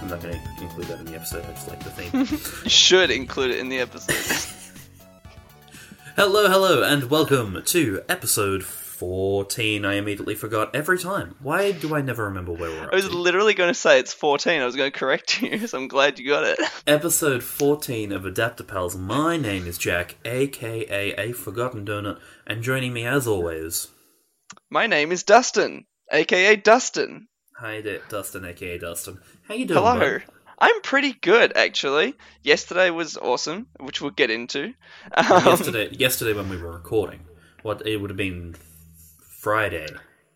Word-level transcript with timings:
I'm 0.00 0.08
not 0.08 0.22
going 0.22 0.34
to 0.34 0.62
include 0.62 0.86
that 0.86 0.98
in 1.00 1.06
the 1.06 1.14
episode. 1.14 1.44
I 1.44 1.52
just 1.52 1.68
like 1.68 1.84
the 1.84 1.90
theme. 1.90 2.26
Should 2.68 3.10
include 3.10 3.50
it 3.52 3.58
in 3.58 3.68
the 3.68 3.78
episode. 3.78 4.16
hello, 6.16 6.48
hello, 6.48 6.82
and 6.82 7.10
welcome 7.10 7.62
to 7.64 8.02
episode 8.08 8.64
14. 8.98 9.84
I 9.84 9.94
immediately 9.94 10.34
forgot 10.34 10.74
every 10.74 10.98
time. 10.98 11.36
Why 11.40 11.70
do 11.70 11.94
I 11.94 12.00
never 12.02 12.24
remember 12.24 12.52
where 12.52 12.68
we're 12.70 12.84
at? 12.84 12.92
I 12.92 12.96
was 12.96 13.10
literally 13.12 13.54
going 13.54 13.70
to 13.70 13.74
say 13.78 14.00
it's 14.00 14.12
14. 14.12 14.60
I 14.60 14.66
was 14.66 14.74
going 14.74 14.90
to 14.90 14.98
correct 14.98 15.40
you, 15.40 15.66
so 15.66 15.78
I'm 15.78 15.86
glad 15.88 16.18
you 16.18 16.28
got 16.28 16.44
it. 16.44 16.58
Episode 16.86 17.42
14 17.44 18.10
of 18.10 18.22
Adaptapals. 18.24 18.98
My 18.98 19.36
name 19.36 19.66
is 19.66 19.78
Jack, 19.78 20.16
aka 20.24 21.12
A 21.12 21.32
Forgotten 21.32 21.86
Donut, 21.86 22.18
and 22.46 22.62
joining 22.62 22.92
me 22.92 23.06
as 23.06 23.26
always, 23.28 23.88
My 24.68 24.86
name 24.88 25.12
is 25.12 25.22
Dustin, 25.22 25.84
aka 26.12 26.56
Dustin. 26.56 27.28
hi 27.56 27.80
there, 27.80 28.00
Dustin, 28.08 28.44
aka 28.44 28.78
Dustin. 28.78 29.18
How 29.46 29.54
you 29.54 29.66
doing, 29.66 29.78
Hello. 29.80 29.98
bud? 29.98 30.24
I'm 30.58 30.80
pretty 30.82 31.12
good, 31.12 31.56
actually. 31.56 32.14
Yesterday 32.42 32.90
was 32.90 33.16
awesome, 33.16 33.68
which 33.78 34.00
we'll 34.00 34.10
get 34.10 34.30
into. 34.30 34.74
Um, 35.14 35.44
yesterday, 35.44 35.88
yesterday 35.92 36.32
when 36.32 36.48
we 36.48 36.56
were 36.56 36.72
recording, 36.72 37.20
what 37.62 37.86
it 37.86 37.98
would 37.98 38.10
have 38.10 38.16
been 38.16 38.56
Friday. 39.38 39.86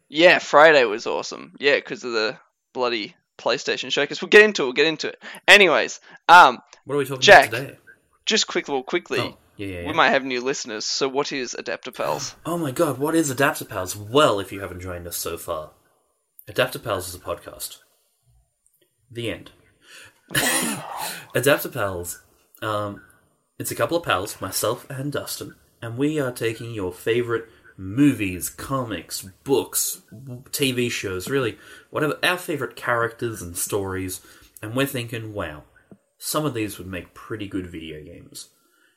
Yeah, 0.08 0.38
Friday 0.38 0.84
was 0.84 1.06
awesome. 1.06 1.54
Yeah, 1.58 1.76
because 1.76 2.04
of 2.04 2.12
the 2.12 2.38
bloody 2.72 3.14
PlayStation 3.38 3.90
showcase. 3.90 4.20
We'll 4.22 4.28
get 4.28 4.42
into 4.42 4.62
it. 4.62 4.66
We'll 4.66 4.72
get 4.74 4.86
into 4.86 5.08
it. 5.08 5.22
Anyways, 5.48 6.00
um, 6.28 6.58
What 6.84 6.94
are 6.94 6.98
we 6.98 7.04
talking 7.04 7.22
Jack, 7.22 7.48
about 7.48 7.58
today? 7.58 7.78
just 8.26 8.46
quick, 8.46 8.68
well, 8.68 8.82
quickly, 8.82 9.18
Oh, 9.20 9.36
yeah, 9.56 9.66
yeah, 9.66 9.80
yeah. 9.80 9.86
we 9.88 9.92
might 9.92 10.10
have 10.10 10.24
new 10.24 10.40
listeners. 10.40 10.84
So, 10.84 11.08
what 11.08 11.32
is 11.32 11.56
Adaptapals? 11.58 12.34
Oh 12.46 12.56
my 12.58 12.70
god, 12.70 12.98
what 12.98 13.14
is 13.14 13.32
Adaptapals? 13.32 13.96
Well, 13.96 14.38
if 14.38 14.52
you 14.52 14.60
haven't 14.60 14.80
joined 14.80 15.06
us 15.06 15.16
so 15.16 15.36
far, 15.36 15.70
Adaptapals 16.48 17.08
is 17.08 17.14
a 17.14 17.18
podcast. 17.18 17.78
The 19.10 19.30
end. 19.30 19.50
Adaptapals, 21.34 22.18
um, 22.62 23.02
it's 23.58 23.70
a 23.70 23.74
couple 23.74 23.96
of 23.96 24.04
pals, 24.04 24.40
myself 24.40 24.88
and 24.90 25.12
Dustin, 25.12 25.54
and 25.80 25.96
we 25.98 26.20
are 26.20 26.32
taking 26.32 26.72
your 26.72 26.92
favorite 26.92 27.46
movies, 27.76 28.48
comics, 28.48 29.22
books, 29.44 30.02
TV 30.50 30.90
shows, 30.90 31.28
really, 31.28 31.58
whatever, 31.90 32.18
our 32.22 32.38
favorite 32.38 32.76
characters 32.76 33.42
and 33.42 33.56
stories, 33.56 34.20
and 34.62 34.74
we're 34.74 34.86
thinking, 34.86 35.32
wow, 35.32 35.64
some 36.18 36.44
of 36.44 36.54
these 36.54 36.78
would 36.78 36.86
make 36.86 37.14
pretty 37.14 37.48
good 37.48 37.66
video 37.66 38.02
games. 38.02 38.50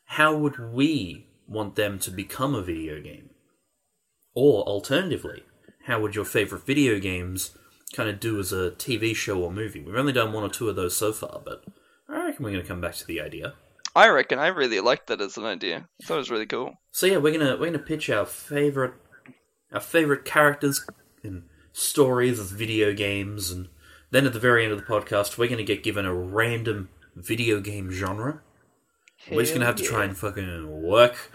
How 0.06 0.36
would 0.36 0.60
we 0.74 1.28
want 1.48 1.76
them 1.76 2.00
to 2.00 2.12
become 2.12 2.54
a 2.54 2.62
video 2.62 3.02
game? 3.02 3.32
Or 4.34 4.64
alternatively, 4.64 5.44
how 5.86 6.02
would 6.02 6.16
your 6.16 6.26
favorite 6.26 6.66
video 6.66 7.00
games 7.00 7.58
kind 7.94 8.10
of 8.10 8.20
do 8.20 8.40
as 8.40 8.52
a 8.52 8.72
TV 8.72 9.16
show 9.16 9.42
or 9.42 9.52
movie? 9.52 9.82
We've 9.82 9.96
only 9.96 10.14
done 10.14 10.34
one 10.34 10.44
or 10.44 10.50
two 10.50 10.70
of 10.70 10.76
those 10.76 10.96
so 10.96 11.14
far, 11.14 11.42
but 11.44 11.64
I 12.10 12.26
reckon 12.26 12.44
we're 12.44 12.52
going 12.52 12.64
to 12.64 12.68
come 12.68 12.82
back 12.82 12.96
to 12.96 13.08
the 13.08 13.22
idea. 13.22 13.54
I 13.96 14.10
reckon 14.10 14.40
I 14.40 14.48
really 14.48 14.82
liked 14.82 15.08
that 15.08 15.22
as 15.22 15.38
an 15.38 15.46
idea. 15.46 15.88
I 16.02 16.06
thought 16.06 16.16
it 16.16 16.18
was 16.18 16.32
really 16.32 16.46
cool. 16.46 16.76
So 16.92 17.06
yeah, 17.06 17.18
we're 17.18 17.38
gonna 17.38 17.56
we're 17.58 17.68
gonna 17.68 17.80
pitch 17.80 18.10
our 18.10 18.26
favorite 18.26 18.94
our 19.72 19.80
favorite 19.80 20.26
characters 20.26 20.86
and 21.24 21.44
stories 21.72 22.40
as 22.40 22.52
video 22.52 22.94
games, 22.94 23.52
and 23.52 23.70
then 24.12 24.26
at 24.26 24.34
the 24.34 24.40
very 24.40 24.64
end 24.64 24.74
of 24.74 24.80
the 24.80 24.86
podcast, 24.86 25.38
we're 25.38 25.48
gonna 25.50 25.64
get 25.64 25.84
given 25.84 26.06
a 26.06 26.14
random 26.14 26.90
video 27.16 27.62
game 27.62 27.90
genre. 27.90 28.42
we're 29.32 29.42
just 29.42 29.54
gonna 29.54 29.66
have 29.66 29.78
to 29.78 29.84
Hell 29.84 29.92
try 29.92 30.04
and 30.04 30.18
fucking 30.18 30.82
work 30.84 31.32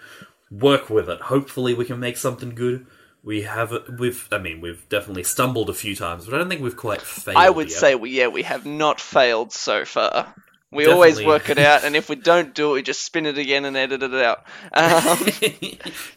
work 0.50 0.90
with 0.90 1.08
it. 1.08 1.22
Hopefully, 1.22 1.72
we 1.72 1.86
can 1.86 1.98
make 1.98 2.18
something 2.18 2.54
good. 2.54 2.86
We 3.22 3.42
have 3.42 3.72
we've 3.98 4.28
I 4.30 4.38
mean 4.38 4.60
we've 4.60 4.86
definitely 4.90 5.24
stumbled 5.24 5.70
a 5.70 5.74
few 5.74 5.96
times, 5.96 6.26
but 6.26 6.34
I 6.34 6.38
don't 6.38 6.48
think 6.50 6.60
we've 6.60 6.76
quite 6.76 7.00
failed. 7.00 7.38
I 7.38 7.48
would 7.48 7.68
yet. 7.70 7.78
say, 7.78 7.94
we, 7.94 8.10
yeah, 8.10 8.28
we 8.28 8.42
have 8.42 8.66
not 8.66 9.00
failed 9.00 9.52
so 9.52 9.84
far. 9.84 10.34
We 10.72 10.86
always 10.86 11.22
work 11.22 11.50
it 11.50 11.58
out, 11.58 11.84
and 11.84 11.96
if 11.96 12.08
we 12.08 12.14
don't 12.16 12.54
do 12.54 12.70
it, 12.70 12.74
we 12.74 12.82
just 12.82 13.04
spin 13.04 13.26
it 13.26 13.38
again 13.38 13.64
and 13.64 13.76
edit 13.76 14.02
it 14.02 14.14
out. 14.14 14.44
Um, 14.72 15.18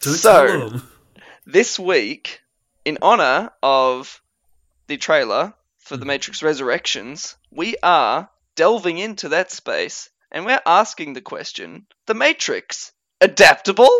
So- 0.00 0.80
this 1.46 1.78
week, 1.78 2.40
in 2.84 2.98
honor 3.02 3.50
of 3.62 4.20
the 4.86 4.96
trailer 4.96 5.54
for 5.78 5.96
Hmm. 5.96 6.00
The 6.00 6.06
Matrix 6.06 6.42
Resurrections, 6.42 7.36
we 7.50 7.76
are 7.82 8.30
delving 8.54 8.98
into 8.98 9.30
that 9.30 9.50
space, 9.50 10.08
and 10.30 10.46
we're 10.46 10.62
asking 10.64 11.12
the 11.14 11.20
question: 11.20 11.86
The 12.06 12.14
Matrix 12.14 12.92
adaptable? 13.20 13.90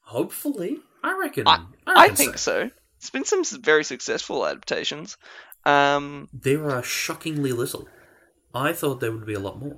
Hopefully, 0.00 0.78
I 1.02 1.18
reckon. 1.20 1.46
I, 1.46 1.64
I, 1.86 2.04
I 2.04 2.08
think 2.10 2.38
so. 2.38 2.70
It's 2.96 3.10
been 3.10 3.24
some 3.24 3.44
very 3.62 3.84
successful 3.84 4.46
adaptations. 4.46 5.16
Um, 5.64 6.28
There 6.32 6.70
are 6.70 6.82
shockingly 6.82 7.52
little. 7.52 7.88
I 8.54 8.72
thought 8.72 9.00
there 9.00 9.12
would 9.12 9.26
be 9.26 9.34
a 9.34 9.40
lot 9.40 9.60
more. 9.60 9.76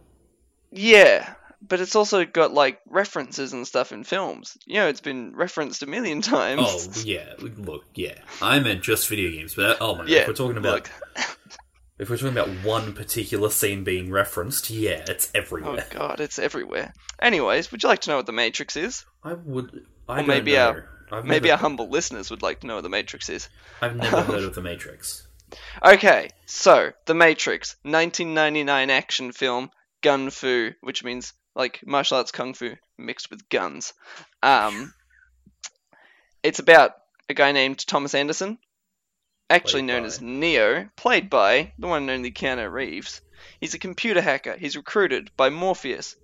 Yeah, 0.73 1.35
but 1.63 1.81
it's 1.81 1.97
also 1.97 2.25
got 2.25 2.53
like 2.53 2.81
references 2.89 3.53
and 3.53 3.67
stuff 3.67 3.93
in 3.93 4.05
films. 4.05 4.57
You 4.67 4.77
know, 4.77 4.89
it's 4.89 5.01
been 5.01 5.35
referenced 5.35 5.83
a 5.83 5.87
million 5.87 6.23
times. 6.23 6.61
Oh 6.65 7.03
yeah, 7.05 7.35
look, 7.39 7.85
yeah. 7.95 8.15
I 8.41 8.59
meant 8.61 8.83
just 8.83 9.09
video 9.09 9.31
games, 9.31 9.55
but 9.55 9.79
oh 9.81 9.95
my 9.95 10.01
god, 10.03 10.09
yeah. 10.09 10.19
if 10.21 10.29
we're 10.29 10.35
talking 10.35 10.57
about 10.57 10.89
if 11.99 12.09
we're 12.09 12.17
talking 12.17 12.37
about 12.37 12.49
one 12.65 12.93
particular 12.95 13.51
scene 13.51 13.85
being 13.85 14.11
referenced, 14.11 14.71
yeah, 14.71 15.05
it's 15.09 15.31
everywhere. 15.35 15.87
Oh 15.93 15.97
god, 15.99 16.21
it's 16.21 16.39
everywhere. 16.39 16.95
Anyways, 17.21 17.71
would 17.73 17.83
you 17.83 17.89
like 17.89 18.01
to 18.03 18.11
know 18.11 18.17
what 18.17 18.27
the 18.27 18.33
Matrix 18.33 18.77
is? 18.77 19.05
I 19.23 19.35
would. 19.35 19.85
I 20.09 20.21
Or 20.23 20.27
maybe 20.27 20.53
know. 20.53 20.69
our- 20.69 20.89
I've 21.13 21.25
Maybe 21.25 21.49
never, 21.49 21.55
our 21.55 21.59
humble 21.59 21.89
listeners 21.89 22.31
would 22.31 22.41
like 22.43 22.61
to 22.61 22.69
know 22.69 22.77
what 22.77 22.83
the 22.85 22.89
Matrix 22.89 23.29
is. 23.29 23.49
I've 23.83 23.97
never 23.97 24.21
heard 24.23 24.45
of 24.45 24.55
the 24.55 24.63
Matrix. 24.63 25.27
Okay, 25.85 26.29
so 26.47 26.93
The 27.07 27.15
Matrix, 27.15 27.75
1999 27.83 28.91
action 28.91 29.33
film, 29.33 29.73
gun 30.03 30.31
fu, 30.31 30.71
which 30.81 31.05
means 31.05 31.33
like 31.55 31.81
martial 31.87 32.17
arts 32.19 32.33
kung 32.33 32.55
fu 32.55 32.75
mixed 32.99 33.31
with 33.31 33.49
guns. 33.49 33.93
Um, 34.43 34.95
it's 36.43 36.59
about 36.59 36.93
a 37.29 37.35
guy 37.35 37.53
named 37.53 37.87
Thomas 37.87 38.15
Anderson, 38.15 38.59
actually 39.49 39.83
Played 39.83 39.87
known 39.87 40.03
by- 40.03 40.07
as 40.07 40.21
Neo, 40.21 40.89
played 40.97 41.31
by 41.31 41.73
the 41.79 41.87
one 41.87 42.03
and 42.03 42.11
only 42.11 42.31
Keanu 42.33 42.71
Reeves. 42.71 43.21
He's 43.61 43.75
a 43.75 43.79
computer 43.79 44.21
hacker. 44.21 44.57
He's 44.57 44.77
recruited 44.77 45.31
by 45.37 45.49
Morpheus 45.51 46.17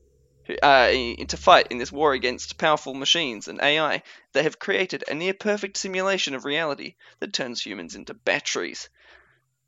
who- 0.46 0.56
uh, 0.62 0.88
to 1.26 1.36
fight 1.36 1.68
in 1.70 1.78
this 1.78 1.90
war 1.90 2.12
against 2.12 2.56
powerful 2.58 2.94
machines 2.94 3.48
and 3.48 3.60
AI 3.60 4.02
that 4.32 4.44
have 4.44 4.58
created 4.58 5.02
a 5.08 5.14
near 5.14 5.34
perfect 5.34 5.76
simulation 5.76 6.34
of 6.34 6.44
reality 6.44 6.94
that 7.20 7.32
turns 7.32 7.64
humans 7.64 7.94
into 7.94 8.14
batteries. 8.14 8.88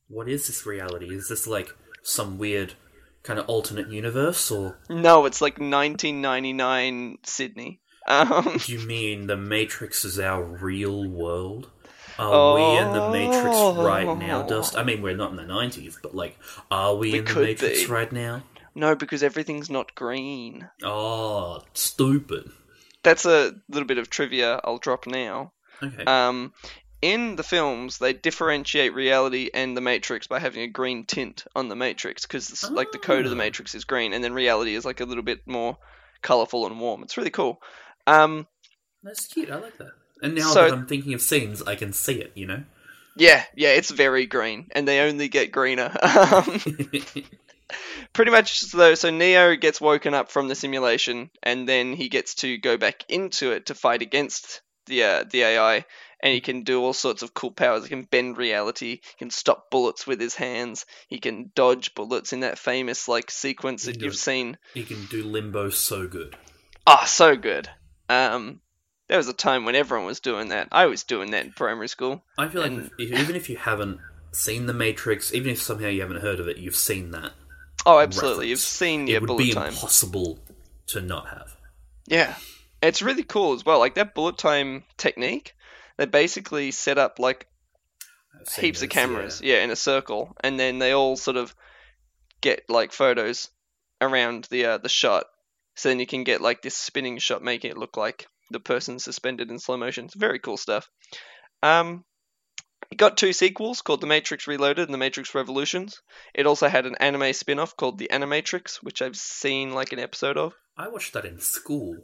What 0.06 0.28
is 0.28 0.46
this 0.46 0.64
reality? 0.64 1.12
Is 1.14 1.28
this 1.28 1.46
like 1.46 1.75
some 2.02 2.38
weird 2.38 2.75
kind 3.23 3.39
of 3.39 3.49
alternate 3.49 3.89
universe, 3.91 4.51
or 4.51 4.79
No, 4.89 5.27
it's 5.27 5.41
like 5.41 5.59
1999 5.59 7.19
Sydney. 7.25 7.81
Um, 8.06 8.56
do 8.65 8.73
you 8.73 8.87
mean 8.87 9.27
the 9.27 9.37
Matrix 9.37 10.05
is 10.05 10.19
our 10.19 10.43
real 10.43 11.06
world? 11.09 11.71
Are 12.19 12.55
we 12.55 12.79
in 12.79 12.93
the 12.93 13.11
Matrix 13.11 13.56
right 13.79 14.19
now, 14.19 14.43
Dust? 14.43 14.77
I 14.77 14.83
mean, 14.83 15.03
we're 15.03 15.15
not 15.15 15.31
in 15.31 15.37
the 15.37 15.45
nineties, 15.45 15.99
but 16.03 16.15
like, 16.15 16.37
are 16.71 16.95
we, 16.97 17.12
We 17.12 17.19
in 17.19 17.25
the 17.27 17.31
could 17.31 17.43
Matrix 17.43 17.81
be. 17.84 17.87
right 17.87 18.11
now? 18.11 18.43
no, 18.75 18.95
because 18.95 19.23
everything's 19.23 19.69
not 19.71 19.95
green. 19.95 20.69
Oh, 20.83 21.62
stupid. 21.75 22.50
That's 23.03 23.25
a 23.27 23.53
little 23.69 23.87
bit 23.87 23.99
of 23.99 24.09
trivia 24.11 24.59
I'll 24.65 24.79
drop 24.79 25.06
now. 25.06 25.53
Okay. 25.83 26.05
Um, 26.05 26.53
in 27.03 27.36
the 27.36 27.42
films, 27.42 27.98
they 27.98 28.12
differentiate 28.12 28.94
reality 28.94 29.50
and 29.54 29.76
the 29.76 29.81
Matrix 29.81 30.26
by 30.26 30.38
having 30.38 30.62
a 30.62 30.66
green 30.69 31.04
tint 31.04 31.44
on 31.54 31.69
the 31.69 31.76
Matrix, 31.76 32.22
because 32.26 32.69
like 32.70 32.91
the 32.92 32.98
code 32.98 33.25
of 33.25 33.31
the 33.31 33.36
Ah. 33.36 33.38
Matrix 33.38 33.75
is 33.75 33.84
green, 33.84 34.12
and 34.12 34.22
then 34.25 34.32
reality 34.32 34.75
is 34.75 34.84
like 34.84 35.00
a 35.00 35.04
little 35.04 35.22
bit 35.22 35.47
more 35.47 35.78
colorful 36.22 36.67
and 36.67 36.81
warm. 36.81 37.02
It's 37.02 37.17
really 37.17 37.31
cool. 37.31 37.61
Um, 38.06 38.46
That's 39.02 39.26
cute. 39.26 39.50
I 39.50 39.56
like 39.56 39.78
that. 39.78 39.93
And 40.23 40.34
now 40.34 40.50
So- 40.52 40.64
that 40.64 40.73
I'm 40.73 40.87
thinking 40.87 41.14
of 41.14 41.23
scenes, 41.23 41.62
I 41.62 41.76
can 41.76 41.93
see 41.93 42.14
it. 42.20 42.32
You 42.34 42.46
know. 42.46 42.64
yeah, 43.17 43.44
yeah, 43.55 43.70
it's 43.70 43.90
very 43.90 44.26
green, 44.26 44.67
and 44.73 44.87
they 44.88 45.00
only 45.00 45.28
get 45.28 45.52
greener. 45.52 45.94
Um, 46.02 46.61
pretty 48.14 48.31
much 48.31 48.62
though 48.73 48.94
so 48.94 49.11
neo 49.11 49.55
gets 49.55 49.78
woken 49.81 50.14
up 50.14 50.31
from 50.31 50.49
the 50.49 50.55
simulation 50.55 51.28
and 51.43 51.69
then 51.69 51.93
he 51.93 52.08
gets 52.08 52.37
to 52.37 52.56
go 52.56 52.78
back 52.78 53.05
into 53.11 53.52
it 53.52 53.67
to 53.67 53.75
fight 53.75 54.00
against 54.00 54.62
the 54.87 55.05
uh, 55.05 55.25
the 55.31 55.43
ai 55.43 55.84
and 56.20 56.32
he 56.32 56.41
can 56.41 56.62
do 56.62 56.82
all 56.82 56.93
sorts 56.93 57.23
of 57.23 57.35
cool 57.35 57.50
powers 57.50 57.82
he 57.85 57.88
can 57.88 58.03
bend 58.03 58.37
reality 58.38 59.00
he 59.03 59.17
can 59.19 59.31
stop 59.31 59.70
bullets 59.70 60.06
with 60.06 60.20
his 60.20 60.35
hands 60.35 60.85
he 61.09 61.19
can 61.19 61.50
dodge 61.55 61.94
bullets 61.94 62.32
in 62.32 62.41
that 62.41 62.59
famous 62.59 63.09
like 63.09 63.31
sequence 63.31 63.85
that 63.85 64.00
you've 64.00 64.17
seen 64.17 64.56
he 64.75 64.85
can 64.85 65.05
do 65.06 65.23
limbo 65.25 65.70
so 65.70 66.06
good. 66.06 66.37
ah 66.87 67.05
so 67.05 67.37
good 67.37 67.69
um 68.09 68.61
there 69.09 69.19
was 69.19 69.29
a 69.29 69.32
time 69.32 69.65
when 69.65 69.75
everyone 69.75 70.06
was 70.06 70.20
doing 70.20 70.49
that 70.49 70.69
i 70.73 70.87
was 70.87 71.05
doing 71.05 71.31
that 71.32 71.44
in 71.44 71.53
primary 71.53 71.88
school 71.88 72.23
I 72.37 72.49
feel 72.49 72.62
like 72.62 72.91
if, 72.99 73.12
even 73.12 73.37
if 73.37 73.49
you 73.50 73.56
haven't 73.56 74.00
seen 74.32 74.67
the 74.67 74.75
Matrix, 74.75 75.32
even 75.32 75.50
if 75.50 75.61
somehow 75.62 75.88
you 75.88 76.03
haven't 76.03 76.21
heard 76.21 76.38
of 76.38 76.49
it, 76.49 76.59
you've 76.59 76.76
seen 76.76 77.11
that. 77.12 77.32
oh 77.87 77.99
absolutely 77.99 78.49
you've 78.49 78.59
reference. 78.59 78.79
seen 78.79 79.09
it 79.09 79.12
your 79.12 79.21
would 79.23 79.26
bullet 79.29 79.43
be 79.43 79.53
time 79.55 79.69
impossible 79.73 80.38
to 80.88 81.00
not 81.00 81.29
have. 81.29 81.56
Yeah. 82.06 82.35
It's 82.82 83.03
really 83.03 83.25
cool 83.25 83.55
as 83.55 83.64
well. 83.64 83.79
Like 83.79 83.94
that 83.94 84.14
bullet 84.14 84.37
time 84.38 84.85
technique, 84.99 85.55
they 85.99 86.06
basically 86.06 86.71
set 86.71 86.97
up 86.97 87.19
like 87.19 87.47
heaps 88.56 88.83
of 88.83 88.89
cameras, 88.89 89.41
yeah. 89.43 89.62
in 89.62 89.71
a 89.71 89.77
circle, 89.77 90.35
and 90.41 90.59
then 90.59 90.79
they 90.79 90.93
all 90.93 91.17
sort 91.17 91.37
of 91.37 91.55
get 92.41 92.62
like 92.69 92.93
photos 92.93 93.49
around 94.00 94.47
the 94.50 94.65
uh, 94.65 94.79
the 94.79 94.89
shot. 94.89 95.27
So 95.77 95.89
then 95.89 96.00
you 96.00 96.06
can 96.06 96.25
get 96.25 96.41
like 96.41 96.62
this 96.62 96.77
spinning 96.77 97.19
shot, 97.19 97.43
making 97.43 97.71
it 97.71 97.79
look 97.79 97.97
like 97.97 98.27
the 98.50 98.61
person's 98.61 99.05
suspended 99.05 99.50
in 99.50 99.59
slow 99.59 99.77
motion. 99.77 100.06
It's 100.06 100.15
very 100.15 100.39
cool 100.39 100.56
stuff. 100.56 100.89
Um, 101.62 102.05
it 102.91 102.97
got 102.97 103.17
two 103.17 103.33
sequels 103.33 103.83
called 103.83 104.00
The 104.00 104.06
Matrix 104.06 104.47
Reloaded 104.47 104.87
and 104.87 104.95
The 104.95 104.99
Matrix 104.99 105.35
Revolutions. 105.35 106.00
It 106.35 106.47
also 106.47 106.69
had 106.69 106.87
an 106.87 106.95
anime 107.00 107.33
spin-off 107.33 107.77
called 107.77 107.99
The 107.99 108.09
Animatrix, 108.11 108.77
which 108.77 109.03
I've 109.03 109.17
seen 109.17 109.73
like 109.73 109.93
an 109.93 109.99
episode 109.99 110.39
of. 110.39 110.55
I 110.77 110.89
watched 110.89 111.12
that 111.12 111.25
in 111.27 111.39
school, 111.41 111.97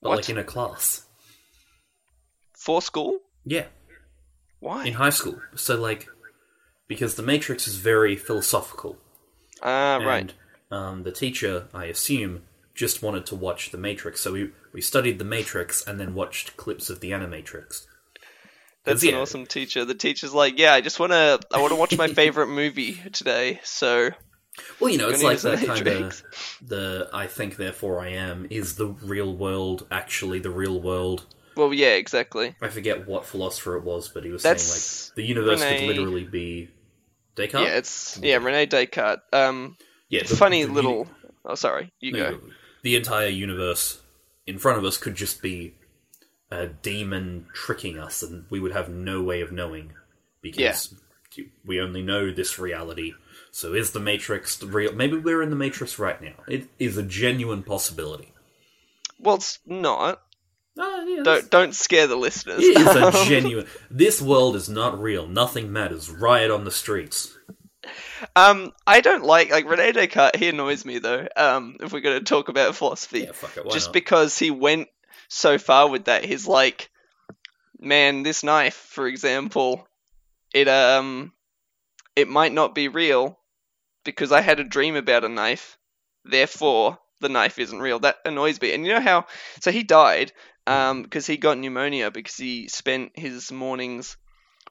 but 0.00 0.08
What? 0.08 0.16
like 0.16 0.30
in 0.30 0.38
a 0.38 0.44
class. 0.44 1.04
For 2.58 2.82
school? 2.82 3.20
Yeah, 3.44 3.66
Why? 4.60 4.84
in 4.86 4.94
high 4.94 5.10
school. 5.10 5.40
So 5.54 5.76
like, 5.80 6.08
because 6.88 7.14
the 7.14 7.22
Matrix 7.22 7.68
is 7.68 7.76
very 7.76 8.16
philosophical, 8.16 8.96
Ah, 9.62 9.98
right. 10.04 10.32
um, 10.70 11.02
the 11.04 11.12
teacher, 11.12 11.68
I 11.72 11.84
assume, 11.86 12.42
just 12.74 13.02
wanted 13.02 13.26
to 13.26 13.34
watch 13.36 13.70
the 13.70 13.78
Matrix. 13.78 14.20
So 14.20 14.32
we 14.32 14.50
we 14.72 14.80
studied 14.80 15.18
the 15.18 15.24
Matrix 15.24 15.86
and 15.86 15.98
then 16.00 16.14
watched 16.14 16.56
clips 16.56 16.90
of 16.90 17.00
the 17.00 17.10
Animatrix. 17.12 17.86
That's 18.84 19.04
yeah. 19.04 19.12
an 19.12 19.18
awesome 19.18 19.46
teacher. 19.46 19.84
The 19.84 19.94
teacher's 19.94 20.32
like, 20.32 20.58
yeah, 20.58 20.72
I 20.72 20.80
just 20.80 20.98
want 20.98 21.12
to, 21.12 21.40
I 21.52 21.60
want 21.60 21.72
to 21.72 21.76
watch 21.78 21.96
my 21.98 22.08
favorite 22.22 22.46
movie 22.48 22.94
today. 23.12 23.60
So 23.62 24.10
Well, 24.80 24.90
you 24.90 24.98
know, 24.98 25.08
it's 25.10 25.22
like 25.22 25.40
that 25.40 25.64
kind 25.64 25.86
of 25.86 26.22
the 26.62 27.08
I 27.12 27.26
think 27.26 27.56
therefore 27.56 28.00
I 28.00 28.08
am 28.10 28.46
is 28.50 28.76
the 28.76 28.88
real 28.88 29.32
world 29.36 29.86
actually 29.90 30.38
the 30.40 30.50
real 30.50 30.80
world. 30.80 31.26
Well, 31.58 31.74
yeah, 31.74 31.94
exactly. 31.94 32.54
I 32.62 32.68
forget 32.68 33.08
what 33.08 33.26
philosopher 33.26 33.76
it 33.76 33.82
was, 33.82 34.08
but 34.08 34.24
he 34.24 34.30
was 34.30 34.44
That's 34.44 34.62
saying 34.62 35.10
like 35.10 35.16
the 35.16 35.24
universe 35.24 35.60
Renee- 35.60 35.78
could 35.80 35.96
literally 35.96 36.24
be 36.24 36.68
Descartes. 37.34 37.66
Yeah, 37.66 37.76
it's 37.76 38.20
yeah, 38.22 38.36
Rene 38.36 38.66
Descartes. 38.66 39.22
Um, 39.32 39.76
yeah, 40.08 40.22
the- 40.22 40.36
funny 40.36 40.62
the 40.64 40.72
little. 40.72 40.98
uni- 40.98 41.10
Oh, 41.44 41.54
sorry, 41.56 41.92
you 41.98 42.12
no, 42.12 42.30
go. 42.30 42.40
the 42.82 42.94
entire 42.94 43.26
universe 43.28 44.00
in 44.46 44.58
front 44.58 44.78
of 44.78 44.84
us 44.84 44.96
could 44.98 45.14
just 45.16 45.40
be 45.42 45.74
a 46.50 46.66
demon 46.68 47.46
tricking 47.54 47.98
us, 47.98 48.22
and 48.22 48.44
we 48.50 48.60
would 48.60 48.72
have 48.72 48.88
no 48.88 49.20
way 49.22 49.40
of 49.40 49.50
knowing 49.50 49.94
because 50.42 50.94
we 51.64 51.80
only 51.80 52.02
know 52.02 52.30
this 52.30 52.58
reality. 52.58 53.14
So 53.50 53.72
is 53.74 53.90
the 53.92 54.00
Matrix 54.00 54.56
the 54.56 54.66
real? 54.66 54.92
Maybe 54.92 55.16
we're 55.16 55.42
in 55.42 55.50
the 55.50 55.56
Matrix 55.56 55.98
right 55.98 56.20
now. 56.22 56.34
It 56.46 56.68
is 56.78 56.96
a 56.96 57.02
genuine 57.02 57.62
possibility. 57.64 58.32
Well, 59.18 59.36
it's 59.36 59.58
not. 59.66 60.22
Yeah, 60.78 61.22
Don't 61.24 61.50
don't 61.50 61.74
scare 61.74 62.06
the 62.06 62.16
listeners. 62.16 62.62
It 62.62 62.76
is 62.76 62.86
a 62.86 63.24
genuine. 63.28 63.66
This 63.90 64.22
world 64.22 64.54
is 64.56 64.68
not 64.68 65.00
real. 65.00 65.26
Nothing 65.26 65.72
matters. 65.72 66.08
Riot 66.08 66.50
on 66.50 66.64
the 66.64 66.70
streets. 66.70 67.36
um, 68.36 68.72
I 68.86 69.00
don't 69.00 69.24
like 69.24 69.50
like 69.50 69.68
Rene 69.68 69.92
Descartes. 69.92 70.38
He 70.38 70.48
annoys 70.48 70.84
me 70.84 70.98
though. 70.98 71.26
Um, 71.36 71.76
if 71.80 71.92
we're 71.92 72.00
gonna 72.00 72.20
talk 72.20 72.48
about 72.48 72.76
philosophy, 72.76 73.20
Yeah, 73.20 73.32
fuck 73.32 73.56
it. 73.56 73.64
Why 73.64 73.72
just 73.72 73.88
not? 73.88 73.94
because 73.94 74.38
he 74.38 74.50
went 74.50 74.88
so 75.28 75.58
far 75.58 75.88
with 75.88 76.04
that. 76.04 76.24
He's 76.24 76.46
like, 76.46 76.90
man, 77.78 78.22
this 78.22 78.42
knife, 78.44 78.74
for 78.74 79.06
example, 79.06 79.86
it 80.54 80.68
um, 80.68 81.32
it 82.14 82.28
might 82.28 82.52
not 82.52 82.74
be 82.74 82.88
real 82.88 83.38
because 84.04 84.32
I 84.32 84.40
had 84.42 84.60
a 84.60 84.64
dream 84.64 84.94
about 84.96 85.24
a 85.24 85.28
knife. 85.28 85.76
Therefore, 86.24 86.98
the 87.20 87.28
knife 87.28 87.58
isn't 87.58 87.78
real. 87.80 87.98
That 88.00 88.16
annoys 88.24 88.60
me. 88.60 88.74
And 88.74 88.86
you 88.86 88.92
know 88.92 89.00
how? 89.00 89.26
So 89.60 89.70
he 89.72 89.82
died 89.82 90.32
um 90.68 91.02
because 91.02 91.26
he 91.26 91.36
got 91.36 91.58
pneumonia 91.58 92.10
because 92.10 92.36
he 92.36 92.68
spent 92.68 93.12
his 93.18 93.50
mornings 93.50 94.16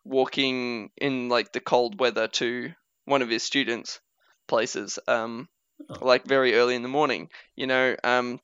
walking 0.05 0.89
in 0.97 1.27
like 1.29 1.51
the 1.51 1.59
cold 1.59 1.99
weather 1.99 2.27
to 2.27 2.71
one 3.05 3.21
of 3.21 3.29
his 3.29 3.43
students' 3.43 3.99
places. 4.47 4.99
Um, 5.07 5.47
Oh. 5.89 5.99
like 6.01 6.25
very 6.25 6.55
early 6.55 6.73
in 6.73 6.81
the 6.81 6.87
morning. 6.87 7.29
You 7.55 7.67
know, 7.67 7.95
um, 8.03 8.39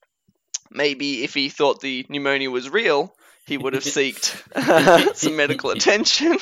maybe 0.69 1.23
if 1.23 1.33
he 1.33 1.50
thought 1.50 1.81
the 1.81 2.05
pneumonia 2.07 2.51
was 2.51 2.69
real, 2.69 3.11
he 3.47 3.57
would 3.57 3.73
have 3.73 3.81
seeked 3.83 5.15
some 5.15 5.35
medical 5.35 5.71
attention. 5.71 6.38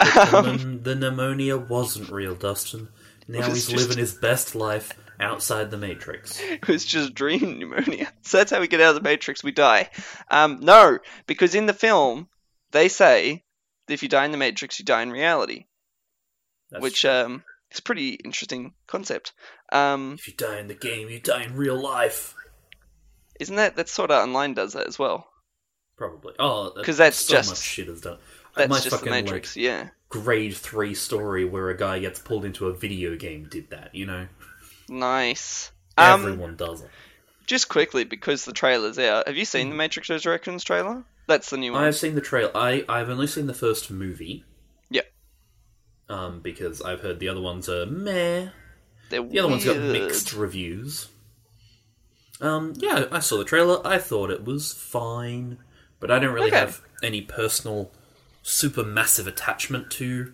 The, 0.00 0.30
Um, 0.34 0.82
the 0.82 0.94
pneumonia 0.96 1.56
wasn't 1.56 2.10
real, 2.10 2.34
Dustin. 2.34 2.88
Now 3.28 3.46
he's 3.48 3.66
just- 3.68 3.76
living 3.76 3.98
his 3.98 4.14
best 4.14 4.54
life 4.56 4.92
outside 5.20 5.70
the 5.70 5.76
Matrix. 5.76 6.40
it 6.42 6.66
was 6.68 6.84
just 6.84 7.14
dream 7.14 7.58
pneumonia. 7.58 8.12
So 8.22 8.36
that's 8.38 8.50
how 8.52 8.60
we 8.60 8.68
get 8.68 8.80
out 8.80 8.90
of 8.90 9.02
the 9.02 9.08
Matrix. 9.08 9.42
We 9.42 9.52
die. 9.52 9.88
Um, 10.30 10.58
no, 10.60 10.98
because 11.26 11.54
in 11.54 11.66
the 11.66 11.72
film 11.72 12.28
they 12.72 12.88
say 12.88 13.44
that 13.86 13.94
if 13.94 14.02
you 14.02 14.08
die 14.08 14.24
in 14.26 14.32
the 14.32 14.36
Matrix, 14.38 14.78
you 14.78 14.84
die 14.84 15.02
in 15.02 15.10
reality, 15.10 15.64
That's 16.70 16.82
which 16.82 17.00
true. 17.02 17.10
um, 17.10 17.44
is 17.72 17.78
a 17.78 17.82
pretty 17.82 18.10
interesting 18.14 18.74
concept. 18.86 19.32
Um, 19.72 20.16
if 20.18 20.28
you 20.28 20.34
die 20.34 20.58
in 20.60 20.68
the 20.68 20.74
game, 20.74 21.08
you 21.08 21.20
die 21.20 21.44
in 21.44 21.56
real 21.56 21.80
life. 21.80 22.34
isn't 23.40 23.56
that 23.56 23.76
that 23.76 23.88
Sword 23.88 24.10
Art 24.10 24.24
Online 24.28 24.52
does 24.54 24.74
that 24.74 24.86
as 24.86 24.98
well? 24.98 25.26
Probably. 25.96 26.34
Oh, 26.38 26.72
because 26.76 26.98
that's 26.98 27.16
so 27.16 27.34
just- 27.34 27.50
much 27.50 27.58
shit 27.60 27.88
is 27.88 28.02
done. 28.02 28.18
That's 28.56 28.68
My 28.70 28.76
just 28.76 28.90
the 28.90 28.96
fucking, 28.96 29.10
Matrix. 29.10 29.56
yeah. 29.56 29.88
Grade 30.08 30.56
three 30.56 30.94
story 30.94 31.44
where 31.44 31.70
a 31.70 31.76
guy 31.76 31.98
gets 32.00 32.18
pulled 32.18 32.44
into 32.44 32.66
a 32.66 32.74
video 32.74 33.14
game 33.16 33.46
did 33.48 33.70
that. 33.70 33.94
You 33.94 34.06
know, 34.06 34.26
Nice. 34.88 35.70
Um, 35.96 36.22
everyone 36.22 36.56
does 36.56 36.82
it. 36.82 36.90
Just 37.46 37.68
quickly, 37.68 38.04
because 38.04 38.44
the 38.44 38.52
trailer's 38.52 38.98
out, 38.98 39.26
have 39.26 39.36
you 39.36 39.44
seen 39.44 39.70
the 39.70 39.74
Matrix 39.76 40.10
Resurrections 40.10 40.64
trailer? 40.64 41.02
That's 41.26 41.50
the 41.50 41.56
new 41.56 41.72
one. 41.72 41.84
I've 41.84 41.96
seen 41.96 42.14
the 42.14 42.20
trailer. 42.20 42.50
I 42.54 42.84
I've 42.88 43.08
only 43.10 43.26
seen 43.26 43.46
the 43.46 43.54
first 43.54 43.90
movie. 43.90 44.44
Yeah. 44.90 45.02
Um, 46.08 46.40
because 46.40 46.80
I've 46.82 47.00
heard 47.00 47.20
the 47.20 47.28
other 47.28 47.40
ones 47.40 47.68
are 47.68 47.86
meh. 47.86 48.48
They're 49.10 49.22
The 49.22 49.38
other 49.38 49.48
one's 49.48 49.64
got 49.64 49.76
mixed 49.78 50.32
reviews. 50.32 51.08
Um, 52.40 52.74
yeah, 52.76 53.06
I 53.10 53.20
saw 53.20 53.38
the 53.38 53.44
trailer. 53.44 53.84
I 53.86 53.98
thought 53.98 54.30
it 54.30 54.44
was 54.44 54.72
fine, 54.72 55.58
but 56.00 56.10
I 56.10 56.18
don't 56.18 56.32
really 56.34 56.48
Okay. 56.48 56.58
have 56.58 56.80
any 57.02 57.20
personal, 57.22 57.90
super 58.42 58.84
massive 58.84 59.26
attachment 59.26 59.90
to 59.92 60.32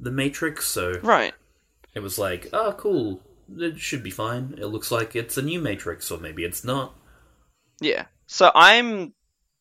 the 0.00 0.10
Matrix. 0.10 0.66
So 0.66 0.98
Right. 1.02 1.34
it 1.94 2.00
was 2.00 2.18
like, 2.18 2.48
oh, 2.52 2.72
cool. 2.72 3.22
It 3.56 3.78
should 3.78 4.02
be 4.02 4.10
fine. 4.10 4.54
It 4.58 4.66
looks 4.66 4.90
like 4.90 5.16
it's 5.16 5.38
a 5.38 5.42
new 5.42 5.60
Matrix, 5.60 6.10
or 6.10 6.18
maybe 6.18 6.44
it's 6.44 6.64
not. 6.64 6.94
Yeah. 7.80 8.06
So 8.26 8.50
I'm 8.54 9.14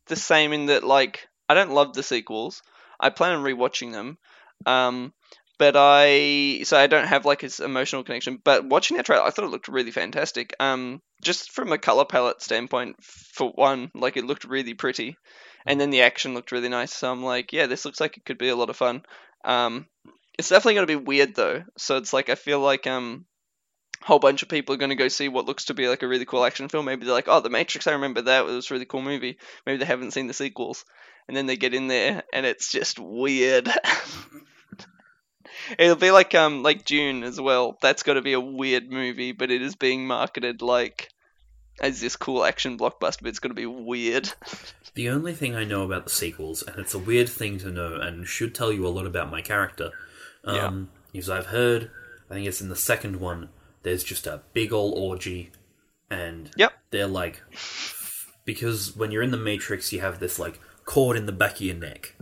the 0.08 0.16
same 0.16 0.54
in 0.54 0.66
that, 0.68 0.84
like, 0.84 1.28
I 1.48 1.54
don't 1.54 1.72
love 1.72 1.94
the 1.94 2.04
sequels. 2.04 2.62
I 3.00 3.10
plan 3.10 3.36
on 3.36 3.44
rewatching 3.44 3.92
them. 3.92 4.18
Um, 4.66 5.14
but 5.58 5.76
I 5.76 6.62
so 6.64 6.78
I 6.78 6.88
don't 6.88 7.08
have 7.08 7.26
like 7.26 7.42
this 7.42 7.60
emotional 7.60 8.04
connection. 8.04 8.40
But 8.44 8.66
watching 8.66 8.98
that 8.98 9.06
trailer, 9.06 9.24
I 9.24 9.32
thought 9.32 9.46
it 9.46 9.52
looked 9.52 9.68
really 9.68 9.92
fantastic. 9.92 10.56
Um, 10.60 11.02
just 11.22 11.52
from 11.52 11.72
a 11.72 11.78
color 11.78 12.06
palette 12.06 12.42
standpoint, 12.42 13.04
for 13.04 13.50
one, 13.50 13.92
like 13.96 14.18
it 14.18 14.26
looked 14.26 14.44
really 14.44 14.74
pretty, 14.74 15.18
and 15.66 15.80
then 15.80 15.90
the 15.90 16.02
action 16.02 16.34
looked 16.34 16.52
really 16.52 16.70
nice. 16.70 16.94
So 16.94 17.12
I'm 17.12 17.24
like, 17.24 17.54
yeah, 17.54 17.66
this 17.66 17.86
looks 17.86 18.00
like 18.00 18.18
it 18.18 18.26
could 18.26 18.38
be 18.38 18.50
a 18.50 18.56
lot 18.56 18.70
of 18.70 18.78
fun. 18.78 19.04
Um, 19.44 19.88
it's 20.38 20.50
definitely 20.50 20.76
gonna 20.76 20.88
be 20.88 20.96
weird 20.96 21.36
though. 21.36 21.64
So 21.78 21.98
it's 21.98 22.14
like 22.14 22.30
I 22.30 22.36
feel 22.36 22.60
like 22.60 22.86
um, 22.86 23.26
whole 24.01 24.20
bunch 24.20 24.44
of 24.44 24.50
people 24.50 24.75
are 24.75 24.77
gonna 24.77 24.96
go 24.96 25.08
see 25.08 25.30
what 25.30 25.46
looks 25.46 25.66
to 25.66 25.74
be 25.74 25.88
like 25.88 26.04
a 26.04 26.08
really 26.08 26.25
cool 26.25 26.46
action 26.46 26.70
film. 26.70 26.86
Maybe 26.86 27.06
they're 27.06 27.13
like, 27.13 27.27
oh, 27.27 27.39
The 27.39 27.50
Matrix, 27.50 27.88
I 27.88 27.94
remember 27.94 28.22
that. 28.24 28.42
It 28.42 28.46
was 28.46 28.70
a 28.70 28.74
really 28.74 28.86
cool 28.86 29.01
movie. 29.01 29.38
Maybe 29.66 29.77
they 29.77 29.86
haven't 29.86 30.12
seen 30.12 30.27
the 30.27 30.34
sequels, 30.34 30.86
and 31.27 31.36
then 31.36 31.46
they 31.46 31.58
get 31.58 31.74
in 31.74 31.88
there 31.88 32.24
and 32.32 32.46
it's 32.46 32.72
just 32.72 33.00
weird. 33.00 33.70
It'll 35.77 35.96
be 35.96 36.12
like 36.12 36.34
um 36.36 36.63
like 36.63 36.86
Dune 36.86 37.24
as 37.24 37.39
well. 37.39 37.77
That's 37.82 38.04
got 38.04 38.13
to 38.13 38.22
be 38.22 38.34
a 38.34 38.39
weird 38.39 38.89
movie, 38.89 39.32
but 39.34 39.51
it 39.51 39.62
is 39.62 39.75
being 39.75 40.08
marketed 40.08 40.62
like 40.62 41.10
as 41.82 42.00
this 42.00 42.16
cool 42.16 42.44
action 42.44 42.77
blockbuster. 42.77 43.22
But 43.22 43.30
it's 43.30 43.39
going 43.39 43.56
to 43.56 43.62
be 43.62 43.66
weird. 43.66 44.32
The 44.94 45.10
only 45.10 45.36
thing 45.36 45.56
I 45.56 45.63
know 45.63 45.84
about 45.84 46.06
the 46.06 46.10
sequels, 46.10 46.63
and 46.63 46.80
it's 46.80 46.96
a 46.96 47.00
weird 47.00 47.30
thing 47.30 47.60
to 47.60 47.70
know, 47.70 48.00
and 48.01 48.25
should 48.25 48.56
tell 48.56 48.74
you 48.74 48.88
a 48.88 48.89
lot 48.89 49.06
about 49.06 49.30
my 49.30 49.44
character, 49.44 49.92
um, 50.44 50.89
is 51.13 51.30
I've 51.30 51.46
heard, 51.46 51.92
I 52.32 52.34
think 52.34 52.48
it's 52.48 52.62
in 52.62 52.70
the 52.70 52.75
second 52.75 53.20
one, 53.20 53.50
there's 53.88 54.03
just 54.03 54.27
a 54.27 54.41
big 54.53 54.74
ol' 54.74 54.91
orgy, 54.98 55.50
and 56.10 56.51
Yep. 56.58 56.74
they're 56.91 57.08
like, 57.08 57.41
because 58.46 58.96
when 58.96 59.12
you're 59.12 59.24
in 59.24 59.32
the 59.32 59.38
Matrix, 59.38 59.91
you 59.94 60.01
have 60.01 60.20
this 60.20 60.38
like 60.38 60.60
cord 60.86 61.15
in 61.17 61.25
the 61.25 61.32
back 61.32 61.56
of 61.56 61.62
your 61.62 61.75
neck. 61.75 62.15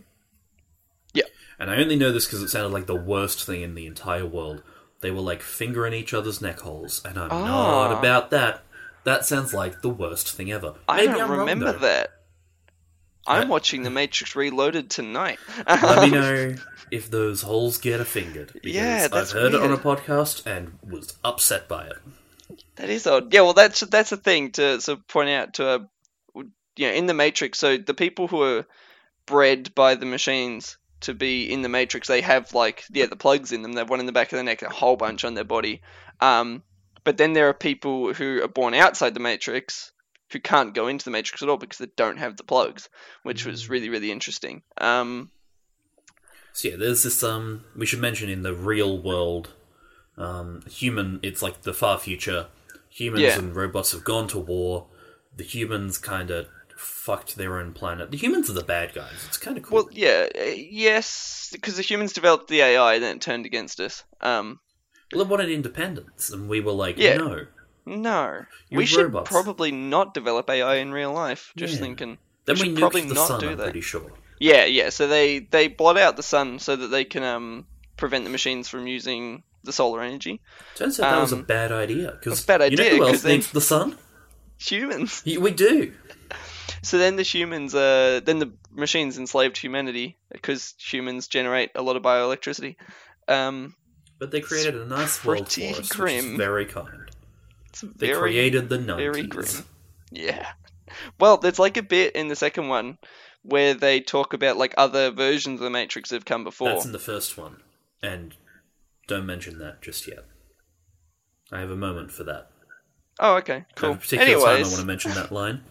Yep. 1.13 1.25
And 1.59 1.71
I 1.71 1.77
only 1.77 1.95
know 1.95 2.11
this 2.11 2.25
because 2.25 2.41
it 2.43 2.49
sounded 2.49 2.71
like 2.73 2.85
the 2.87 2.95
worst 2.95 3.43
thing 3.45 3.61
in 3.61 3.75
the 3.75 3.85
entire 3.87 4.25
world. 4.25 4.61
They 5.01 5.11
were 5.11 5.21
like 5.21 5.41
fingering 5.41 5.93
each 5.93 6.13
other's 6.13 6.41
neck 6.41 6.59
holes, 6.59 7.01
and 7.03 7.17
I'm 7.17 7.31
Ah. 7.31 7.45
not 7.45 7.97
about 7.99 8.29
that. 8.31 8.63
That 9.03 9.25
sounds 9.25 9.53
like 9.53 9.81
the 9.81 9.89
worst 9.89 10.31
thing 10.31 10.51
ever. 10.51 10.75
I 10.87 10.97
Maybe 10.97 11.13
don't 11.13 11.21
I'm 11.31 11.39
remember 11.39 11.71
though. 11.73 11.79
that. 11.79 12.11
I'm 13.27 13.49
watching 13.49 13.83
The 13.83 13.89
Matrix 13.89 14.35
Reloaded 14.35 14.89
tonight. 14.89 15.39
Let 15.67 16.09
me 16.09 16.11
know 16.17 16.55
if 16.91 17.09
those 17.09 17.41
holes 17.41 17.77
get 17.77 17.99
a 17.99 18.05
fingered. 18.05 18.51
Because 18.53 18.73
Yeah, 18.73 19.07
I've 19.11 19.31
heard 19.31 19.53
it 19.53 19.61
on 19.61 19.71
a 19.71 19.77
podcast 19.77 20.45
and 20.45 20.77
was 20.87 21.17
upset 21.23 21.67
by 21.67 21.87
it. 21.87 21.97
That 22.75 22.89
is 22.89 23.07
odd. 23.07 23.33
Yeah, 23.33 23.41
well, 23.41 23.53
that's 23.53 23.79
that's 23.81 24.11
a 24.11 24.17
thing 24.17 24.51
to 24.53 24.79
sort 24.81 24.99
of 24.99 25.07
point 25.07 25.29
out 25.29 25.53
to, 25.55 25.67
uh, 25.67 25.79
you 26.75 26.87
know, 26.87 26.93
in 26.93 27.05
the 27.05 27.13
Matrix. 27.13 27.57
So 27.59 27.77
the 27.77 27.93
people 27.93 28.27
who 28.27 28.41
are 28.41 28.65
bred 29.25 29.73
by 29.73 29.95
the 29.95 30.05
machines 30.05 30.77
to 31.01 31.13
be 31.13 31.51
in 31.51 31.61
the 31.61 31.69
Matrix, 31.69 32.07
they 32.07 32.21
have 32.21 32.53
like 32.53 32.83
yeah 32.91 33.07
the 33.07 33.15
plugs 33.15 33.51
in 33.51 33.61
them. 33.61 33.73
They 33.73 33.81
have 33.81 33.89
one 33.89 33.99
in 33.99 34.05
the 34.05 34.11
back 34.11 34.31
of 34.31 34.37
the 34.37 34.43
neck, 34.43 34.61
a 34.61 34.69
whole 34.69 34.97
bunch 34.97 35.23
on 35.23 35.33
their 35.33 35.43
body. 35.43 35.81
Um, 36.19 36.63
but 37.03 37.17
then 37.17 37.33
there 37.33 37.49
are 37.49 37.53
people 37.53 38.13
who 38.13 38.43
are 38.43 38.47
born 38.47 38.73
outside 38.73 39.13
the 39.13 39.19
Matrix 39.19 39.91
who 40.31 40.39
can't 40.39 40.73
go 40.73 40.87
into 40.87 41.05
the 41.05 41.11
Matrix 41.11 41.41
at 41.43 41.49
all 41.49 41.57
because 41.57 41.77
they 41.77 41.87
don't 41.95 42.17
have 42.17 42.37
the 42.37 42.43
plugs, 42.43 42.89
which 43.23 43.45
was 43.45 43.69
really 43.69 43.89
really 43.89 44.11
interesting. 44.11 44.61
Um, 44.79 45.31
So 46.53 46.69
yeah, 46.69 46.75
there's 46.77 47.03
this. 47.03 47.21
Um, 47.23 47.65
we 47.75 47.85
should 47.85 47.99
mention 47.99 48.29
in 48.29 48.43
the 48.43 48.53
real 48.53 48.97
world, 49.01 49.49
um, 50.17 50.61
human. 50.69 51.19
It's 51.23 51.41
like 51.41 51.61
the 51.63 51.73
far 51.73 51.97
future. 51.99 52.47
Humans 52.89 53.21
Yeah. 53.23 53.37
and 53.39 53.53
robots 53.55 53.91
have 53.91 54.03
gone 54.05 54.27
to 54.29 54.39
war. 54.39 54.87
The 55.35 55.43
humans 55.43 55.97
kind 55.97 56.31
of 56.31 56.47
fucked 56.77 57.35
their 57.35 57.57
own 57.59 57.73
planet. 57.73 58.09
The 58.11 58.17
humans 58.17 58.49
are 58.49 58.53
the 58.53 58.63
bad 58.63 58.93
guys. 58.93 59.25
It's 59.27 59.37
kind 59.37 59.57
of 59.57 59.63
cool. 59.63 59.75
well, 59.75 59.89
yeah, 59.91 60.27
uh, 60.33 60.43
yes, 60.55 61.49
because 61.51 61.75
the 61.75 61.81
humans 61.81 62.13
developed 62.13 62.47
the 62.47 62.61
AI, 62.61 62.93
and 62.95 63.03
then 63.03 63.15
it 63.17 63.21
turned 63.21 63.45
against 63.45 63.79
us. 63.81 64.03
Um, 64.21 64.59
Well, 65.13 65.23
they 65.25 65.29
wanted 65.29 65.49
independence, 65.49 66.29
and 66.29 66.47
we 66.49 66.61
were 66.61 66.71
like, 66.71 66.97
Yeah. 66.97 67.17
no. 67.17 67.47
No, 67.85 68.45
You're 68.69 68.77
we 68.79 68.85
should 68.85 69.03
robots. 69.13 69.29
probably 69.29 69.71
not 69.71 70.13
develop 70.13 70.49
AI 70.49 70.75
in 70.75 70.91
real 70.91 71.13
life. 71.13 71.53
Just 71.55 71.73
Yeah. 71.75 71.79
thinking. 71.81 72.17
Then 72.45 72.55
We 72.55 72.65
should 72.65 72.77
probably 72.77 73.01
the 73.01 73.13
not 73.13 73.27
sun. 73.27 73.39
do 73.39 73.49
I'm 73.49 73.57
that. 73.57 73.63
pretty 73.63 73.81
sure. 73.81 74.11
Yeah, 74.39 74.65
yeah. 74.65 74.89
So 74.89 75.07
they 75.07 75.39
they 75.39 75.67
blot 75.67 75.97
out 75.97 76.15
the 76.17 76.23
sun 76.23 76.59
so 76.59 76.75
that 76.75 76.87
they 76.87 77.05
can 77.05 77.23
um 77.23 77.65
prevent 77.97 78.23
the 78.23 78.29
machines 78.31 78.67
from 78.67 78.87
using 78.87 79.43
the 79.63 79.71
solar 79.71 80.01
energy. 80.01 80.41
Turns 80.75 80.99
out 80.99 81.11
that 81.11 81.21
was 81.21 81.31
a 81.31 81.37
Um, 81.37 81.43
bad 81.43 81.71
idea. 81.71 82.11
Because 82.11 82.33
it's 82.33 82.43
a 82.43 82.47
bad 82.47 82.71
you 82.71 82.77
know 82.77 82.83
idea, 82.83 82.95
who 82.97 82.99
'cause 83.03 83.13
else 83.13 83.21
then- 83.21 83.31
needs 83.33 83.51
the 83.51 83.61
sun? 83.61 83.97
Humans. 84.59 85.23
Y- 85.25 85.37
We 85.37 85.51
do. 85.51 85.93
So 86.81 86.99
then 86.99 87.15
the 87.15 87.23
humans, 87.23 87.73
uh, 87.73 88.21
then 88.23 88.37
the 88.37 88.53
machines 88.71 89.17
enslaved 89.17 89.57
humanity 89.57 90.19
because 90.31 90.75
humans 90.77 91.27
generate 91.27 91.71
a 91.73 91.81
lot 91.81 91.95
of 91.95 92.03
bioelectricity. 92.03 92.75
Um, 93.27 93.75
But 94.19 94.29
they 94.29 94.39
created 94.39 94.75
a 94.75 94.85
nice 94.85 95.23
world 95.25 95.47
for 95.49 95.53
pretty 95.55 95.71
us, 95.71 95.77
which 95.79 95.89
grim. 95.89 96.31
is 96.33 96.37
very 96.37 96.65
kind. 96.67 97.09
It's 97.83 97.93
They 97.97 98.07
very 98.07 98.19
created 98.31 98.69
the 98.69 98.77
90s. 98.77 98.97
very 98.97 99.23
grim. 99.23 99.45
Yeah. 100.11 100.47
Well, 101.19 101.37
there's 101.37 101.59
like 101.59 101.77
a 101.77 101.83
bit 101.83 102.15
in 102.15 102.27
the 102.29 102.35
second 102.35 102.69
one 102.69 102.97
where 103.41 103.73
they 103.73 103.99
talk 103.99 104.33
about 104.33 104.55
like 104.55 104.73
other 104.77 105.11
versions 105.11 105.59
of 105.59 105.63
the 105.65 105.69
Matrix 105.69 106.09
that 106.09 106.17
have 106.17 106.25
come 106.25 106.43
before. 106.43 106.69
That's 106.69 106.85
in 106.85 106.91
the 106.93 106.99
first 106.99 107.37
one. 107.37 107.57
And 108.01 108.35
don't 109.07 109.25
mention 109.25 109.59
that 109.59 109.81
just 109.81 110.07
yet. 110.07 110.25
I 111.51 111.59
have 111.59 111.71
a 111.71 111.75
moment 111.75 112.11
for 112.11 112.23
that. 112.25 112.49
Oh, 113.19 113.35
okay, 113.37 113.65
cool. 113.75 113.93
a 113.93 113.95
particular 113.95 114.39
time 114.39 114.57
I 114.57 114.61
want 114.61 114.75
to 114.75 114.85
mention 114.85 115.11
that 115.13 115.31
line. 115.31 115.63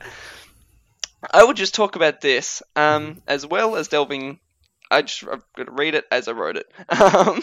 I 1.32 1.44
will 1.44 1.54
just 1.54 1.74
talk 1.74 1.96
about 1.96 2.20
this, 2.20 2.62
um, 2.76 3.22
as 3.26 3.46
well 3.46 3.76
as 3.76 3.88
delving. 3.88 4.40
I 4.90 5.02
just 5.02 5.24
I've 5.24 5.42
got 5.56 5.64
to 5.64 5.72
read 5.72 5.94
it 5.94 6.04
as 6.10 6.28
I 6.28 6.32
wrote 6.32 6.56
it. 6.56 6.66
Um, 6.90 7.42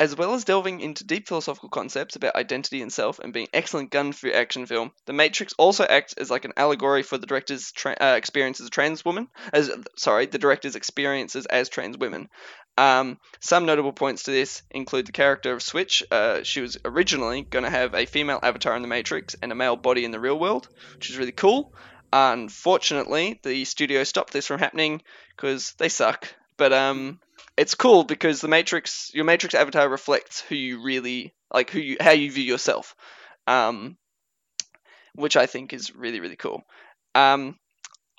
as 0.00 0.16
well 0.16 0.34
as 0.34 0.44
delving 0.44 0.80
into 0.80 1.04
deep 1.04 1.28
philosophical 1.28 1.68
concepts 1.68 2.16
about 2.16 2.34
identity 2.36 2.82
and 2.82 2.92
self, 2.92 3.18
and 3.18 3.32
being 3.32 3.48
excellent 3.52 3.90
gun 3.90 4.12
for 4.12 4.32
action 4.32 4.66
film, 4.66 4.90
The 5.06 5.12
Matrix 5.12 5.54
also 5.56 5.84
acts 5.84 6.14
as 6.14 6.30
like 6.30 6.44
an 6.44 6.52
allegory 6.56 7.02
for 7.02 7.18
the 7.18 7.26
director's 7.26 7.70
tra- 7.72 7.96
uh, 8.00 8.14
experience 8.16 8.60
as 8.60 8.66
a 8.66 8.70
trans 8.70 9.04
woman. 9.04 9.28
As 9.52 9.70
sorry, 9.96 10.26
the 10.26 10.38
director's 10.38 10.76
experiences 10.76 11.46
as 11.46 11.68
trans 11.68 11.96
women. 11.96 12.28
Um, 12.76 13.18
some 13.40 13.66
notable 13.66 13.92
points 13.92 14.24
to 14.24 14.32
this 14.32 14.62
include 14.70 15.06
the 15.06 15.12
character 15.12 15.52
of 15.52 15.62
Switch. 15.62 16.02
Uh, 16.10 16.42
she 16.42 16.60
was 16.60 16.76
originally 16.84 17.42
going 17.42 17.64
to 17.64 17.70
have 17.70 17.94
a 17.94 18.06
female 18.06 18.40
avatar 18.42 18.74
in 18.74 18.82
the 18.82 18.88
Matrix 18.88 19.36
and 19.40 19.52
a 19.52 19.54
male 19.54 19.76
body 19.76 20.04
in 20.04 20.10
the 20.10 20.20
real 20.20 20.38
world, 20.38 20.68
which 20.94 21.10
is 21.10 21.16
really 21.16 21.32
cool. 21.32 21.72
Unfortunately, 22.12 23.40
the 23.42 23.64
studio 23.64 24.02
stopped 24.04 24.32
this 24.32 24.46
from 24.46 24.58
happening 24.58 25.02
because 25.36 25.74
they 25.78 25.88
suck. 25.88 26.34
But 26.56 26.72
um, 26.72 27.20
it's 27.56 27.74
cool 27.74 28.04
because 28.04 28.40
the 28.40 28.48
Matrix, 28.48 29.10
your 29.14 29.24
Matrix 29.24 29.54
avatar 29.54 29.88
reflects 29.88 30.40
who 30.40 30.54
you 30.54 30.82
really 30.82 31.34
like, 31.52 31.70
who 31.70 31.80
you, 31.80 31.96
how 32.00 32.10
you 32.10 32.30
view 32.30 32.44
yourself, 32.44 32.94
um, 33.46 33.96
which 35.14 35.36
I 35.36 35.46
think 35.46 35.72
is 35.72 35.94
really 35.94 36.20
really 36.20 36.36
cool. 36.36 36.62
Um, 37.14 37.56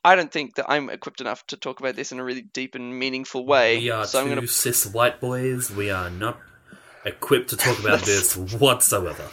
I 0.03 0.15
don't 0.15 0.31
think 0.31 0.55
that 0.55 0.65
I'm 0.69 0.89
equipped 0.89 1.21
enough 1.21 1.45
to 1.47 1.57
talk 1.57 1.79
about 1.79 1.95
this 1.95 2.11
in 2.11 2.19
a 2.19 2.23
really 2.23 2.43
deep 2.43 2.75
and 2.75 2.97
meaningful 2.97 3.45
way. 3.45 3.79
We 3.79 3.89
are 3.89 4.05
so 4.05 4.21
I'm 4.21 4.29
gonna 4.29 4.47
cis 4.47 4.85
white 4.85 5.19
boys. 5.19 5.71
We 5.71 5.89
are 5.89 6.09
not 6.09 6.39
equipped 7.05 7.49
to 7.51 7.57
talk 7.57 7.79
about 7.79 8.01
this 8.05 8.35
whatsoever. 8.35 9.25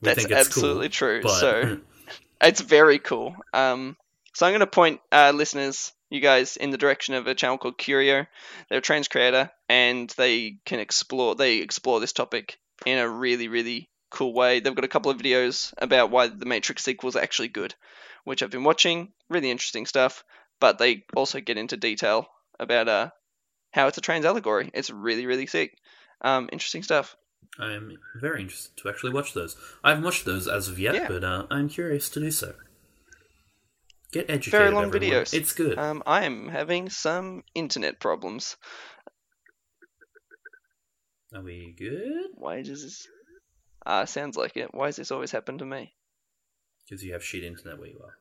We 0.00 0.08
That's 0.08 0.30
absolutely 0.30 0.88
cool, 0.88 0.90
true. 0.90 1.20
But 1.22 1.40
So 1.40 1.80
it's 2.40 2.60
very 2.60 2.98
cool. 2.98 3.34
Um, 3.52 3.96
so 4.34 4.46
I'm 4.46 4.52
going 4.52 4.60
to 4.60 4.66
point 4.66 5.00
uh, 5.10 5.32
listeners, 5.34 5.92
you 6.10 6.20
guys, 6.20 6.56
in 6.56 6.70
the 6.70 6.78
direction 6.78 7.14
of 7.14 7.26
a 7.26 7.34
channel 7.34 7.58
called 7.58 7.78
Curio. 7.78 8.26
They're 8.68 8.78
a 8.78 8.82
trans 8.82 9.08
creator, 9.08 9.50
and 9.68 10.08
they 10.16 10.58
can 10.64 10.80
explore. 10.80 11.34
They 11.34 11.58
explore 11.58 12.00
this 12.00 12.12
topic 12.12 12.58
in 12.84 12.98
a 12.98 13.08
really, 13.08 13.48
really 13.48 13.88
cool 14.10 14.32
way. 14.32 14.60
They've 14.60 14.74
got 14.74 14.84
a 14.84 14.88
couple 14.88 15.10
of 15.10 15.18
videos 15.18 15.72
about 15.78 16.10
why 16.10 16.28
the 16.28 16.46
Matrix 16.46 16.84
sequels 16.84 17.16
are 17.16 17.22
actually 17.22 17.48
good, 17.48 17.74
which 18.24 18.42
I've 18.42 18.50
been 18.50 18.64
watching. 18.64 19.12
Really 19.28 19.50
interesting 19.50 19.86
stuff. 19.86 20.24
But 20.60 20.78
they 20.78 21.04
also 21.14 21.40
get 21.40 21.58
into 21.58 21.76
detail 21.76 22.28
about 22.58 22.88
uh, 22.88 23.10
how 23.72 23.88
it's 23.88 23.98
a 23.98 24.00
trans 24.00 24.24
allegory. 24.24 24.70
It's 24.72 24.90
really, 24.90 25.26
really 25.26 25.46
sick. 25.46 25.76
Um, 26.22 26.48
interesting 26.52 26.82
stuff. 26.82 27.14
I'm 27.58 27.98
very 28.20 28.40
interested 28.42 28.76
to 28.78 28.88
actually 28.88 29.12
watch 29.12 29.34
those. 29.34 29.56
I 29.84 29.90
haven't 29.90 30.04
watched 30.04 30.24
those 30.24 30.48
as 30.48 30.68
of 30.68 30.78
yet, 30.78 30.94
Yeah. 30.94 31.08
but 31.08 31.24
uh, 31.24 31.46
I'm 31.50 31.68
curious 31.68 32.08
to 32.10 32.20
do 32.20 32.30
so. 32.30 32.54
Get 34.16 34.30
educated. 34.30 34.52
Very 34.52 34.70
long 34.70 34.86
everyone. 34.86 35.10
videos. 35.24 35.34
It's 35.34 35.52
good. 35.52 35.78
Um, 35.78 36.02
I 36.06 36.24
am 36.24 36.48
having 36.48 36.88
some 36.88 37.42
internet 37.54 38.00
problems. 38.00 38.56
Are 41.34 41.42
we 41.42 41.74
good? 41.78 42.30
Why 42.34 42.62
does 42.62 42.82
this? 42.82 43.06
Ah, 43.84 44.04
sounds 44.06 44.36
like 44.36 44.56
it. 44.56 44.72
Why 44.72 44.86
does 44.86 44.96
this 44.96 45.10
always 45.10 45.30
happen 45.32 45.58
to 45.58 45.66
me? 45.66 45.92
Because 46.88 47.04
you 47.04 47.12
have 47.12 47.22
shit 47.22 47.44
internet 47.44 47.78
where 47.78 47.88
you 47.88 48.00
are. 48.02 48.14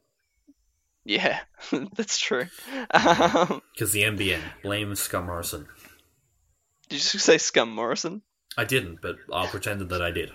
Yeah, 1.06 1.40
that's 1.96 2.18
true. 2.20 2.48
Um, 2.92 3.62
Because 3.74 3.94
the 3.94 4.04
NBN. 4.04 4.42
Blame 4.64 4.94
Scum 4.96 5.28
Morrison. 5.28 5.68
did 6.90 6.96
you 7.14 7.20
say 7.20 7.38
Scum 7.38 7.70
Morrison? 7.74 8.22
I 8.58 8.66
didn't, 8.66 9.02
but 9.02 9.16
I'll 9.32 9.48
pretend 9.48 9.82
that 9.82 10.02
I 10.02 10.12
did. 10.12 10.32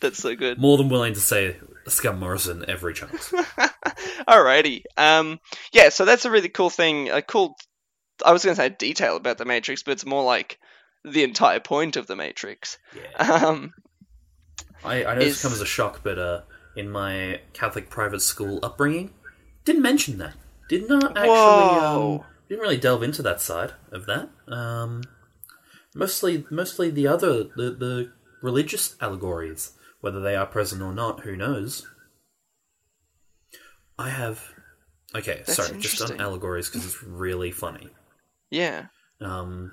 That's 0.00 0.18
so 0.18 0.36
good. 0.36 0.58
More 0.58 0.76
than 0.78 0.88
willing 0.88 1.14
to 1.14 1.20
say 1.20 1.56
Scum 1.90 2.18
Morrison 2.18 2.64
every 2.68 2.94
chance. 2.94 3.32
Alrighty. 4.28 4.82
Um, 4.96 5.40
yeah, 5.72 5.88
so 5.88 6.04
that's 6.04 6.24
a 6.24 6.30
really 6.30 6.48
cool 6.48 6.70
thing. 6.70 7.10
A 7.10 7.22
cool. 7.22 7.56
I 8.24 8.32
was 8.32 8.44
going 8.44 8.56
to 8.56 8.62
say 8.62 8.68
detail 8.68 9.16
about 9.16 9.38
the 9.38 9.44
Matrix, 9.44 9.82
but 9.82 9.92
it's 9.92 10.06
more 10.06 10.24
like 10.24 10.58
the 11.04 11.22
entire 11.22 11.60
point 11.60 11.96
of 11.96 12.06
the 12.06 12.16
Matrix. 12.16 12.78
Yeah. 12.94 13.42
Um, 13.46 13.72
I, 14.84 15.04
I 15.04 15.14
know 15.14 15.20
this 15.20 15.42
comes 15.42 15.54
as 15.54 15.60
a 15.60 15.66
shock, 15.66 16.00
but 16.04 16.18
uh, 16.18 16.42
in 16.76 16.88
my 16.90 17.40
Catholic 17.52 17.90
private 17.90 18.20
school 18.20 18.60
upbringing, 18.62 19.12
didn't 19.64 19.82
mention 19.82 20.18
that. 20.18 20.34
Did 20.68 20.88
not 20.88 21.16
actually. 21.16 21.28
Whoa. 21.28 22.20
Um, 22.20 22.26
didn't 22.48 22.62
really 22.62 22.76
delve 22.76 23.02
into 23.02 23.22
that 23.22 23.40
side 23.40 23.72
of 23.90 24.06
that. 24.06 24.30
Um, 24.46 25.02
mostly, 25.94 26.44
mostly 26.50 26.90
the 26.90 27.06
other 27.06 27.44
the 27.44 27.70
the 27.70 28.12
religious 28.42 28.96
allegories, 29.00 29.72
whether 30.00 30.20
they 30.20 30.36
are 30.36 30.46
present 30.46 30.82
or 30.82 30.92
not, 30.92 31.20
who 31.20 31.36
knows. 31.36 31.86
I 33.98 34.10
have. 34.10 34.42
Okay, 35.14 35.42
That's 35.46 35.54
sorry, 35.54 35.78
just 35.80 36.02
on 36.02 36.20
allegories 36.20 36.68
because 36.68 36.84
it's 36.84 37.02
really 37.02 37.50
funny. 37.50 37.88
yeah. 38.50 38.86
Um, 39.20 39.72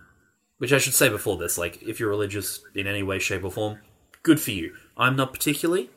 which 0.57 0.73
I 0.73 0.79
should 0.79 0.95
say 0.95 1.09
before 1.09 1.37
this, 1.37 1.57
like, 1.57 1.83
if 1.83 1.99
you're 1.99 2.09
religious 2.09 2.61
in 2.73 2.87
any 2.87 3.03
way, 3.03 3.19
shape, 3.19 3.43
or 3.43 3.51
form, 3.51 3.79
good 4.23 4.39
for 4.39 4.51
you. 4.51 4.73
I'm 4.97 5.15
not 5.15 5.33
particularly. 5.33 5.89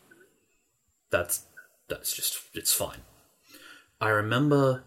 That's 1.11 1.47
that's 1.89 2.13
just 2.13 2.39
it's 2.53 2.75
fine. 2.75 2.99
I 4.01 4.11
remember 4.11 4.85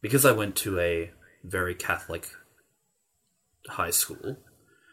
because 0.00 0.24
I 0.24 0.32
went 0.32 0.54
to 0.56 0.78
a 0.78 1.10
very 1.42 1.74
Catholic 1.74 2.28
high 3.68 3.90
school. 3.90 4.36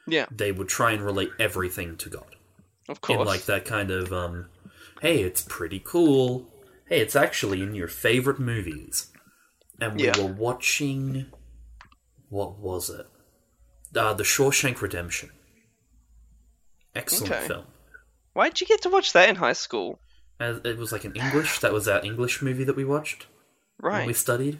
Yeah. 0.07 0.25
They 0.31 0.51
would 0.51 0.69
try 0.69 0.91
and 0.93 1.03
relate 1.03 1.29
everything 1.39 1.95
to 1.97 2.09
God 2.09 2.35
Of 2.89 2.99
course. 3.01 3.19
in 3.21 3.25
like 3.25 3.45
that 3.45 3.63
kind 3.65 3.91
of 3.91 4.11
um, 4.11 4.47
hey, 5.01 5.21
it's 5.21 5.41
pretty 5.43 5.79
cool. 5.79 6.51
Hey, 6.87 6.99
it's 6.99 7.15
actually 7.15 7.61
in 7.61 7.73
your 7.75 7.87
favorite 7.87 8.39
movies. 8.39 9.11
And 9.79 9.95
we 9.95 10.05
Yeah. 10.07 10.17
were 10.17 10.33
watching 10.33 11.27
what 12.29 12.59
was 12.59 12.89
it? 12.89 13.07
Uh, 13.95 14.13
the 14.13 14.23
Shawshank 14.23 14.81
Redemption. 14.81 15.29
Excellent 16.95 17.33
Okay. 17.33 17.47
film. 17.47 17.65
Why 18.33 18.49
did 18.49 18.61
you 18.61 18.67
get 18.67 18.81
to 18.83 18.89
watch 18.89 19.13
that 19.13 19.29
in 19.29 19.35
high 19.35 19.53
school? 19.53 19.99
As 20.39 20.57
it 20.63 20.77
was 20.77 20.91
like 20.91 21.03
an 21.05 21.15
English. 21.15 21.59
That 21.59 21.73
was 21.73 21.87
our 21.87 22.03
English 22.03 22.41
movie 22.41 22.63
that 22.63 22.75
we 22.75 22.85
watched 22.85 23.27
when 23.77 23.91
Right. 23.93 24.07
we 24.07 24.13
studied. 24.13 24.55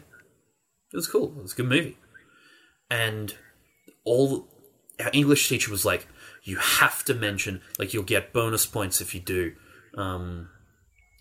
It 0.92 0.96
was 0.96 1.06
cool. 1.06 1.34
It 1.38 1.42
was 1.42 1.52
a 1.52 1.56
good 1.56 1.68
movie. 1.68 1.98
And 2.90 3.36
all 4.04 4.48
our 4.98 5.10
English 5.12 5.48
teacher 5.48 5.70
was 5.70 5.84
like, 5.84 6.06
you 6.42 6.56
have 6.56 7.04
to 7.04 7.14
mention 7.14 7.60
like 7.78 7.92
you'll 7.94 8.02
get 8.02 8.32
bonus 8.32 8.66
points 8.66 9.00
if 9.00 9.14
you 9.14 9.20
do. 9.20 9.54
Um, 9.96 10.48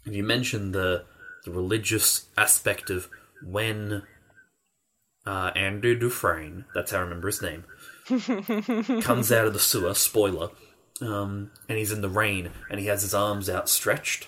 if 0.05 0.13
you 0.13 0.23
mention 0.23 0.71
the 0.71 1.05
the 1.45 1.51
religious 1.51 2.27
aspect 2.37 2.89
of 2.89 3.09
when 3.43 4.03
uh, 5.25 5.51
Andrew 5.55 5.97
Dufresne, 5.97 6.65
that's 6.73 6.91
how 6.91 6.97
I 6.97 7.01
remember 7.01 7.27
his 7.27 7.41
name, 7.41 7.63
comes 9.01 9.31
out 9.31 9.45
of 9.47 9.53
the 9.53 9.59
sewer. 9.59 9.93
Spoiler. 9.93 10.49
Um, 11.01 11.51
and 11.69 11.77
he's 11.77 11.93
in 11.93 12.01
the 12.01 12.09
rain, 12.09 12.51
and 12.69 12.79
he 12.79 12.87
has 12.87 13.03
his 13.03 13.13
arms 13.13 13.49
outstretched, 13.49 14.27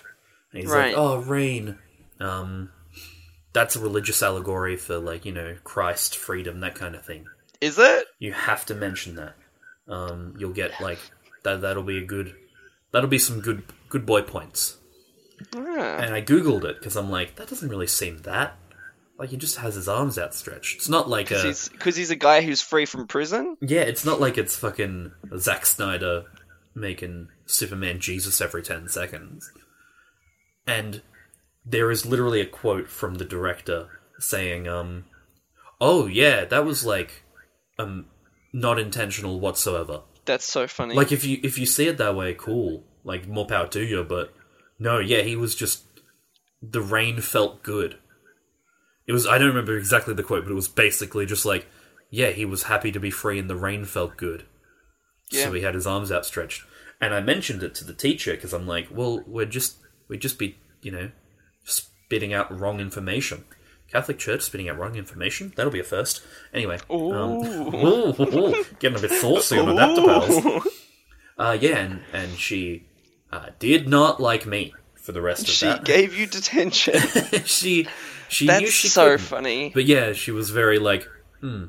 and 0.52 0.62
he's 0.62 0.70
Right. 0.70 0.88
like, 0.88 0.96
"Oh, 0.96 1.18
rain." 1.18 1.78
Um, 2.18 2.70
that's 3.52 3.76
a 3.76 3.80
religious 3.80 4.22
allegory 4.22 4.76
for 4.76 4.98
like 4.98 5.26
you 5.26 5.32
know 5.32 5.56
Christ, 5.64 6.16
freedom, 6.16 6.60
that 6.60 6.74
kind 6.74 6.94
of 6.94 7.04
thing. 7.04 7.26
Is 7.60 7.78
it? 7.78 8.06
You 8.18 8.32
have 8.32 8.64
to 8.66 8.74
mention 8.74 9.16
that. 9.16 9.34
Um, 9.88 10.34
you'll 10.38 10.52
get 10.52 10.80
like 10.80 10.98
that. 11.44 11.60
That'll 11.60 11.82
be 11.82 11.98
a 11.98 12.04
good. 12.04 12.34
That'll 12.92 13.08
be 13.08 13.18
some 13.18 13.40
good 13.40 13.64
good 13.88 14.06
boy 14.06 14.22
points. 14.22 14.78
Ah. 15.56 15.96
And 15.98 16.14
I 16.14 16.22
googled 16.22 16.64
it 16.64 16.78
because 16.78 16.96
I'm 16.96 17.10
like, 17.10 17.34
that 17.36 17.48
doesn't 17.48 17.68
really 17.68 17.86
seem 17.88 18.18
that. 18.22 18.56
Like 19.18 19.30
he 19.30 19.36
just 19.36 19.56
has 19.58 19.74
his 19.74 19.88
arms 19.88 20.18
outstretched. 20.18 20.76
It's 20.76 20.88
not 20.88 21.08
like 21.08 21.28
Because 21.28 21.44
a 21.44 21.48
he's, 21.48 21.68
'cause 21.68 21.96
he's 21.96 22.10
a 22.10 22.16
guy 22.16 22.42
who's 22.42 22.60
free 22.62 22.86
from 22.86 23.06
prison? 23.06 23.56
yeah. 23.60 23.80
It's 23.82 24.04
not 24.04 24.20
like 24.20 24.38
it's 24.38 24.56
fucking 24.56 25.12
Zack 25.38 25.66
Snyder 25.66 26.24
making 26.74 27.28
Superman 27.46 28.00
Jesus 28.00 28.40
every 28.40 28.62
ten 28.62 28.88
seconds. 28.88 29.50
And 30.66 31.02
there 31.64 31.90
is 31.90 32.06
literally 32.06 32.40
a 32.40 32.46
quote 32.46 32.88
from 32.88 33.16
the 33.16 33.24
director 33.24 33.88
saying, 34.18 34.68
um, 34.68 35.04
"Oh 35.80 36.06
yeah, 36.06 36.44
that 36.44 36.64
was 36.64 36.84
like, 36.84 37.24
um, 37.78 38.06
not 38.52 38.78
intentional 38.78 39.40
whatsoever." 39.40 40.02
That's 40.24 40.44
so 40.44 40.66
funny. 40.66 40.94
Like 40.94 41.12
if 41.12 41.24
you 41.24 41.38
if 41.42 41.58
you 41.58 41.66
see 41.66 41.88
it 41.88 41.98
that 41.98 42.16
way, 42.16 42.34
cool. 42.34 42.84
Like 43.04 43.26
more 43.26 43.46
power 43.46 43.66
to 43.68 43.82
you. 43.82 44.04
But 44.04 44.32
no, 44.78 44.98
yeah, 44.98 45.22
he 45.22 45.36
was 45.36 45.54
just 45.54 45.84
the 46.62 46.80
rain 46.80 47.20
felt 47.20 47.62
good. 47.62 47.98
It 49.06 49.12
was 49.12 49.26
I 49.26 49.38
don't 49.38 49.48
remember 49.48 49.76
exactly 49.76 50.14
the 50.14 50.22
quote, 50.22 50.44
but 50.44 50.52
it 50.52 50.56
was 50.56 50.68
basically 50.68 51.26
just 51.26 51.44
like, 51.44 51.66
yeah, 52.10 52.30
he 52.30 52.44
was 52.44 52.64
happy 52.64 52.92
to 52.92 53.00
be 53.00 53.10
free 53.10 53.38
and 53.38 53.50
the 53.50 53.56
rain 53.56 53.84
felt 53.84 54.16
good. 54.16 54.44
Yeah. 55.30 55.44
So 55.44 55.52
he 55.52 55.62
had 55.62 55.74
his 55.74 55.86
arms 55.86 56.12
outstretched, 56.12 56.64
and 57.00 57.14
I 57.14 57.20
mentioned 57.20 57.62
it 57.62 57.74
to 57.76 57.84
the 57.84 57.94
teacher 57.94 58.32
because 58.32 58.52
I'm 58.52 58.66
like, 58.66 58.88
well, 58.90 59.24
we're 59.26 59.46
just 59.46 59.78
we'd 60.08 60.20
just 60.20 60.38
be 60.38 60.56
you 60.82 60.92
know 60.92 61.10
spitting 61.64 62.32
out 62.32 62.56
wrong 62.56 62.80
information. 62.80 63.44
Catholic 63.92 64.18
Church 64.18 64.40
spitting 64.42 64.68
out 64.68 64.78
wrong 64.78 64.96
information. 64.96 65.52
That'll 65.54 65.70
be 65.72 65.80
a 65.80 65.84
first. 65.84 66.22
Anyway, 66.54 66.78
um, 66.90 66.96
ooh, 66.96 68.14
ooh, 68.20 68.64
getting 68.78 68.98
a 68.98 69.00
bit 69.00 69.10
saucy 69.20 69.58
on 69.58 69.76
that, 69.76 69.96
pals. 69.96 70.66
Uh, 71.38 71.56
yeah, 71.60 71.78
and, 71.78 72.00
and 72.12 72.32
she 72.38 72.84
uh, 73.30 73.50
did 73.58 73.88
not 73.88 74.20
like 74.20 74.46
me 74.46 74.74
for 74.94 75.12
the 75.12 75.20
rest 75.20 75.42
of 75.42 75.48
she 75.48 75.66
that. 75.66 75.78
She 75.78 75.84
gave 75.92 76.14
you 76.14 76.26
detention. 76.26 76.94
she 77.44 77.86
she 78.28 78.46
That's 78.46 78.60
knew 78.62 78.70
she 78.70 78.88
so 78.88 79.04
couldn't. 79.12 79.18
funny. 79.26 79.70
But 79.74 79.84
yeah, 79.84 80.12
she 80.12 80.30
was 80.30 80.50
very 80.50 80.78
like, 80.78 81.06
hmm. 81.40 81.64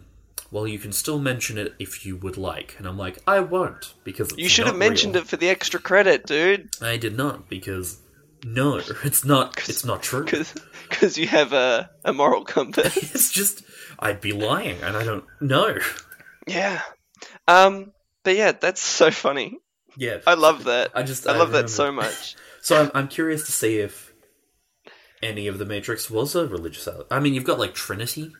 Well, 0.52 0.68
you 0.68 0.78
can 0.78 0.92
still 0.92 1.18
mention 1.18 1.58
it 1.58 1.74
if 1.80 2.06
you 2.06 2.16
would 2.18 2.38
like, 2.38 2.76
and 2.78 2.86
I'm 2.88 2.98
like, 2.98 3.18
I 3.26 3.40
won't 3.40 3.96
because 4.04 4.30
it's 4.30 4.38
You 4.38 4.48
should 4.48 4.68
have 4.68 4.76
mentioned 4.76 5.16
real. 5.16 5.24
it 5.24 5.28
for 5.28 5.36
the 5.36 5.50
extra 5.50 5.80
credit, 5.80 6.28
dude. 6.28 6.70
I 6.80 6.98
did 6.98 7.18
not 7.18 7.50
because 7.50 7.98
no, 8.44 8.78
it's 9.04 9.26
not. 9.26 9.70
It's 9.70 9.86
not 9.86 10.04
true. 10.04 10.26
Because 10.26 11.18
you 11.18 11.28
have 11.28 11.54
a, 11.54 11.90
a 12.04 12.14
moral 12.14 12.44
compass. 12.46 12.96
It's 13.16 13.32
just 13.32 13.64
I'd 14.00 14.22
be 14.22 14.32
lying, 14.32 14.82
and 14.82 14.96
I 14.98 15.04
don't 15.04 15.26
know. 15.42 15.78
yeah. 16.48 16.82
Um. 17.48 17.92
But 18.24 18.36
yeah, 18.36 18.54
that's 18.54 18.82
so 18.82 19.12
funny. 19.12 19.60
Yeah, 19.98 20.20
I 20.26 20.36
love 20.36 20.66
that. 20.66 20.92
I 20.96 21.04
just 21.04 21.28
I 21.28 21.38
love 21.38 21.52
that 21.52 21.70
so 21.70 21.92
much. 21.92 22.36
So 22.62 22.82
I'm, 22.82 22.92
I'm 22.94 23.08
curious 23.10 23.46
to 23.46 23.52
see 23.52 23.80
if 23.80 24.14
any 25.22 25.48
of 25.48 25.58
the 25.58 25.66
Matrix 25.66 26.10
was 26.10 26.36
a 26.36 26.48
religious. 26.48 26.88
I 27.12 27.20
mean, 27.20 27.34
you've 27.34 27.44
got 27.44 27.60
like 27.60 27.74
Trinity. 27.74 28.32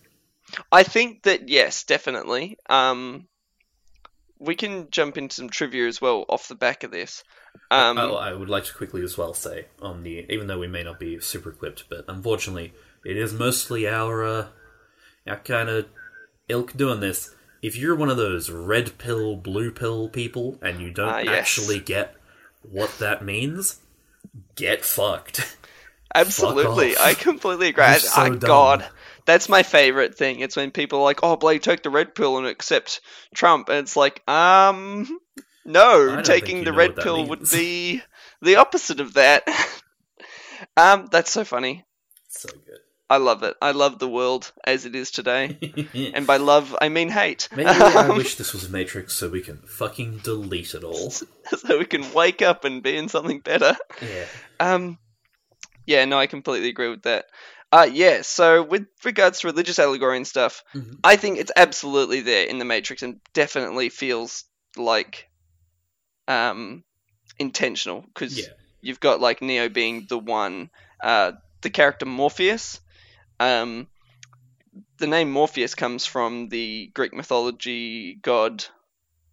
I 0.72 0.84
think 0.84 1.24
that 1.24 1.50
yes, 1.50 1.84
definitely. 1.84 2.58
Um, 2.70 3.28
we 4.40 4.56
can 4.56 4.90
jump 4.92 5.18
into 5.18 5.36
some 5.36 5.50
trivia 5.50 5.88
as 5.88 6.02
well 6.02 6.26
off 6.28 6.48
the 6.48 6.56
back 6.56 6.84
of 6.84 6.92
this. 6.92 7.24
Um, 7.72 7.98
oh, 7.98 8.16
I 8.16 8.34
would 8.34 8.50
like 8.50 8.66
to 8.66 8.74
quickly 8.74 9.02
as 9.04 9.18
well 9.18 9.34
say 9.34 9.66
on 9.82 10.04
the 10.04 10.26
even 10.30 10.48
though 10.48 10.60
we 10.60 10.68
may 10.68 10.84
not 10.84 11.00
be 11.00 11.20
super 11.20 11.50
equipped, 11.50 11.86
but 11.90 12.06
unfortunately, 12.08 12.74
it 13.04 13.18
is 13.18 13.34
mostly 13.34 13.88
our 13.88 14.24
uh, 14.24 14.48
our 15.28 15.38
kind 15.38 15.70
of 15.70 15.88
ilk 16.50 16.74
doing 16.78 17.00
this. 17.00 17.34
If 17.62 17.78
you're 17.78 17.96
one 17.96 18.10
of 18.10 18.18
those 18.18 18.50
red 18.50 18.98
pill, 18.98 19.36
blue 19.38 19.72
pill 19.72 20.10
people, 20.10 20.58
and 20.62 20.82
you 20.82 20.92
don't 20.92 21.10
Ah, 21.10 21.20
yes. 21.20 21.40
actually 21.40 21.80
get 21.80 22.16
what 22.62 22.98
that 23.00 23.24
means, 23.24 23.80
get 24.56 24.84
fucked. 24.86 25.58
Absolutely, 26.16 26.96
off. 26.96 27.02
I 27.06 27.14
completely 27.16 27.70
agree. 27.70 27.84
I- 27.84 27.98
so 27.98 28.22
I- 28.22 28.30
dumb. 28.30 28.40
God, 28.40 28.86
that's 29.26 29.50
my 29.50 29.64
favorite 29.64 30.16
thing. 30.16 30.42
It's 30.42 30.56
when 30.56 30.70
people 30.72 31.00
are 31.00 31.04
like, 31.04 31.22
"Oh, 31.24 31.38
Blake, 31.38 31.62
take 31.64 31.82
the 31.82 31.90
red 31.90 32.14
pill 32.14 32.38
and 32.38 32.46
accept 32.46 33.02
Trump," 33.34 33.70
and 33.70 33.80
it's 33.80 33.96
like, 33.96 34.22
um, 34.30 35.08
I 35.40 35.42
no, 35.66 36.22
taking 36.22 36.64
the 36.64 36.74
red 36.74 36.96
pill 36.96 37.28
would 37.28 37.50
be 37.50 38.02
the 38.42 38.58
opposite 38.58 39.00
of 39.00 39.14
that. 39.16 39.48
um, 40.78 41.08
that's 41.12 41.32
so 41.32 41.44
funny. 41.44 41.86
so 42.30 42.50
good. 42.66 42.80
I 43.10 43.18
love 43.18 43.44
it. 43.44 43.56
I 43.62 43.72
love 43.72 44.00
the 44.00 44.08
world 44.08 44.52
as 44.66 44.86
it 44.86 44.96
is 44.96 45.12
today, 45.12 45.60
and 46.16 46.26
by 46.26 46.38
love, 46.38 46.76
I 46.82 46.90
mean 46.90 47.10
hate. 47.10 47.48
Maybe 47.56 47.70
I 47.70 48.10
wish 48.18 48.36
this 48.38 48.54
was 48.54 48.64
a 48.66 48.70
Matrix 48.72 49.14
so 49.14 49.30
we 49.30 49.42
can 49.42 49.58
fucking 49.58 50.20
delete 50.20 50.74
it 50.74 50.84
all. 50.84 51.12
so 51.12 51.78
we 51.78 51.86
can 51.86 52.12
wake 52.14 52.42
up 52.42 52.66
and 52.66 52.82
be 52.82 52.98
in 52.98 53.10
something 53.10 53.40
better. 53.42 53.76
Yeah. 54.02 54.26
Um, 54.60 54.98
yeah, 55.86 56.06
no, 56.06 56.18
I 56.18 56.26
completely 56.28 56.70
agree 56.70 56.90
with 56.90 57.04
that. 57.04 57.26
Uh, 57.72 57.88
yeah, 57.92 58.22
so 58.22 58.64
with 58.64 58.86
regards 59.04 59.42
to 59.42 59.48
religious 59.48 59.80
allegory 59.80 60.18
and 60.18 60.26
stuff, 60.28 60.64
Mhm. 60.74 61.00
I 61.04 61.16
think 61.18 61.38
it's 61.40 61.52
absolutely 61.56 62.22
there 62.22 62.46
in 62.48 62.58
the 62.58 62.66
Matrix 62.66 63.04
and 63.04 63.20
definitely 63.34 63.90
feels 63.90 64.46
like 64.78 65.28
um, 66.28 66.84
intentional 67.40 68.02
because 68.02 68.38
Yeah. 68.38 68.54
you've 68.82 69.00
got 69.00 69.22
like 69.22 69.42
Neo 69.42 69.70
being 69.70 70.06
the 70.08 70.18
one, 70.18 70.70
uh, 71.02 71.34
the 71.62 71.70
character 71.70 72.06
Morpheus. 72.06 72.80
Um, 73.40 73.88
the 74.98 75.08
name 75.08 75.32
Morpheus 75.32 75.76
comes 75.76 76.06
from 76.06 76.50
the 76.50 76.90
Greek 76.94 77.14
mythology 77.14 78.16
god, 78.16 78.66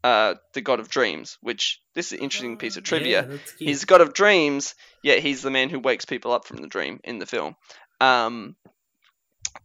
uh, 0.02 0.34
the 0.54 0.60
god 0.60 0.80
of 0.80 0.88
dreams, 0.88 1.38
which 1.40 1.80
this 1.94 2.06
is 2.06 2.18
an 2.18 2.24
interesting 2.24 2.56
piece 2.56 2.76
of 2.76 2.84
trivia. 2.84 3.28
Yeah. 3.30 3.38
He's 3.58 3.80
the 3.80 3.86
god 3.86 4.00
of 4.00 4.12
dreams, 4.12 4.74
yet 5.02 5.20
he's 5.20 5.42
the 5.42 5.50
man 5.50 5.70
who 5.70 5.78
wakes 5.78 6.04
people 6.04 6.32
up 6.32 6.46
from 6.46 6.58
the 6.58 6.68
dream 6.68 7.00
in 7.04 7.18
the 7.18 7.26
film. 7.26 7.56
Um, 8.00 8.56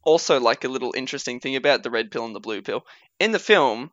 also, 0.03 0.39
like 0.39 0.63
a 0.63 0.69
little 0.69 0.93
interesting 0.95 1.39
thing 1.39 1.55
about 1.55 1.83
the 1.83 1.91
red 1.91 2.11
pill 2.11 2.25
and 2.25 2.35
the 2.35 2.39
blue 2.39 2.61
pill. 2.61 2.85
In 3.19 3.31
the 3.31 3.39
film, 3.39 3.91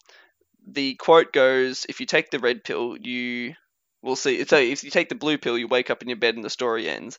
the 0.66 0.94
quote 0.94 1.32
goes, 1.32 1.86
"If 1.88 2.00
you 2.00 2.06
take 2.06 2.30
the 2.30 2.38
red 2.38 2.64
pill, 2.64 2.96
you 3.00 3.54
will 4.02 4.16
see." 4.16 4.44
So, 4.44 4.56
if 4.58 4.84
you 4.84 4.90
take 4.90 5.08
the 5.08 5.14
blue 5.14 5.38
pill, 5.38 5.58
you 5.58 5.68
wake 5.68 5.90
up 5.90 6.02
in 6.02 6.08
your 6.08 6.18
bed 6.18 6.34
and 6.36 6.44
the 6.44 6.50
story 6.50 6.88
ends. 6.88 7.18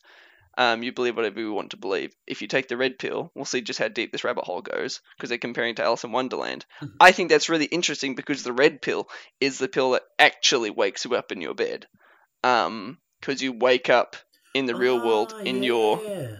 Um, 0.56 0.84
you 0.84 0.92
believe 0.92 1.16
whatever 1.16 1.40
you 1.40 1.52
want 1.52 1.70
to 1.72 1.76
believe. 1.76 2.14
If 2.28 2.40
you 2.40 2.46
take 2.46 2.68
the 2.68 2.76
red 2.76 2.96
pill, 2.96 3.32
we'll 3.34 3.44
see 3.44 3.60
just 3.60 3.80
how 3.80 3.88
deep 3.88 4.12
this 4.12 4.22
rabbit 4.22 4.44
hole 4.44 4.62
goes 4.62 5.00
because 5.16 5.28
they're 5.28 5.38
comparing 5.38 5.74
to 5.74 5.82
Alice 5.82 6.04
in 6.04 6.12
Wonderland. 6.12 6.64
Mhm. 6.80 6.92
I 7.00 7.10
think 7.10 7.28
that's 7.28 7.48
really 7.48 7.64
interesting 7.64 8.14
because 8.14 8.44
the 8.44 8.52
red 8.52 8.80
pill 8.80 9.08
is 9.40 9.58
the 9.58 9.66
pill 9.66 9.90
that 9.92 10.04
actually 10.16 10.70
wakes 10.70 11.04
you 11.04 11.16
up 11.16 11.32
in 11.32 11.40
your 11.40 11.54
bed. 11.54 11.88
Um, 12.44 12.98
because 13.20 13.42
you 13.42 13.52
wake 13.52 13.90
up 13.90 14.16
in 14.52 14.66
the 14.66 14.76
real 14.76 15.00
world 15.00 15.32
Ah, 15.34 15.42
in 15.44 15.64
your 15.64 16.00
yeah. 16.06 16.36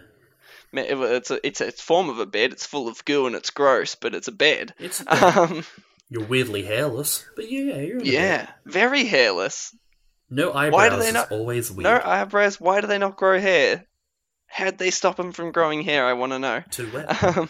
ma- 0.71 0.83
it's 0.83 1.33
a 1.33 1.45
it's 1.45 1.61
a 1.61 1.73
form 1.73 2.09
of 2.09 2.21
a 2.21 2.27
bed. 2.27 2.53
It's 2.53 2.67
full 2.67 2.87
of 2.87 3.05
goo 3.05 3.27
and 3.27 3.35
it's 3.35 3.51
gross, 3.51 3.97
but 3.97 4.15
it's 4.15 4.29
a 4.29 4.33
bed. 4.33 4.75
It's 4.79 5.03
Um, 5.09 5.65
you're 6.15 6.25
weirdly 6.25 6.63
hairless, 6.63 7.27
but 7.35 7.51
yeah, 7.51 7.79
you're 7.81 7.99
in 7.99 8.05
yeah, 8.07 8.49
very 8.65 9.05
hairless. 9.05 9.75
No 10.31 10.53
eyebrows 10.53 10.73
Why 10.73 10.89
do 10.89 10.97
they 10.99 11.09
is 11.09 11.15
not- 11.15 11.33
always 11.33 11.73
weird. 11.73 11.83
No 11.85 12.01
eyebrows. 12.03 12.61
Why 12.61 12.81
do 12.81 12.87
they 12.87 12.99
not 12.99 13.17
grow 13.17 13.41
hair? 13.41 13.85
How'd 14.47 14.79
they 14.79 14.91
stop 14.93 15.17
them 15.17 15.33
from 15.33 15.51
growing 15.51 15.83
hair? 15.83 16.07
I 16.07 16.13
want 16.13 16.31
to 16.33 16.39
know. 16.39 16.63
Too 16.71 16.89
wet. 16.95 17.25
Um, 17.25 17.49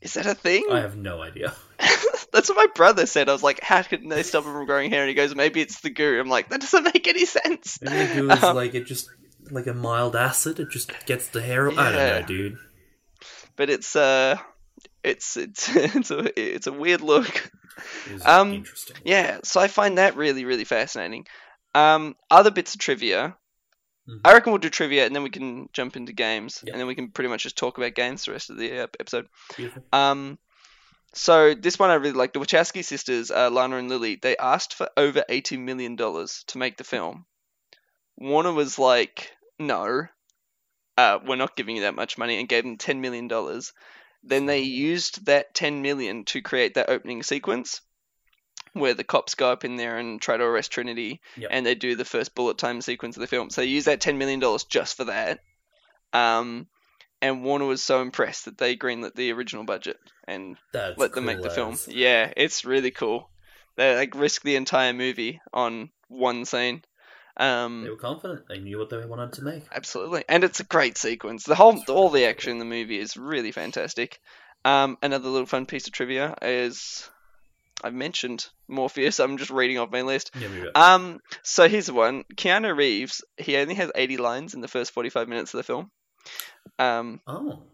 is 0.00 0.14
that 0.14 0.26
a 0.26 0.34
thing? 0.34 0.66
I 0.70 0.80
have 0.80 0.96
no 0.96 1.20
idea. 1.20 1.52
That's 2.32 2.48
what 2.48 2.56
my 2.56 2.68
brother 2.74 3.06
said. 3.06 3.28
I 3.28 3.32
was 3.32 3.42
like, 3.42 3.60
how 3.60 3.82
can 3.82 4.08
they 4.08 4.22
stop 4.22 4.44
him 4.44 4.52
from 4.52 4.66
growing 4.66 4.90
hair? 4.90 5.00
And 5.02 5.08
he 5.08 5.14
goes, 5.14 5.34
maybe 5.34 5.60
it's 5.60 5.80
the 5.80 5.90
goo. 5.90 6.20
I'm 6.20 6.28
like, 6.28 6.48
that 6.50 6.60
doesn't 6.60 6.84
make 6.84 7.06
any 7.08 7.26
sense. 7.26 7.78
Maybe 7.82 8.06
the 8.14 8.20
goo 8.20 8.30
is 8.30 8.42
Um, 8.44 8.54
like 8.56 8.74
it 8.74 8.86
just 8.86 9.10
like 9.50 9.66
a 9.66 9.74
mild 9.74 10.14
acid. 10.14 10.60
It 10.60 10.70
just 10.70 10.92
gets 11.06 11.28
the 11.28 11.42
hair. 11.42 11.68
I 11.70 11.74
don't 11.74 11.92
know, 11.92 12.22
dude. 12.26 12.58
But 13.56 13.68
it's 13.70 13.94
uh, 13.96 14.38
it's 15.04 15.36
it's 15.36 15.68
it's 15.76 16.10
a 16.10 16.40
it's 16.40 16.66
a 16.66 16.72
weird 16.72 17.00
look. 17.00 17.50
Um, 18.24 18.52
interesting. 18.54 18.96
Yeah, 19.04 19.38
so 19.44 19.60
I 19.60 19.68
find 19.68 19.98
that 19.98 20.16
really 20.16 20.44
really 20.44 20.64
fascinating. 20.64 21.26
Um, 21.74 22.16
other 22.30 22.50
bits 22.50 22.74
of 22.74 22.80
trivia. 22.80 23.36
Mhm. 24.08 24.20
I 24.24 24.32
reckon 24.32 24.52
we'll 24.52 24.58
do 24.58 24.68
trivia 24.68 25.06
and 25.06 25.14
then 25.14 25.22
we 25.22 25.30
can 25.30 25.68
jump 25.72 25.96
into 25.96 26.12
games, 26.12 26.62
Yeah. 26.64 26.72
and 26.72 26.80
then 26.80 26.86
we 26.88 26.94
can 26.96 27.10
pretty 27.12 27.28
much 27.30 27.44
just 27.44 27.56
talk 27.56 27.78
about 27.78 27.94
games 27.94 28.24
the 28.24 28.32
rest 28.32 28.50
of 28.50 28.56
the 28.58 28.70
episode. 29.00 29.28
Beautiful. 29.56 29.84
Um, 29.92 30.38
so 31.14 31.54
this 31.54 31.78
one 31.78 31.90
I 31.90 31.94
really 31.94 32.14
like. 32.16 32.32
The 32.32 32.40
Wachowski 32.40 32.84
sisters, 32.84 33.30
uh, 33.30 33.48
Lana 33.50 33.76
and 33.76 33.88
Lily, 33.88 34.16
they 34.20 34.36
asked 34.36 34.74
for 34.74 34.88
over 34.96 35.24
eighty 35.28 35.56
million 35.56 35.94
dollars 35.96 36.42
to 36.48 36.58
make 36.58 36.76
the 36.76 36.84
film. 36.84 37.26
Warner 38.16 38.52
was 38.52 38.78
like, 38.78 39.30
"No, 39.58 40.06
uh, 40.98 41.18
we're 41.24 41.36
not 41.36 41.56
giving 41.56 41.76
you 41.76 41.82
that 41.82 41.94
much 41.94 42.18
money," 42.18 42.38
and 42.38 42.48
gave 42.48 42.64
them 42.64 42.76
ten 42.78 43.00
million 43.00 43.28
dollars. 43.28 43.72
Then 44.22 44.46
they 44.46 44.60
used 44.60 45.26
that 45.26 45.54
ten 45.54 45.82
million 45.82 46.24
to 46.26 46.40
create 46.42 46.74
that 46.74 46.88
opening 46.90 47.22
sequence, 47.22 47.80
where 48.72 48.94
the 48.94 49.04
cops 49.04 49.34
go 49.34 49.50
up 49.50 49.64
in 49.64 49.76
there 49.76 49.98
and 49.98 50.20
try 50.20 50.36
to 50.36 50.44
arrest 50.44 50.70
Trinity, 50.72 51.20
Yep. 51.36 51.50
and 51.52 51.66
they 51.66 51.74
do 51.74 51.96
the 51.96 52.04
first 52.04 52.34
bullet 52.34 52.56
time 52.58 52.80
sequence 52.80 53.16
of 53.16 53.20
the 53.20 53.26
film. 53.26 53.50
So 53.50 53.60
they 53.60 53.66
use 53.66 53.86
that 53.86 54.00
ten 54.00 54.18
million 54.18 54.40
dollars 54.40 54.64
just 54.64 54.96
for 54.96 55.04
that. 55.04 55.40
Um, 56.12 56.66
and 57.20 57.44
Warner 57.44 57.66
was 57.66 57.82
so 57.82 58.00
impressed 58.02 58.44
that 58.46 58.58
they 58.58 58.76
greenlit 58.76 59.14
the 59.14 59.32
original 59.32 59.64
budget 59.64 59.98
and 60.26 60.56
That's 60.72 60.98
let 60.98 61.14
them 61.14 61.24
make 61.24 61.42
the 61.42 61.50
film. 61.50 61.74
as. 61.74 61.88
Yeah, 61.88 62.32
it's 62.36 62.64
really 62.64 62.90
cool. 62.90 63.30
They 63.76 63.94
like 63.96 64.14
risk 64.14 64.42
the 64.42 64.56
entire 64.56 64.92
movie 64.92 65.40
on 65.52 65.90
one 66.08 66.44
scene. 66.44 66.82
Um, 67.42 67.82
They 67.82 67.90
were 67.90 67.96
confident. 67.96 68.46
They 68.48 68.58
knew 68.58 68.78
what 68.78 68.88
they 68.90 69.04
wanted 69.04 69.32
to 69.34 69.42
make. 69.42 69.64
absolutely, 69.72 70.24
and 70.28 70.44
it's 70.44 70.60
a 70.60 70.64
great 70.64 70.96
sequence. 70.96 71.44
The 71.44 71.54
whole, 71.56 71.82
all 71.88 72.08
the 72.10 72.26
action 72.26 72.52
in 72.52 72.58
the 72.58 72.64
movie 72.64 72.98
is 72.98 73.16
really 73.16 73.52
fantastic. 73.52 74.20
Um, 74.64 74.96
another 75.02 75.28
little 75.28 75.46
fun 75.46 75.66
piece 75.66 75.86
of 75.88 75.92
trivia 75.92 76.36
is 76.40 77.10
I've 77.82 77.94
mentioned 77.94 78.46
Morpheus. 78.68 79.18
I'm 79.18 79.38
just 79.38 79.50
reading 79.50 79.78
off 79.78 79.90
my 79.90 80.02
list. 80.02 80.30
Yeah. 80.38 80.68
Um, 80.76 81.18
so 81.42 81.68
here's 81.68 81.90
one. 81.90 82.22
Keanu 82.36 82.76
Reeves. 82.76 83.24
He 83.36 83.56
only 83.56 83.74
has 83.74 83.90
80 83.94 84.18
lines 84.18 84.54
in 84.54 84.60
the 84.60 84.68
first 84.68 84.92
45 84.92 85.28
minutes 85.28 85.52
of 85.52 85.58
the 85.58 85.64
film. 85.64 85.90
Um, 86.78 87.20
oh, 87.26 87.64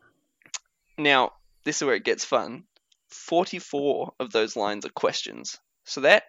now 0.96 1.32
this 1.64 1.76
is 1.76 1.84
where 1.84 1.94
it 1.96 2.04
gets 2.04 2.24
fun. 2.24 2.64
44 3.10 4.14
of 4.18 4.30
those 4.32 4.56
lines 4.56 4.86
are 4.86 4.90
questions. 4.90 5.58
So 5.84 6.00
that, 6.02 6.22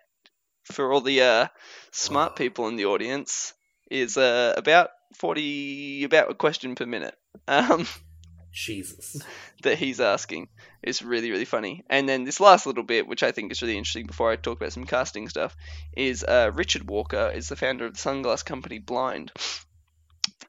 for 0.72 0.92
all 0.92 1.02
the 1.02 1.22
uh, 1.22 1.48
smart 1.92 2.32
Wow. 2.32 2.36
people 2.36 2.68
in 2.68 2.76
the 2.76 2.86
audience, 2.86 3.54
is 3.90 4.18
uh, 4.18 4.54
about 4.58 4.90
40, 5.16 6.04
about 6.04 6.30
a 6.32 6.36
question 6.36 6.76
per 6.76 6.86
minute. 6.86 7.16
Um, 7.48 7.88
Jesus. 8.52 9.18
that 9.64 9.78
he's 9.78 10.00
asking 10.00 10.50
is 10.84 11.02
really 11.02 11.32
really 11.32 11.46
funny. 11.46 11.84
And 11.90 12.08
then 12.10 12.24
this 12.24 12.40
last 12.40 12.66
little 12.66 12.84
bit, 12.84 13.08
which 13.08 13.24
I 13.24 13.32
think 13.32 13.52
is 13.52 13.62
really 13.62 13.78
interesting, 13.78 14.08
before 14.08 14.32
I 14.32 14.36
talk 14.36 14.58
about 14.60 14.74
some 14.74 14.86
casting 14.86 15.30
stuff, 15.30 15.56
is 15.96 16.24
uh, 16.24 16.52
Richard 16.54 16.90
Walker 16.90 17.32
is 17.34 17.48
the 17.50 17.56
founder 17.56 17.86
of 17.86 17.94
the 17.94 18.00
sunglass 18.00 18.44
company 18.44 18.80
Blinde. 18.80 19.32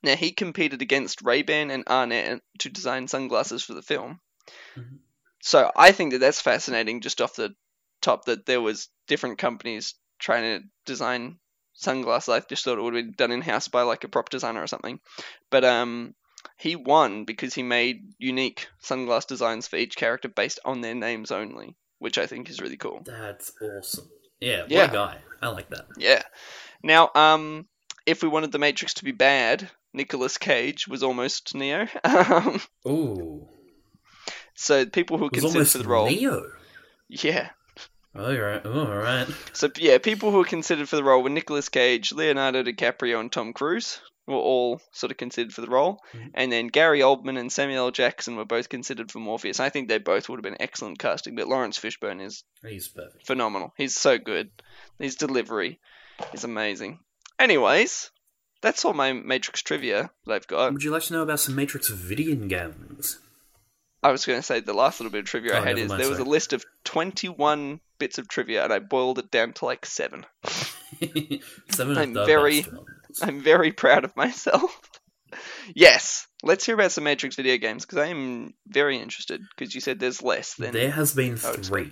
Now 0.02 0.16
he 0.16 0.32
competed 0.32 0.80
against 0.80 1.20
Ray 1.22 1.42
Ban 1.42 1.70
and 1.70 1.84
Arnette 1.84 2.40
to 2.60 2.70
design 2.70 3.06
sunglasses 3.06 3.62
for 3.62 3.74
the 3.74 3.82
film. 3.82 4.18
Mhm. 4.76 4.98
So 5.42 5.70
I 5.76 5.92
think 5.92 6.12
that 6.12 6.20
that's 6.20 6.40
fascinating, 6.40 7.02
just 7.02 7.20
off 7.20 7.36
the 7.36 7.54
top, 8.00 8.24
that 8.24 8.46
there 8.46 8.62
was 8.62 8.88
different 9.06 9.38
companies 9.38 9.94
trying 10.20 10.42
to 10.60 10.66
design 10.86 11.38
sunglasses. 11.72 12.28
I 12.28 12.40
just 12.40 12.64
thought 12.64 12.78
it 12.78 12.82
would 12.82 12.94
be 12.94 13.02
done 13.12 13.32
in 13.32 13.40
house 13.40 13.68
by 13.68 13.82
like 13.82 14.04
a 14.04 14.08
prop 14.08 14.28
designer 14.28 14.62
or 14.62 14.66
something. 14.66 15.00
But 15.50 15.64
um, 15.64 16.14
he 16.56 16.76
won 16.76 17.24
because 17.24 17.54
he 17.54 17.62
made 17.62 18.02
unique 18.18 18.68
sunglass 18.82 19.26
designs 19.26 19.66
for 19.66 19.76
each 19.76 19.96
character 19.96 20.28
based 20.28 20.60
on 20.64 20.80
their 20.80 20.94
names 20.94 21.30
only, 21.30 21.74
which 21.98 22.18
I 22.18 22.26
think 22.26 22.50
is 22.50 22.60
really 22.60 22.76
cool. 22.76 23.02
That's 23.04 23.52
awesome. 23.62 24.08
Yeah, 24.40 24.64
Yeah. 24.68 24.92
guy. 24.92 25.18
I 25.42 25.48
like 25.48 25.70
that. 25.70 25.86
Yeah. 25.96 26.22
Now, 26.82 27.10
um, 27.14 27.66
if 28.06 28.22
we 28.22 28.28
wanted 28.28 28.52
the 28.52 28.58
Matrix 28.58 28.94
to 28.94 29.04
be 29.04 29.12
bad, 29.12 29.70
Nicolas 29.92 30.38
Cage 30.38 30.86
was 30.88 31.02
almost 31.02 31.54
Neo. 31.54 31.86
Ooh. 32.86 33.48
so 34.54 34.86
people 34.86 35.18
who 35.18 35.30
considered 35.30 35.68
for 35.68 35.78
the 35.78 35.88
role, 35.88 36.06
Neo. 36.06 36.42
yeah. 37.08 37.50
Oh, 38.14 38.30
you're 38.30 38.46
right. 38.50 38.62
Oh, 38.64 38.86
all 38.86 38.96
right. 38.96 39.26
So 39.52 39.70
yeah, 39.76 39.98
people 39.98 40.30
who 40.30 40.38
were 40.38 40.44
considered 40.44 40.88
for 40.88 40.96
the 40.96 41.04
role 41.04 41.22
were 41.22 41.30
Nicolas 41.30 41.68
Cage, 41.68 42.12
Leonardo 42.12 42.62
DiCaprio, 42.62 43.20
and 43.20 43.30
Tom 43.30 43.52
Cruise 43.52 44.00
were 44.26 44.34
all 44.34 44.80
sort 44.92 45.10
of 45.12 45.16
considered 45.16 45.52
for 45.52 45.60
the 45.60 45.68
role, 45.70 46.00
Mhm. 46.12 46.30
and 46.34 46.52
then 46.52 46.66
Gary 46.68 47.00
Oldman 47.00 47.38
and 47.38 47.50
Samuel 47.52 47.86
L. 47.86 47.90
Jackson 47.90 48.36
were 48.36 48.44
both 48.44 48.68
considered 48.68 49.10
for 49.10 49.18
Morpheus. 49.18 49.58
I 49.60 49.70
think 49.70 49.88
they 49.88 49.98
both 49.98 50.28
would 50.28 50.36
have 50.36 50.42
been 50.44 50.60
excellent 50.60 50.98
casting, 50.98 51.34
but 51.36 51.48
Laurence 51.48 51.78
Fishburne 51.78 52.20
is 52.24 52.44
He's 52.62 52.88
perfect. 52.88 53.26
phenomenal. 53.26 53.72
He's 53.76 53.96
so 53.96 54.18
good. 54.18 54.50
His 54.98 55.16
delivery 55.16 55.80
is 56.32 56.44
amazing. 56.44 57.00
Anyways, 57.38 58.10
that's 58.60 58.84
all 58.84 58.92
my 58.92 59.12
Matrix 59.14 59.62
trivia 59.62 60.10
that 60.26 60.32
I've 60.32 60.46
got. 60.46 60.72
Would 60.74 60.84
you 60.84 60.90
like 60.90 61.04
to 61.04 61.12
know 61.14 61.22
about 61.22 61.40
some 61.40 61.54
Matrix 61.56 61.88
video 61.88 62.34
games? 62.36 63.18
I 64.02 64.10
was 64.10 64.24
going 64.24 64.38
to 64.38 64.42
say 64.42 64.60
the 64.60 64.72
last 64.72 64.98
little 65.00 65.10
bit 65.12 65.20
of 65.20 65.24
trivia 65.26 65.52
oh, 65.52 65.56
I 65.56 65.60
Oh, 65.60 65.64
had 65.64 65.78
is 65.78 65.88
mind, 65.90 66.00
there 66.00 66.08
was 66.08 66.18
a 66.18 66.24
list 66.24 66.52
of 66.52 66.64
21 66.84 67.80
bits 67.98 68.18
of 68.18 68.28
trivia, 68.28 68.64
and 68.64 68.72
I 68.72 68.78
boiled 68.78 69.18
it 69.18 69.30
down 69.30 69.52
to 69.54 69.64
like 69.66 69.84
seven. 69.84 70.24
Seven 71.70 71.96
I'm 71.98 72.16
of 72.16 72.26
very- 72.26 72.64
I'm 73.22 73.40
very 73.42 73.72
proud 73.72 74.04
of 74.04 74.16
myself. 74.16 74.80
yes, 75.74 76.26
let's 76.42 76.64
hear 76.66 76.74
about 76.74 76.92
some 76.92 77.04
Matrix 77.04 77.36
video 77.36 77.56
games 77.58 77.84
because 77.86 77.98
I 77.98 78.06
am 78.06 78.54
very 78.66 78.98
interested. 78.98 79.40
Because 79.56 79.74
you 79.74 79.80
said 79.80 79.98
there's 80.00 80.22
less 80.22 80.54
than. 80.54 80.72
There 80.72 80.90
has 80.90 81.14
been 81.14 81.34
I 81.34 81.36
three. 81.36 81.90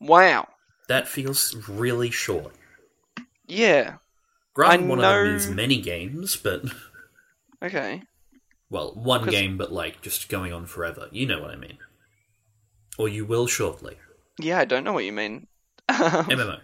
Wow. 0.00 0.48
That 0.88 1.08
feels 1.08 1.54
really 1.68 2.10
short. 2.10 2.54
Yeah. 3.46 3.96
Granted, 4.54 4.84
I 4.84 4.88
one 4.88 4.98
of 4.98 5.02
them 5.04 5.26
know- 5.28 5.34
is 5.36 5.48
many 5.48 5.80
games, 5.80 6.36
but 6.36 6.62
Okay. 7.62 8.02
Well, 8.74 8.90
one 8.94 9.28
game, 9.28 9.56
but 9.56 9.72
like 9.72 10.02
just 10.02 10.28
going 10.28 10.52
on 10.52 10.66
forever. 10.66 11.06
You 11.12 11.26
know 11.26 11.40
what 11.40 11.52
I 11.52 11.56
mean? 11.56 11.78
Or 12.98 13.08
you 13.08 13.24
will 13.24 13.46
shortly. 13.46 13.98
Yeah, 14.40 14.58
I 14.58 14.64
don't 14.64 14.82
know 14.82 14.92
what 14.92 15.04
you 15.04 15.12
mean. 15.12 15.46
MMO. 15.88 16.58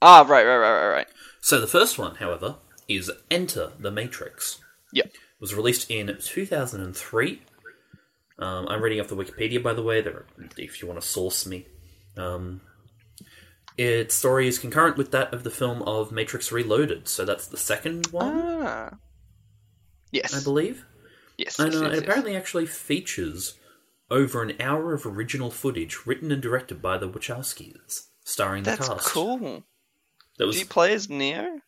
ah, 0.00 0.20
right, 0.20 0.46
right, 0.46 0.56
right, 0.56 0.86
right, 0.86 0.92
right. 0.92 1.06
So 1.40 1.60
the 1.60 1.66
first 1.66 1.98
one, 1.98 2.14
however, 2.14 2.58
is 2.86 3.10
Enter 3.28 3.72
the 3.76 3.90
Matrix. 3.90 4.60
Yep. 4.92 5.06
It 5.06 5.40
was 5.40 5.52
released 5.52 5.90
in 5.90 6.16
2003. 6.16 7.42
Um, 8.38 8.68
I'm 8.68 8.80
reading 8.80 9.00
off 9.00 9.08
the 9.08 9.16
Wikipedia, 9.16 9.60
by 9.60 9.72
the 9.74 9.82
way. 9.82 10.00
There, 10.00 10.26
if 10.56 10.80
you 10.80 10.86
want 10.86 11.00
to 11.00 11.06
source 11.06 11.44
me. 11.44 11.66
Um, 12.16 12.60
its 13.76 14.14
story 14.14 14.46
is 14.46 14.60
concurrent 14.60 14.96
with 14.96 15.10
that 15.10 15.34
of 15.34 15.42
the 15.42 15.50
film 15.50 15.82
of 15.82 16.12
Matrix 16.12 16.52
Reloaded, 16.52 17.08
so 17.08 17.24
that's 17.24 17.48
the 17.48 17.56
second 17.56 18.06
one, 18.12 18.40
Ah. 18.62 18.90
Yes. 20.12 20.34
I 20.34 20.42
believe. 20.44 20.84
Yes. 21.40 21.58
And 21.58 21.72
yes, 21.72 21.82
uh, 21.82 21.86
yes, 21.86 21.96
it 21.96 22.02
apparently 22.04 22.36
actually 22.36 22.66
features 22.66 23.54
over 24.10 24.42
an 24.42 24.60
hour 24.60 24.92
of 24.92 25.06
original 25.06 25.50
footage 25.50 26.04
written 26.04 26.30
and 26.30 26.42
directed 26.42 26.82
by 26.82 26.98
the 26.98 27.08
Wachowskis, 27.08 28.08
starring 28.24 28.62
That's 28.62 28.86
the 28.86 28.94
cast. 28.94 29.04
That's 29.04 29.12
cool. 29.12 29.64
That 30.38 30.46
was 30.46 30.56
Do 30.56 30.60
you 30.60 30.66
play 30.66 30.92
as 30.92 31.08
Neo? 31.08 31.60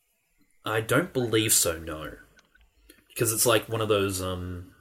I 0.63 0.83
don't 0.83 1.15
believe 1.15 1.55
so, 1.55 1.79
no. 1.79 2.13
Because 3.09 3.33
it's 3.33 3.47
like 3.47 3.67
one 3.69 3.81
of 3.81 3.89
those, 3.89 4.21
um. 4.21 4.73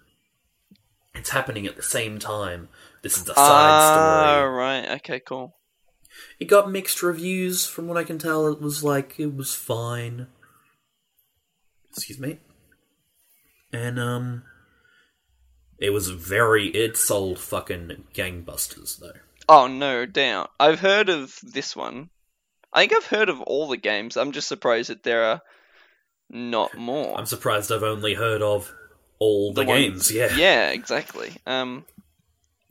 It's 1.15 1.29
happening 1.29 1.65
at 1.67 1.75
the 1.77 1.83
same 1.83 2.19
time. 2.19 2.67
This 3.01 3.17
is 3.17 3.23
the 3.23 3.33
side 3.35 3.43
Ah, 3.45 3.93
story. 3.93 4.53
right. 4.53 4.89
Okay, 4.97 5.19
cool. 5.19 5.55
It 6.39 6.45
got 6.45 6.69
mixed 6.69 7.01
reviews, 7.01 7.65
from 7.65 7.87
what 7.87 7.97
I 7.97 8.03
can 8.03 8.17
tell. 8.17 8.47
It 8.47 8.61
was 8.61 8.83
like, 8.83 9.19
it 9.19 9.33
was 9.35 9.53
fine. 9.55 10.27
Excuse 11.91 12.19
me. 12.19 12.39
And, 13.71 13.97
um. 13.97 14.43
It 15.81 15.89
was 15.89 16.09
very. 16.09 16.67
It 16.67 16.95
sold 16.95 17.39
fucking 17.39 18.05
gangbusters, 18.13 18.99
though. 18.99 19.19
Oh, 19.49 19.67
no 19.67 20.05
doubt. 20.05 20.51
I've 20.59 20.79
heard 20.79 21.09
of 21.09 21.37
this 21.43 21.75
one. 21.75 22.09
I 22.71 22.81
think 22.81 22.93
I've 22.93 23.07
heard 23.07 23.27
of 23.27 23.41
all 23.41 23.67
the 23.67 23.75
games. 23.77 24.15
I'm 24.15 24.31
just 24.31 24.47
surprised 24.47 24.89
that 24.89 25.03
there 25.03 25.23
are 25.25 25.41
not 26.29 26.77
more. 26.77 27.17
I'm 27.17 27.25
surprised 27.25 27.71
I've 27.71 27.83
only 27.83 28.13
heard 28.13 28.41
of 28.41 28.71
all 29.19 29.51
the, 29.53 29.65
ones- 29.65 30.09
games, 30.09 30.11
yeah. 30.11 30.35
Yeah, 30.37 30.69
exactly. 30.69 31.33
Um, 31.45 31.85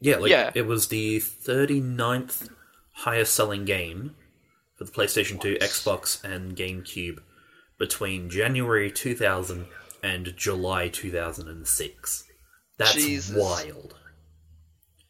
Yeah, 0.01 0.17
like 0.17 0.31
Yeah. 0.31 0.51
it 0.55 0.67
was 0.67 0.89
the 0.89 1.19
39th 1.21 2.49
highest 2.93 3.35
selling 3.35 3.67
game 3.67 4.15
for 4.77 4.85
the 4.85 4.91
PlayStation 4.93 5.39
2, 5.41 5.57
Xbox, 5.61 6.25
and 6.25 6.57
GameCube 6.57 7.19
between 7.79 8.31
January 8.31 8.91
2000 8.91 9.67
and 10.03 10.35
July 10.37 10.89
2006. 10.89 12.25
That's 12.81 12.95
Jesus. 12.95 13.37
wild. 13.37 13.95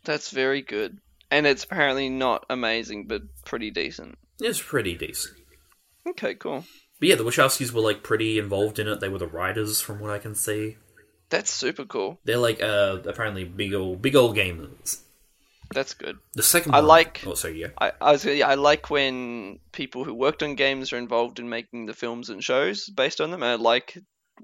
that's 0.04 0.30
very 0.30 0.62
good. 0.62 0.98
And 1.30 1.46
it's 1.46 1.64
apparently 1.64 2.08
not 2.08 2.44
amazing, 2.50 3.06
but 3.06 3.22
pretty 3.44 3.70
decent. 3.70 4.18
It's 4.40 4.60
pretty 4.60 4.94
decent. 4.96 5.36
Okay, 6.08 6.34
cool. 6.34 6.64
But 6.98 7.08
yeah, 7.08 7.14
the 7.14 7.24
Wachowskis 7.24 7.72
were 7.72 7.80
like 7.82 8.02
pretty 8.02 8.38
involved 8.38 8.78
in 8.78 8.88
it. 8.88 9.00
They 9.00 9.08
were 9.08 9.18
the 9.18 9.26
writers, 9.26 9.80
from 9.80 10.00
what 10.00 10.10
I 10.10 10.18
can 10.18 10.34
see. 10.34 10.76
That's 11.28 11.52
super 11.52 11.84
cool. 11.84 12.18
They're 12.24 12.36
like 12.36 12.60
uh, 12.60 12.98
apparently 13.06 13.44
big 13.44 13.72
old 13.74 14.02
big 14.02 14.16
old 14.16 14.36
gamers. 14.36 14.98
That's 15.72 15.94
good. 15.94 16.18
The 16.34 16.42
second 16.42 16.74
I 16.74 16.78
one, 16.78 16.88
like- 16.88 17.22
Oh, 17.24 17.34
sorry, 17.34 17.60
yeah. 17.60 17.68
I, 17.80 17.92
I 18.00 18.10
was 18.12 18.24
yeah, 18.24 18.48
I 18.48 18.54
like 18.56 18.90
when 18.90 19.60
people 19.70 20.02
who 20.02 20.14
worked 20.14 20.42
on 20.42 20.56
games 20.56 20.92
are 20.92 20.98
involved 20.98 21.38
in 21.38 21.48
making 21.48 21.86
the 21.86 21.94
films 21.94 22.28
and 22.28 22.42
shows 22.42 22.88
based 22.88 23.20
on 23.20 23.30
them. 23.30 23.44
And 23.44 23.52
I 23.52 23.54
like 23.54 23.96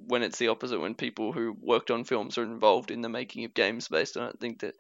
when 0.07 0.23
it's 0.23 0.39
the 0.39 0.49
opposite 0.49 0.81
when 0.81 0.95
people 0.95 1.33
who 1.33 1.57
worked 1.61 1.91
on 1.91 2.05
films 2.05 2.39
are 2.39 2.43
involved 2.45 2.91
in 2.91 3.01
the 3.03 3.09
making 3.09 3.45
of 3.45 3.55
games 3.55 3.89
based 3.89 4.17
on 4.17 4.29
it. 4.29 4.35
I 4.37 4.39
think 4.41 4.61
that 4.61 4.75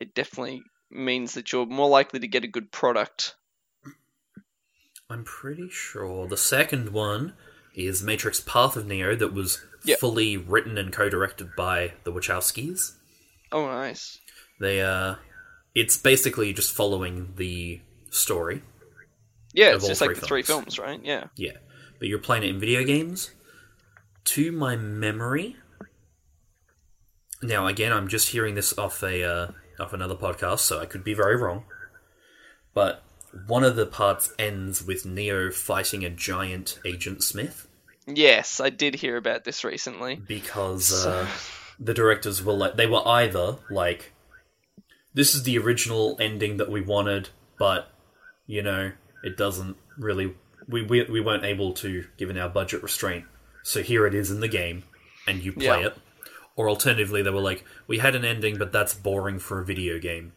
it 0.00 0.14
definitely 0.14 0.62
means 0.90 1.34
that 1.34 1.52
you're 1.52 1.66
more 1.66 1.88
likely 1.88 2.20
to 2.20 2.28
get 2.28 2.44
a 2.44 2.48
good 2.48 2.70
product. 2.72 3.34
I'm 5.10 5.24
pretty 5.24 5.68
sure 5.70 6.26
the 6.26 6.36
second 6.36 6.90
one 6.90 7.34
is 7.74 8.02
Matrix 8.02 8.40
Path 8.40 8.76
of 8.76 8.86
Neo 8.86 9.14
that 9.16 9.32
was 9.32 9.62
Yeah. 9.84 9.96
fully 9.96 10.36
written 10.36 10.78
and 10.78 10.92
co-directed 10.92 11.54
by 11.56 11.94
the 12.04 12.12
Wachowskis. 12.12 12.96
Oh, 13.50 13.66
nice. 13.66 14.18
They 14.60 14.80
uh 14.80 15.16
it's 15.74 15.96
basically 15.96 16.52
just 16.52 16.72
following 16.72 17.34
the 17.36 17.80
story. 18.10 18.62
Yeah, 19.54 19.74
it's 19.74 19.86
just 19.86 20.00
like 20.00 20.10
three 20.10 20.20
the 20.20 20.26
three 20.26 20.42
films. 20.42 20.76
films, 20.76 20.78
right? 20.78 21.00
Yeah. 21.04 21.24
Yeah. 21.36 21.56
But 21.98 22.08
you're 22.08 22.18
playing 22.18 22.42
it 22.44 22.50
in 22.50 22.60
video 22.60 22.84
games. 22.84 23.30
To 24.24 24.52
my 24.52 24.76
memory. 24.76 25.56
Now 27.42 27.66
again, 27.66 27.92
I'm 27.92 28.08
just 28.08 28.28
hearing 28.28 28.54
this 28.54 28.76
off 28.78 29.02
a 29.02 29.24
uh, 29.24 29.50
off 29.80 29.92
another 29.92 30.14
podcast, 30.14 30.60
so 30.60 30.80
I 30.80 30.86
could 30.86 31.04
be 31.04 31.14
very 31.14 31.36
wrong. 31.36 31.64
But 32.72 33.02
one 33.46 33.64
of 33.64 33.76
the 33.76 33.86
parts 33.86 34.32
ends 34.38 34.84
with 34.84 35.04
Neo 35.04 35.50
fighting 35.50 36.04
a 36.04 36.10
giant 36.10 36.78
Agent 36.84 37.22
Smith 37.22 37.66
Yes, 38.06 38.60
I 38.60 38.70
did 38.70 38.94
hear 38.94 39.16
about 39.16 39.44
this 39.44 39.64
recently. 39.64 40.16
because 40.16 41.06
uh, 41.06 41.26
the 41.78 41.94
directors 41.94 42.42
were 42.42 42.52
like 42.52 42.76
they 42.76 42.86
were 42.86 43.06
either 43.06 43.58
like 43.70 44.12
this 45.14 45.34
is 45.34 45.44
the 45.44 45.58
original 45.58 46.16
ending 46.20 46.56
that 46.56 46.70
we 46.70 46.80
wanted, 46.80 47.28
but 47.58 47.88
you 48.46 48.62
know 48.62 48.92
it 49.22 49.36
doesn't 49.36 49.76
really 49.96 50.34
we 50.68 50.82
we, 50.82 51.04
we 51.04 51.20
weren't 51.20 51.44
able 51.44 51.72
to 51.74 52.04
given 52.16 52.36
our 52.38 52.48
budget 52.48 52.82
restraint, 52.82 53.24
so 53.62 53.82
here 53.82 54.06
it 54.06 54.14
is 54.14 54.30
in 54.30 54.40
the 54.40 54.48
game, 54.48 54.84
and 55.26 55.42
you 55.42 55.52
play 55.52 55.64
Yeah. 55.80 55.86
it. 55.88 55.98
Or 56.54 56.68
alternatively, 56.68 57.22
they 57.22 57.30
were 57.30 57.40
like, 57.40 57.64
we 57.86 57.98
had 57.98 58.14
an 58.14 58.24
ending, 58.24 58.58
but 58.58 58.72
that's 58.72 58.92
boring 58.94 59.38
for 59.38 59.60
a 59.60 59.64
video 59.64 59.98
game. 59.98 60.32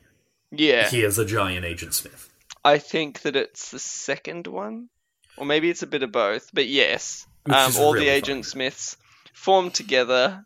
Yeah, 0.51 0.89
Here's 0.89 1.17
a 1.19 1.25
giant 1.25 1.65
Agent 1.65 1.93
Smith. 1.93 2.31
I 2.63 2.77
think 2.77 3.21
that 3.21 3.35
it's 3.35 3.71
the 3.71 3.79
second 3.79 4.47
one, 4.47 4.89
or 5.37 5.45
maybe 5.45 5.69
it's 5.69 5.83
a 5.83 5.87
bit 5.87 6.03
of 6.03 6.11
both. 6.13 6.49
But 6.53 6.67
yes, 6.67 7.27
um, 7.47 7.73
all 7.77 7.93
really 7.93 8.05
the. 8.05 8.11
Agent 8.11 8.45
Smiths 8.45 8.95
form 9.33 9.69
together. 9.71 10.45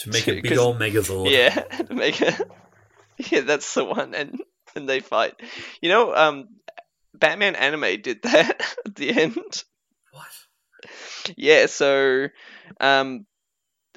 To 0.00 0.10
make 0.10 0.26
a 0.26 0.40
big 0.40 0.58
old 0.58 0.78
Megazord. 0.78 1.30
Yeah, 1.30 1.50
to 1.86 1.94
make 1.94 2.20
a 2.20 2.36
yeah, 3.30 3.42
that's 3.42 3.72
the 3.74 3.84
one, 3.84 4.14
and 4.14 4.40
and 4.74 4.88
they 4.88 5.00
fight. 5.00 5.34
You 5.80 5.90
know, 5.90 6.14
um, 6.14 6.48
Batman 7.14 7.54
anime 7.54 8.00
did 8.02 8.22
that 8.22 8.60
at 8.86 8.94
the 8.96 9.10
end. 9.10 9.64
Yeah, 11.36 11.66
so 11.66 12.28
um, 12.80 13.26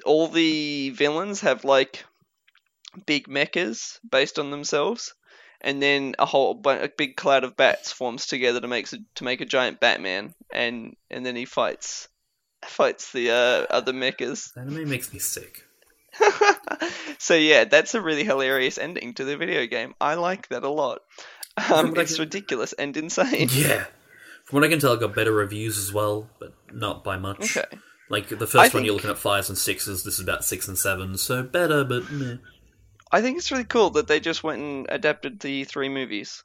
all 0.04 0.28
the 0.28 0.90
villains 0.90 1.40
have 1.40 1.64
like 1.64 2.04
big 3.06 3.28
mechas 3.28 3.98
based 4.08 4.38
on 4.38 4.50
themselves, 4.50 5.14
and 5.60 5.82
then 5.82 6.14
a 6.18 6.26
whole 6.26 6.60
a 6.66 6.88
big 6.88 7.16
cloud 7.16 7.44
of 7.44 7.56
bats 7.56 7.92
forms 7.92 8.26
together 8.26 8.60
to 8.60 8.68
make 8.68 8.88
to 8.88 9.24
make 9.24 9.40
a 9.40 9.46
giant 9.46 9.80
Batman, 9.80 10.34
and 10.52 10.96
and 11.10 11.24
then 11.24 11.36
he 11.36 11.44
fights 11.44 12.08
fights 12.64 13.12
the 13.12 13.30
uh, 13.30 13.66
other 13.70 13.92
mechas. 13.92 14.56
Anime 14.56 14.88
makes 14.88 15.12
me 15.12 15.18
sick. 15.18 15.64
so 17.18 17.34
yeah, 17.34 17.64
that's 17.64 17.94
a 17.94 18.00
really 18.00 18.24
hilarious 18.24 18.78
ending 18.78 19.14
to 19.14 19.24
the 19.24 19.36
video 19.36 19.66
game. 19.66 19.94
I 20.00 20.14
like 20.14 20.48
that 20.48 20.64
a 20.64 20.70
lot. 20.70 21.02
Um, 21.70 21.94
it's 21.96 22.18
ridiculous 22.18 22.72
and 22.72 22.96
insane. 22.96 23.48
Yeah. 23.50 23.86
From 24.48 24.56
what 24.56 24.64
I 24.64 24.68
can 24.68 24.78
tell, 24.78 24.94
it 24.94 25.00
got 25.00 25.14
better 25.14 25.32
reviews 25.32 25.76
as 25.76 25.92
well, 25.92 26.30
but 26.40 26.54
not 26.72 27.04
by 27.04 27.18
much. 27.18 27.54
Okay. 27.54 27.66
Like 28.08 28.28
the 28.28 28.36
I 28.36 28.38
first 28.38 28.54
one, 28.54 28.70
think- 28.70 28.86
you're 28.86 28.94
looking 28.94 29.10
at 29.10 29.18
fives 29.18 29.50
and 29.50 29.58
sixes. 29.58 30.04
This 30.04 30.14
is 30.14 30.20
about 30.20 30.42
six 30.42 30.66
and 30.68 30.78
sevens, 30.78 31.22
so 31.22 31.42
better, 31.42 31.84
but 31.84 32.10
meh. 32.10 32.36
I 33.12 33.20
think 33.20 33.36
it's 33.36 33.50
really 33.52 33.64
cool 33.64 33.90
that 33.90 34.06
they 34.06 34.20
just 34.20 34.42
went 34.42 34.62
and 34.62 34.86
adapted 34.88 35.40
the 35.40 35.64
three 35.64 35.90
movies. 35.90 36.42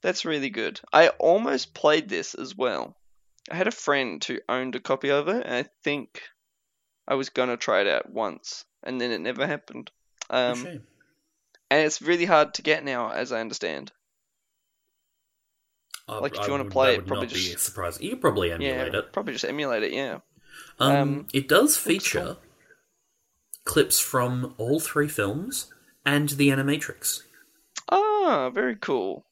That's 0.00 0.24
really 0.24 0.50
good. 0.50 0.80
I 0.92 1.10
almost 1.10 1.74
played 1.74 2.08
this 2.08 2.34
as 2.34 2.56
well. 2.56 2.96
I 3.48 3.54
had 3.54 3.68
a 3.68 3.72
friend 3.72 4.22
who 4.24 4.40
owned 4.48 4.74
a 4.74 4.80
copy 4.80 5.10
of 5.10 5.28
it, 5.28 5.46
and 5.46 5.54
I 5.54 5.66
think 5.84 6.22
I 7.06 7.14
was 7.14 7.28
gonna 7.28 7.56
try 7.56 7.82
it 7.82 7.86
out 7.86 8.10
once, 8.10 8.64
and 8.82 9.00
then 9.00 9.12
it 9.12 9.20
never 9.20 9.46
happened. 9.46 9.92
Um, 10.28 10.66
and 11.70 11.86
it's 11.86 12.02
really 12.02 12.24
hard 12.24 12.54
to 12.54 12.62
get 12.62 12.82
now, 12.82 13.10
as 13.12 13.30
I 13.30 13.40
understand. 13.40 13.92
I- 16.12 16.18
like, 16.20 16.36
if 16.36 16.46
you 16.46 16.50
wanna 16.52 16.64
play 16.66 16.96
that 16.96 17.02
it, 17.02 17.06
probably 17.06 17.26
not 17.26 17.34
be 17.34 17.40
surprising. 17.56 18.02
You 18.04 18.10
could 18.10 18.20
probably 18.20 18.52
emulate 18.52 18.92
yeah, 18.92 18.98
it. 19.00 19.12
probably 19.12 19.32
just 19.32 19.44
emulate 19.44 19.82
it. 19.82 19.92
Yeah. 19.92 20.18
Um, 20.78 20.92
um, 20.96 21.26
it 21.32 21.48
does 21.48 21.76
cool. 21.78 21.92
feature 21.92 22.36
clips 23.64 24.00
from 24.00 24.54
all 24.58 24.80
three 24.80 25.08
films 25.08 25.72
and 26.04 26.30
the 26.30 26.48
Animatrix. 26.48 27.22
Ah, 27.88 28.50
very 28.50 28.76
cool. 28.76 29.24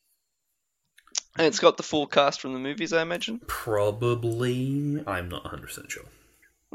And 1.37 1.47
it's 1.47 1.61
got 1.61 1.77
the 1.77 1.83
full 1.83 2.07
cast 2.07 2.40
from 2.40 2.53
the 2.53 2.59
movies, 2.59 2.93
I 2.93 3.03
imagine. 3.03 3.40
Probably, 3.47 5.03
I'm 5.07 5.29
not 5.29 5.45
100 5.45 5.62
percent 5.62 5.90
sure, 5.90 6.05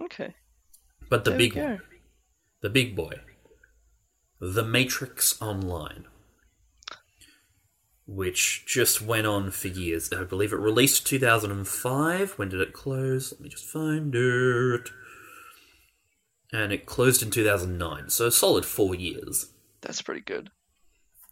Okay. 0.02 0.34
but 1.10 1.24
the 1.24 1.32
there 1.32 1.38
big 1.38 1.56
one, 1.56 1.82
the 2.62 2.70
big 2.70 2.96
boy, 2.96 3.20
The 4.40 4.64
Matrix 4.64 5.40
Online, 5.42 6.06
which 8.16 8.66
just 8.66 9.02
went 9.02 9.28
on 9.28 9.52
for 9.52 9.68
years. 9.68 10.12
I 10.14 10.24
believe 10.24 10.54
it 10.54 10.58
released 10.60 11.06
2005. 11.06 12.32
When 12.34 12.50
did 12.50 12.62
it 12.62 12.74
close? 12.74 13.32
Let 13.32 13.42
me 13.42 13.50
just 13.50 13.66
find 13.66 14.14
it. 14.16 14.90
And 16.54 16.72
it 16.72 16.86
closed 16.86 17.22
in 17.22 17.32
2009, 17.32 18.10
so 18.10 18.28
a 18.28 18.32
solid 18.32 18.66
four 18.66 18.96
years. 18.96 19.52
That's 19.82 20.02
pretty 20.02 20.22
good. 20.22 20.50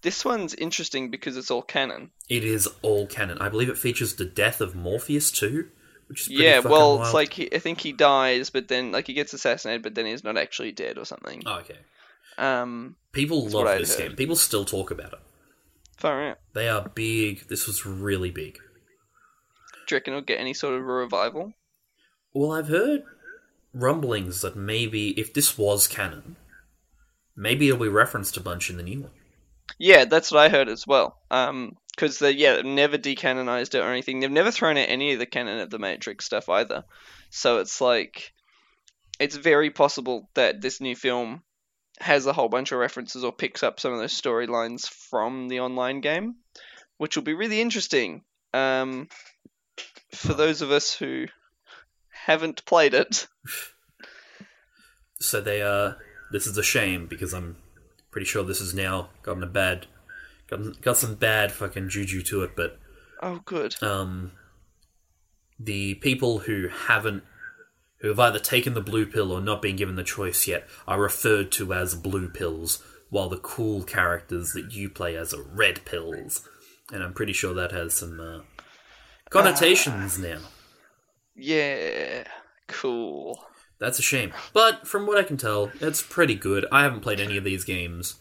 This 0.02 0.26
one's 0.26 0.54
interesting 0.56 1.10
because 1.10 1.38
it's 1.38 1.50
all 1.50 1.62
canon. 1.62 2.12
It 2.28 2.44
is 2.44 2.68
all 2.82 3.08
canon. 3.08 3.38
I 3.38 3.48
believe 3.48 3.70
it 3.70 3.78
features 3.78 4.16
the 4.16 4.26
death 4.26 4.60
of 4.60 4.76
Morpheus 4.76 5.32
too, 5.32 5.70
which 6.08 6.22
is 6.22 6.28
pretty 6.28 6.44
Yeah, 6.44 6.60
well, 6.60 6.98
wild. 6.98 7.02
it's 7.08 7.14
like 7.14 7.32
he, 7.34 7.54
I 7.56 7.60
think 7.60 7.80
he 7.80 7.94
dies, 7.94 8.50
but 8.50 8.68
then 8.68 8.92
like 8.92 9.08
he 9.08 9.14
gets 9.14 9.32
assassinated, 9.32 9.82
but 9.84 9.96
then 9.96 10.06
he's 10.06 10.26
not 10.26 10.38
actually 10.38 10.74
dead 10.74 10.98
or 10.98 11.06
something. 11.06 11.42
Oh, 11.46 11.60
okay. 11.60 11.78
Um, 12.38 12.98
People 13.14 13.48
love 13.48 13.78
this 13.80 13.96
game. 13.96 14.16
People 14.16 14.36
still 14.36 14.66
talk 14.66 14.92
about 14.92 15.14
it. 15.14 15.20
Far 15.98 16.30
out. 16.30 16.40
They 16.54 16.70
are 16.70 16.90
big. 16.94 17.48
This 17.48 17.68
was 17.68 17.86
really 17.86 18.32
big. 18.32 18.56
Do 19.88 19.96
you 19.96 19.98
reckon 19.98 20.14
it'll 20.14 20.26
get 20.26 20.40
any 20.40 20.54
sort 20.54 20.76
of 20.76 20.82
a 20.82 20.84
revival? 20.84 21.54
Well, 22.34 22.52
I've 22.52 22.68
heard 22.68 23.04
rumblings 23.74 24.42
that 24.42 24.56
maybe 24.56 25.10
if 25.20 25.34
this 25.34 25.58
was 25.58 25.88
canon, 25.88 26.36
maybe 27.36 27.68
it'll 27.68 27.82
be 27.82 27.90
referenced 27.90 28.38
a 28.38 28.42
bunch 28.42 28.70
in 28.70 28.78
the 28.78 28.84
new 28.84 29.02
one. 29.02 29.12
Yeah, 29.78 30.06
that's 30.06 30.32
what 30.32 30.42
I 30.42 30.50
heard 30.50 30.70
as 30.70 30.86
well. 30.86 31.18
Um, 31.32 31.78
because 31.96 32.20
they 32.20 32.32
yeah 32.32 32.56
they've 32.56 32.66
never 32.66 32.98
decanonized 32.98 33.76
it 33.76 33.80
or 33.82 33.92
anything. 33.92 34.20
They've 34.20 34.32
never 34.32 34.52
thrown 34.52 34.78
out 34.78 34.90
any 34.90 35.14
of 35.14 35.20
the 35.20 35.26
canon 35.26 35.60
of 35.60 35.70
the 35.70 35.80
Matrix 35.80 36.26
stuff 36.26 36.50
either. 36.50 36.84
So 37.30 37.60
it's 37.60 37.82
like 37.82 38.34
it's 39.20 39.36
very 39.36 39.70
possible 39.70 40.30
that 40.34 40.62
this 40.62 40.82
new 40.82 40.96
film 40.96 41.44
has 42.04 42.26
a 42.26 42.34
whole 42.34 42.50
bunch 42.50 42.72
of 42.72 42.80
references 42.80 43.24
or 43.24 43.32
picks 43.32 43.64
up 43.64 43.80
some 43.80 43.94
of 43.94 44.00
those 44.00 44.20
storylines 44.20 44.88
from 44.88 45.48
the 45.48 45.62
online 45.62 46.02
game, 46.02 46.36
which 46.98 47.16
will 47.16 47.24
be 47.24 47.34
really 47.34 47.62
interesting. 47.62 48.24
Um, 48.54 49.08
for 50.12 50.34
those 50.34 50.62
of 50.62 50.72
us 50.72 50.94
who 50.94 51.26
haven't 52.10 52.66
played 52.66 52.94
it, 52.94 53.28
So 55.24 55.40
they 55.40 55.62
uh 55.62 55.94
this 56.32 56.48
is 56.48 56.58
a 56.58 56.64
shame 56.64 57.08
because 57.08 57.34
I'm 57.34 57.56
pretty 58.12 58.26
sure 58.26 58.44
this 58.44 58.60
has 58.60 58.74
now 58.74 59.10
gotten 59.22 59.42
a 59.42 59.48
bad 59.48 59.88
got 60.48 60.82
got 60.82 60.98
some 60.98 61.16
bad 61.16 61.52
fucking 61.52 61.90
juju 61.90 62.22
to 62.24 62.44
it, 62.44 62.52
but 62.58 62.78
oh 63.22 63.40
good, 63.46 63.82
um, 63.82 64.34
the 65.60 65.96
people 65.96 66.40
who 66.40 66.68
haven't, 66.68 67.24
who 68.04 68.10
have 68.10 68.20
either 68.20 68.38
taken 68.38 68.74
the 68.74 68.82
blue 68.82 69.06
pill 69.06 69.32
or 69.32 69.40
not 69.40 69.62
been 69.62 69.78
given 69.78 69.96
the 69.96 70.04
choice 70.04 70.46
yet, 70.46 70.68
are 70.86 71.02
referred 71.02 71.54
to 71.54 71.74
as 71.74 71.96
blue 71.96 72.28
pills, 72.28 72.84
while 73.10 73.30
the 73.30 73.38
cool 73.38 73.82
characters 73.82 74.52
that 74.52 74.74
you 74.74 74.90
play 74.90 75.16
as 75.16 75.34
are 75.34 75.42
red 75.42 75.84
pills. 75.86 76.48
And 76.92 77.02
I'm 77.02 77.14
pretty 77.14 77.32
sure 77.32 77.54
that 77.54 77.72
has 77.72 77.94
some 77.94 78.20
uh, 78.20 78.42
connotations 79.30 80.20
now. 80.20 80.40
yeah, 81.34 82.26
cool. 82.68 83.40
That's 83.80 84.00
a 84.00 84.04
shame. 84.04 84.34
But 84.52 84.86
from 84.86 85.08
what 85.08 85.18
I 85.18 85.24
can 85.24 85.38
tell, 85.38 85.72
it's 85.80 86.02
pretty 86.02 86.36
good. 86.36 86.66
I 86.74 86.84
haven't 86.84 87.02
played 87.02 87.22
any 87.22 87.38
of 87.38 87.46
these 87.46 87.64
games. 87.64 88.16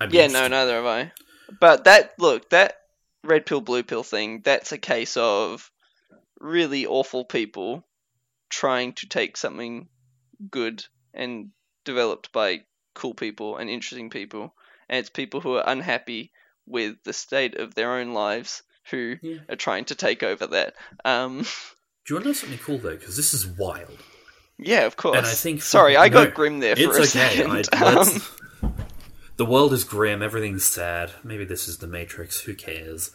I'd 0.00 0.12
Yeah, 0.12 0.26
no, 0.26 0.48
neither 0.48 0.74
have 0.74 0.86
I. 0.86 1.12
But 1.60 1.84
that 1.84 2.14
look, 2.18 2.50
that 2.50 2.78
red 3.22 3.46
pill 3.46 3.60
blue 3.60 3.84
pill 3.84 4.02
thing, 4.02 4.40
that's 4.44 4.72
a 4.72 4.78
case 4.78 5.16
of 5.16 5.70
really 6.40 6.84
awful 6.84 7.24
people 7.24 7.84
trying 8.48 8.92
to 8.94 9.08
take 9.08 9.36
something 9.36 9.88
good 10.50 10.84
and 11.14 11.50
developed 11.84 12.32
by 12.32 12.62
cool 12.94 13.14
people 13.14 13.56
and 13.56 13.68
interesting 13.70 14.10
people, 14.10 14.54
and 14.88 14.98
it's 14.98 15.10
people 15.10 15.40
who 15.40 15.56
are 15.56 15.64
unhappy 15.66 16.32
with 16.66 16.96
the 17.04 17.12
state 17.12 17.56
of 17.56 17.74
their 17.74 17.92
own 17.94 18.12
lives 18.12 18.62
who 18.90 19.16
Yeah. 19.22 19.38
are 19.48 19.56
trying 19.56 19.84
to 19.86 19.94
take 19.94 20.22
over 20.22 20.46
that. 20.48 20.74
Um, 21.04 21.38
Do 21.42 22.14
you 22.14 22.16
want 22.16 22.24
to 22.24 22.28
know 22.30 22.32
something 22.34 22.58
cool 22.58 22.78
though? 22.78 22.96
Because 22.96 23.16
this 23.16 23.32
is 23.34 23.46
wild. 23.46 23.98
yeah, 24.58 24.86
of 24.86 24.96
course. 24.96 25.16
And 25.18 25.26
I 25.26 25.32
think 25.34 25.62
sorry, 25.62 25.96
I 25.96 26.08
got 26.08 26.28
no, 26.28 26.34
grim 26.34 26.60
there 26.60 26.74
for 26.76 26.82
a 26.82 27.02
It's 27.02 27.14
okay. 27.16 27.36
second. 27.36 27.50
I, 27.72 27.96
Um, 28.00 28.22
The 29.36 29.44
world 29.44 29.72
is 29.72 29.84
grim. 29.84 30.20
Everything's 30.20 30.64
sad. 30.64 31.12
Maybe 31.22 31.44
this 31.44 31.68
is 31.68 31.78
the 31.78 31.86
Matrix. 31.86 32.40
Who 32.40 32.54
cares? 32.54 33.12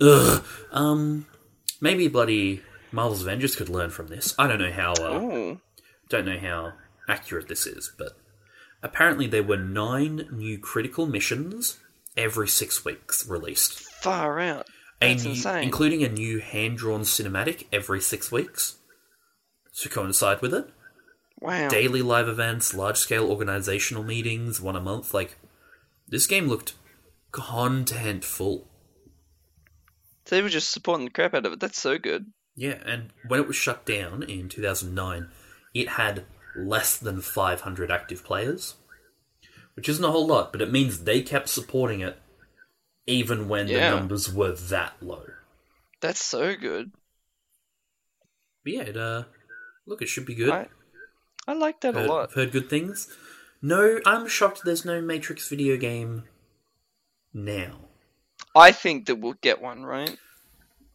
Ugh. 0.00 0.44
Um, 0.70 1.26
maybe 1.80 2.06
bloody 2.08 2.62
Marvel's 2.94 3.22
Avengers 3.22 3.56
could 3.56 3.68
learn 3.68 3.90
from 3.90 4.08
this. 4.08 4.34
I 4.38 4.46
don't 4.46 4.58
know 4.60 4.72
how. 4.72 4.92
Uh, 4.94 5.20
Ooh. 5.20 5.60
don't 6.08 6.26
know 6.26 6.38
how 6.38 6.72
accurate 7.08 7.48
this 7.48 7.66
is, 7.66 7.92
but 7.98 8.12
apparently 8.82 9.26
there 9.26 9.42
were 9.42 9.56
nine 9.56 10.28
new 10.32 10.58
critical 10.58 11.06
missions 11.06 11.78
every 12.16 12.48
six 12.48 12.84
weeks 12.84 13.26
released. 13.26 13.80
Far 14.02 14.38
out. 14.40 14.66
A 15.02 15.08
That's 15.12 15.24
new- 15.24 15.30
insane. 15.30 15.64
Including 15.64 16.02
a 16.04 16.08
new 16.08 16.38
hand 16.38 16.78
drawn 16.78 17.00
cinematic 17.02 17.66
every 17.72 18.00
six 18.00 18.30
weeks 18.30 18.76
to 19.80 19.88
coincide 19.88 20.40
with 20.40 20.54
it. 20.54 20.70
Wow. 21.40 21.68
Daily 21.68 22.00
live 22.00 22.28
events, 22.28 22.72
large 22.74 22.96
scale 22.96 23.28
organizational 23.28 24.04
meetings, 24.04 24.60
one 24.60 24.76
a 24.76 24.80
month. 24.80 25.12
Like, 25.12 25.36
this 26.08 26.26
game 26.26 26.46
looked 26.46 26.74
contentful. 27.32 28.66
They 30.26 30.40
were 30.40 30.48
just 30.48 30.70
supporting 30.70 31.04
the 31.06 31.10
crap 31.10 31.34
out 31.34 31.44
of 31.44 31.52
it. 31.52 31.60
That's 31.60 31.80
so 31.80 31.98
good. 31.98 32.32
Yeah, 32.56 32.78
and 32.84 33.10
when 33.26 33.40
it 33.40 33.46
was 33.46 33.56
shut 33.56 33.84
down 33.84 34.22
in 34.22 34.48
2009, 34.48 35.28
it 35.74 35.88
had 35.90 36.24
less 36.56 36.96
than 36.96 37.20
500 37.20 37.90
active 37.90 38.24
players, 38.24 38.74
which 39.74 39.88
isn't 39.88 40.04
a 40.04 40.10
whole 40.10 40.26
lot, 40.26 40.52
but 40.52 40.62
it 40.62 40.70
means 40.70 41.00
they 41.02 41.20
kept 41.22 41.48
supporting 41.48 42.00
it 42.00 42.16
even 43.06 43.48
when 43.48 43.66
Yeah. 43.68 43.90
the 43.90 43.96
numbers 43.96 44.32
were 44.32 44.52
that 44.52 44.94
low. 45.00 45.26
That's 46.00 46.24
so 46.24 46.54
good. 46.54 46.92
But 48.62 48.72
yeah, 48.72 48.82
it, 48.82 48.96
uh, 48.96 49.24
look, 49.86 50.00
it 50.00 50.08
should 50.08 50.24
be 50.26 50.34
good. 50.34 50.50
I, 50.50 50.68
I 51.46 51.54
like 51.54 51.80
that 51.80 51.94
heard, 51.94 52.06
a 52.06 52.08
lot. 52.08 52.28
I've 52.28 52.34
heard 52.34 52.52
good 52.52 52.70
things. 52.70 53.14
No, 53.60 53.98
I'm 54.06 54.28
shocked 54.28 54.62
there's 54.64 54.84
no 54.84 55.00
Matrix 55.02 55.48
video 55.48 55.76
game 55.76 56.24
now. 57.32 57.88
I 58.54 58.72
think 58.72 59.06
that 59.06 59.16
we'll 59.16 59.34
get 59.34 59.60
one, 59.60 59.82
right? 59.84 60.16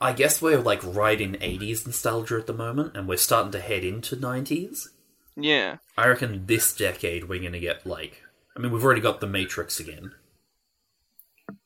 I 0.02 0.14
guess 0.14 0.42
we're 0.42 0.60
like 0.60 0.82
right 0.84 1.20
in 1.20 1.34
80s 1.34 1.86
nostalgia 1.86 2.38
at 2.38 2.48
the 2.48 2.54
moment, 2.54 2.96
and 2.96 3.08
we're 3.08 3.18
starting 3.18 3.52
to 3.52 3.60
head 3.60 3.84
into 3.84 4.16
90s. 4.16 4.88
Yeah. 5.36 5.78
I 5.98 6.08
reckon 6.08 6.46
this 6.46 6.74
decade 6.74 7.28
we're 7.28 7.42
going 7.42 7.54
to 7.54 7.60
get 7.60 7.86
like. 7.86 8.24
I 8.56 8.60
mean, 8.60 8.72
we've 8.72 8.84
already 8.84 9.02
got 9.02 9.20
the 9.20 9.28
Matrix 9.28 9.80
again. 9.80 10.14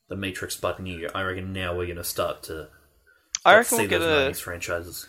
The 0.09 0.15
Matrix 0.15 0.55
but 0.55 0.79
new. 0.79 1.09
I 1.13 1.23
reckon 1.23 1.53
now 1.53 1.75
we're 1.75 1.85
going 1.85 1.97
to 1.97 2.03
start 2.03 2.43
to. 2.43 2.69
I 3.45 3.55
reckon 3.55 3.77
we'll 3.77 3.87
get 3.87 4.01
a. 4.01 4.31
90s 4.31 4.41
franchises. 4.41 5.07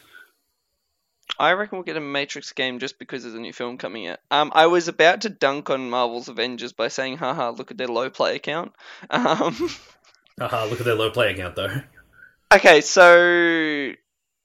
I 1.38 1.52
reckon 1.52 1.78
we'll 1.78 1.84
get 1.84 1.96
a 1.96 2.00
Matrix 2.00 2.52
game 2.52 2.78
just 2.78 2.98
because 2.98 3.22
there's 3.22 3.34
a 3.34 3.40
new 3.40 3.52
film 3.52 3.78
coming 3.78 4.06
out. 4.06 4.20
Um, 4.30 4.52
I 4.54 4.66
was 4.66 4.88
about 4.88 5.22
to 5.22 5.30
dunk 5.30 5.70
on 5.70 5.90
Marvel's 5.90 6.28
Avengers 6.28 6.72
by 6.72 6.88
saying, 6.88 7.16
"Haha, 7.16 7.50
look 7.50 7.70
at 7.70 7.78
their 7.78 7.88
low 7.88 8.10
player 8.10 8.38
count." 8.38 8.72
Um, 9.10 9.70
Haha, 10.38 10.66
look 10.66 10.80
at 10.80 10.84
their 10.84 10.94
low 10.94 11.10
play 11.10 11.34
count 11.34 11.56
though. 11.56 11.80
Okay, 12.54 12.80
so 12.80 13.92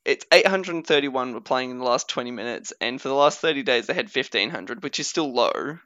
it's 0.06 0.26
831 0.32 1.34
were 1.34 1.42
playing 1.42 1.72
in 1.72 1.78
the 1.80 1.86
last 1.86 2.10
20 2.10 2.32
minutes, 2.32 2.74
and 2.82 3.02
for 3.02 3.08
the 3.10 3.16
last 3.16 3.40
30 3.40 3.64
days 3.64 3.88
they 3.88 3.94
had 3.94 4.06
1500, 4.06 4.84
which 4.84 5.00
is 5.00 5.08
still 5.08 5.32
low. 5.32 5.78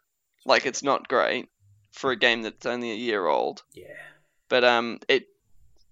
Like 0.46 0.66
it's 0.66 0.84
not 0.84 1.08
great 1.08 1.50
for 1.92 2.12
a 2.12 2.16
game 2.16 2.42
that's 2.42 2.66
only 2.66 2.92
a 2.92 2.96
year 2.96 3.26
old. 3.26 3.64
Yeah. 3.74 3.86
but 4.50 4.64
um, 4.64 5.00
it, 5.08 5.28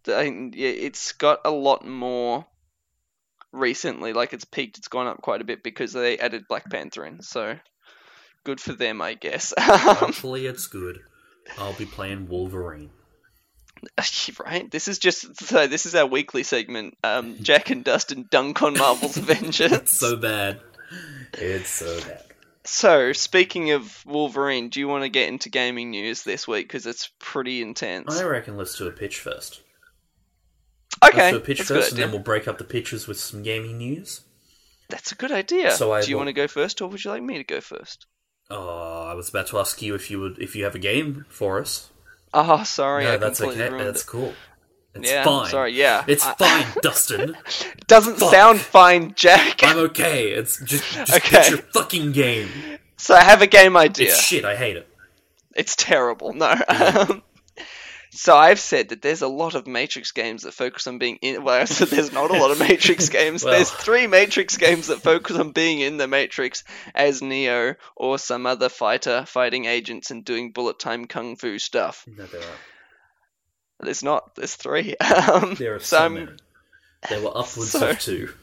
I, 0.08 0.24
yeah, 0.24 0.70
it's 0.70 1.13
got 1.13 1.41
a 1.46 1.52
lot 1.52 1.86
more 1.86 2.46
recently. 3.52 4.13
Like 4.13 4.34
it's 4.34 4.46
peaked, 4.46 4.78
it's 4.78 4.88
gone 4.88 5.08
up 5.08 5.22
quite 5.22 5.41
a 5.41 5.46
bit 5.46 5.63
because 5.63 5.94
they 5.94 6.17
added 6.17 6.48
Black 6.48 6.70
Panther 6.70 7.06
in. 7.06 7.22
So 7.22 7.58
good 8.44 8.60
for 8.60 8.74
them, 8.74 9.02
I 9.02 9.13
guess. 9.13 9.54
Hopefully 9.60 10.48
it's 10.48 10.67
good. 10.67 11.00
I'll 11.58 11.74
be 11.74 11.86
playing 11.86 12.28
Wolverine. 12.28 12.91
right? 14.46 14.70
This 14.70 14.88
is 14.88 15.00
just 15.00 15.36
so. 15.44 15.67
This 15.67 15.86
is 15.86 15.96
our 15.96 16.06
weekly 16.06 16.44
segment. 16.44 16.98
Um, 17.04 17.38
Jack 17.41 17.70
and 17.70 17.84
Dustin 17.84 18.28
dunk 18.30 18.62
on 18.62 18.78
Marvel's 18.78 19.17
Avengers. 19.17 19.72
It's 19.72 19.98
so 19.98 20.15
bad. 20.15 20.60
It's 21.34 21.70
so 21.70 22.00
bad. 22.02 22.24
So, 22.63 23.12
speaking 23.13 23.72
of 23.72 24.06
Wolverine, 24.06 24.70
do 24.70 24.80
you 24.80 24.88
want 24.88 25.04
to 25.04 25.10
get 25.10 25.30
into 25.30 25.50
gaming 25.50 25.89
news 25.89 26.22
this 26.24 26.48
week 26.48 26.67
because 26.67 26.86
it's 26.86 27.10
pretty 27.20 27.62
intense? 27.62 28.20
I 28.20 28.24
reckon 28.24 28.56
let's 28.56 28.78
do 28.78 28.88
a 28.88 28.91
pitch 28.91 29.20
first. 29.20 29.62
Okay, 31.04 31.17
Let's 31.17 31.32
do 31.32 31.38
a 31.38 31.39
pitch 31.39 31.58
that's 31.60 31.72
a 31.72 31.74
first, 31.74 31.91
and 31.91 31.98
idea. 31.98 32.06
then 32.06 32.13
we'll 32.13 32.24
break 32.24 32.48
up 32.48 32.60
the 32.60 32.63
pitches 32.63 33.08
with 33.08 33.20
some 33.20 33.41
gaming 33.41 33.80
news. 33.80 34.22
That's 34.89 35.12
a 35.12 35.15
good 35.15 35.32
idea. 35.32 35.72
So 35.72 35.91
I 35.94 36.02
do 36.02 36.12
you 36.12 36.17
want 36.17 36.28
to 36.28 36.34
go 36.34 36.48
first, 36.48 36.82
or 36.82 36.89
would 36.89 37.04
you 37.04 37.10
like 37.10 37.24
me 37.24 37.38
to 37.38 37.44
go 37.44 37.62
first? 37.62 38.06
Oh, 38.52 39.08
I 39.10 39.13
was 39.13 39.30
about 39.30 39.48
to 39.48 39.58
ask 39.60 39.82
you 39.82 39.96
if 39.96 40.12
you 40.12 40.20
would 40.20 40.38
if 40.38 40.56
you 40.56 40.65
have 40.65 40.76
a 40.76 40.80
game 40.80 41.26
for 41.30 41.60
us. 41.60 41.89
Oh, 42.34 42.63
sorry, 42.63 43.04
no, 43.06 43.13
I 43.13 43.17
that's 43.17 43.41
okay. 43.41 43.70
That's 43.70 44.02
it. 44.04 44.08
cool. 44.08 44.34
It's 44.94 45.10
yeah, 45.10 45.24
fine. 45.24 45.50
sorry, 45.50 45.74
yeah. 45.74 46.04
It's 46.08 46.26
I- 46.26 46.34
fine, 46.36 46.65
Dustin. 46.82 47.38
Doesn't 47.88 48.17
Fuck. 48.20 48.32
sound 48.32 48.60
fine, 48.60 49.13
Jack. 49.15 49.60
I'm 49.63 49.78
okay. 49.78 50.32
It's 50.32 50.60
just 50.63 50.84
just 50.94 51.13
Okay. 51.13 51.38
pitch 51.38 51.50
your 51.50 51.60
fucking 51.60 52.12
game. 52.12 52.50
So 52.98 53.15
I 53.15 53.22
have 53.24 53.41
a 53.41 53.48
game 53.48 53.76
idea. 53.78 54.10
It's 54.10 54.22
shit. 54.22 54.46
I 54.46 54.56
hate 54.56 54.78
it. 54.78 54.88
It's 55.56 55.76
terrible. 55.76 56.34
No. 56.34 56.56
Um, 56.70 57.24
so 58.13 58.36
I've 58.36 58.60
said 58.60 58.89
that 58.89 59.02
there's 59.02 59.21
a 59.21 59.28
lot 59.28 59.56
of 59.56 59.67
Matrix 59.67 60.12
games 60.12 60.43
that 60.43 60.54
focus 60.54 60.86
on 60.88 60.97
being 61.00 61.17
in. 61.21 61.43
Well, 61.43 61.56
I 61.62 61.65
said 61.65 61.88
there's 61.88 62.12
not 62.12 62.30
a 62.30 62.34
lot 62.39 62.52
of 62.52 62.60
Matrix 62.60 63.10
games. 63.19 63.43
Well. 63.43 63.54
There's 63.54 63.71
three 63.71 64.08
Matrix 64.08 64.58
games 64.58 64.88
that 64.88 65.02
focus 65.02 65.38
on 65.38 65.52
being 65.52 65.80
in 65.80 65.97
the 65.97 66.08
Matrix 66.08 66.63
as 66.93 67.21
Neo 67.21 67.76
or 67.95 68.17
some 68.19 68.45
other 68.45 68.69
fighter 68.69 69.26
fighting 69.26 69.65
agents 69.65 70.12
and 70.12 70.24
doing 70.26 70.52
bullet 70.52 70.78
time 70.80 71.06
kung 71.06 71.36
fu 71.38 71.58
stuff. 71.60 72.06
No, 72.08 72.26
there 72.26 72.41
are. 72.41 73.86
There's 73.86 74.04
not. 74.04 74.36
There's 74.36 74.56
three. 74.56 74.95
Um, 75.02 75.56
There 75.56 75.76
are 75.76 75.80
so 75.80 76.10
so 76.15 76.28
There 77.10 77.21
were 77.21 77.30
upwards 77.38 77.71
So- 77.71 77.89
of 77.89 78.00
two. 78.00 78.34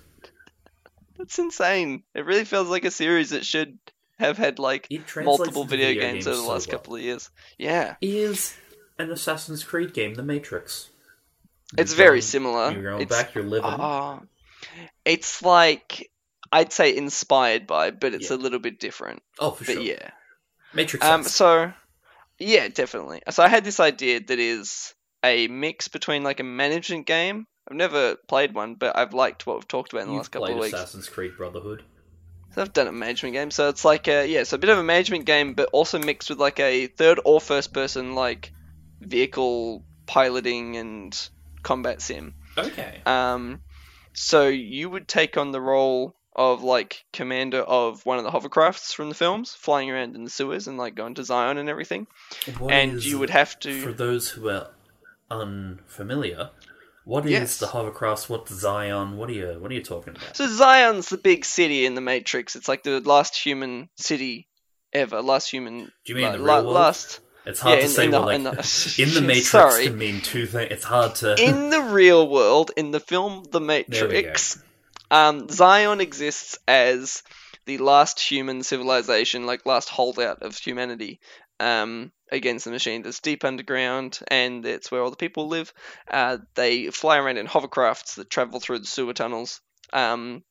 That's 1.16 1.38
insane. 1.38 2.04
It 2.14 2.24
really 2.24 2.44
feels 2.44 2.68
like 2.68 2.84
a 2.84 2.90
series 2.92 3.30
that 3.30 3.44
should 3.44 3.76
have 4.20 4.38
had 4.38 4.58
like 4.60 4.88
multiple 5.16 5.62
into 5.62 5.76
video, 5.76 6.00
games, 6.00 6.26
over 6.28 6.36
the 6.36 6.42
so 6.42 6.48
last 6.48 6.68
well. 6.68 6.78
couple 6.78 6.94
of 6.96 7.02
years. 7.02 7.30
Yeah, 7.58 7.96
Is 8.00 8.54
an 8.98 9.10
Assassin's 9.10 9.62
Creed 9.64 9.92
game, 9.94 10.14
The 10.14 10.22
Matrix. 10.22 10.88
it's 11.76 11.92
You're 11.92 11.96
very 11.96 12.08
going- 12.16 12.22
similar. 12.22 12.72
You're 12.72 12.82
going 12.82 13.02
it's, 13.02 13.10
back. 13.16 13.34
You're 13.34 13.44
living. 13.44 13.70
Oh, 13.70 14.20
it's 15.04 15.42
like 15.42 16.10
I'd 16.50 16.72
say 16.72 16.96
inspired 16.96 17.66
by, 17.66 17.90
but 17.90 18.14
it's 18.14 18.30
Yeah. 18.30 18.36
a 18.36 18.38
little 18.38 18.58
bit 18.58 18.80
different. 18.80 19.22
oh, 19.38 19.50
for 19.50 19.64
But 19.64 19.74
sure. 19.74 19.82
yeah, 19.82 20.10
Matrix. 20.72 21.04
um, 21.04 21.22
sense. 21.22 21.34
so 21.34 21.72
yeah, 22.38 22.68
definitely. 22.68 23.22
So 23.30 23.42
I 23.42 23.48
had 23.48 23.64
this 23.64 23.80
idea 23.80 24.20
that 24.20 24.38
is 24.38 24.94
a 25.22 25.48
mix 25.48 25.88
between 25.88 26.22
like 26.22 26.40
a 26.40 26.44
management 26.44 27.06
game. 27.06 27.46
I've 27.70 27.76
never 27.76 28.16
played 28.16 28.54
one, 28.54 28.76
but 28.76 28.96
I've 28.96 29.12
liked 29.12 29.46
what 29.46 29.56
we've 29.56 29.68
talked 29.68 29.92
about 29.92 30.02
in 30.02 30.08
the 30.08 30.12
You've 30.14 30.20
last 30.20 30.30
couple 30.30 30.48
of 30.52 30.58
weeks. 30.58 30.72
Assassin's 30.72 31.08
Creed 31.08 31.36
Brotherhood. 31.36 31.82
So 32.54 32.62
I've 32.62 32.72
done 32.72 32.88
a 32.88 32.92
management 32.92 33.34
game, 33.34 33.50
so 33.50 33.68
it's 33.68 33.84
like 33.84 34.08
a 34.08 34.26
yeah, 34.26 34.44
so 34.44 34.54
a 34.54 34.58
bit 34.58 34.70
of 34.70 34.78
a 34.78 34.82
management 34.82 35.26
game, 35.26 35.52
but 35.52 35.68
also 35.72 35.98
mixed 35.98 36.30
with 36.30 36.38
like 36.38 36.58
a 36.60 36.86
third 36.86 37.20
or 37.26 37.40
first 37.42 37.74
person 37.74 38.14
like 38.14 38.52
vehicle 39.00 39.84
piloting 40.06 40.76
and 40.76 41.28
combat 41.62 42.00
sim. 42.02 42.34
Okay. 42.56 43.00
Um, 43.06 43.60
so 44.12 44.48
you 44.48 44.90
would 44.90 45.06
take 45.06 45.36
on 45.36 45.52
the 45.52 45.60
role 45.60 46.14
of 46.34 46.62
like 46.62 47.04
commander 47.12 47.58
of 47.60 48.04
one 48.06 48.18
of 48.18 48.24
the 48.24 48.30
hovercrafts 48.30 48.92
from 48.94 49.08
the 49.08 49.14
films, 49.14 49.52
flying 49.54 49.90
around 49.90 50.14
in 50.14 50.24
the 50.24 50.30
sewers 50.30 50.68
and 50.68 50.78
like 50.78 50.94
going 50.94 51.14
to 51.14 51.24
Zion 51.24 51.58
and 51.58 51.68
everything. 51.68 52.06
What 52.58 52.72
and 52.72 52.94
is- 52.94 53.06
you 53.06 53.18
would 53.18 53.30
have 53.30 53.58
to 53.60 53.82
For 53.82 53.92
those 53.92 54.28
who 54.30 54.48
are 54.48 54.68
unfamiliar, 55.30 56.50
what 57.04 57.24
is 57.24 57.30
Yes. 57.32 57.58
the 57.58 57.68
hovercraft? 57.68 58.28
What's 58.28 58.52
Zion? 58.52 59.16
What 59.16 59.30
are 59.30 59.32
you? 59.32 59.56
What 59.58 59.70
are 59.70 59.74
you 59.74 59.82
talking 59.82 60.14
about? 60.16 60.36
So 60.36 60.46
Zion's 60.46 61.08
the 61.08 61.18
big 61.18 61.44
city 61.44 61.86
in 61.86 61.94
the 61.94 62.00
Matrix. 62.00 62.54
It's 62.56 62.68
like 62.68 62.82
the 62.82 63.00
last 63.00 63.36
human 63.36 63.88
city 63.96 64.48
ever, 64.92 65.22
last 65.22 65.50
human. 65.50 65.84
Do 66.04 66.12
you 66.12 66.14
mean 66.16 66.24
la- 66.24 66.32
the 66.32 66.38
la- 66.38 66.54
real 66.56 66.64
world? 66.64 66.74
last 66.74 67.20
It's 67.48 67.60
hard 67.60 67.76
yeah, 67.78 67.80
to 67.80 67.86
in- 67.86 67.90
say 67.92 68.04
in 68.04 68.10
the- 68.10 68.20
like 68.20 68.34
in 68.36 68.42
the- 68.44 68.94
in 68.98 69.14
the 69.14 69.20
Matrix 69.22 69.48
Sorry. 69.50 69.84
can 69.86 69.98
mean 69.98 70.20
two 70.20 70.46
things. 70.46 70.70
It's 70.70 70.84
hard 70.84 71.14
to. 71.16 71.34
in 71.42 71.70
the 71.76 71.80
real 71.82 72.28
world, 72.28 72.70
in 72.76 72.90
the 72.90 73.00
film 73.00 73.44
The 73.50 73.60
Matrix, 73.60 74.62
um, 75.10 75.48
Zion 75.48 76.00
exists 76.00 76.58
as 76.68 77.22
the 77.66 77.78
last 77.78 78.20
human 78.20 78.62
civilization, 78.62 79.46
like 79.46 79.66
last 79.66 79.88
holdout 79.88 80.42
of 80.42 80.56
humanity 80.56 81.20
um, 81.60 82.12
against 82.30 82.64
the 82.66 82.70
machine. 82.70 83.02
That's 83.02 83.20
deep 83.20 83.44
underground, 83.44 84.18
and 84.28 84.64
it's 84.66 84.90
where 84.90 85.02
all 85.02 85.10
the 85.10 85.16
people 85.16 85.48
live. 85.48 85.72
Uh, 86.10 86.38
they 86.54 86.88
fly 86.90 87.18
around 87.18 87.38
in 87.38 87.46
hovercrafts 87.46 88.14
that 88.16 88.30
travel 88.30 88.60
through 88.60 88.80
the 88.80 88.86
sewer 88.86 89.12
tunnels 89.14 89.60
um, 89.92 90.42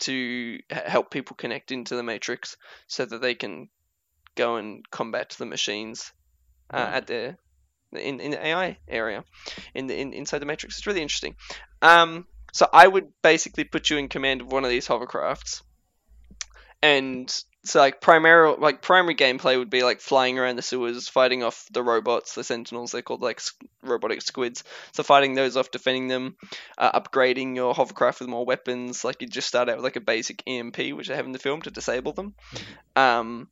to 0.00 0.58
help 0.70 1.10
people 1.10 1.36
connect 1.36 1.70
into 1.72 1.94
the 1.96 2.02
Matrix, 2.02 2.56
so 2.88 3.04
that 3.04 3.20
they 3.22 3.34
can 3.34 3.68
go 4.36 4.56
and 4.56 4.88
combat 4.90 5.30
the 5.38 5.46
machines 5.46 6.12
uh, 6.70 6.90
at 6.92 7.06
their 7.06 7.38
in, 7.92 8.20
in 8.20 8.30
the 8.32 8.44
AI 8.44 8.78
area 8.88 9.24
in 9.74 9.86
the 9.86 9.98
in, 9.98 10.12
inside 10.12 10.38
the 10.38 10.46
Matrix. 10.46 10.78
It's 10.78 10.86
really 10.86 11.02
interesting. 11.02 11.36
Um, 11.82 12.26
so 12.52 12.68
I 12.72 12.86
would 12.86 13.08
basically 13.22 13.64
put 13.64 13.90
you 13.90 13.98
in 13.98 14.08
command 14.08 14.40
of 14.40 14.52
one 14.52 14.64
of 14.64 14.70
these 14.70 14.86
hovercrafts, 14.86 15.62
and 16.82 17.32
so 17.64 17.78
like 17.80 18.00
primary 18.00 18.54
like 18.58 18.82
primary 18.82 19.14
gameplay 19.14 19.56
would 19.56 19.70
be 19.70 19.82
like 19.82 20.00
flying 20.00 20.38
around 20.38 20.56
the 20.56 20.62
sewers, 20.62 21.08
fighting 21.08 21.42
off 21.42 21.66
the 21.72 21.82
robots, 21.82 22.34
the 22.34 22.44
sentinels. 22.44 22.92
They're 22.92 23.02
called 23.02 23.22
like 23.22 23.40
robotic 23.82 24.20
squids. 24.22 24.64
So 24.92 25.02
fighting 25.02 25.34
those 25.34 25.56
off, 25.56 25.70
defending 25.70 26.08
them, 26.08 26.36
uh, 26.76 27.00
upgrading 27.00 27.56
your 27.56 27.74
hovercraft 27.74 28.20
with 28.20 28.28
more 28.28 28.44
weapons. 28.44 29.02
Like 29.02 29.22
you 29.22 29.28
just 29.28 29.48
start 29.48 29.68
out 29.68 29.76
with 29.76 29.84
like 29.84 29.96
a 29.96 30.00
basic 30.00 30.42
EMP, 30.46 30.76
which 30.92 31.08
they 31.08 31.16
have 31.16 31.26
in 31.26 31.32
the 31.32 31.38
film 31.38 31.62
to 31.62 31.70
disable 31.70 32.12
them. 32.12 32.34
Um, 32.96 33.48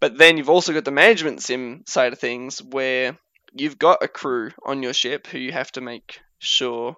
but 0.00 0.16
then 0.18 0.38
you've 0.38 0.50
also 0.50 0.72
got 0.72 0.84
the 0.84 0.90
management 0.90 1.42
sim 1.42 1.84
side 1.86 2.12
of 2.12 2.18
things 2.18 2.62
where 2.62 3.18
you've 3.52 3.78
got 3.78 4.02
a 4.02 4.08
crew 4.08 4.50
on 4.64 4.82
your 4.82 4.92
ship 4.92 5.26
who 5.26 5.38
you 5.38 5.52
have 5.52 5.70
to 5.72 5.80
make 5.80 6.20
sure 6.38 6.96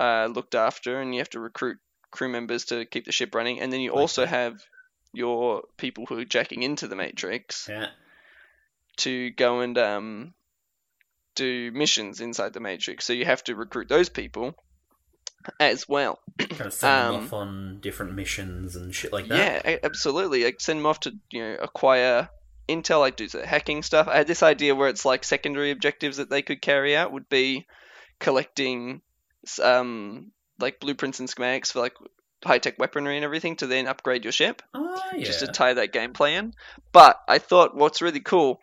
uh, 0.00 0.26
looked 0.26 0.54
after, 0.54 1.00
and 1.00 1.14
you 1.14 1.20
have 1.20 1.30
to 1.30 1.40
recruit 1.40 1.78
crew 2.10 2.28
members 2.28 2.66
to 2.66 2.86
keep 2.86 3.04
the 3.04 3.12
ship 3.12 3.34
running. 3.34 3.60
And 3.60 3.72
then 3.72 3.80
you 3.80 3.90
also 3.90 4.24
have 4.26 4.62
your 5.12 5.62
people 5.76 6.06
who 6.06 6.18
are 6.18 6.24
jacking 6.24 6.62
into 6.62 6.86
the 6.86 6.96
Matrix 6.96 7.68
Yeah. 7.68 7.88
to 8.98 9.30
go 9.30 9.60
and 9.60 9.76
um, 9.76 10.34
do 11.34 11.72
missions 11.72 12.20
inside 12.20 12.52
the 12.52 12.60
Matrix. 12.60 13.04
So 13.04 13.12
you 13.12 13.24
have 13.24 13.42
to 13.44 13.56
recruit 13.56 13.88
those 13.88 14.08
people 14.08 14.54
as 15.60 15.88
well. 15.88 16.18
Kind 16.38 16.60
of 16.62 16.72
send 16.72 16.92
them 16.92 17.14
Um, 17.14 17.24
off 17.24 17.32
on 17.32 17.78
different 17.80 18.14
missions 18.14 18.76
and 18.76 18.94
shit 18.94 19.12
like 19.12 19.28
that. 19.28 19.64
Yeah, 19.64 19.76
absolutely. 19.82 20.44
Like 20.44 20.60
send 20.60 20.80
them 20.80 20.86
off 20.86 21.00
to 21.00 21.12
you 21.30 21.40
know 21.42 21.56
acquire 21.60 22.28
intel, 22.68 23.00
like 23.00 23.16
do 23.16 23.28
the 23.28 23.46
hacking 23.46 23.82
stuff. 23.82 24.08
I 24.08 24.18
had 24.18 24.26
this 24.26 24.42
idea 24.42 24.74
where 24.74 24.88
it's 24.88 25.04
like 25.04 25.24
secondary 25.24 25.70
objectives 25.70 26.18
that 26.18 26.28
they 26.30 26.42
could 26.42 26.60
carry 26.60 26.96
out 26.96 27.12
would 27.12 27.28
be 27.28 27.66
collecting 28.18 29.00
um 29.62 30.32
like 30.58 30.80
blueprints 30.80 31.20
and 31.20 31.28
schematics 31.28 31.72
for 31.72 31.78
like 31.80 31.94
high 32.44 32.58
tech 32.58 32.78
weaponry 32.78 33.16
and 33.16 33.24
everything 33.24 33.56
to 33.56 33.66
then 33.66 33.86
upgrade 33.86 34.24
your 34.24 34.32
ship. 34.32 34.62
Oh, 34.74 35.00
yeah. 35.16 35.24
just 35.24 35.40
to 35.40 35.46
tie 35.46 35.74
that 35.74 35.92
gameplay 35.92 36.32
in. 36.38 36.52
But 36.92 37.18
I 37.26 37.38
thought 37.38 37.74
what's 37.76 38.02
really 38.02 38.20
cool 38.20 38.60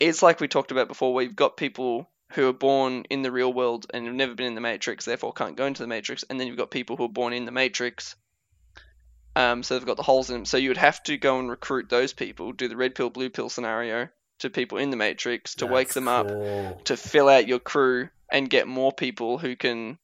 is 0.00 0.22
like 0.22 0.40
we 0.40 0.48
talked 0.48 0.72
about 0.72 0.88
before, 0.88 1.14
where 1.14 1.24
you've 1.24 1.36
got 1.36 1.56
people 1.56 2.10
who 2.34 2.48
are 2.48 2.52
born 2.52 3.04
in 3.10 3.22
the 3.22 3.30
real 3.30 3.52
world 3.52 3.86
and 3.94 4.06
have 4.06 4.14
never 4.14 4.34
been 4.34 4.46
in 4.46 4.54
the 4.54 4.60
Matrix, 4.60 5.04
therefore 5.04 5.32
can't 5.32 5.56
go 5.56 5.66
into 5.66 5.82
the 5.82 5.88
Matrix, 5.88 6.24
and 6.28 6.38
then 6.38 6.46
you've 6.46 6.56
got 6.56 6.70
people 6.70 6.96
who 6.96 7.04
are 7.04 7.08
born 7.08 7.32
in 7.32 7.44
the 7.44 7.52
Matrix. 7.52 8.16
Um, 9.36 9.62
so 9.62 9.74
they've 9.74 9.86
got 9.86 9.96
the 9.96 10.02
holes 10.02 10.30
in 10.30 10.36
them. 10.36 10.44
So 10.44 10.56
you 10.56 10.70
would 10.70 10.76
have 10.76 11.02
to 11.04 11.16
go 11.16 11.38
and 11.38 11.50
recruit 11.50 11.88
those 11.88 12.12
people, 12.12 12.52
do 12.52 12.68
the 12.68 12.76
red 12.76 12.94
pill, 12.94 13.10
blue 13.10 13.30
pill 13.30 13.48
scenario 13.48 14.08
to 14.40 14.50
people 14.50 14.78
in 14.78 14.90
the 14.90 14.96
Matrix 14.96 15.56
to 15.56 15.66
wake 15.66 15.88
That's 15.88 15.94
them 15.94 16.08
up, 16.08 16.28
to 16.84 16.96
fill 16.96 17.28
out 17.28 17.48
your 17.48 17.60
crew 17.60 18.08
and 18.30 18.50
get 18.50 18.66
more 18.66 18.92
people 18.92 19.38
who 19.38 19.56
can 19.56 19.98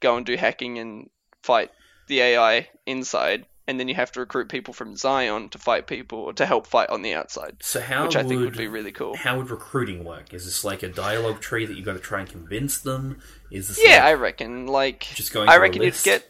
go 0.00 0.16
and 0.16 0.26
do 0.26 0.36
hacking 0.36 0.78
and 0.78 1.10
fight 1.42 1.70
the 2.08 2.20
AI 2.20 2.68
inside. 2.86 3.46
And 3.68 3.78
then 3.78 3.86
you 3.86 3.94
have 3.94 4.10
to 4.12 4.20
recruit 4.20 4.48
people 4.48 4.72
from 4.72 4.96
Zion 4.96 5.50
to 5.50 5.58
fight 5.58 5.86
people 5.86 6.18
or 6.20 6.32
to 6.32 6.46
help 6.46 6.66
fight 6.66 6.88
on 6.88 7.02
the 7.02 7.12
outside, 7.12 7.58
So 7.60 7.80
how 7.82 8.06
which 8.06 8.16
I 8.16 8.22
would, 8.22 8.28
think 8.28 8.40
would 8.40 8.56
be 8.56 8.66
really 8.66 8.92
cool. 8.92 9.14
how 9.14 9.36
would 9.36 9.50
recruiting 9.50 10.04
work? 10.04 10.32
Is 10.32 10.46
this 10.46 10.64
like 10.64 10.82
a 10.82 10.88
dialogue 10.88 11.40
tree 11.40 11.66
that 11.66 11.76
you've 11.76 11.84
got 11.84 11.92
to 11.92 11.98
try 11.98 12.20
and 12.20 12.28
convince 12.28 12.78
them? 12.78 13.20
Is 13.50 13.68
this 13.68 13.78
Yeah, 13.84 14.06
I 14.06 14.14
reckon. 14.14 14.66
Like, 14.66 15.00
just 15.14 15.34
going? 15.34 15.50
I 15.50 15.58
reckon 15.58 15.82
you'd 15.82 16.02
get 16.02 16.28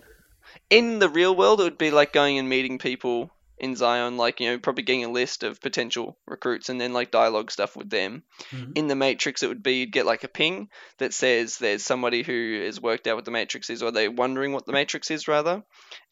in 0.68 0.99
the 0.99 1.09
real 1.09 1.34
world. 1.34 1.61
It 1.61 1.64
would 1.64 1.78
be 1.78 1.93
like 1.93 2.12
going 2.12 2.39
and 2.39 2.49
meeting 2.49 2.78
people 2.78 3.30
in 3.61 3.76
Zion, 3.76 4.16
like 4.16 4.40
you 4.40 4.50
know, 4.50 4.59
probably 4.59 4.84
getting 4.84 5.04
a 5.04 5.11
list 5.11 5.42
of 5.42 5.61
potential 5.61 6.18
recruits, 6.26 6.68
and 6.68 6.80
then 6.80 6.92
like 6.92 7.11
dialogue 7.11 7.50
stuff 7.50 7.76
with 7.76 7.90
them. 7.90 8.22
Mhm. 8.50 8.72
In 8.76 8.86
the 8.88 8.94
Matrix, 8.94 9.42
it 9.42 9.48
would 9.48 9.62
be 9.62 9.80
you'd 9.80 9.92
get 9.92 10.06
like 10.06 10.24
a 10.24 10.28
ping 10.28 10.68
that 10.98 11.12
says 11.14 11.59
there's 11.59 11.84
somebody 11.84 12.22
who 12.22 12.62
has 12.64 12.80
worked 12.80 13.06
out 13.06 13.16
what 13.16 13.24
the 13.24 13.30
Matrix 13.30 13.70
is, 13.70 13.82
or 13.82 13.90
they're 13.90 14.11
wondering 14.11 14.52
what 14.52 14.66
the 14.66 14.72
Matrix 14.72 15.11
is 15.11 15.28
rather, 15.28 15.62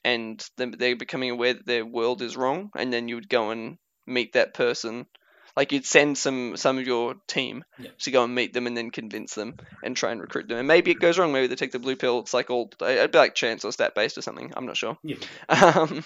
and 0.05 0.45
they're 0.57 0.97
becoming 0.97 1.31
aware 1.31 1.55
that 1.55 1.67
their 1.67 1.87
world 1.87 2.23
is 2.23 2.37
wrong, 2.37 2.71
and 2.77 2.93
then 2.93 3.09
you 3.09 3.15
would 3.17 3.29
go 3.29 3.51
and 3.51 3.79
meet 4.07 4.33
that 4.35 4.55
person. 4.55 5.07
Like 5.57 5.73
you'd 5.73 5.87
send 5.87 6.19
some 6.19 6.57
some 6.57 6.77
of 6.79 6.87
your 6.87 7.15
team 7.27 7.65
Yeah. 7.79 7.91
to 8.01 8.11
go 8.11 8.25
and 8.25 8.35
meet 8.35 8.53
them 8.53 8.67
and 8.67 8.77
then 8.77 8.91
convince 8.91 9.35
them 9.35 9.57
and 9.83 9.97
try 9.97 10.13
and 10.13 10.21
recruit 10.21 10.49
them. 10.49 10.59
And 10.59 10.69
maybe 10.69 10.91
it 10.91 11.01
goes 11.01 11.19
wrong. 11.19 11.33
Maybe 11.33 11.47
they 11.47 11.55
take 11.57 11.73
the 11.73 11.79
blue 11.79 11.97
pill. 11.97 12.19
It's 12.21 12.35
like 12.35 12.51
all 12.51 12.71
it'd 12.83 13.11
be 13.13 13.19
like 13.19 13.35
chance 13.35 13.65
or 13.65 13.73
stat 13.73 13.95
based 13.95 14.19
or 14.19 14.23
something. 14.23 14.53
I'm 14.55 14.67
not 14.67 14.77
sure. 14.77 14.99
Yeah. 15.03 15.17
Um, 15.49 16.05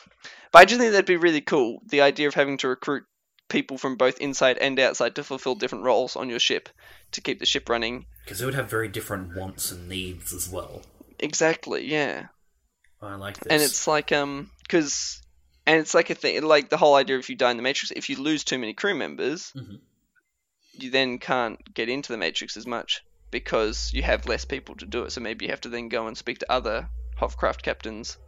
but 0.53 0.59
I 0.61 0.65
just 0.65 0.81
think 0.81 0.93
that'd 0.93 1.05
be 1.07 1.17
really 1.17 1.41
cool. 1.41 1.81
The 1.89 2.03
idea 2.03 2.29
of 2.29 2.35
having 2.35 2.59
to 2.59 2.69
recruit 2.69 3.05
people 3.49 3.77
from 3.79 3.97
both 3.97 4.19
inside 4.21 4.59
and 4.59 4.79
outside 4.79 5.17
to 5.17 5.25
fulfill 5.25 5.57
different 5.57 5.85
roles 5.85 6.15
on 6.15 6.29
your 6.31 6.39
ship 6.39 6.69
to 7.13 7.21
keep 7.21 7.41
the 7.41 7.47
ship 7.47 7.69
running. 7.69 8.07
Because 8.25 8.41
it 8.41 8.45
would 8.45 8.55
have 8.55 8.71
very 8.71 8.87
different 8.87 9.35
wants 9.35 9.73
and 9.73 9.89
needs 9.89 10.33
as 10.33 10.49
well. 10.49 10.83
Exactly. 11.19 11.85
Yeah. 11.87 12.27
I 13.03 13.17
like 13.17 13.39
this. 13.41 13.51
and 13.51 13.63
it's 13.63 13.87
like 13.89 14.13
um 14.13 14.51
because 14.63 15.21
and 15.71 15.79
it's 15.81 15.95
like 15.95 16.11
a 16.11 16.14
thing 16.14 16.43
like 16.43 16.68
the 16.68 16.77
whole 16.77 16.97
idea 16.97 17.18
if 17.18 17.31
you 17.31 17.37
die 17.37 17.51
in 17.53 17.57
the 17.57 17.62
matrix 17.62 17.93
if 17.95 18.09
you 18.11 18.16
lose 18.16 18.43
too 18.45 18.59
many 18.59 18.75
crew 18.75 18.95
members 18.95 19.53
Mhm. 19.57 19.79
you 20.73 20.91
then 20.91 21.18
can't 21.18 21.59
get 21.75 21.89
into 21.89 22.12
the 22.12 22.18
matrix 22.18 22.57
as 22.57 22.66
much 22.66 23.03
because 23.31 23.93
you 23.95 24.03
have 24.03 24.27
less 24.27 24.45
people 24.45 24.75
to 24.77 24.87
do 24.87 25.05
it 25.05 25.12
so 25.12 25.21
maybe 25.21 25.45
you 25.45 25.51
have 25.53 25.61
to 25.61 25.68
then 25.68 25.89
go 25.89 26.07
and 26.09 26.16
speak 26.18 26.39
to 26.41 26.53
other 26.53 26.89
hovercraft 27.16 27.62
captains 27.62 28.18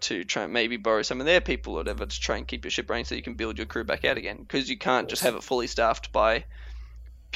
to 0.00 0.24
try 0.24 0.44
and 0.44 0.52
maybe 0.52 0.78
borrow 0.78 1.02
some 1.02 1.20
of 1.20 1.26
their 1.26 1.42
people 1.42 1.74
or 1.74 1.76
whatever 1.76 2.06
to 2.06 2.20
try 2.20 2.38
and 2.38 2.48
keep 2.48 2.64
your 2.64 2.70
ship 2.70 2.88
running 2.88 3.04
so 3.04 3.14
you 3.14 3.22
can 3.22 3.34
build 3.34 3.58
your 3.58 3.66
crew 3.66 3.84
back 3.84 4.04
out 4.06 4.16
again 4.16 4.38
because 4.38 4.70
you 4.70 4.78
can't 4.78 5.08
just 5.10 5.22
have 5.22 5.34
it 5.36 5.42
fully 5.44 5.66
staffed 5.66 6.10
by 6.12 6.44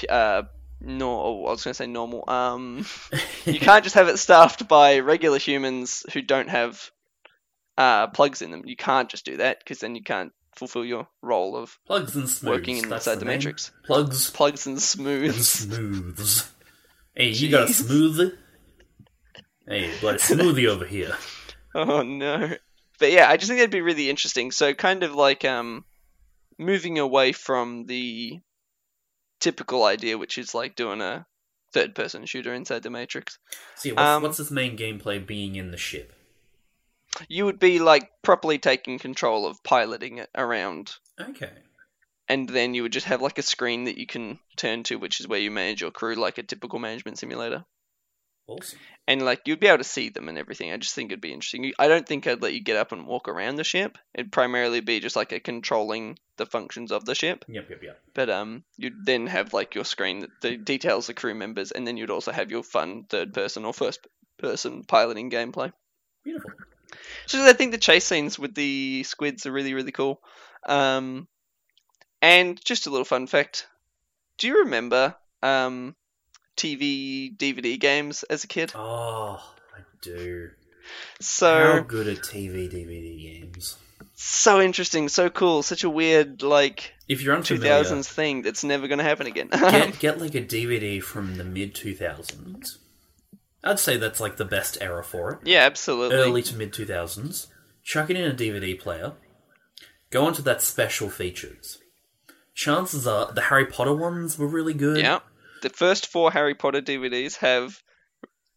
uh 0.08 0.42
no 0.80 1.44
I 1.46 1.50
was 1.50 1.62
gonna 1.64 1.74
say 1.74 1.86
normal 1.86 2.24
um 2.28 2.86
you 3.44 3.60
can't 3.60 3.84
just 3.84 3.96
have 3.96 4.08
it 4.08 4.18
staffed 4.18 4.66
by 4.66 5.00
regular 5.00 5.38
humans 5.38 6.04
who 6.12 6.22
don't 6.22 6.48
have 6.48 6.90
uh, 7.78 8.06
plugs 8.08 8.42
in 8.42 8.50
them. 8.50 8.62
You 8.64 8.76
can't 8.76 9.08
just 9.08 9.24
do 9.24 9.38
that 9.38 9.58
because 9.58 9.80
then 9.80 9.94
you 9.94 10.02
can't 10.02 10.32
fulfill 10.56 10.84
your 10.84 11.08
role 11.22 11.56
of 11.56 11.76
plugs 11.86 12.14
and 12.14 12.28
smooths. 12.28 12.44
working 12.58 12.76
inside 12.78 13.16
the, 13.18 13.24
name. 13.24 13.34
matrix. 13.38 13.72
Plugs 13.84 14.30
Plugs 14.30 14.66
and 14.66 14.74
and 14.74 14.82
smooths. 14.82 15.48
smooths. 15.48 16.50
Hey, 17.14 17.28
you 17.30 17.50
got 17.50 17.68
a 17.68 17.72
smoothie? 17.72 18.36
Hey, 19.66 19.90
bloody 20.00 20.18
smoothie 20.20 20.68
over 20.68 20.84
here. 20.84 21.16
oh 21.74 22.02
no! 22.02 22.54
But 23.00 23.10
yeah, 23.12 23.28
I 23.28 23.36
just 23.36 23.48
think 23.48 23.58
that'd 23.60 23.70
be 23.70 23.80
really 23.80 24.08
interesting. 24.10 24.50
So 24.52 24.74
kind 24.74 25.02
of 25.02 25.14
like 25.14 25.44
um, 25.44 25.84
moving 26.58 26.98
away 26.98 27.32
from 27.32 27.86
the 27.86 28.40
typical 29.40 29.84
idea, 29.84 30.16
which 30.18 30.38
is 30.38 30.54
like 30.54 30.76
doing 30.76 31.00
a 31.00 31.26
third-person 31.72 32.24
shooter 32.26 32.54
inside 32.54 32.82
the 32.84 32.90
matrix. 32.90 33.38
See, 33.74 33.90
what's, 33.90 34.00
Um, 34.02 34.22
what's 34.22 34.38
its 34.40 34.50
main 34.52 34.76
gameplay 34.76 35.24
being 35.26 35.56
in 35.56 35.70
the 35.72 35.76
ship? 35.76 36.12
You 37.28 37.44
would 37.46 37.58
be 37.58 37.78
like 37.78 38.10
properly 38.22 38.58
taking 38.58 38.98
control 38.98 39.46
of 39.46 39.62
piloting 39.62 40.18
it 40.18 40.30
around 40.34 40.92
Okay. 41.20 41.50
and 42.28 42.48
then 42.48 42.74
you 42.74 42.82
would 42.82 42.92
just 42.92 43.06
have 43.06 43.22
like 43.22 43.38
a 43.38 43.42
screen 43.42 43.84
that 43.84 43.98
you 43.98 44.06
can 44.06 44.38
turn 44.56 44.82
to, 44.84 44.96
which 44.96 45.20
is 45.20 45.28
where 45.28 45.38
you 45.40 45.50
manage 45.50 45.80
your 45.80 45.90
crew, 45.90 46.14
like 46.14 46.38
a 46.38 46.42
typical 46.42 46.78
management 46.78 47.18
simulator. 47.18 47.64
Awesome. 48.46 48.78
And 49.08 49.22
like 49.22 49.42
you'd 49.46 49.60
be 49.60 49.68
able 49.68 49.78
to 49.78 49.84
see 49.84 50.10
them 50.10 50.28
and 50.28 50.36
everything. 50.36 50.70
I 50.70 50.76
just 50.76 50.94
think 50.94 51.10
it'd 51.10 51.20
be 51.20 51.32
interesting. 51.32 51.72
I 51.78 51.88
don't 51.88 52.06
think 52.06 52.26
I'd 52.26 52.42
let 52.42 52.52
you 52.52 52.62
get 52.62 52.76
up 52.76 52.92
and 52.92 53.06
walk 53.06 53.28
around 53.28 53.56
the 53.56 53.64
ship. 53.64 53.96
It'd 54.14 54.32
primarily 54.32 54.80
be 54.80 55.00
just 55.00 55.16
like 55.16 55.32
a 55.32 55.40
controlling 55.40 56.18
the 56.36 56.44
functions 56.46 56.92
of 56.92 57.04
the 57.06 57.14
ship. 57.14 57.44
Yep, 57.48 57.70
yep, 57.70 57.82
yep. 57.82 58.00
But 58.14 58.28
um, 58.28 58.64
you'd 58.76 59.06
then 59.06 59.28
have 59.28 59.54
like 59.54 59.74
your 59.74 59.84
screen 59.84 60.20
that 60.20 60.30
the 60.42 60.56
details 60.58 61.06
the 61.06 61.14
crew 61.14 61.34
members, 61.34 61.70
and 61.70 61.86
then 61.86 61.96
you'd 61.96 62.10
also 62.10 62.32
have 62.32 62.50
your 62.50 62.62
fun 62.62 63.04
third 63.08 63.32
person 63.32 63.64
or 63.64 63.72
first 63.72 64.06
person 64.38 64.84
piloting 64.84 65.30
gameplay. 65.30 65.72
Beautiful. 66.24 66.50
So 67.26 67.42
I 67.44 67.52
think 67.52 67.72
the 67.72 67.78
chase 67.78 68.04
scenes 68.04 68.38
with 68.38 68.54
the 68.54 69.02
squids 69.04 69.46
are 69.46 69.52
really 69.52 69.74
really 69.74 69.92
cool. 69.92 70.20
Um, 70.66 71.28
and 72.22 72.62
just 72.64 72.86
a 72.86 72.90
little 72.90 73.04
fun 73.04 73.26
fact: 73.26 73.66
Do 74.38 74.46
you 74.46 74.60
remember 74.60 75.14
um, 75.42 75.94
TV 76.56 77.36
DVD 77.36 77.78
games 77.78 78.22
as 78.24 78.44
a 78.44 78.48
kid? 78.48 78.72
Oh, 78.74 79.42
I 79.74 79.80
do. 80.00 80.50
How 80.50 81.20
So 81.20 81.84
good 81.86 82.08
at 82.08 82.18
TV 82.18 82.70
DVD 82.70 83.40
games? 83.40 83.76
so 84.16 84.60
interesting, 84.60 85.08
so 85.08 85.28
cool, 85.28 85.62
such 85.62 85.84
a 85.84 85.90
weird 85.90 86.42
like 86.42 86.94
If 87.08 87.22
you're 87.22 87.34
two 87.34 87.54
unfamiliar, 87.54 87.74
thousands 87.76 88.08
thing 88.08 88.42
that's 88.42 88.64
never 88.64 88.86
going 88.88 88.98
to 88.98 89.04
happen 89.04 89.26
again. 89.26 89.48
get 89.50 89.98
get 89.98 90.20
like 90.20 90.34
a 90.34 90.40
DVD 90.42 91.02
from 91.02 91.36
the 91.36 91.44
mid 91.44 91.74
two 91.74 91.94
thousands. 91.94 92.78
I'd 93.64 93.80
say 93.80 93.96
that's 93.96 94.20
like 94.20 94.36
the 94.36 94.44
best 94.44 94.78
era 94.80 95.02
for 95.02 95.32
it. 95.32 95.38
yeah, 95.44 95.60
absolutely. 95.60 96.16
Early 96.16 96.42
to 96.42 96.54
mid 96.56 96.72
two 96.72 96.86
thousands. 96.86 97.48
Chuck 97.82 98.10
it 98.10 98.16
in 98.16 98.30
a 98.30 98.34
DVD 98.34 98.78
player. 98.78 99.12
Go 100.10 100.26
onto 100.26 100.42
that 100.42 100.62
special 100.62 101.10
features. 101.10 101.78
Chances 102.54 103.06
are 103.06 103.32
the 103.32 103.40
Harry 103.42 103.66
Potter 103.66 103.94
ones 103.94 104.38
were 104.38 104.46
really 104.46 104.74
good. 104.74 104.98
Yeah, 104.98 105.20
the 105.62 105.70
first 105.70 106.06
four 106.06 106.30
Harry 106.30 106.54
Potter 106.54 106.80
DVDs 106.80 107.36
have 107.38 107.82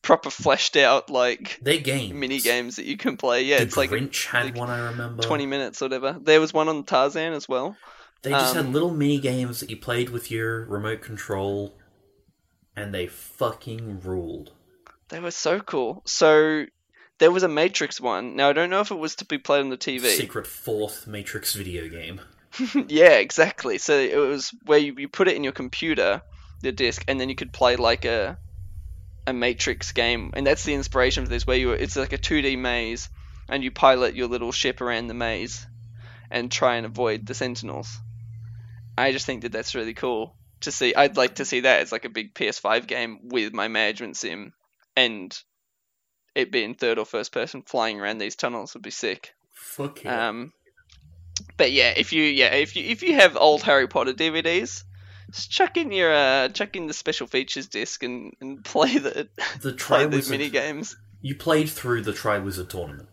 proper 0.04 0.30
fleshed 0.30 0.78
out 0.78 1.10
like 1.10 1.60
They're 1.62 1.80
games. 1.80 2.14
mini 2.14 2.40
games 2.40 2.76
that 2.76 2.86
you 2.86 2.96
can 2.96 3.18
play. 3.18 3.44
Yeah, 3.44 3.58
the 3.58 3.64
it's 3.64 3.78
like 3.78 3.90
Grinch 3.90 4.26
had 4.28 4.46
like 4.46 4.56
one. 4.56 4.70
I 4.70 4.90
remember. 4.90 5.24
20 5.24 5.46
minutes 5.48 5.82
or 5.82 5.86
whatever. 5.86 6.18
There 6.22 6.40
was 6.40 6.54
one 6.54 6.70
on 6.70 6.84
Tarzan 6.84 7.34
as 7.34 7.50
well. 7.50 7.76
They 8.22 8.32
just 8.32 8.56
um, 8.56 8.66
had 8.66 8.74
little 8.74 8.92
mini 8.92 9.20
games 9.20 9.60
that 9.60 9.70
you 9.70 9.78
played 9.78 10.10
with 10.10 10.30
your 10.32 10.66
remote 10.66 11.02
control, 11.02 11.76
and 12.76 12.94
they 12.94 13.08
fucking 13.08 14.02
ruled. 14.02 14.52
They 15.10 15.20
were 15.20 15.32
so 15.32 15.60
cool. 15.60 16.02
So 16.06 16.66
there 17.20 17.32
was 17.32 17.44
a 17.44 17.48
Matrix 17.48 18.00
one. 18.00 18.36
Now 18.36 18.50
I 18.50 18.54
don't 18.54 18.70
know 18.70 18.82
if 18.82 18.92
it 18.92 19.00
was 19.00 19.16
to 19.16 19.26
be 19.26 19.38
played 19.38 19.62
on 19.62 19.70
the 19.70 19.78
TV. 19.78 20.06
Secret 20.08 20.48
fourth 20.48 21.08
Matrix 21.08 21.54
video 21.54 21.88
game. 21.88 22.22
yeah, 22.88 23.14
exactly. 23.14 23.78
So 23.78 23.98
it 23.98 24.16
was 24.16 24.54
where 24.66 24.80
you, 24.80 24.96
you 24.98 25.08
put 25.08 25.28
it 25.28 25.36
in 25.36 25.44
your 25.44 25.54
computer, 25.54 26.22
the 26.62 26.72
disc, 26.72 27.04
and 27.08 27.20
then 27.20 27.30
you 27.30 27.36
could 27.36 27.54
play 27.54 27.76
like 27.76 28.06
a 28.06 28.38
a 29.26 29.34
Matrix 29.34 29.92
game, 29.92 30.32
and 30.34 30.48
that's 30.48 30.64
the 30.64 30.74
inspiration 30.74 31.26
for 31.26 31.30
this. 31.30 31.46
Where 31.46 31.58
you 31.58 31.72
it's 31.72 31.96
like 31.96 32.14
a 32.14 32.18
2D 32.18 32.58
maze, 32.58 33.10
and 33.50 33.64
you 33.64 33.72
pilot 33.72 34.16
your 34.16 34.28
little 34.28 34.52
ship 34.52 34.82
around 34.82 35.08
the 35.08 35.14
maze, 35.14 35.66
and 36.32 36.52
try 36.52 36.76
and 36.76 36.86
avoid 36.86 37.26
the 37.26 37.34
Sentinels. 37.34 38.00
I 38.98 39.12
just 39.12 39.26
think 39.26 39.44
that 39.44 39.52
that's 39.52 39.76
really 39.76 39.94
cool 39.94 40.36
to 40.62 40.72
see. 40.72 40.96
I'd 40.96 41.18
like 41.18 41.36
to 41.36 41.46
see 41.46 41.62
that 41.62 41.82
as 41.82 41.92
like 41.92 42.06
a 42.06 42.10
big 42.10 42.34
PS5 42.34 42.88
game 42.88 43.20
with 43.24 43.54
my 43.54 43.68
management 43.68 44.18
sim, 44.18 44.54
and 44.98 45.38
it 46.36 46.52
being 46.52 46.76
third 46.76 46.98
or 47.00 47.06
first 47.06 47.32
person 47.32 47.62
flying 47.62 48.02
around 48.02 48.18
these 48.18 48.36
tunnels 48.36 48.74
would 48.74 48.84
be 48.84 48.92
sick. 48.92 49.34
Fuck 49.54 50.04
yeah. 50.04 50.28
Um, 50.30 50.52
but 51.56 51.72
yeah, 51.72 51.94
if 51.96 52.12
you 52.12 52.24
yeah 52.24 52.54
if 52.54 52.76
you 52.76 52.84
if 52.84 53.04
you 53.04 53.16
have 53.16 53.38
old 53.38 53.62
Harry 53.64 53.88
Potter 53.88 54.14
DVDs, 54.14 54.84
just 55.32 55.52
chuck 55.52 55.78
in 55.78 55.92
your 55.92 56.14
uh 56.14 56.50
chuck 56.50 56.76
in 56.76 56.88
the 56.88 56.94
special 56.94 57.28
features 57.28 57.68
disc 57.68 58.04
and, 58.04 58.34
and 58.42 58.64
play 58.74 58.98
the 58.98 59.30
the 59.62 59.74
play 59.74 60.06
Wizard. 60.08 60.32
mini 60.32 60.50
games. 60.50 60.98
You 61.22 61.36
played 61.36 61.70
through 61.70 62.02
the 62.04 62.14
Tri 62.14 62.40
Wizard 62.40 62.70
tournament. 62.70 63.10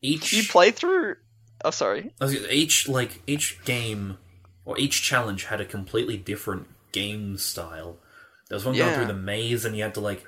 Each 0.00 0.32
You 0.32 0.42
play 0.44 0.70
through. 0.70 1.16
Oh, 1.64 1.70
sorry. 1.70 2.12
I 2.20 2.24
was 2.24 2.34
gonna- 2.34 2.48
each 2.50 2.88
like 2.88 3.22
each 3.26 3.62
game 3.64 4.18
or 4.64 4.78
each 4.78 5.02
challenge 5.02 5.44
had 5.44 5.60
a 5.60 5.64
completely 5.64 6.16
different 6.16 6.68
game 6.92 7.36
style. 7.38 7.98
There 8.48 8.56
was 8.56 8.64
one 8.64 8.76
going 8.76 8.94
through 8.94 9.06
the 9.06 9.14
maze, 9.14 9.64
and 9.64 9.74
you 9.76 9.82
had 9.82 9.94
to 9.94 10.00
like 10.00 10.24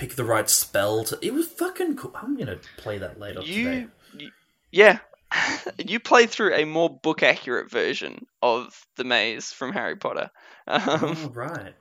pick 0.00 0.14
the 0.14 0.24
right 0.24 0.48
spell. 0.48 1.04
To 1.04 1.18
it 1.20 1.34
was 1.34 1.46
fucking 1.46 1.96
cool. 1.96 2.12
I'm 2.14 2.36
gonna 2.36 2.58
play 2.78 2.98
that 2.98 3.20
later 3.20 3.42
today. 3.42 3.52
You, 3.52 3.90
you 4.18 4.30
yeah. 4.72 4.98
you 5.78 6.00
play 6.00 6.26
through 6.26 6.54
a 6.54 6.64
more 6.64 6.88
book 6.88 7.22
accurate 7.22 7.70
version 7.70 8.26
of 8.42 8.74
the 8.96 9.04
maze 9.04 9.52
from 9.52 9.72
Harry 9.72 9.96
Potter. 9.96 10.30
Um, 10.66 11.16
Oh, 11.16 11.30
right. 11.34 11.74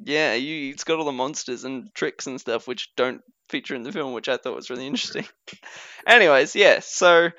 Yeah, 0.00 0.34
you 0.34 0.70
it's 0.72 0.82
got 0.82 0.98
all 0.98 1.04
the 1.04 1.12
monsters 1.12 1.62
and 1.62 1.94
tricks 1.94 2.26
and 2.26 2.40
stuff 2.40 2.66
which 2.66 2.90
don't 2.96 3.22
feature 3.48 3.76
in 3.76 3.84
the 3.84 3.92
film, 3.92 4.14
which 4.14 4.28
I 4.28 4.36
thought 4.36 4.56
was 4.56 4.68
really 4.68 4.86
interesting. 4.86 5.26
Anyways, 6.06 6.56
yeah, 6.56 6.80
so 6.80 7.30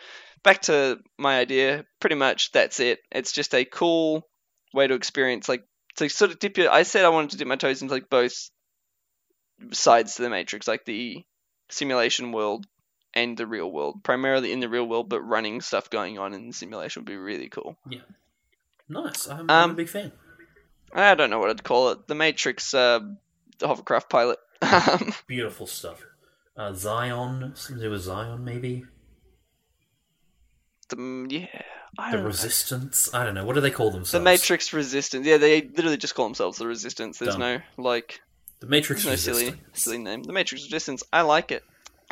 back 0.43 0.61
to 0.63 0.99
my 1.17 1.39
idea. 1.39 1.85
Pretty 1.99 2.15
much 2.15 2.53
that's 2.53 2.79
it. 2.79 2.99
It's 3.11 3.33
just 3.33 3.53
a 3.53 3.65
cool 3.65 4.25
way 4.73 4.87
to 4.87 4.93
experience 4.93 5.49
like 5.49 5.65
to 5.97 6.07
sort 6.07 6.31
of 6.31 6.39
dip 6.39 6.57
your 6.57 6.71
I 6.71 6.83
said 6.83 7.03
I 7.03 7.09
wanted 7.09 7.31
to 7.31 7.37
dip 7.37 7.47
my 7.47 7.57
toes 7.57 7.81
into 7.81 7.93
like 7.93 8.09
both 8.09 8.49
sides 9.71 10.15
to 10.15 10.21
the 10.23 10.29
matrix, 10.29 10.67
like 10.67 10.85
the 10.85 11.23
simulation 11.69 12.31
world 12.31 12.65
and 13.13 13.37
the 13.37 13.47
real 13.47 13.71
world. 13.71 14.03
Primarily 14.03 14.51
in 14.51 14.59
the 14.59 14.69
real 14.69 14.85
world, 14.87 15.09
but 15.09 15.21
running 15.21 15.61
stuff 15.61 15.89
going 15.89 16.17
on 16.19 16.33
in 16.33 16.47
the 16.47 16.53
simulation 16.53 17.01
would 17.01 17.07
be 17.07 17.17
really 17.17 17.49
cool. 17.49 17.77
Yeah. 17.89 18.01
Nice. 18.89 19.27
I'm, 19.27 19.41
I'm 19.41 19.49
a 19.49 19.53
Um, 19.71 19.75
big 19.75 19.89
fan. 19.89 20.11
I 20.93 21.15
don't 21.15 21.29
know 21.29 21.39
what 21.39 21.49
I'd 21.49 21.63
call 21.63 21.89
it. 21.91 22.07
The 22.07 22.15
Matrix 22.15 22.73
uh, 22.73 22.99
hovercraft 23.61 24.09
pilot. 24.09 24.39
Um, 24.61 25.13
Beautiful 25.27 25.67
stuff. 25.67 26.03
Uh, 26.55 26.73
Zion, 26.73 27.51
something 27.55 27.77
to 27.77 27.83
do 27.83 27.91
with 27.91 28.01
Zion, 28.01 28.43
maybe 28.43 28.85
the, 30.89 31.27
yeah, 31.29 31.47
I 31.97 32.11
the 32.11 32.17
don't 32.17 32.23
know. 32.23 32.27
Resistance. 32.27 33.13
I 33.13 33.25
don't 33.25 33.35
know. 33.35 33.45
What 33.45 33.55
do 33.55 33.61
they 33.61 33.71
call 33.71 33.87
themselves? 33.91 34.11
The 34.11 34.19
Matrix 34.21 34.73
Resistance. 34.73 35.25
Yeah, 35.27 35.37
they 35.37 35.61
literally 35.61 35.97
just 35.97 36.15
call 36.15 36.25
themselves 36.25 36.57
the 36.57 36.67
Resistance. 36.67 37.19
There's 37.19 37.35
Dumb. 37.35 37.39
no 37.77 37.83
like, 37.83 38.21
The 38.59 38.67
Matrix 38.67 39.05
no 39.05 39.15
silly, 39.15 39.45
Resistance. 39.45 39.81
silly 39.81 39.97
name. 39.99 40.23
The 40.23 40.33
Matrix 40.33 40.63
Resistance. 40.63 41.03
I 41.13 41.21
like 41.21 41.51
it. 41.51 41.63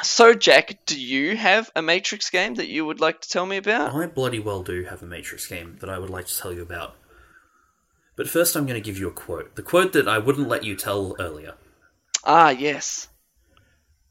So, 0.03 0.33
Jack, 0.33 0.85
do 0.85 0.99
you 0.99 1.37
have 1.37 1.71
a 1.75 1.81
Matrix 1.81 2.29
game 2.29 2.55
that 2.55 2.67
you 2.67 2.85
would 2.85 2.99
like 2.99 3.21
to 3.21 3.29
tell 3.29 3.45
me 3.45 3.57
about? 3.57 3.95
I 3.95 4.05
bloody 4.07 4.39
well 4.39 4.61
do 4.61 4.83
have 4.83 5.01
a 5.01 5.05
Matrix 5.05 5.47
game 5.47 5.77
that 5.79 5.89
I 5.89 5.97
would 5.97 6.09
like 6.09 6.27
to 6.27 6.37
tell 6.37 6.53
you 6.53 6.61
about. 6.61 6.95
But 8.17 8.29
first, 8.29 8.55
I'm 8.55 8.65
going 8.65 8.81
to 8.81 8.85
give 8.85 8.97
you 8.99 9.07
a 9.07 9.11
quote. 9.11 9.55
The 9.55 9.63
quote 9.63 9.93
that 9.93 10.07
I 10.07 10.17
wouldn't 10.19 10.47
let 10.47 10.63
you 10.63 10.75
tell 10.75 11.15
earlier. 11.19 11.53
Ah, 12.23 12.49
yes. 12.49 13.07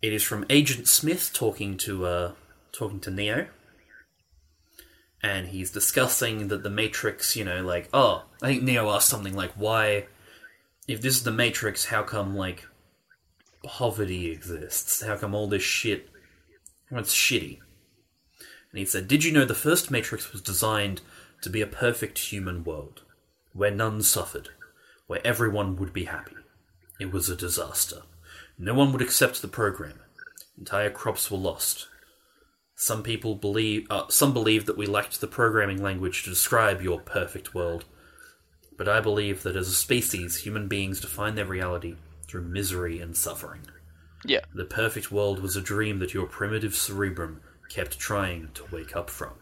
It 0.02 0.12
is 0.12 0.22
from 0.22 0.44
Agent 0.50 0.88
Smith 0.88 1.30
talking 1.32 1.76
to 1.78 2.04
uh, 2.06 2.32
talking 2.72 3.00
to 3.00 3.10
Neo, 3.10 3.46
and 5.22 5.48
he's 5.48 5.70
discussing 5.70 6.48
that 6.48 6.62
the 6.62 6.70
Matrix. 6.70 7.36
You 7.36 7.44
know, 7.44 7.62
like, 7.62 7.88
oh, 7.94 8.24
I 8.42 8.48
think 8.48 8.62
Neo 8.62 8.90
asked 8.90 9.08
something 9.08 9.34
like, 9.34 9.52
"Why, 9.52 10.06
if 10.86 11.00
this 11.00 11.16
is 11.16 11.22
the 11.22 11.30
Matrix, 11.30 11.86
how 11.86 12.02
come 12.02 12.36
like 12.36 12.66
poverty 13.62 14.30
exists? 14.30 15.02
How 15.02 15.16
come 15.16 15.34
all 15.34 15.48
this 15.48 15.62
shit? 15.62 16.08
Well, 16.90 17.00
it's 17.00 17.14
shitty." 17.14 17.60
And 18.70 18.78
he 18.78 18.84
said, 18.84 19.08
"Did 19.08 19.24
you 19.24 19.32
know 19.32 19.44
the 19.44 19.54
first 19.54 19.90
Matrix 19.90 20.32
was 20.32 20.42
designed 20.42 21.00
to 21.42 21.50
be 21.50 21.60
a 21.60 21.66
perfect 21.66 22.18
human 22.18 22.64
world, 22.64 23.02
where 23.52 23.70
none 23.70 24.02
suffered, 24.02 24.50
where 25.06 25.26
everyone 25.26 25.76
would 25.76 25.92
be 25.92 26.04
happy? 26.04 26.36
It 27.00 27.12
was 27.12 27.28
a 27.28 27.36
disaster." 27.36 28.02
No 28.56 28.74
one 28.74 28.92
would 28.92 29.02
accept 29.02 29.42
the 29.42 29.48
program. 29.48 30.00
Entire 30.56 30.90
crops 30.90 31.30
were 31.30 31.38
lost. 31.38 31.88
Some 32.76 33.02
people 33.02 33.34
believe, 33.34 33.86
uh, 33.90 34.08
some 34.08 34.32
believe 34.32 34.66
that 34.66 34.76
we 34.76 34.86
lacked 34.86 35.20
the 35.20 35.26
programming 35.26 35.82
language 35.82 36.22
to 36.22 36.30
describe 36.30 36.82
your 36.82 37.00
perfect 37.00 37.54
world. 37.54 37.84
But 38.76 38.88
I 38.88 39.00
believe 39.00 39.42
that 39.44 39.56
as 39.56 39.68
a 39.68 39.72
species, 39.74 40.36
human 40.36 40.66
beings 40.68 41.00
define 41.00 41.34
their 41.36 41.44
reality 41.46 41.96
through 42.26 42.42
misery 42.48 43.00
and 43.00 43.16
suffering. 43.16 43.60
Yeah. 44.24 44.40
The 44.54 44.64
perfect 44.64 45.12
world 45.12 45.40
was 45.40 45.54
a 45.56 45.60
dream 45.60 45.98
that 46.00 46.14
your 46.14 46.26
primitive 46.26 46.74
cerebrum 46.74 47.40
kept 47.68 47.98
trying 47.98 48.48
to 48.54 48.64
wake 48.72 48.96
up 48.96 49.10
from. 49.10 49.34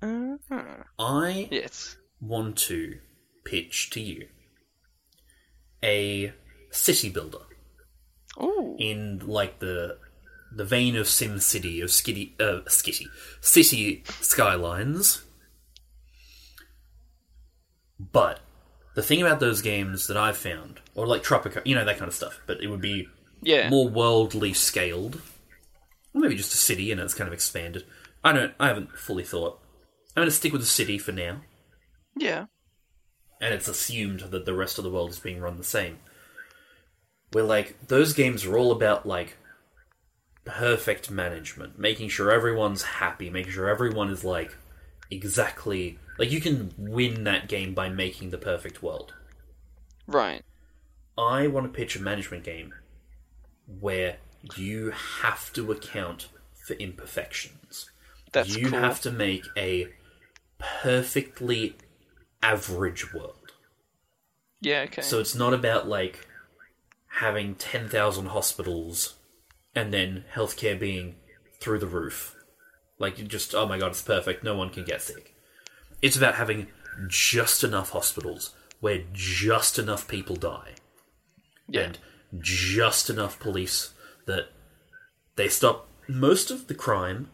Uh-huh. 0.00 0.84
I 0.98 1.48
Yes. 1.50 1.96
want 2.20 2.56
to 2.58 2.98
pitch 3.44 3.90
to 3.90 4.00
you 4.00 4.28
a 5.82 6.32
city 6.70 7.08
builder. 7.10 7.38
Ooh. 8.40 8.76
in 8.78 9.20
like 9.26 9.58
the 9.58 9.98
the 10.56 10.64
vein 10.64 10.96
of 10.96 11.06
Sim 11.06 11.38
City 11.38 11.82
of 11.82 11.90
Skitty 11.90 12.32
uh 12.40 12.62
Skitty 12.66 13.06
City 13.42 14.02
Skylines. 14.22 15.22
But 18.10 18.40
the 18.94 19.02
thing 19.02 19.20
about 19.22 19.38
those 19.40 19.62
games 19.62 20.06
that 20.08 20.16
I've 20.16 20.36
found, 20.36 20.80
or 20.94 21.06
like 21.06 21.22
Tropico, 21.22 21.62
you 21.64 21.74
know 21.74 21.84
that 21.84 21.98
kind 21.98 22.08
of 22.08 22.14
stuff, 22.14 22.40
but 22.46 22.60
it 22.62 22.66
would 22.68 22.80
be 22.80 23.08
Yeah. 23.42 23.68
more 23.70 23.88
worldly 23.88 24.52
scaled, 24.54 25.20
or 26.14 26.20
maybe 26.20 26.34
just 26.36 26.54
a 26.54 26.58
city 26.58 26.90
and 26.90 27.00
it's 27.00 27.14
kind 27.14 27.28
of 27.28 27.34
expanded. 27.34 27.84
I 28.24 28.32
don't. 28.32 28.54
I 28.58 28.68
haven't 28.68 28.98
fully 28.98 29.24
thought. 29.24 29.60
I'm 30.16 30.20
going 30.22 30.26
to 30.28 30.30
stick 30.34 30.52
with 30.52 30.60
the 30.62 30.66
city 30.66 30.98
for 30.98 31.12
now, 31.12 31.42
Yeah. 32.16 32.46
and 33.40 33.54
it's 33.54 33.68
assumed 33.68 34.20
that 34.20 34.44
the 34.44 34.54
rest 34.54 34.78
of 34.78 34.84
the 34.84 34.90
world 34.90 35.10
is 35.10 35.18
being 35.18 35.40
run 35.40 35.56
the 35.56 35.64
same. 35.64 35.98
Where 37.32 37.44
like 37.44 37.88
those 37.88 38.12
games 38.12 38.44
are 38.44 38.58
all 38.58 38.72
about 38.72 39.06
like 39.06 39.36
perfect 40.44 41.10
management, 41.10 41.78
making 41.78 42.08
sure 42.10 42.30
everyone's 42.30 42.82
happy, 42.82 43.30
making 43.30 43.52
sure 43.52 43.68
everyone 43.68 44.10
is 44.10 44.24
like 44.24 44.54
exactly 45.10 45.98
like 46.18 46.30
you 46.30 46.40
can 46.40 46.72
win 46.76 47.24
that 47.24 47.48
game 47.48 47.74
by 47.74 47.88
making 47.88 48.30
the 48.30 48.38
perfect 48.38 48.82
world. 48.82 49.14
Right. 50.06 50.42
I 51.16 51.46
want 51.46 51.66
to 51.66 51.76
pitch 51.76 51.96
a 51.96 52.00
management 52.00 52.44
game 52.44 52.74
where 53.80 54.16
you 54.56 54.90
have 55.20 55.52
to 55.54 55.70
account 55.72 56.28
for 56.66 56.74
imperfections. 56.74 57.90
That's 58.32 58.56
you 58.56 58.70
cool. 58.70 58.78
have 58.78 59.00
to 59.02 59.10
make 59.10 59.44
a 59.56 59.88
perfectly 60.58 61.76
average 62.42 63.12
world. 63.12 63.52
Yeah. 64.60 64.82
Okay. 64.82 65.02
So 65.02 65.20
it's 65.20 65.34
not 65.34 65.54
about 65.54 65.88
like 65.88 66.26
having 67.08 67.54
10,000 67.56 68.26
hospitals 68.26 69.16
and 69.74 69.92
then 69.92 70.24
healthcare 70.34 70.78
being 70.78 71.16
through 71.60 71.78
the 71.78 71.86
roof. 71.86 72.36
Like 72.98 73.18
you 73.18 73.24
just 73.24 73.54
oh 73.54 73.66
my 73.66 73.78
god, 73.78 73.88
it's 73.88 74.02
perfect. 74.02 74.44
No 74.44 74.56
one 74.56 74.70
can 74.70 74.84
get 74.84 75.02
sick. 75.02 75.31
It's 76.02 76.16
about 76.16 76.34
having 76.34 76.66
just 77.08 77.64
enough 77.64 77.90
hospitals 77.90 78.54
where 78.80 79.04
just 79.12 79.78
enough 79.78 80.08
people 80.08 80.36
die 80.36 80.74
yeah. 81.68 81.82
and 81.82 81.98
just 82.40 83.08
enough 83.08 83.38
police 83.38 83.94
that 84.26 84.48
they 85.36 85.48
stop 85.48 85.88
most 86.08 86.50
of 86.50 86.66
the 86.66 86.74
crime, 86.74 87.30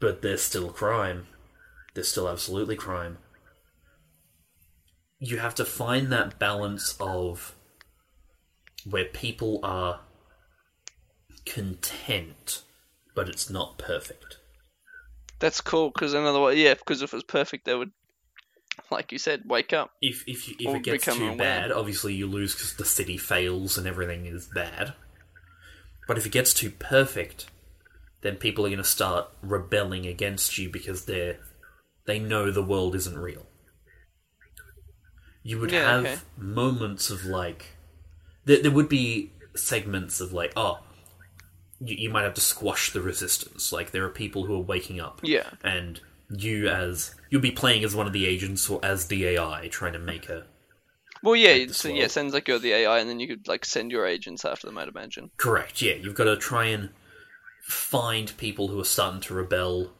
but 0.00 0.22
there's 0.22 0.42
still 0.42 0.70
crime. 0.70 1.26
There's 1.94 2.08
still 2.08 2.28
absolutely 2.28 2.76
crime. 2.76 3.18
You 5.18 5.38
have 5.38 5.54
to 5.56 5.64
find 5.64 6.10
that 6.10 6.38
balance 6.38 6.96
of 6.98 7.54
where 8.88 9.04
people 9.04 9.60
are 9.62 10.00
content, 11.44 12.62
but 13.14 13.28
it's 13.28 13.50
not 13.50 13.78
perfect. 13.78 14.38
That's 15.42 15.60
cool 15.60 15.90
because 15.90 16.14
another 16.14 16.40
way, 16.40 16.56
yeah, 16.56 16.74
because 16.74 17.02
if 17.02 17.12
it 17.12 17.16
was 17.16 17.24
perfect, 17.24 17.66
they 17.66 17.74
would, 17.74 17.90
like 18.90 19.12
you 19.12 19.18
said, 19.18 19.42
wake 19.44 19.72
up. 19.72 19.90
If 20.00 20.24
if 20.26 20.48
you, 20.48 20.54
if 20.58 20.74
it 20.74 20.84
gets 20.84 21.04
too 21.04 21.28
aware. 21.30 21.36
bad, 21.36 21.72
obviously 21.72 22.14
you 22.14 22.26
lose 22.26 22.54
because 22.54 22.76
the 22.76 22.84
city 22.84 23.18
fails 23.18 23.76
and 23.76 23.86
everything 23.86 24.24
is 24.24 24.46
bad. 24.46 24.94
But 26.06 26.16
if 26.16 26.26
it 26.26 26.32
gets 26.32 26.54
too 26.54 26.70
perfect, 26.70 27.46
then 28.22 28.36
people 28.36 28.64
are 28.64 28.68
going 28.70 28.78
to 28.78 28.84
start 28.84 29.28
rebelling 29.42 30.06
against 30.06 30.58
you 30.58 30.70
because 30.70 31.04
they're 31.06 31.38
they 32.06 32.18
know 32.18 32.50
the 32.50 32.62
world 32.62 32.94
isn't 32.94 33.18
real. 33.18 33.46
You 35.42 35.58
would 35.60 35.72
Yeah, 35.72 35.96
have 35.96 36.04
okay. 36.04 36.16
moments 36.36 37.10
of 37.10 37.24
like 37.24 37.66
there, 38.44 38.62
there 38.62 38.70
would 38.70 38.88
be 38.88 39.32
segments 39.54 40.20
of 40.20 40.32
like 40.32 40.52
oh 40.56 40.80
you, 41.84 41.96
you 41.96 42.10
might 42.10 42.22
have 42.24 42.34
to 42.34 42.40
squash 42.40 42.92
the 42.92 43.00
resistance 43.00 43.72
like 43.72 43.90
there 43.90 44.04
are 44.04 44.10
people 44.10 44.44
who 44.46 44.54
are 44.54 44.60
waking 44.60 45.00
up 45.00 45.20
Yeah. 45.22 45.48
and 45.62 46.00
you 46.30 46.68
as 46.68 47.14
you'll 47.30 47.42
be 47.42 47.50
playing 47.50 47.84
as 47.84 47.94
one 47.94 48.06
of 48.06 48.12
the 48.12 48.26
agents 48.26 48.68
or 48.70 48.80
as 48.84 49.06
the 49.08 49.26
AI 49.26 49.68
trying 49.68 49.92
to 49.92 49.98
make 49.98 50.28
a 50.28 50.44
Well, 51.22 51.36
yeah, 51.36 51.66
so, 51.70 51.88
yeah, 51.88 52.06
sounds 52.08 52.32
like 52.34 52.48
you're 52.48 52.58
the 52.58 52.72
AI, 52.72 52.98
and 52.98 53.08
then 53.08 53.20
you 53.20 53.28
could 53.28 53.46
like 53.46 53.64
send 53.64 53.90
your 53.92 54.06
agents 54.06 54.44
after 54.44 54.66
them. 54.66 54.78
I'd 54.78 54.88
imagine. 54.88 55.30
Correct, 55.36 55.80
yeah. 55.82 55.94
You've 55.94 56.14
got 56.14 56.24
to 56.24 56.36
try 56.36 56.66
and 56.66 56.90
find 57.64 58.36
people 58.38 58.68
who 58.68 58.80
are 58.80 58.84
starting 58.84 59.20
to 59.22 59.34
rebel. 59.34 59.92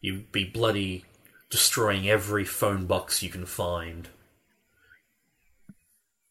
You'd 0.00 0.30
be 0.32 0.44
bloody 0.44 1.04
destroying 1.50 2.08
every 2.08 2.44
phone 2.44 2.86
box 2.86 3.22
you 3.22 3.30
can 3.30 3.46
find. 3.46 4.08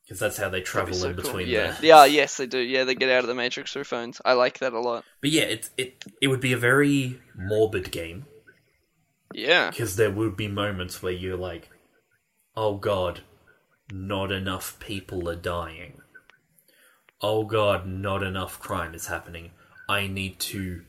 Because 0.09 0.19
that's 0.19 0.37
how 0.37 0.49
they 0.49 0.63
That'd 0.73 0.87
be 0.87 0.93
travel 0.93 0.93
so 0.93 1.09
in 1.09 1.15
cool. 1.21 1.23
between 1.23 1.47
Yeah, 1.47 1.77
the... 1.79 1.87
yeah, 1.87 2.05
yes, 2.05 2.37
they 2.37 2.47
do. 2.47 2.57
Yeah, 2.59 2.83
they 2.85 2.95
get 2.95 3.09
out 3.11 3.19
of 3.23 3.27
the 3.27 3.35
Matrix 3.35 3.73
through 3.73 3.83
phones. 3.85 4.19
I 4.25 4.33
like 4.33 4.59
that 4.59 4.73
a 4.73 4.79
lot. 4.79 5.05
But 5.21 5.29
yeah, 5.31 5.43
it, 5.43 5.69
it, 5.77 6.05
it 6.21 6.27
would 6.29 6.41
be 6.41 6.53
a 6.53 6.57
very 6.57 7.21
morbid 7.35 7.91
game. 7.91 8.25
Yeah, 9.33 9.69
Because 9.69 9.95
there 9.95 10.11
would 10.11 10.35
be 10.35 10.47
moments 10.47 11.03
where 11.03 11.11
you're 11.13 11.37
like, 11.37 11.69
oh 12.55 12.77
god, 12.77 13.21
not 13.91 14.31
enough 14.31 14.79
people 14.79 15.29
are 15.29 15.35
dying. 15.35 16.01
Oh 17.21 17.43
god, 17.43 17.85
not 17.85 18.23
enough 18.23 18.59
crime 18.59 18.95
is 18.95 19.07
happening. 19.07 19.51
I 19.87 20.07
need 20.07 20.39
to 20.39 20.83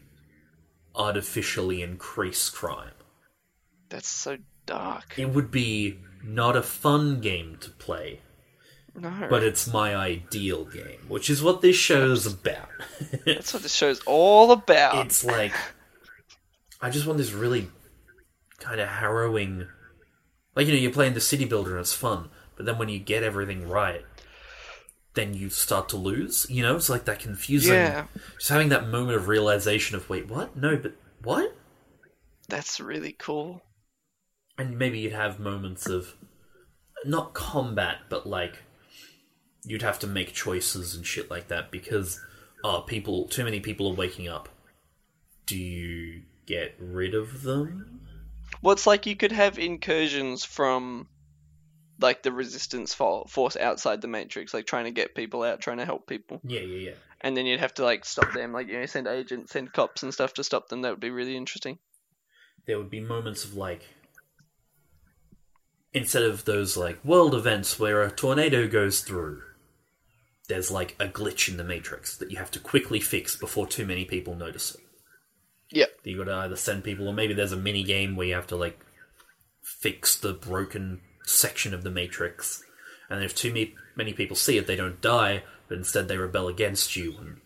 artificially 0.94 1.82
increase 1.82 2.48
crime. 2.48 2.92
that's 3.90 4.08
so 4.08 4.38
dark. 4.66 5.18
It 5.18 5.30
would 5.30 5.50
be 5.50 5.98
not 6.24 6.56
a 6.56 6.62
fun 6.62 7.20
game 7.20 7.56
to 7.60 7.70
play, 7.70 8.20
No, 8.20 8.29
but 9.00 9.42
it's 9.42 9.66
my 9.72 9.94
ideal 9.96 10.64
game, 10.64 11.00
which 11.08 11.30
is 11.30 11.42
what 11.42 11.60
this 11.62 11.76
show's 11.76 12.26
about. 12.26 12.68
that's 13.26 13.52
what 13.54 13.62
this 13.62 13.74
show's 13.74 14.00
all 14.06 14.52
about. 14.52 15.06
it's 15.06 15.24
like 15.24 15.52
I 16.80 16.90
just 16.90 17.06
want 17.06 17.18
this 17.18 17.32
really 17.32 17.68
kind 18.58 18.80
of 18.80 18.88
harrowing 18.88 19.66
like 20.54 20.66
you 20.66 20.72
know 20.74 20.78
you're 20.78 20.92
playing 20.92 21.14
the 21.14 21.20
city 21.20 21.44
builder 21.46 21.70
and 21.72 21.80
it's 21.80 21.94
fun 21.94 22.28
but 22.56 22.66
then 22.66 22.76
when 22.76 22.88
you 22.90 22.98
get 22.98 23.22
everything 23.22 23.66
right 23.66 24.04
then 25.14 25.32
you 25.32 25.48
start 25.48 25.88
to 25.88 25.96
lose 25.96 26.46
you 26.50 26.62
know 26.62 26.76
it's 26.76 26.90
like 26.90 27.06
that 27.06 27.18
confusing 27.20 27.72
Yeah. 27.72 28.04
just 28.38 28.50
having 28.50 28.68
that 28.68 28.86
moment 28.88 29.16
of 29.16 29.28
realization 29.28 29.96
of 29.96 30.10
wait 30.10 30.28
what 30.28 30.56
no 30.56 30.76
but 30.76 30.92
what 31.22 31.56
That's 32.48 32.78
really 32.80 33.12
cool. 33.12 33.62
and 34.58 34.78
maybe 34.78 34.98
you'd 34.98 35.12
have 35.14 35.40
moments 35.40 35.86
of 35.86 36.14
not 37.06 37.32
combat 37.32 37.96
but 38.10 38.26
like 38.26 38.62
you'd 39.64 39.82
have 39.82 39.98
to 39.98 40.06
make 40.06 40.32
choices 40.32 40.94
and 40.94 41.06
shit 41.06 41.30
like 41.30 41.48
that 41.48 41.70
because 41.70 42.20
oh 42.64 42.80
people 42.80 43.26
too 43.28 43.44
many 43.44 43.60
people 43.60 43.88
are 43.90 43.94
waking 43.94 44.28
up 44.28 44.48
do 45.46 45.56
you 45.56 46.22
get 46.46 46.74
rid 46.78 47.14
of 47.14 47.42
them 47.42 48.00
Well, 48.62 48.72
it's 48.72 48.86
like 48.86 49.06
you 49.06 49.16
could 49.16 49.32
have 49.32 49.58
incursions 49.58 50.44
from 50.44 51.08
like 52.00 52.22
the 52.22 52.32
resistance 52.32 52.94
force 52.94 53.56
outside 53.56 54.00
the 54.00 54.08
Matrix, 54.08 54.54
like 54.54 54.66
trying 54.66 54.86
to 54.86 54.90
get 54.90 55.14
people 55.14 55.42
out, 55.42 55.60
trying 55.60 55.78
to 55.78 55.84
help 55.84 56.06
people, 56.06 56.40
yeah 56.44 56.60
yeah 56.60 56.90
yeah 56.90 56.94
and 57.20 57.36
then 57.36 57.44
you'd 57.46 57.60
have 57.60 57.74
to 57.74 57.84
like 57.84 58.04
stop 58.04 58.32
them, 58.32 58.52
like 58.52 58.68
you 58.68 58.78
know, 58.78 58.86
send 58.86 59.06
agents, 59.06 59.52
send 59.52 59.72
cops 59.72 60.02
and 60.02 60.12
stuff 60.12 60.34
to 60.34 60.44
stop 60.44 60.68
them. 60.68 60.82
That 60.82 60.90
would 60.90 61.00
be 61.00 61.10
really 61.10 61.36
interesting. 61.36 61.78
there 62.66 62.78
would 62.78 62.90
be 62.90 63.00
moments 63.00 63.44
of 63.44 63.54
like 63.54 63.82
instead 65.92 66.22
of 66.22 66.44
those 66.44 66.76
like 66.76 67.04
world 67.04 67.34
events 67.34 67.78
where 67.78 68.02
a 68.02 68.10
tornado 68.10 68.66
goes 68.68 69.00
through 69.00 69.42
there's 70.50 70.70
like 70.70 70.94
a 71.00 71.06
glitch 71.06 71.48
in 71.48 71.56
the 71.56 71.64
matrix 71.64 72.16
that 72.18 72.30
you 72.30 72.36
have 72.36 72.50
to 72.50 72.60
quickly 72.60 73.00
fix 73.00 73.34
before 73.36 73.66
too 73.66 73.86
many 73.86 74.04
people 74.04 74.34
notice 74.34 74.74
it 74.74 74.80
Yeah. 75.70 75.86
you 76.04 76.18
got 76.18 76.24
to 76.24 76.34
either 76.34 76.56
send 76.56 76.84
people 76.84 77.08
or 77.08 77.14
maybe 77.14 77.32
there's 77.32 77.52
a 77.52 77.56
mini 77.56 77.82
game 77.84 78.16
where 78.16 78.26
you 78.26 78.34
have 78.34 78.48
to 78.48 78.56
like 78.56 78.78
fix 79.62 80.16
the 80.16 80.32
broken 80.34 81.00
section 81.24 81.72
of 81.72 81.82
the 81.84 81.90
matrix 81.90 82.62
and 83.08 83.22
if 83.24 83.34
too 83.34 83.52
many 83.96 84.12
people 84.12 84.36
see 84.36 84.58
it 84.58 84.66
they 84.66 84.76
don't 84.76 85.00
die 85.00 85.42
but 85.68 85.78
instead 85.78 86.08
they 86.08 86.16
rebel 86.18 86.48
against 86.48 86.96
you 86.96 87.14
and 87.18 87.36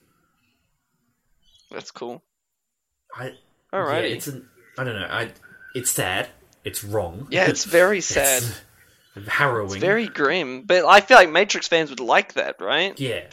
That's 1.71 1.91
cool. 1.91 2.23
I, 3.15 3.33
Alrighty. 3.73 3.93
yeah, 3.93 4.01
Yeah, 4.09 4.15
it's 4.17 4.27
an, 4.29 4.49
I 4.79 4.85
don't 4.85 4.95
know 4.99 5.07
I 5.11 5.33
it's 5.75 5.91
sad 5.91 6.29
it's 6.65 6.83
wrong 6.85 7.29
Yeah, 7.31 7.49
it's 7.49 7.65
very 7.65 8.01
sad. 8.17 8.43
It's 8.43 8.61
harrowing. 9.29 9.67
It's 9.73 9.77
very 9.77 10.07
grim, 10.09 10.63
but 10.63 10.85
I 10.85 11.01
feel 11.01 11.17
like 11.17 11.31
Matrix 11.31 11.69
fans 11.69 11.91
would 11.91 12.01
like 12.01 12.35
that, 12.35 12.57
right? 12.61 12.99
yeah. 12.99 13.25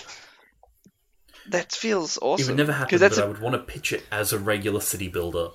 That 1.49 1.71
feels 1.71 2.19
awesome. 2.21 2.43
It 2.43 2.47
would 2.51 2.57
never 2.57 2.71
happen, 2.71 2.89
'Cause 2.91 2.99
but 3.01 3.09
that's 3.09 3.17
I 3.19 3.23
a- 3.23 3.27
would 3.27 3.39
want 3.41 3.55
to 3.55 3.59
pitch 3.73 3.91
it 3.91 4.03
as 4.11 4.31
a 4.31 4.37
regular 4.39 4.79
city 4.79 5.07
builder 5.07 5.49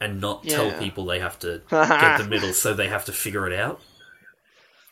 and 0.00 0.20
not 0.20 0.44
tell 0.44 0.70
people 0.78 1.06
they 1.06 1.18
have 1.18 1.38
to 1.40 1.62
get 1.70 2.18
the 2.18 2.26
middle, 2.28 2.52
so 2.52 2.74
they 2.74 2.88
have 2.88 3.06
to 3.06 3.12
figure 3.12 3.46
it 3.50 3.58
out. 3.58 3.80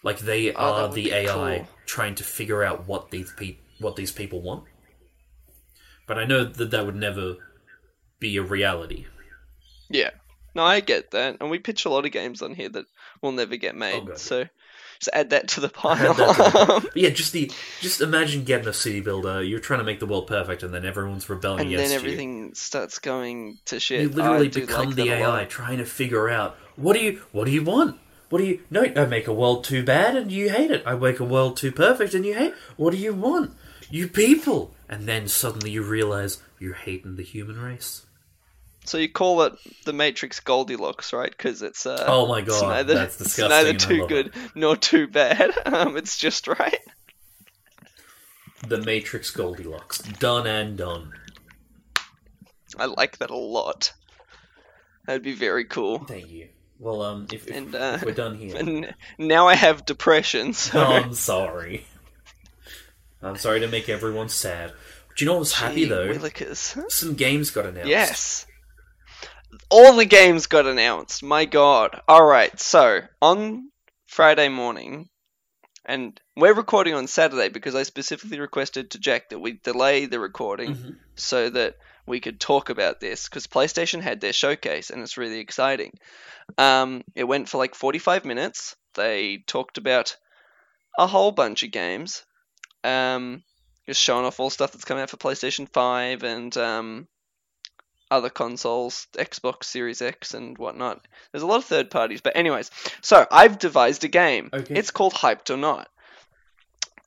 Like 0.02 0.18
they 0.20 0.52
Oh, 0.54 0.84
are 0.86 0.88
the 0.92 1.12
AI 1.12 1.58
cool. 1.58 1.68
trying 1.86 2.14
to 2.16 2.24
figure 2.24 2.64
out 2.64 2.86
what 2.86 3.10
these 3.10 3.32
pe- 3.36 3.58
what 3.78 3.96
these 3.96 4.10
people 4.10 4.40
want. 4.40 4.64
But 6.06 6.18
I 6.18 6.24
know 6.24 6.44
that 6.44 6.70
that 6.70 6.86
would 6.86 6.96
never 6.96 7.36
be 8.18 8.36
a 8.38 8.42
reality. 8.42 9.06
Yeah. 9.90 10.10
No, 10.54 10.64
I 10.64 10.80
get 10.80 11.10
that. 11.10 11.36
And 11.40 11.50
we 11.50 11.58
pitch 11.58 11.84
a 11.84 11.90
lot 11.90 12.06
of 12.06 12.10
games 12.12 12.40
on 12.42 12.54
here 12.54 12.68
that 12.70 12.86
will 13.22 13.32
never 13.32 13.56
get 13.56 13.74
oh, 13.74 13.78
made. 13.78 14.00
God, 14.00 14.08
yeah. 14.08 14.14
so 14.16 14.44
just 14.98 15.10
add 15.12 15.30
that 15.30 15.48
to 15.48 15.60
the 15.60 15.68
pile. 15.68 16.14
to 16.80 16.90
yeah, 16.94 17.10
just 17.10 17.32
the 17.32 17.50
just 17.80 18.00
imagine 18.00 18.44
getting 18.44 18.68
a 18.68 18.72
city 18.72 19.00
builder. 19.00 19.42
You're 19.42 19.60
trying 19.60 19.80
to 19.80 19.84
make 19.84 20.00
the 20.00 20.06
world 20.06 20.26
perfect, 20.26 20.62
and 20.62 20.72
then 20.72 20.84
everyone's 20.84 21.28
rebelling 21.28 21.60
and 21.60 21.68
against 21.68 21.84
then 21.84 21.90
you. 21.90 21.96
everything 21.96 22.54
starts 22.54 22.98
going 22.98 23.58
to 23.66 23.80
shit. 23.80 24.02
You 24.02 24.08
literally 24.08 24.46
I 24.46 24.50
become 24.50 24.86
like 24.86 24.96
the 24.96 25.10
AI 25.10 25.44
trying 25.44 25.78
to 25.78 25.84
figure 25.84 26.28
out 26.28 26.56
what 26.76 26.94
do 26.94 27.00
you 27.00 27.22
what 27.32 27.44
do 27.44 27.50
you 27.50 27.62
want? 27.62 27.98
What 28.28 28.38
do 28.38 28.44
you 28.44 28.60
no 28.70 28.82
I 28.82 29.06
make 29.06 29.26
a 29.26 29.32
world 29.32 29.64
too 29.64 29.82
bad 29.82 30.16
and 30.16 30.30
you 30.30 30.50
hate 30.50 30.70
it. 30.70 30.82
I 30.86 30.94
make 30.94 31.20
a 31.20 31.24
world 31.24 31.56
too 31.56 31.72
perfect 31.72 32.14
and 32.14 32.24
you 32.24 32.34
hate. 32.34 32.54
What 32.76 32.90
do 32.90 32.98
you 32.98 33.14
want? 33.14 33.52
You 33.90 34.08
people. 34.08 34.74
And 34.88 35.06
then 35.06 35.28
suddenly 35.28 35.70
you 35.70 35.82
realize 35.82 36.42
you're 36.58 36.74
hating 36.74 37.16
the 37.16 37.22
human 37.22 37.60
race. 37.60 38.02
So 38.88 38.96
you 38.96 39.10
call 39.10 39.42
it 39.42 39.52
the 39.84 39.92
Matrix 39.92 40.40
Goldilocks, 40.40 41.12
right? 41.12 41.30
Because 41.30 41.60
it's 41.60 41.84
uh, 41.84 42.04
Oh 42.08 42.26
my 42.26 42.40
it's 42.40 42.48
God, 42.48 42.68
neither, 42.70 42.94
that's 42.94 43.20
it's 43.20 43.38
neither 43.38 43.74
too 43.74 44.06
good 44.06 44.32
nor 44.54 44.76
too 44.76 45.06
bad. 45.06 45.50
Um, 45.68 45.98
it's 45.98 46.16
just 46.16 46.48
right. 46.48 46.78
The 48.66 48.80
Matrix 48.80 49.30
Goldilocks. 49.30 49.98
Done 49.98 50.46
and 50.46 50.78
done. 50.78 51.12
I 52.78 52.86
like 52.86 53.18
that 53.18 53.30
a 53.30 53.36
lot. 53.36 53.92
That'd 55.06 55.22
be 55.22 55.34
very 55.34 55.64
cool. 55.64 55.98
Thank 55.98 56.30
you. 56.30 56.48
Well, 56.78 57.02
um, 57.02 57.26
if, 57.30 57.48
if, 57.48 57.54
And 57.56 57.74
uh, 57.74 57.92
if 57.96 58.04
we're 58.04 58.12
done 58.12 58.36
here, 58.36 58.56
and 58.56 58.94
now 59.18 59.46
I 59.46 59.54
have 59.56 59.84
depression. 59.84 60.54
So 60.54 60.80
oh, 60.80 60.92
I'm 60.92 61.12
sorry. 61.12 61.86
I'm 63.20 63.36
sorry 63.36 63.60
to 63.60 63.68
make 63.68 63.88
everyone 63.88 64.30
sad. 64.30 64.72
Do 65.16 65.24
you 65.24 65.26
know 65.26 65.34
what 65.34 65.40
was 65.40 65.52
happy 65.54 65.82
Gee 65.82 65.88
though? 65.88 66.08
willikers. 66.08 66.90
Some 66.90 67.14
games 67.14 67.50
got 67.50 67.66
announced. 67.66 67.88
Yes. 67.88 68.46
All 69.70 69.96
the 69.96 70.04
games 70.06 70.46
got 70.46 70.66
announced. 70.66 71.22
My 71.22 71.44
god. 71.44 72.00
Alright, 72.08 72.58
so 72.60 73.00
on 73.20 73.70
Friday 74.06 74.48
morning, 74.48 75.08
and 75.84 76.18
we're 76.36 76.54
recording 76.54 76.94
on 76.94 77.06
Saturday 77.06 77.48
because 77.50 77.74
I 77.74 77.82
specifically 77.82 78.40
requested 78.40 78.92
to 78.92 78.98
Jack 78.98 79.30
that 79.30 79.38
we 79.38 79.52
delay 79.62 80.06
the 80.06 80.20
recording 80.20 80.74
Mhm. 80.74 80.96
so 81.16 81.50
that 81.50 81.76
we 82.06 82.20
could 82.20 82.40
talk 82.40 82.70
about 82.70 83.00
this 83.00 83.28
because 83.28 83.46
PlayStation 83.46 84.00
had 84.00 84.20
their 84.20 84.32
showcase 84.32 84.88
and 84.88 85.02
it's 85.02 85.18
really 85.18 85.40
exciting. 85.40 85.92
Um, 86.56 87.04
it 87.14 87.24
went 87.24 87.48
for 87.50 87.58
like 87.58 87.74
45 87.74 88.24
minutes. 88.24 88.74
They 88.94 89.44
talked 89.46 89.76
about 89.76 90.16
a 90.98 91.06
whole 91.06 91.32
bunch 91.32 91.62
of 91.62 91.70
games. 91.70 92.24
Um, 92.84 93.42
just 93.86 94.00
showing 94.02 94.24
off 94.24 94.40
all 94.40 94.48
stuff 94.50 94.72
that's 94.72 94.84
coming 94.86 95.02
out 95.02 95.10
for 95.10 95.18
PlayStation 95.18 95.68
5 95.70 96.22
and 96.22 96.56
um, 96.56 97.08
other 98.10 98.30
consoles, 98.30 99.06
Xbox 99.14 99.64
Series 99.64 100.02
X 100.02 100.34
and 100.34 100.56
whatnot. 100.58 101.06
There's 101.32 101.42
a 101.42 101.46
lot 101.46 101.58
of 101.58 101.64
third 101.64 101.90
parties, 101.90 102.20
but 102.20 102.36
anyways. 102.36 102.70
So 103.02 103.26
I've 103.30 103.58
devised 103.58 104.04
a 104.04 104.08
game. 104.08 104.50
Okay. 104.52 104.74
It's 104.74 104.90
called 104.90 105.14
Hyped 105.14 105.50
or 105.50 105.56
Not. 105.56 105.88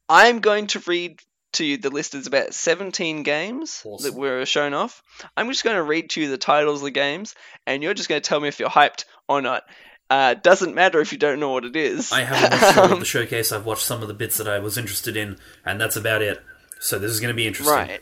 I'm 0.09 0.39
going 0.39 0.67
to 0.67 0.79
read 0.85 1.19
to 1.53 1.65
you 1.65 1.77
the 1.77 1.89
list 1.89 2.15
is 2.15 2.27
about 2.27 2.53
17 2.53 3.23
games 3.23 3.81
Awesome. 3.85 4.09
that 4.11 4.17
were 4.17 4.45
shown 4.45 4.73
off. 4.73 5.03
I'm 5.35 5.49
just 5.49 5.63
going 5.63 5.75
to 5.75 5.83
read 5.83 6.09
to 6.11 6.21
you 6.21 6.29
the 6.29 6.37
titles 6.37 6.79
of 6.79 6.85
the 6.85 6.91
games, 6.91 7.35
and 7.67 7.83
you're 7.83 7.93
just 7.93 8.09
going 8.09 8.21
to 8.21 8.27
tell 8.27 8.39
me 8.39 8.47
if 8.47 8.59
you're 8.59 8.69
hyped 8.69 9.05
or 9.27 9.41
not. 9.41 9.63
Uh, 10.09 10.33
doesn't 10.33 10.75
matter 10.75 10.99
if 10.99 11.13
you 11.13 11.17
don't 11.17 11.39
know 11.39 11.51
what 11.51 11.63
it 11.63 11.75
is. 11.75 12.11
I 12.11 12.21
haven't 12.23 12.61
watched 12.61 12.77
all 12.77 12.91
of 12.93 12.99
the 12.99 13.05
showcase. 13.17 13.51
I've 13.53 13.65
watched 13.65 13.83
some 13.83 14.01
of 14.01 14.09
the 14.09 14.13
bits 14.13 14.37
that 14.37 14.47
I 14.47 14.59
was 14.59 14.77
interested 14.77 15.15
in, 15.15 15.37
and 15.65 15.79
that's 15.79 15.95
about 15.95 16.21
it. 16.21 16.41
So 16.81 16.99
this 16.99 17.11
is 17.11 17.19
going 17.21 17.29
to 17.33 17.35
be 17.35 17.47
interesting. 17.47 17.73
Right. 17.73 18.01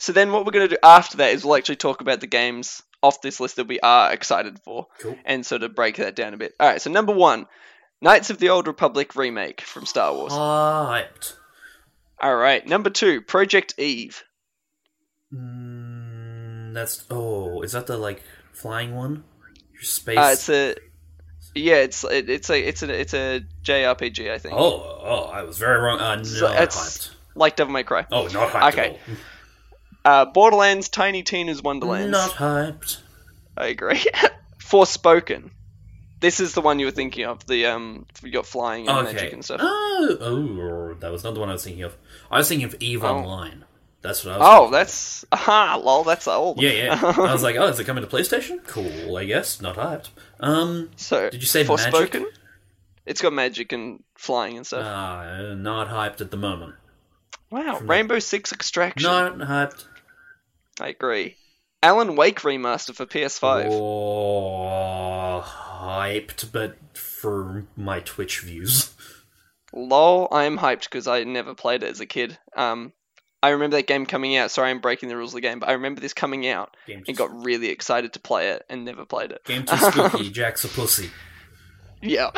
So 0.00 0.12
then 0.12 0.32
what 0.32 0.44
we're 0.46 0.52
going 0.52 0.68
to 0.68 0.74
do 0.74 0.78
after 0.82 1.18
that 1.18 1.32
is 1.32 1.44
we'll 1.44 1.56
actually 1.56 1.76
talk 1.76 2.00
about 2.00 2.20
the 2.20 2.26
games 2.26 2.82
off 3.02 3.20
this 3.22 3.38
list 3.40 3.56
that 3.56 3.68
we 3.68 3.78
are 3.80 4.12
excited 4.12 4.58
for 4.64 4.86
Cool. 5.00 5.16
and 5.24 5.44
sort 5.46 5.62
of 5.62 5.74
break 5.74 5.96
that 5.96 6.16
down 6.16 6.34
a 6.34 6.36
bit. 6.36 6.54
All 6.58 6.68
right, 6.68 6.80
so 6.82 6.90
number 6.90 7.12
one, 7.14 7.46
Knights 8.02 8.30
of 8.30 8.38
the 8.38 8.48
Old 8.50 8.66
Republic 8.66 9.14
remake 9.14 9.60
from 9.60 9.84
Star 9.86 10.12
Wars. 10.14 10.32
Hyped. 10.32 11.34
All 12.20 12.34
right, 12.36 12.66
number 12.66 12.90
two, 12.90 13.20
Project 13.20 13.74
Eve. 13.78 14.22
Mm, 15.34 16.74
that's 16.74 17.04
oh, 17.10 17.62
is 17.62 17.72
that 17.72 17.86
the 17.86 17.96
like 17.96 18.22
flying 18.52 18.94
one? 18.94 19.24
Your 19.72 19.82
space. 19.82 20.18
Uh, 20.18 20.30
it's 20.32 20.48
a 20.48 20.74
yeah, 21.54 21.76
it's 21.76 22.04
it, 22.04 22.28
it's 22.28 22.50
a 22.50 22.68
it's 22.68 22.82
a 22.82 23.00
it's 23.00 23.14
a 23.14 23.42
JRPG, 23.64 24.30
I 24.30 24.38
think. 24.38 24.54
oh, 24.56 25.00
oh, 25.02 25.24
I 25.32 25.42
was 25.42 25.58
very 25.58 25.80
wrong. 25.80 26.00
Uh, 26.00 26.16
no, 26.16 26.22
So 26.24 26.46
it's- 26.50 26.76
hyped. 26.76 27.10
like 27.34 27.56
Devil 27.56 27.72
May 27.72 27.82
Cry. 27.84 28.06
Oh, 28.10 28.26
not 28.28 28.50
hyped. 28.50 28.72
Okay. 28.72 28.98
Uh, 30.04 30.24
Borderlands, 30.26 30.88
Tiny 30.88 31.22
Tina's. 31.22 31.62
Wonderlands. 31.62 32.10
Not 32.12 32.30
hyped. 32.32 32.98
I 33.56 33.66
agree. 33.68 34.02
Forspoken. 34.60 35.50
This 36.20 36.38
is 36.40 36.52
the 36.54 36.60
one 36.60 36.78
you 36.78 36.86
were 36.86 36.92
thinking 36.92 37.24
of. 37.26 37.44
The 37.46 37.66
um, 37.66 38.06
you 38.22 38.30
got 38.30 38.46
flying 38.46 38.88
and 38.88 39.04
magic 39.04 39.32
and 39.32 39.44
stuff. 39.44 39.60
Oh, 39.62 40.16
oh, 40.20 40.94
that 41.00 41.10
was 41.10 41.24
not 41.24 41.34
the 41.34 41.40
one 41.40 41.48
I 41.48 41.52
was 41.52 41.64
thinking 41.64 41.82
of. 41.82 41.96
I 42.30 42.38
was 42.38 42.48
thinking 42.48 42.66
of 42.66 42.76
Eve 42.80 43.02
Oh. 43.04 43.08
Online. 43.16 43.64
That's 44.02 44.24
what 44.24 44.34
I 44.34 44.38
was. 44.38 44.46
Oh, 44.48 44.70
that's 44.70 45.24
aha, 45.32 45.80
lol, 45.82 46.04
that's 46.04 46.26
old. 46.28 46.60
Yeah, 46.60 46.70
yeah. 46.70 47.00
I 47.16 47.32
was 47.32 47.42
like, 47.42 47.56
oh, 47.56 47.66
is 47.68 47.78
it 47.78 47.84
coming 47.84 48.02
to 48.02 48.08
PlayStation? 48.08 48.64
Cool, 48.66 49.16
I 49.16 49.24
guess. 49.24 49.60
Not 49.60 49.76
hyped. 49.76 50.08
Um, 50.40 50.90
so 50.96 51.28
Did 51.30 51.40
you 51.42 51.46
say 51.46 51.64
Forspoken? 51.64 52.12
magic? 52.20 52.24
It's 53.06 53.20
got 53.22 53.32
magic 53.32 53.72
and 53.72 54.02
flying 54.16 54.56
and 54.56 54.66
stuff. 54.66 54.84
uh, 54.86 55.54
not 55.54 55.88
hyped 55.88 56.20
at 56.22 56.30
the 56.30 56.36
moment. 56.38 56.74
wow, 57.50 57.76
from 57.76 57.86
the- 57.86 57.90
Rainbow 57.90 58.18
Six 58.20 58.52
Extraction. 58.52 59.02
Not 59.10 59.36
hyped. 59.38 59.84
I 60.80 60.88
agree. 60.88 61.36
Alan 61.82 62.14
Wake 62.16 62.40
remaster 62.40 62.94
for 62.94 63.06
PS5. 63.06 63.68
Oh, 63.70 65.42
hyped, 65.44 66.52
but 66.52 66.76
for 66.94 67.66
my 67.76 68.00
Twitch 68.00 68.40
views. 68.40 68.92
Lol, 69.72 70.28
I 70.30 70.44
am 70.44 70.58
hyped 70.58 70.84
because 70.84 71.06
I 71.06 71.24
never 71.24 71.54
played 71.54 71.82
it 71.82 71.90
as 71.90 72.00
a 72.00 72.06
kid. 72.06 72.36
Um, 72.56 72.92
I 73.42 73.50
remember 73.50 73.76
that 73.76 73.86
game 73.86 74.04
coming 74.04 74.36
out. 74.36 74.50
Sorry, 74.50 74.70
I'm 74.70 74.80
breaking 74.80 75.08
the 75.08 75.16
rules 75.16 75.30
of 75.30 75.36
the 75.36 75.40
game, 75.40 75.60
but 75.60 75.68
I 75.70 75.72
remember 75.72 76.00
this 76.00 76.12
coming 76.12 76.46
out 76.46 76.76
and 76.86 77.16
got 77.16 77.44
really 77.44 77.68
excited 77.68 78.12
to 78.12 78.20
play 78.20 78.48
it 78.50 78.64
and 78.68 78.84
never 78.84 79.06
played 79.06 79.30
it. 79.30 79.42
game 79.44 79.64
too 79.64 79.76
spooky. 79.76 80.30
Jack's 80.32 80.64
a 80.64 80.68
pussy. 80.68 81.08
Yeah. 82.02 82.30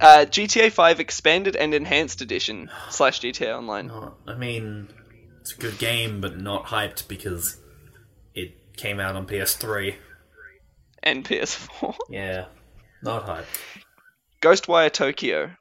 Uh, 0.00 0.24
GTA 0.28 0.72
5 0.72 1.00
Expanded 1.00 1.54
and 1.54 1.74
Enhanced 1.74 2.20
Edition 2.22 2.70
slash 2.88 3.20
GTA 3.20 3.56
Online. 3.56 3.88
Not, 3.88 4.14
I 4.26 4.34
mean, 4.34 4.88
it's 5.40 5.52
a 5.52 5.56
good 5.56 5.78
game, 5.78 6.20
but 6.20 6.40
not 6.40 6.66
hyped 6.66 7.06
because 7.06 7.58
came 8.80 8.98
out 9.00 9.16
on 9.16 9.26
PS3. 9.26 9.94
and 11.02 11.24
PS4. 11.24 11.94
Yeah, 12.08 12.46
not 13.02 13.26
hyped. 13.26 13.46
Ghostwire 14.42 14.90
Tokyo. 14.92 15.52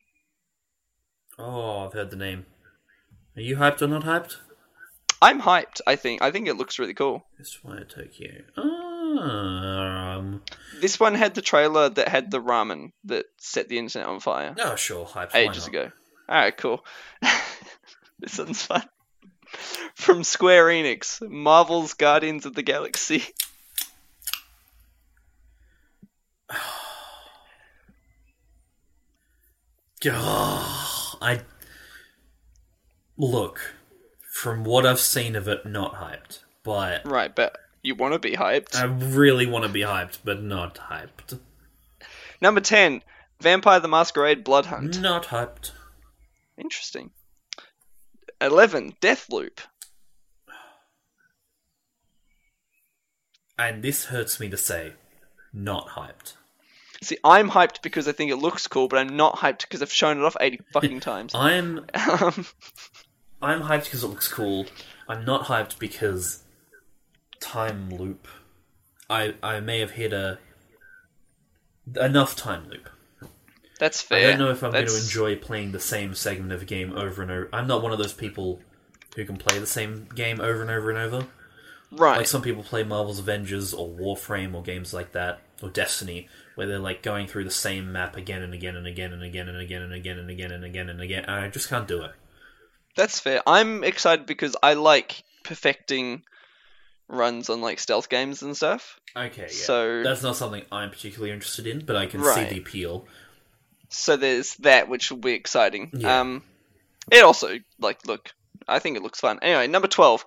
Oh, 1.38 1.86
I've 1.86 1.94
heard 1.94 2.10
the 2.12 2.16
name. 2.18 2.46
Are 3.36 3.42
you 3.42 3.56
hyped 3.58 3.82
or 3.82 3.88
not 3.88 4.04
hyped? 4.04 4.38
I'm 5.22 5.42
hyped. 5.42 5.82
I 5.86 5.96
think. 5.98 6.22
I 6.22 6.32
think 6.32 6.48
it 6.48 6.56
looks 6.56 6.80
really 6.80 6.94
cool. 6.94 7.26
Why 7.64 7.80
Tokyo. 7.88 8.42
Um. 8.58 10.42
This 10.82 11.00
one 11.00 11.16
had 11.16 11.36
the 11.36 11.42
trailer 11.42 11.90
that 11.90 12.08
had 12.08 12.32
the 12.32 12.42
ramen 12.42 12.92
that 13.06 13.26
set 13.38 13.68
the 13.70 13.78
internet 13.80 14.08
on 14.08 14.20
fire 14.22 14.56
Oh, 14.60 14.76
sure, 14.76 15.06
hyped. 15.06 15.36
ages 15.36 15.68
ago. 15.68 15.92
All 16.30 16.36
right, 16.36 16.56
cool. 16.56 16.86
this 18.20 18.38
one's 18.38 18.62
fun. 18.64 18.84
From 19.96 20.24
Square 20.24 20.68
Enix, 20.68 21.28
Marvel's 21.30 21.94
Guardians 21.94 22.46
of 22.46 22.56
the 22.56 22.62
Galaxy. 22.62 23.24
Ugh, 30.06 31.18
I 31.22 31.42
look 33.18 33.76
from 34.22 34.64
what 34.64 34.86
I've 34.86 35.00
seen 35.00 35.36
of 35.36 35.48
it, 35.50 35.66
not 35.66 35.96
hyped. 35.96 36.40
But 36.64 37.06
Right, 37.06 37.36
but 37.36 37.58
you 37.84 37.96
want 37.96 38.14
to 38.14 38.20
be 38.20 38.36
hyped. 38.36 38.76
I 38.76 38.86
really 38.86 39.46
want 39.46 39.66
to 39.66 39.72
be 39.72 39.82
hyped, 39.82 40.20
but 40.24 40.42
not 40.42 40.76
hyped. 40.90 41.40
Number 42.42 42.62
ten, 42.62 43.04
Vampire 43.42 43.80
the 43.80 43.88
Masquerade 43.88 44.44
Blood 44.44 44.68
Hunt. 44.68 45.02
Not 45.02 45.26
hyped. 45.26 45.72
Interesting. 46.58 47.12
Eleven, 48.42 48.94
Deathloop. 49.02 49.60
And 53.58 53.84
this 53.84 54.06
hurts 54.06 54.40
me 54.40 54.48
to 54.50 54.58
say, 54.58 54.94
not 55.52 55.90
hyped. 55.90 56.36
See, 57.02 57.18
I'm 57.24 57.50
hyped 57.50 57.82
because 57.82 58.08
I 58.08 58.14
think 58.14 58.32
it 58.32 58.38
looks 58.38 58.68
cool, 58.68 58.88
but 58.88 59.00
I'm 59.00 59.16
not 59.16 59.38
hyped 59.38 59.62
because 59.62 59.82
I've 59.82 59.92
shown 59.92 60.18
it 60.18 60.24
off 60.24 60.38
80 60.40 60.62
fucking 60.74 61.00
times. 61.02 61.32
I'm 61.36 61.86
Um, 61.96 62.46
I'm 63.42 63.62
hyped 63.62 63.86
because 63.86 64.04
it 64.04 64.08
looks 64.08 64.28
cool. 64.28 64.66
I'm 65.08 65.26
not 65.26 65.46
hyped 65.46 65.80
because 65.80 66.44
time 67.40 67.90
loop. 67.90 68.28
I 69.10 69.36
I 69.42 69.60
may 69.60 69.80
have 69.80 69.92
hit 69.92 70.12
a 70.14 70.40
enough 72.00 72.36
time 72.36 72.70
loop. 72.70 72.90
That's 73.80 74.02
fair. 74.02 74.28
I 74.28 74.30
don't 74.32 74.40
know 74.40 74.52
if 74.52 74.64
I'm 74.64 74.72
going 74.72 74.86
to 74.86 74.96
enjoy 74.98 75.36
playing 75.38 75.72
the 75.72 75.80
same 75.80 76.14
segment 76.14 76.52
of 76.52 76.62
a 76.62 76.66
game 76.66 76.94
over 76.96 77.22
and 77.24 77.32
over. 77.32 77.50
I'm 77.52 77.66
not 77.68 77.82
one 77.82 77.92
of 77.92 77.98
those 77.98 78.14
people 78.14 78.62
who 79.16 79.26
can 79.26 79.38
play 79.38 79.58
the 79.58 79.66
same 79.66 80.08
game 80.14 80.40
over 80.40 80.62
and 80.62 80.70
over 80.70 80.90
and 80.92 81.00
over. 81.00 81.28
Right. 81.92 82.18
Like 82.18 82.28
some 82.28 82.44
people 82.44 82.62
play 82.62 82.84
Marvel's 82.84 83.18
Avengers 83.18 83.74
or 83.74 83.90
Warframe 83.90 84.54
or 84.54 84.62
games 84.62 84.94
like 84.94 85.14
that, 85.14 85.42
or 85.64 85.70
Destiny, 85.70 86.28
where 86.54 86.68
they're 86.68 86.78
like 86.78 87.02
going 87.02 87.26
through 87.26 87.46
the 87.46 87.50
same 87.52 87.92
map 87.92 88.16
again 88.16 88.44
and 88.44 88.54
again 88.54 88.76
and 88.76 88.86
again 88.86 89.12
and 89.12 89.24
again 89.24 89.48
and 89.50 89.58
again 89.60 89.82
and 89.82 89.92
again 89.94 90.20
and 90.20 90.30
again 90.30 90.52
and 90.52 90.64
again 90.64 90.90
and 90.90 91.02
again. 91.02 91.26
I 91.26 91.48
just 91.48 91.68
can't 91.68 91.88
do 91.88 92.04
it. 92.04 92.12
That's 92.96 93.20
fair. 93.20 93.42
I'm 93.48 93.84
excited 93.84 94.28
because 94.28 94.56
I 94.62 94.74
like 94.76 95.24
perfecting 95.44 96.22
runs 97.08 97.50
on 97.50 97.62
like 97.62 97.80
stealth 97.80 98.08
games 98.10 98.44
and 98.44 98.56
stuff. 98.56 99.00
Okay, 99.16 99.44
yeah. 99.44 99.48
So- 99.48 100.04
that's 100.04 100.22
not 100.22 100.36
something 100.36 100.64
I'm 100.72 100.92
particularly 100.92 101.32
interested 101.34 101.66
in, 101.66 101.86
but 101.86 101.96
I 101.96 102.06
can 102.06 102.22
Right. 102.22 102.48
see 102.48 102.54
the 102.54 102.62
appeal. 102.62 103.08
So 103.90 104.18
there's 104.18 104.56
that, 104.58 104.88
which 104.88 105.12
will 105.12 105.18
be 105.18 105.34
exciting. 105.34 105.92
Yeah. 105.94 106.22
Um, 106.22 106.44
it 107.12 107.24
also 107.24 107.58
like 107.80 108.06
look. 108.06 108.32
I 108.68 108.80
think 108.80 108.98
it 108.98 109.04
looks 109.04 109.20
fun. 109.20 109.40
Anyway, 109.42 109.68
number 109.68 109.88
twelve. 109.88 110.26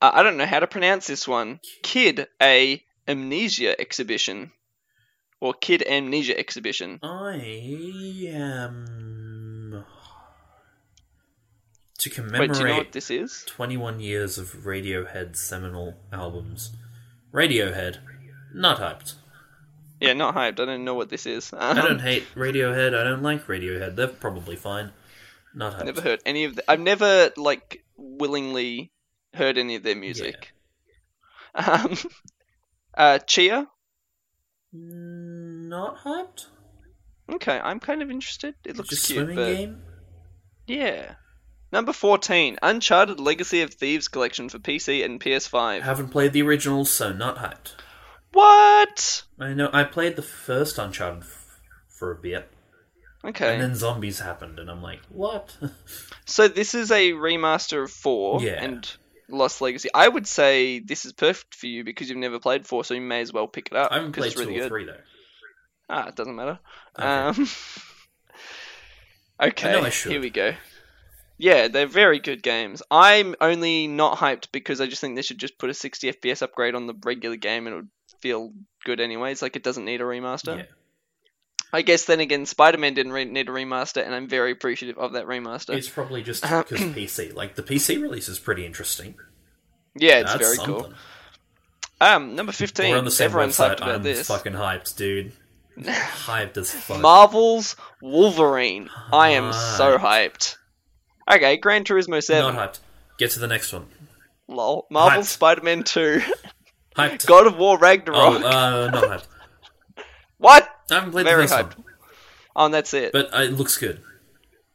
Uh, 0.00 0.10
I 0.12 0.22
don't 0.22 0.36
know 0.36 0.46
how 0.46 0.60
to 0.60 0.66
pronounce 0.66 1.06
this 1.06 1.26
one. 1.26 1.60
Kid 1.82 2.26
a 2.42 2.82
amnesia 3.08 3.80
exhibition, 3.80 4.52
or 5.40 5.54
Kid 5.54 5.82
amnesia 5.86 6.38
exhibition. 6.38 7.00
I 7.02 8.26
am 8.28 9.84
to 12.04 12.10
Wait, 12.10 12.14
commemorate 12.14 12.52
do 12.52 12.58
you 12.58 12.66
know 12.66 12.76
what 12.76 12.92
this 12.92 13.10
is? 13.10 13.44
21 13.46 14.00
years 14.00 14.36
of 14.36 14.52
Radiohead's 14.64 15.40
seminal 15.40 15.94
albums. 16.12 16.72
Radiohead, 17.32 17.98
not 18.52 18.78
hyped. 18.78 19.14
Yeah, 20.06 20.12
not 20.14 20.34
hyped. 20.34 20.60
I 20.60 20.64
don't 20.66 20.84
know 20.84 20.94
what 20.94 21.08
this 21.08 21.26
is. 21.26 21.52
I 21.52 21.70
Um, 21.70 21.76
don't 21.76 22.00
hate 22.00 22.24
Radiohead. 22.34 22.94
I 22.98 23.04
don't 23.04 23.22
like 23.22 23.46
Radiohead. 23.46 23.96
They're 23.96 24.08
probably 24.08 24.56
fine. 24.56 24.92
Not 25.54 25.74
hyped. 25.78 25.84
Never 25.86 26.00
heard 26.00 26.20
any 26.26 26.44
of 26.44 26.56
the. 26.56 26.70
I've 26.70 26.80
never 26.80 27.30
like 27.36 27.84
willingly 27.96 28.92
heard 29.34 29.56
any 29.58 29.76
of 29.76 29.82
their 29.82 29.96
music. 29.96 30.52
Um, 31.54 31.96
uh, 32.96 33.18
Tchia. 33.26 33.66
Mm, 34.74 35.68
Not 35.68 35.98
hyped. 35.98 36.46
Okay, 37.32 37.58
I'm 37.58 37.80
kind 37.80 38.02
of 38.02 38.10
interested. 38.10 38.54
It 38.64 38.76
looks 38.76 38.90
Just 38.90 39.06
cute, 39.06 39.18
swimming 39.18 39.36
but 39.36 39.46
game. 39.54 39.82
yeah. 40.66 41.14
Number 41.72 41.92
fourteen, 41.92 42.56
Uncharted 42.62 43.18
Legacy 43.18 43.62
of 43.62 43.72
Thieves 43.74 44.08
collection 44.08 44.48
for 44.48 44.58
PC 44.58 45.04
and 45.04 45.20
PS5. 45.20 45.80
haven't 45.82 46.08
played 46.10 46.32
the 46.32 46.42
originals, 46.42 46.90
so 46.90 47.12
not 47.12 47.36
hyped. 47.38 47.72
What? 48.34 49.22
I 49.40 49.54
know. 49.54 49.70
I 49.72 49.84
played 49.84 50.16
the 50.16 50.22
first 50.22 50.76
Uncharted 50.78 51.22
f- 51.22 51.58
for 51.88 52.10
a 52.12 52.16
bit, 52.16 52.50
Okay, 53.24 53.54
and 53.54 53.62
then 53.62 53.74
zombies 53.74 54.18
happened, 54.20 54.58
and 54.58 54.70
I'm 54.70 54.82
like, 54.82 55.00
what? 55.08 55.56
so 56.26 56.46
this 56.48 56.74
is 56.74 56.90
a 56.90 57.12
remaster 57.12 57.84
of 57.84 57.90
four 57.90 58.42
Yeah. 58.42 58.62
and 58.62 58.96
Lost 59.30 59.60
Legacy. 59.60 59.88
I 59.94 60.06
would 60.08 60.26
say 60.26 60.80
this 60.80 61.04
is 61.06 61.12
perfect 61.14 61.54
for 61.54 61.66
you 61.66 61.84
because 61.84 62.08
you've 62.10 62.18
never 62.18 62.38
played 62.38 62.66
four, 62.66 62.84
so 62.84 62.92
you 62.94 63.00
may 63.00 63.20
as 63.22 63.32
well 63.32 63.46
pick 63.48 63.68
it 63.68 63.76
up. 63.76 63.90
I 63.92 63.96
haven't 63.96 64.12
played 64.12 64.32
it's 64.32 64.36
really 64.36 64.54
two 64.54 64.58
or 64.58 64.62
good. 64.64 64.68
three 64.68 64.84
though. 64.86 65.00
Ah, 65.88 66.08
it 66.08 66.16
doesn't 66.16 66.34
matter. 66.36 66.58
Okay. 66.98 67.06
Um, 67.08 67.48
okay, 69.42 69.74
I 69.74 69.80
I 69.80 69.90
here 69.90 70.20
we 70.20 70.30
go. 70.30 70.54
Yeah, 71.36 71.68
they're 71.68 71.86
very 71.86 72.20
good 72.20 72.42
games. 72.42 72.82
I'm 72.90 73.34
only 73.40 73.88
not 73.88 74.18
hyped 74.18 74.52
because 74.52 74.80
I 74.80 74.86
just 74.86 75.00
think 75.00 75.16
they 75.16 75.22
should 75.22 75.38
just 75.38 75.58
put 75.58 75.68
a 75.70 75.74
60 75.74 76.12
FPS 76.12 76.42
upgrade 76.42 76.74
on 76.76 76.86
the 76.86 76.94
regular 77.04 77.36
game 77.36 77.66
and 77.66 77.74
it 77.74 77.76
would 77.76 77.88
feel 78.24 78.52
good 78.86 79.00
anyways. 79.00 79.42
Like 79.42 79.54
it 79.54 79.62
doesn't 79.62 79.84
need 79.84 80.00
a 80.00 80.04
remaster. 80.04 80.56
Yeah. 80.56 80.64
I 81.74 81.82
guess 81.82 82.06
then 82.06 82.20
again, 82.20 82.46
Spider 82.46 82.78
Man 82.78 82.94
didn't 82.94 83.12
re- 83.12 83.26
need 83.26 83.48
a 83.50 83.52
remaster, 83.52 84.02
and 84.02 84.14
I'm 84.14 84.28
very 84.28 84.50
appreciative 84.52 84.96
of 84.96 85.12
that 85.12 85.26
remaster. 85.26 85.74
It's 85.76 85.90
probably 85.90 86.22
just 86.22 86.42
because 86.42 86.80
PC. 86.80 87.34
Like 87.34 87.54
the 87.54 87.62
PC 87.62 88.00
release 88.00 88.28
is 88.30 88.38
pretty 88.38 88.64
interesting. 88.64 89.14
Yeah, 89.94 90.20
it's 90.20 90.32
That's 90.32 90.42
very 90.44 90.56
something. 90.56 90.74
cool. 90.84 90.94
Um, 92.00 92.34
number 92.34 92.52
fifteen. 92.52 92.92
We're 92.92 92.98
on 92.98 93.04
the 93.04 93.10
same 93.10 93.26
Everyone's 93.26 93.56
website. 93.58 93.70
hyped 93.72 93.76
about 93.82 93.94
I'm 93.96 94.02
this. 94.02 94.26
fucking 94.26 94.54
hyped, 94.54 94.96
dude. 94.96 95.32
hyped 95.78 96.56
as 96.56 96.70
fuck. 96.70 97.00
Marvel's 97.00 97.76
Wolverine. 98.00 98.88
I 99.12 99.30
am 99.30 99.52
so 99.52 99.98
Hyped. 99.98 100.56
Okay, 101.30 101.56
Gran 101.58 101.84
Turismo 101.84 102.22
Seven. 102.22 102.54
Not 102.54 102.74
hyped. 102.74 102.78
Get 103.18 103.32
to 103.32 103.40
the 103.40 103.46
next 103.48 103.72
one. 103.72 103.86
Lol. 104.46 104.86
Marvel's 104.90 105.26
Hyped. 105.26 105.30
Spider-Man 105.30 105.82
Two. 105.82 106.22
Hyped. 106.96 107.26
God 107.26 107.46
of 107.46 107.56
War 107.56 107.76
oh, 107.76 107.80
Ragnarok. 107.80 108.42
uh, 108.44 108.90
not 108.90 109.04
hyped. 109.04 109.26
what? 110.38 110.68
I 110.90 110.94
haven't 110.94 111.10
played 111.12 111.24
Very 111.26 111.42
the 111.46 111.48
first 111.48 111.70
hyped. 111.70 111.76
one, 111.78 111.86
Oh, 112.56 112.64
and 112.66 112.74
that's 112.74 112.94
it. 112.94 113.12
but 113.12 113.34
uh, 113.34 113.42
it 113.42 113.52
looks 113.52 113.76
good. 113.78 114.00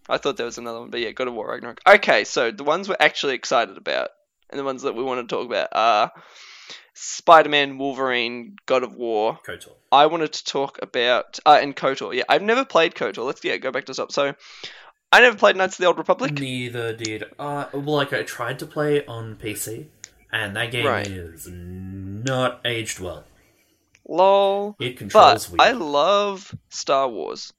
I 0.09 0.17
thought 0.17 0.37
there 0.37 0.45
was 0.45 0.57
another 0.57 0.79
one, 0.81 0.89
but 0.89 0.99
yeah, 0.99 1.11
God 1.11 1.27
of 1.27 1.33
War 1.35 1.47
Ragnarok. 1.49 1.79
Okay, 1.87 2.23
so 2.23 2.51
the 2.51 2.63
ones 2.63 2.89
we're 2.89 2.95
actually 2.99 3.35
excited 3.35 3.77
about, 3.77 4.09
and 4.49 4.59
the 4.59 4.63
ones 4.63 4.81
that 4.81 4.95
we 4.95 5.03
want 5.03 5.27
to 5.27 5.33
talk 5.33 5.45
about 5.45 5.69
are 5.71 6.11
Spider-Man, 6.95 7.77
Wolverine, 7.77 8.57
God 8.65 8.83
of 8.83 8.95
War. 8.95 9.39
KOTOR. 9.47 9.71
I 9.91 10.07
wanted 10.07 10.33
to 10.33 10.43
talk 10.43 10.79
about 10.81 11.39
uh, 11.45 11.59
and 11.61 11.75
KOTOR. 11.75 12.13
Yeah, 12.15 12.23
I've 12.27 12.41
never 12.41 12.65
played 12.65 12.95
KOTOR. 12.95 13.23
Let's 13.25 13.43
yeah 13.43 13.57
go 13.57 13.71
back 13.71 13.85
to 13.85 13.93
stop. 13.93 14.11
So, 14.11 14.33
I 15.11 15.21
never 15.21 15.37
played 15.37 15.55
Knights 15.55 15.75
of 15.75 15.77
the 15.83 15.85
Old 15.85 15.97
Republic. 15.99 16.33
Neither 16.39 16.93
did. 16.93 17.23
Uh, 17.37 17.65
well, 17.71 17.83
like 17.95 18.11
I 18.11 18.23
tried 18.23 18.59
to 18.59 18.65
play 18.65 19.05
on 19.05 19.35
PC, 19.37 19.85
and 20.31 20.55
that 20.55 20.71
game 20.71 20.85
Right. 20.85 21.07
is 21.07 21.47
not 21.49 22.61
aged 22.65 22.99
well. 22.99 23.23
Lol. 24.07 24.75
It 24.79 24.97
controls 24.97 25.47
But 25.47 25.51
weird. 25.51 25.61
I 25.61 25.71
love 25.77 26.53
Star 26.69 27.07
Wars 27.07 27.53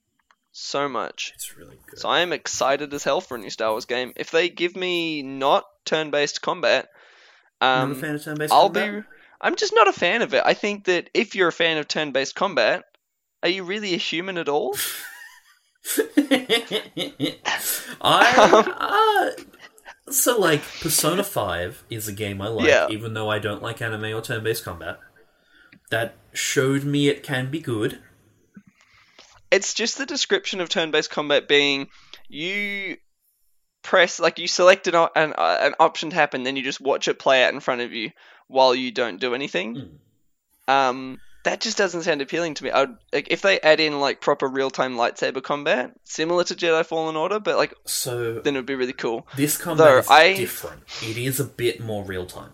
so 0.53 0.89
much. 0.89 1.33
It's 1.35 1.57
really 1.57 1.79
good. 1.87 1.99
So 2.01 2.09
I 2.09 2.21
am 2.21 2.33
excited 2.33 2.93
as 2.93 3.05
hell 3.05 3.21
for 3.21 3.37
a 3.37 3.39
new 3.39 3.51
Star 3.51 3.71
Wars 3.71 3.85
game. 3.85 4.13
If 4.17 4.31
they 4.33 4.49
give 4.49 4.75
me 4.75 5.23
not 5.23 5.65
turn-based 5.85 6.43
combat, 6.43 6.89
I'm 7.61 7.91
um, 7.91 7.93
a 7.93 7.95
fan 7.95 8.15
of 8.17 8.25
turn-based 8.25 8.53
I'll 8.53 8.65
combat. 8.65 9.03
be. 9.03 9.09
I'm 9.41 9.57
just 9.57 9.73
not 9.75 9.89
a 9.89 9.93
fan 9.93 10.23
of 10.23 10.35
it. 10.35 10.43
I 10.45 10.55
think 10.55 10.85
that 10.87 11.09
if 11.15 11.35
you're 11.35 11.49
a 11.49 11.53
fan 11.53 11.79
of 11.79 11.87
turn-based 11.89 12.35
combat, 12.35 12.85
are 13.43 13.49
you 13.49 13.65
really 13.65 13.95
a 13.95 13.99
human 13.99 14.37
at 14.37 14.49
all? 14.49 14.77
I 18.03 19.33
uh, 19.39 19.43
so 20.11 20.39
like 20.39 20.63
Persona 20.81 21.25
Five 21.25 21.85
is 21.91 22.09
a 22.09 22.13
game 22.13 22.41
I 22.43 22.49
like, 22.49 22.69
Yeah. 22.69 22.89
even 22.91 23.15
though 23.15 23.31
I 23.31 23.39
don't 23.39 23.63
like 23.63 23.81
anime 23.81 24.05
or 24.15 24.21
turn-based 24.21 24.65
combat. 24.65 24.99
That 25.91 26.15
showed 26.33 26.85
me 26.85 27.09
it 27.09 27.23
can 27.23 27.51
be 27.51 27.61
good. 27.61 27.99
It's 29.51 29.75
just 29.75 29.99
the 29.99 30.07
description 30.07 30.61
of 30.61 30.69
turn-based 30.69 31.11
combat 31.11 31.49
being 31.49 31.89
you 32.29 32.97
press 33.83 34.21
like 34.21 34.39
you 34.39 34.47
select 34.47 34.87
an 34.87 34.95
an, 34.95 35.33
uh, 35.37 35.59
an 35.61 35.75
option 35.81 36.11
to 36.11 36.17
happen, 36.17 36.43
then 36.45 36.57
you 36.57 36.63
just 36.63 36.81
watch 36.81 37.09
it 37.09 37.19
play 37.19 37.43
out 37.45 37.53
in 37.55 37.61
front 37.61 37.81
of 37.81 37.93
you 37.93 38.11
while 38.47 38.75
you 38.75 38.93
don't 38.93 39.21
do 39.21 39.35
anything. 39.35 39.77
Hmm. 40.69 40.73
Um, 40.73 41.19
that 41.45 41.61
just 41.61 41.77
doesn't 41.79 42.03
sound 42.03 42.21
appealing 42.23 42.55
to 42.55 42.65
me. 42.65 42.71
I'd, 42.71 42.91
like 43.13 43.29
if 43.31 43.43
they 43.43 43.59
add 43.61 43.81
in 43.81 43.99
like 44.01 44.21
proper 44.21 44.47
real-time 44.47 44.97
lightsaber 44.97 45.43
combat, 45.43 45.93
similar 46.05 46.45
to 46.45 46.55
Jedi 46.55 46.85
Fallen 46.85 47.17
Order, 47.17 47.41
but 47.41 47.57
like 47.57 47.75
So 47.87 48.41
then 48.41 48.55
it 48.57 48.59
would 48.59 48.67
be 48.67 48.75
really 48.75 48.93
cool. 48.93 49.27
this 49.37 49.57
combat 49.57 49.87
Though 49.87 49.99
is 49.99 50.11
I- 50.11 50.35
different. 50.35 50.83
It 51.03 51.17
is 51.17 51.41
a 51.41 51.45
bit 51.45 51.81
more 51.81 52.05
real 52.05 52.27
time. 52.27 52.53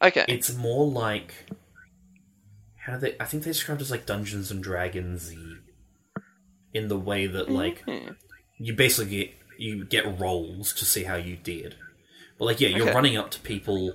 Okay. 0.00 0.24
It's 0.28 0.54
more 0.54 0.86
like 0.86 1.34
how 2.84 2.94
do 2.94 2.98
they? 3.00 3.16
I 3.20 3.24
think 3.26 3.44
they 3.44 3.50
described 3.50 3.80
it 3.80 3.84
as 3.84 3.90
like 3.90 4.06
Dungeons 4.06 4.50
and 4.50 4.62
Dragons 4.62 5.32
in 6.74 6.88
the 6.88 6.98
way 6.98 7.26
that 7.26 7.50
like 7.50 7.82
Hmm. 7.84 8.12
you 8.58 8.74
basically 8.74 9.10
get, 9.16 9.34
you 9.58 9.84
get 9.84 10.18
rolls 10.18 10.72
to 10.74 10.84
see 10.84 11.04
how 11.04 11.14
you 11.16 11.36
did. 11.36 11.76
But 12.38 12.46
like 12.46 12.60
yeah, 12.60 12.68
you're 12.70 12.82
Okay. 12.86 12.94
running 12.94 13.16
up 13.16 13.30
to 13.32 13.40
people. 13.40 13.94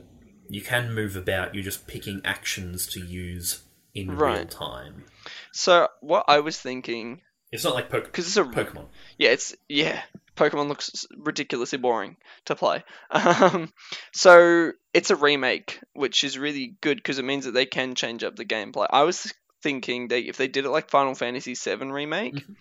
You 0.50 0.62
can 0.62 0.94
move 0.94 1.18
about. 1.18 1.54
You're 1.54 1.64
just 1.66 1.88
picking 1.88 2.22
actions 2.24 2.88
to 2.88 3.02
use 3.02 3.60
in 3.98 4.10
real 4.10 4.20
Right. 4.20 4.50
time. 4.50 5.06
So 5.52 5.88
what 6.02 6.26
I 6.28 6.40
was 6.40 6.58
thinking, 6.58 7.22
It's 7.52 7.64
not 7.64 7.74
like 7.76 7.90
Pokemon. 7.90 8.04
because 8.06 8.28
it's 8.28 8.38
a 8.38 8.44
Pokemon. 8.44 8.88
yeah, 9.18 9.30
it's 9.32 9.56
yeah, 9.68 10.02
Pokemon 10.36 10.68
looks 10.68 11.06
ridiculously 11.18 11.78
boring 11.80 12.18
to 12.46 12.56
play. 12.56 12.84
Um, 13.12 13.74
so 14.14 14.72
it's 14.94 15.10
a 15.10 15.16
remake, 15.16 15.80
which 15.94 16.24
is 16.24 16.38
really 16.38 16.76
good 16.82 16.98
because 16.98 17.20
it 17.20 17.26
means 17.26 17.46
that 17.46 17.52
they 17.54 17.66
can 17.66 17.96
change 17.96 18.24
up 18.24 18.36
the 18.36 18.46
gameplay. 18.46 18.88
I 18.90 19.04
was 19.04 19.34
thinking 19.64 20.10
that 20.10 20.28
if 20.28 20.38
they 20.38 20.48
did 20.48 20.66
it 20.66 20.70
like 20.70 20.90
Final 20.90 21.16
Fantasy 21.16 21.56
VII 21.56 21.92
remake, 21.92 22.36
Mhm. 22.36 22.56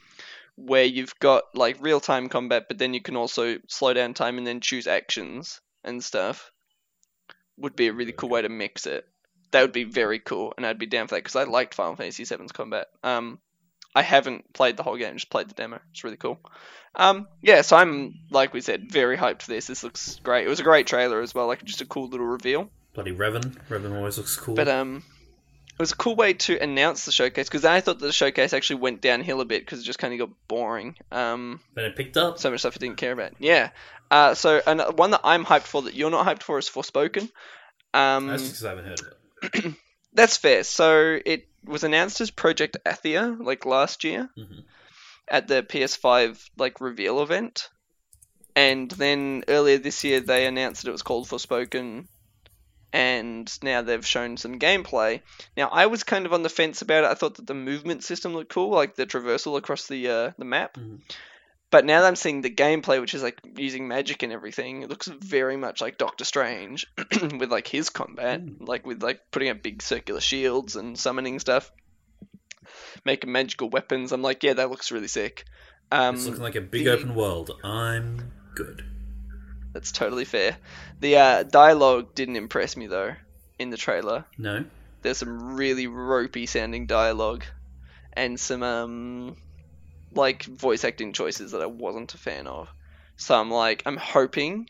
where 0.57 0.85
you've 0.85 1.19
got 1.19 1.43
like 1.55 1.77
real 1.81 2.01
time 2.01 2.29
combat, 2.29 2.65
but 2.69 2.79
then 2.79 2.95
you 2.95 3.03
can 3.03 3.17
also 3.17 3.59
slow 3.69 3.93
down 3.93 4.15
time 4.15 4.39
and 4.39 4.47
then 4.47 4.61
choose 4.61 4.87
actions 4.87 5.61
and 5.85 6.03
stuff, 6.03 6.51
would 7.59 7.77
be 7.77 7.89
a 7.89 7.93
really 7.93 8.13
cool 8.13 8.31
way 8.31 8.43
to 8.43 8.49
mix 8.49 8.87
it. 8.87 9.07
That 9.53 9.63
would 9.63 9.73
be 9.73 9.85
very 9.85 10.19
cool, 10.19 10.55
and 10.57 10.67
I'd 10.67 10.79
be 10.79 10.87
down 10.87 11.07
for 11.07 11.15
that 11.15 11.25
because 11.25 11.37
I 11.37 11.45
liked 11.45 11.75
Final 11.75 11.97
Fantasy 11.97 12.25
VII's 12.25 12.53
combat. 12.53 12.89
Um, 13.03 13.39
I 13.95 14.03
haven't 14.03 14.53
played 14.53 14.77
the 14.77 14.83
whole 14.83 14.97
game, 14.97 15.15
just 15.15 15.31
played 15.31 15.49
the 15.49 15.55
demo. 15.55 15.81
It's 15.91 16.05
really 16.05 16.17
cool. 16.19 16.39
Um, 16.95 17.29
yeah, 17.43 17.63
so 17.63 17.77
I'm 17.77 18.15
like 18.31 18.53
we 18.53 18.61
said, 18.61 18.91
very 18.91 19.17
hyped 19.17 19.43
for 19.43 19.51
this. 19.51 19.67
This 19.67 19.83
looks 19.85 20.19
great. 20.23 20.47
It 20.47 20.51
was 20.51 20.61
a 20.61 20.65
great 20.65 20.87
trailer 20.87 21.21
as 21.21 21.35
well, 21.35 21.47
like 21.47 21.65
just 21.65 21.81
a 21.81 21.87
cool 21.87 22.09
little 22.09 22.27
reveal. 22.27 22.71
Bloody 22.95 23.13
Revan. 23.13 23.57
Revan 23.69 23.97
always 23.97 24.17
looks 24.17 24.37
cool. 24.37 24.55
But 24.55 24.69
um, 24.69 25.05
it 25.77 25.79
was 25.79 25.93
a 25.93 25.97
cool 25.97 26.17
way 26.17 26.33
to 26.33 26.59
announce 26.59 27.05
the 27.05 27.13
showcase 27.13 27.49
because 27.49 27.67
I 27.67 27.81
thought 27.81 27.99
that 27.99 28.07
the 28.07 28.13
showcase 28.13 28.55
actually 28.55 28.81
went 28.81 29.03
downhill 29.03 29.43
a 29.43 29.45
bit 29.45 29.63
because 29.63 29.81
it 29.81 29.85
just 29.85 29.99
kind 29.99 30.15
of 30.15 30.19
got 30.19 30.37
boring. 30.49 30.97
Um, 31.13 31.61
then 31.75 31.85
it 31.85 31.97
picked 31.97 32.17
up. 32.17 32.39
so 32.39 32.51
much 32.51 32.61
stuff 32.61 32.77
I 32.77 32.81
didn't 32.81 32.97
care 32.97 33.13
about. 33.13 33.33
Yeah. 33.39 33.71
Uh, 34.11 34.35
so 34.35 34.63
and 34.67 34.81
one 34.97 35.11
that 35.11 35.21
I'm 35.25 35.45
hyped 35.45 35.67
for 35.67 35.83
that 35.83 35.95
you're 35.95 36.11
not 36.11 36.27
hyped 36.27 36.43
for 36.43 36.59
is 36.59 36.69
Forspoken. 36.71 37.31
Um, 37.93 38.29
That's 38.29 38.43
because 38.43 38.65
I 38.65 38.71
haven't 38.71 38.87
heard 38.87 39.01
of 39.01 39.07
it. 39.09 39.15
That's 40.13 40.37
fair. 40.37 40.65
So 40.65 41.19
it 41.25 41.47
was 41.65 41.85
announced 41.85 42.21
as 42.21 42.31
Project 42.31 42.79
Athia 42.87 43.37
like 43.39 43.67
last 43.67 44.05
year 44.05 44.31
Mhm. 44.37 44.65
at 45.29 45.49
the 45.49 45.63
PS5 45.63 46.51
like 46.57 46.81
reveal 46.81 47.23
event, 47.23 47.69
and 48.55 48.91
then 48.93 49.45
earlier 49.49 49.79
this 49.79 50.05
year 50.05 50.21
they 50.21 50.47
announced 50.47 50.83
that 50.83 50.89
it 50.89 50.93
was 50.93 51.03
called 51.03 51.29
Forspoken, 51.29 52.07
and 52.93 53.59
now 53.63 53.83
they've 53.83 54.07
shown 54.07 54.37
some 54.37 54.59
gameplay. 54.59 55.21
Now 55.57 55.69
I 55.69 55.87
was 55.87 56.05
kind 56.05 56.25
of 56.25 56.33
on 56.33 56.43
the 56.43 56.49
fence 56.49 56.83
about 56.83 57.05
it. 57.05 57.11
I 57.11 57.15
thought 57.15 57.35
that 57.37 57.47
the 57.47 57.55
movement 57.55 58.05
system 58.05 58.33
looked 58.35 58.53
cool, 58.53 58.71
like 58.71 58.95
the 58.95 59.07
traversal 59.07 59.59
across 59.59 59.87
the 59.89 60.09
uh, 60.09 60.31
the 60.39 60.45
map. 60.45 60.75
Mhm. 60.75 61.01
But 61.71 61.85
now 61.85 62.01
that 62.01 62.07
I'm 62.07 62.17
seeing 62.17 62.43
the 62.43 62.51
gameplay, 62.51 63.01
which 63.01 63.13
is 63.15 63.23
like 63.23 63.39
using 63.57 63.89
magic 63.89 64.23
and 64.23 64.33
everything, 64.33 64.83
it 64.83 64.89
looks 64.89 65.09
very 65.09 65.57
much 65.57 65.81
like 65.81 65.99
Doctor 65.99 66.25
Strange 66.25 66.87
with 67.21 67.51
like 67.51 67.67
his 67.67 67.91
combat, 67.91 68.41
Mm. 68.41 68.67
like 68.69 68.87
with 68.87 69.03
like 69.03 69.21
putting 69.33 69.49
up 69.51 69.63
big 69.63 69.83
circular 69.83 70.21
shields 70.21 70.77
and 70.77 70.97
summoning 70.99 71.41
stuff, 71.41 71.73
making 73.05 73.33
magical 73.33 73.69
weapons. 73.69 74.13
I'm 74.13 74.23
like, 74.23 74.43
yeah, 74.43 74.55
that 74.55 74.71
looks 74.71 74.93
really 74.93 75.09
sick. 75.09 75.45
Um, 75.91 76.15
it's 76.17 76.27
looking 76.27 76.43
like 76.43 76.55
a 76.57 76.61
big 76.61 76.85
the- 76.85 76.93
open 76.93 77.15
world. 77.15 77.51
I'm 77.65 78.33
good. 78.55 78.85
that's 79.73 79.93
totally 79.93 80.25
fair. 80.25 80.57
The 81.01 81.17
uh, 81.17 81.43
dialogue 81.45 82.15
didn't 82.15 82.37
impress 82.37 82.77
me 82.77 82.87
though 82.87 83.15
in 83.59 83.71
the 83.71 83.77
trailer. 83.77 84.25
No. 84.39 84.65
There's 85.03 85.19
some 85.19 85.57
really 85.57 85.87
ropey 85.87 86.47
sounding 86.47 86.87
dialogue 86.87 87.45
and 88.13 88.39
some 88.41 88.63
um 88.63 89.37
like 90.17 90.45
voice 90.45 90.85
acting 90.85 91.13
choices 91.13 91.53
that 91.53 91.63
I 91.63 91.67
wasn't 91.67 92.15
a 92.15 92.19
fan 92.19 92.47
of. 92.47 92.69
So 93.17 93.39
I'm 93.39 93.51
like 93.51 93.83
I'm 93.87 93.97
hoping 93.97 94.69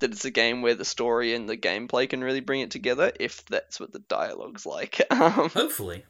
that 0.00 0.12
it's 0.12 0.24
a 0.24 0.30
game 0.30 0.62
where 0.62 0.74
the 0.74 0.84
story 0.84 1.34
and 1.34 1.48
the 1.48 1.56
gameplay 1.56 2.08
can 2.08 2.22
really 2.22 2.40
bring 2.40 2.60
it 2.60 2.70
together 2.70 3.12
if 3.20 3.44
that's 3.46 3.78
what 3.80 3.92
the 3.92 4.00
dialogue's 4.00 4.66
like. 4.66 5.00
um, 5.10 5.48
Hopefully. 5.50 6.04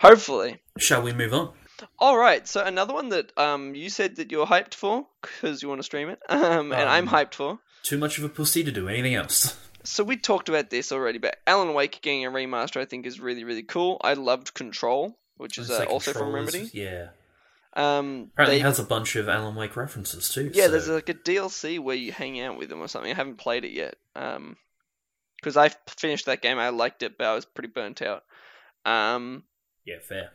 hopefully. 0.00 0.60
Shall 0.78 1.02
we 1.02 1.12
move 1.12 1.32
on? 1.34 1.52
All 1.98 2.16
right, 2.16 2.46
so 2.48 2.64
another 2.64 2.94
one 2.94 3.10
that 3.10 3.36
um 3.38 3.74
you 3.74 3.90
said 3.90 4.16
that 4.16 4.30
you're 4.32 4.46
hyped 4.46 4.74
for 4.74 5.06
because 5.20 5.62
you 5.62 5.68
want 5.68 5.78
to 5.80 5.82
stream 5.84 6.08
it, 6.08 6.18
um, 6.28 6.72
and 6.72 6.88
I'm 6.88 7.08
Um, 7.08 7.14
hyped 7.14 7.34
for. 7.34 7.58
Too 7.82 7.98
much 7.98 8.18
of 8.18 8.24
a 8.24 8.28
pussy 8.28 8.64
to 8.64 8.72
do 8.72 8.88
anything 8.88 9.14
else. 9.14 9.56
So 9.86 10.02
we 10.02 10.16
talked 10.16 10.48
about 10.48 10.68
this 10.68 10.90
already, 10.90 11.18
but 11.18 11.36
Alan 11.46 11.72
Wake 11.72 12.00
getting 12.02 12.26
a 12.26 12.30
remaster 12.32 12.80
I 12.80 12.86
think 12.86 13.06
is 13.06 13.20
really 13.20 13.44
really 13.44 13.62
cool. 13.62 14.00
I 14.02 14.14
loved 14.14 14.52
Control, 14.52 15.16
which 15.36 15.58
is 15.58 15.70
uh, 15.70 15.84
also 15.88 16.12
from 16.12 16.32
Remedy. 16.32 16.68
Yeah. 16.72 17.10
Um, 17.76 18.30
Apparently 18.32 18.56
they- 18.56 18.62
has 18.62 18.78
a 18.78 18.84
bunch 18.84 19.14
of 19.16 19.28
Alan 19.28 19.54
Wake 19.54 19.76
references 19.76 20.28
too. 20.30 20.50
yeah, 20.54 20.64
so- 20.64 20.70
there's 20.72 20.88
like 20.88 21.08
a 21.10 21.14
DLC 21.14 21.78
where 21.78 21.94
you 21.94 22.10
hang 22.10 22.40
out 22.40 22.56
with 22.58 22.68
them 22.70 22.80
or 22.80 22.88
something. 22.88 23.12
I 23.12 23.14
haven't 23.14 23.36
played 23.36 23.64
it 23.64 23.72
yet. 23.72 23.96
Um, 24.14 24.56
because 25.36 25.56
I 25.58 25.68
finished 25.86 26.26
that 26.26 26.40
game, 26.42 26.58
I 26.58 26.70
liked 26.70 27.02
it, 27.02 27.18
but 27.18 27.26
I 27.26 27.34
was 27.34 27.44
pretty 27.44 27.68
burnt 27.68 28.00
out. 28.02 28.24
Um, 28.86 29.44
Yeah, 29.84 29.98
fair. 30.00 30.30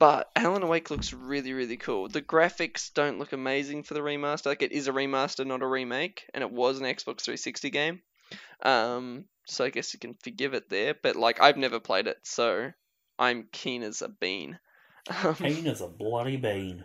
but 0.00 0.30
Alan 0.34 0.66
Wake 0.66 0.90
looks 0.90 1.12
really 1.12 1.52
really 1.52 1.76
cool. 1.76 2.08
The 2.08 2.20
graphics 2.20 2.92
don't 2.92 3.18
look 3.20 3.32
amazing 3.32 3.84
for 3.84 3.94
the 3.94 4.00
remaster. 4.00 4.46
Like 4.46 4.62
it 4.62 4.72
is 4.72 4.88
a 4.88 4.92
remaster, 4.92 5.46
not 5.46 5.62
a 5.62 5.66
remake, 5.66 6.28
and 6.34 6.42
it 6.42 6.50
was 6.50 6.78
an 6.80 6.84
Xbox 6.86 7.20
360 7.22 7.70
game. 7.70 8.02
Um, 8.62 9.26
so 9.46 9.64
I 9.64 9.70
guess 9.70 9.92
you 9.94 10.00
can 10.00 10.14
forgive 10.14 10.54
it 10.54 10.68
there. 10.68 10.94
But 11.00 11.14
like 11.16 11.40
I've 11.40 11.56
never 11.56 11.78
played 11.78 12.08
it, 12.08 12.18
so 12.24 12.72
I'm 13.18 13.48
keen 13.52 13.82
as 13.84 14.02
a 14.02 14.08
bean. 14.08 14.58
Um, 15.10 15.34
Pain 15.34 15.66
is 15.66 15.80
a 15.80 15.88
bloody 15.88 16.36
bane. 16.36 16.84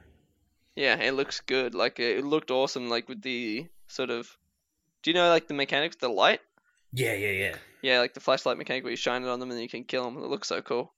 Yeah, 0.76 0.95
it 0.95 1.13
looks 1.13 1.41
good. 1.41 1.76
Like 1.76 1.99
it 1.99 2.24
looked 2.24 2.51
awesome. 2.51 2.89
Like 2.89 3.07
with 3.09 3.22
the 3.22 3.68
sort 3.88 4.09
of, 4.09 4.36
do 5.03 5.11
you 5.11 5.15
know 5.15 5.30
like 5.30 5.47
the 5.47 5.53
mechanics, 5.53 5.97
the 5.97 6.09
light? 6.09 6.41
Yeah, 6.93 7.13
yeah, 7.13 7.32
yeah. 7.32 7.55
Yeah, 7.82 7.99
like 7.99 8.13
the 8.13 8.20
flashlight 8.20 8.57
mechanic 8.57 8.84
where 8.84 8.91
you 8.91 8.97
shine 8.97 9.24
it 9.24 9.30
on 9.30 9.39
them 9.39 9.51
and 9.51 9.61
you 9.61 9.70
can 9.70 9.84
kill 9.84 10.03
them. 10.03 10.18
It 10.18 10.30
looks 10.30 10.47
so 10.47 10.61
cool. 10.61 10.93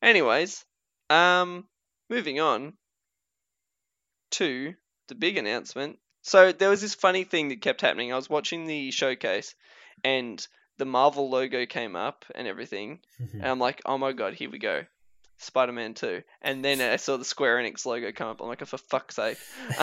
Anyways, 0.00 0.64
um, 1.10 1.66
moving 2.08 2.40
on 2.40 2.74
to 4.32 4.74
the 5.08 5.14
big 5.14 5.36
announcement. 5.36 5.98
So 6.22 6.52
there 6.52 6.70
was 6.70 6.80
this 6.80 6.94
funny 6.94 7.24
thing 7.24 7.48
that 7.48 7.60
kept 7.60 7.80
happening. 7.80 8.12
I 8.12 8.16
was 8.16 8.30
watching 8.30 8.66
the 8.66 8.90
showcase, 8.90 9.54
and 10.04 10.44
the 10.78 10.84
Marvel 10.84 11.28
logo 11.30 11.66
came 11.66 11.96
up 11.96 12.24
and 12.34 12.48
everything, 12.48 13.00
and 13.18 13.46
I'm 13.46 13.58
like, 13.58 13.82
oh 13.84 13.98
my 13.98 14.12
god, 14.12 14.34
here 14.34 14.50
we 14.50 14.58
go. 14.58 14.84
Spider-Man 15.42 15.94
2. 15.94 16.22
And 16.40 16.64
then 16.64 16.80
I 16.80 16.96
saw 16.96 17.16
the 17.16 17.24
Square 17.24 17.58
Enix 17.58 17.84
logo 17.84 18.12
come 18.12 18.28
up. 18.28 18.40
I'm 18.40 18.48
like, 18.48 18.62
oh, 18.62 18.66
for 18.66 18.78
fuck's 18.78 19.16
sake. 19.16 19.38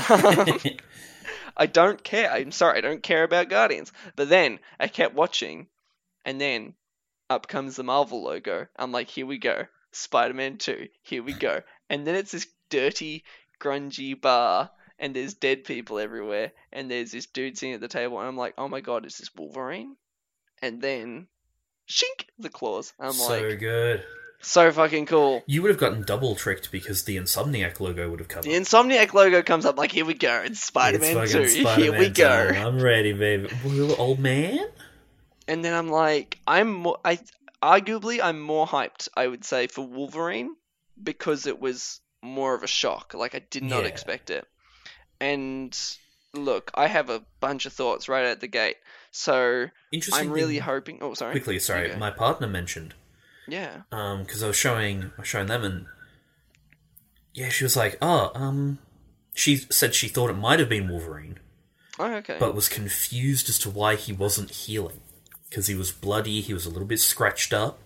Um, 0.10 0.60
I 1.58 1.66
don't 1.66 2.04
care. 2.04 2.32
I'm 2.32 2.52
sorry, 2.52 2.78
I 2.78 2.82
don't 2.82 3.04
care 3.04 3.24
about 3.24 3.50
Guardians. 3.50 3.92
But 4.16 4.30
then 4.30 4.60
I 4.80 4.88
kept 4.88 5.16
watching, 5.16 5.68
and 6.26 6.40
then 6.40 6.74
up 7.30 7.48
comes 7.48 7.76
the 7.76 7.84
Marvel 7.84 8.24
logo. 8.24 8.68
I'm 8.78 8.92
like, 8.92 9.10
here 9.10 9.26
we 9.26 9.38
go. 9.38 9.66
Spider 9.92 10.34
Man 10.34 10.58
2. 10.58 10.88
Here 11.02 11.24
we 11.24 11.34
go. 11.34 11.62
And 11.90 12.06
then 12.06 12.16
it's 12.16 12.32
this 12.32 12.48
dirty, 12.70 13.24
grungy 13.60 14.20
bar, 14.20 14.72
and 15.00 15.16
there's 15.16 15.34
dead 15.34 15.64
people 15.64 16.00
everywhere, 16.00 16.52
and 16.72 16.90
there's 16.90 17.12
this 17.12 17.26
dude 17.26 17.58
sitting 17.58 17.74
at 17.74 17.82
the 17.82 17.88
table, 17.88 18.20
and 18.20 18.28
I'm 18.28 18.38
like, 18.38 18.54
oh 18.58 18.68
my 18.68 18.82
god, 18.82 19.06
is 19.06 19.18
this 19.18 19.34
Wolverine? 19.36 19.96
And 20.62 20.82
then, 20.82 21.28
shink, 21.88 22.26
the 22.38 22.50
claws. 22.50 22.94
I'm 23.00 23.14
so 23.14 23.40
like, 23.40 23.60
good. 23.60 24.04
So 24.42 24.72
fucking 24.72 25.06
cool. 25.06 25.44
You 25.48 25.62
would 25.62 25.70
have 25.70 25.78
gotten 25.80 26.04
double 26.04 26.36
tricked 26.36 26.72
because 26.72 27.04
the 27.04 27.18
Insomniac 27.18 27.80
logo 27.80 28.10
would 28.10 28.20
have 28.20 28.28
come 28.30 28.42
The 28.44 28.56
up. 28.56 28.62
Insomniac 28.62 29.14
logo 29.14 29.42
comes 29.42 29.66
up, 29.66 29.78
like, 29.78 29.92
here 29.92 30.06
we 30.06 30.14
go. 30.14 30.42
It's 30.46 30.62
Spider 30.64 31.00
Man 31.00 31.18
It's 31.18 31.32
2. 31.34 31.64
fucking 31.64 31.80
Here 31.84 31.92
we 31.92 32.10
Spider-Man 32.10 32.14
go. 32.14 32.54
time. 32.54 32.66
I'm 32.68 32.80
ready, 32.82 33.14
baby. 33.14 33.50
Old 33.98 34.20
man? 34.20 34.60
and 35.48 35.66
then 35.66 35.74
I'm 35.74 35.90
like, 35.90 36.38
I'm 36.48 36.72
more, 36.74 37.00
I 37.04 37.20
arguably 37.64 38.20
I'm 38.24 38.40
more 38.40 38.68
hyped, 38.68 39.10
I 39.18 39.26
would 39.28 39.44
say, 39.44 39.68
for 39.68 39.86
Wolverine 39.86 40.56
because 41.02 41.48
it 41.48 41.60
was 41.60 42.00
more 42.22 42.54
of 42.54 42.62
a 42.64 42.68
shock. 42.68 43.14
Like 43.16 43.34
I 43.36 43.40
did 43.50 43.64
not 43.64 43.82
Yeah. 43.84 43.88
expect 43.90 44.30
it. 44.30 44.48
And 45.20 45.78
look, 46.34 46.72
I 46.76 46.88
have 46.88 47.10
a 47.10 47.24
bunch 47.40 47.66
of 47.66 47.74
thoughts 47.74 48.08
right 48.08 48.26
at 48.26 48.40
the 48.42 48.48
gate. 48.48 48.78
So 49.12 49.66
Interesting. 49.92 50.28
I'm 50.28 50.32
really 50.34 50.60
hoping. 50.60 51.00
Oh, 51.02 51.14
sorry. 51.16 51.32
quickly. 51.32 51.60
Sorry, 51.60 51.96
my 51.98 52.12
partner 52.12 52.48
mentioned 52.48 52.94
Yeah. 53.52 53.82
um 53.92 54.24
because 54.24 54.44
I 54.44 54.48
was 54.48 54.56
showing 54.56 55.12
I 55.18 55.22
was 55.22 55.28
showing 55.28 55.48
them 55.48 55.64
and 55.64 55.86
yeah, 57.34 57.50
she 57.50 57.64
was 57.64 57.76
like, 57.78 57.98
oh, 58.02 58.32
um, 58.36 58.80
she 59.34 59.58
said 59.70 59.94
she 59.94 60.08
thought 60.08 60.30
it 60.30 60.34
might 60.34 60.60
have 60.60 60.68
been 60.68 60.90
Wolverine, 60.90 61.40
Oh, 62.00 62.12
okay. 62.16 62.38
but 62.40 62.56
was 62.56 62.68
confused 62.68 63.48
as 63.50 63.60
to 63.60 63.70
why 63.70 63.96
he 63.96 64.12
wasn't 64.12 64.50
healing 64.50 65.02
because 65.50 65.68
he 65.68 65.76
was 65.76 65.92
bloody, 65.92 66.42
he 66.42 66.54
was 66.54 66.66
a 66.66 66.70
little 66.70 66.88
bit 66.88 67.00
scratched 67.00 67.54
up. 67.54 67.80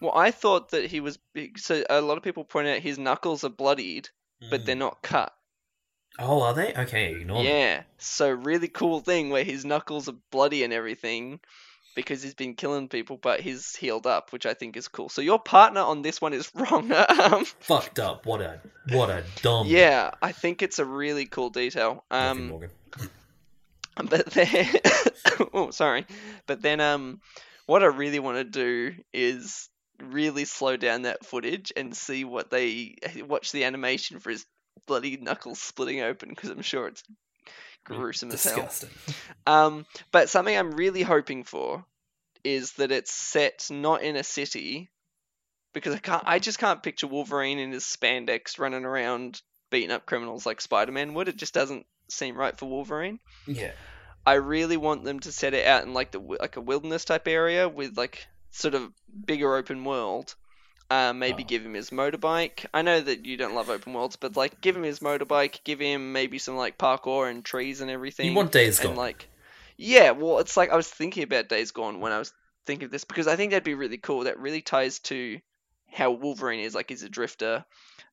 well, 0.00 0.12
I 0.14 0.30
thought 0.30 0.70
that 0.70 0.86
he 0.86 1.00
was. 1.00 1.18
So 1.56 1.84
a 1.90 2.00
lot 2.00 2.16
of 2.16 2.24
people 2.24 2.44
point 2.44 2.66
out 2.68 2.78
his 2.80 2.98
knuckles 2.98 3.44
are 3.44 3.50
bloodied, 3.50 4.08
but 4.50 4.64
they're 4.64 4.74
not 4.74 5.02
cut. 5.02 5.34
Oh, 6.18 6.42
are 6.42 6.54
they? 6.54 6.74
Okay, 6.74 7.12
ignore 7.14 7.44
them. 7.44 7.52
Yeah. 7.52 7.82
So 7.98 8.30
really 8.30 8.68
cool 8.68 9.00
thing 9.00 9.30
where 9.30 9.44
his 9.44 9.64
knuckles 9.64 10.08
are 10.08 10.16
bloody 10.32 10.64
and 10.64 10.72
everything 10.72 11.38
because 11.98 12.22
he's 12.22 12.34
been 12.34 12.54
killing 12.54 12.86
people, 12.86 13.16
but 13.16 13.40
he's 13.40 13.74
healed 13.74 14.06
up, 14.06 14.32
which 14.32 14.46
I 14.46 14.54
think 14.54 14.76
is 14.76 14.86
cool. 14.86 15.08
So 15.08 15.20
your 15.20 15.40
partner 15.40 15.80
on 15.80 16.02
this 16.02 16.20
one 16.20 16.32
is 16.32 16.48
wrong. 16.54 16.92
um, 16.92 17.44
Fucked 17.58 17.98
up. 17.98 18.24
What 18.24 18.40
a 18.40 18.60
what 18.90 19.10
a 19.10 19.24
dumb. 19.42 19.66
yeah, 19.68 20.12
I 20.22 20.30
think 20.30 20.62
it's 20.62 20.78
a 20.78 20.84
really 20.84 21.26
cool 21.26 21.50
detail. 21.50 22.04
Um, 22.08 22.50
Morgan. 22.50 22.70
but 23.96 24.26
then, 24.26 24.68
oh, 25.52 25.72
sorry. 25.72 26.06
But 26.46 26.62
then, 26.62 26.78
um, 26.78 27.20
what 27.66 27.82
I 27.82 27.86
really 27.86 28.20
want 28.20 28.38
to 28.38 28.44
do 28.44 28.94
is 29.12 29.68
really 30.00 30.44
slow 30.44 30.76
down 30.76 31.02
that 31.02 31.26
footage 31.26 31.72
and 31.76 31.96
see 31.96 32.24
what 32.24 32.48
they 32.48 32.94
watch 33.26 33.50
the 33.50 33.64
animation 33.64 34.20
for 34.20 34.30
his 34.30 34.46
bloody 34.86 35.16
knuckles 35.16 35.58
splitting 35.58 36.00
open 36.00 36.28
because 36.28 36.50
I'm 36.50 36.62
sure 36.62 36.86
it's 36.86 37.02
gruesome 37.96 38.30
as 38.30 38.44
hell. 38.44 38.54
Disgusting. 38.54 38.90
Um, 39.46 39.86
but 40.12 40.28
something 40.28 40.56
I'm 40.56 40.72
really 40.72 41.02
hoping 41.02 41.44
for 41.44 41.84
is 42.44 42.72
that 42.74 42.92
it's 42.92 43.12
set 43.12 43.68
not 43.70 44.02
in 44.02 44.16
a 44.16 44.24
city, 44.24 44.90
because 45.72 45.94
I 45.94 45.98
can't. 45.98 46.22
I 46.26 46.38
just 46.38 46.58
can't 46.58 46.82
picture 46.82 47.06
Wolverine 47.06 47.58
in 47.58 47.72
his 47.72 47.84
spandex 47.84 48.58
running 48.58 48.84
around 48.84 49.42
beating 49.70 49.90
up 49.90 50.06
criminals 50.06 50.46
like 50.46 50.60
Spider-Man 50.60 51.14
would. 51.14 51.28
It 51.28 51.36
just 51.36 51.54
doesn't 51.54 51.86
seem 52.08 52.36
right 52.36 52.56
for 52.56 52.66
Wolverine. 52.66 53.18
Yeah. 53.46 53.72
I 54.24 54.34
really 54.34 54.76
want 54.76 55.04
them 55.04 55.20
to 55.20 55.32
set 55.32 55.54
it 55.54 55.66
out 55.66 55.84
in 55.84 55.94
like 55.94 56.10
the 56.10 56.18
like 56.18 56.56
a 56.56 56.60
wilderness 56.60 57.04
type 57.04 57.28
area 57.28 57.68
with 57.68 57.96
like 57.96 58.26
sort 58.50 58.74
of 58.74 58.92
bigger 59.24 59.54
open 59.56 59.84
world. 59.84 60.34
Uh, 60.90 61.12
maybe 61.12 61.42
Oh. 61.42 61.46
give 61.46 61.62
him 61.64 61.74
his 61.74 61.90
motorbike. 61.90 62.64
I 62.72 62.80
know 62.82 62.98
that 63.00 63.26
you 63.26 63.36
don't 63.36 63.54
love 63.54 63.68
open 63.68 63.92
worlds, 63.92 64.16
but 64.16 64.36
like 64.36 64.60
give 64.62 64.74
him 64.74 64.82
his 64.84 65.00
motorbike, 65.00 65.62
give 65.64 65.80
him 65.80 66.12
maybe 66.12 66.38
some 66.38 66.56
like 66.56 66.78
parkour 66.78 67.30
and 67.30 67.44
trees 67.44 67.80
and 67.82 67.90
everything. 67.90 68.26
You 68.26 68.34
want 68.34 68.52
Days 68.52 68.78
and 68.80 68.88
Gone. 68.88 68.96
like, 68.96 69.28
yeah, 69.76 70.12
well, 70.12 70.38
it's 70.38 70.56
like 70.56 70.70
I 70.70 70.76
was 70.76 70.88
thinking 70.88 71.24
about 71.24 71.48
Days 71.50 71.72
Gone 71.72 72.00
when 72.00 72.12
I 72.12 72.18
was 72.18 72.32
thinking 72.64 72.86
of 72.86 72.90
this 72.90 73.04
because 73.04 73.26
I 73.26 73.36
think 73.36 73.50
that'd 73.50 73.64
be 73.64 73.74
really 73.74 73.98
cool. 73.98 74.24
That 74.24 74.38
really 74.38 74.62
ties 74.62 74.98
to 75.00 75.38
how 75.92 76.12
Wolverine 76.12 76.60
is. 76.60 76.74
Like 76.74 76.88
he's 76.88 77.02
a 77.02 77.08
drifter. 77.10 77.66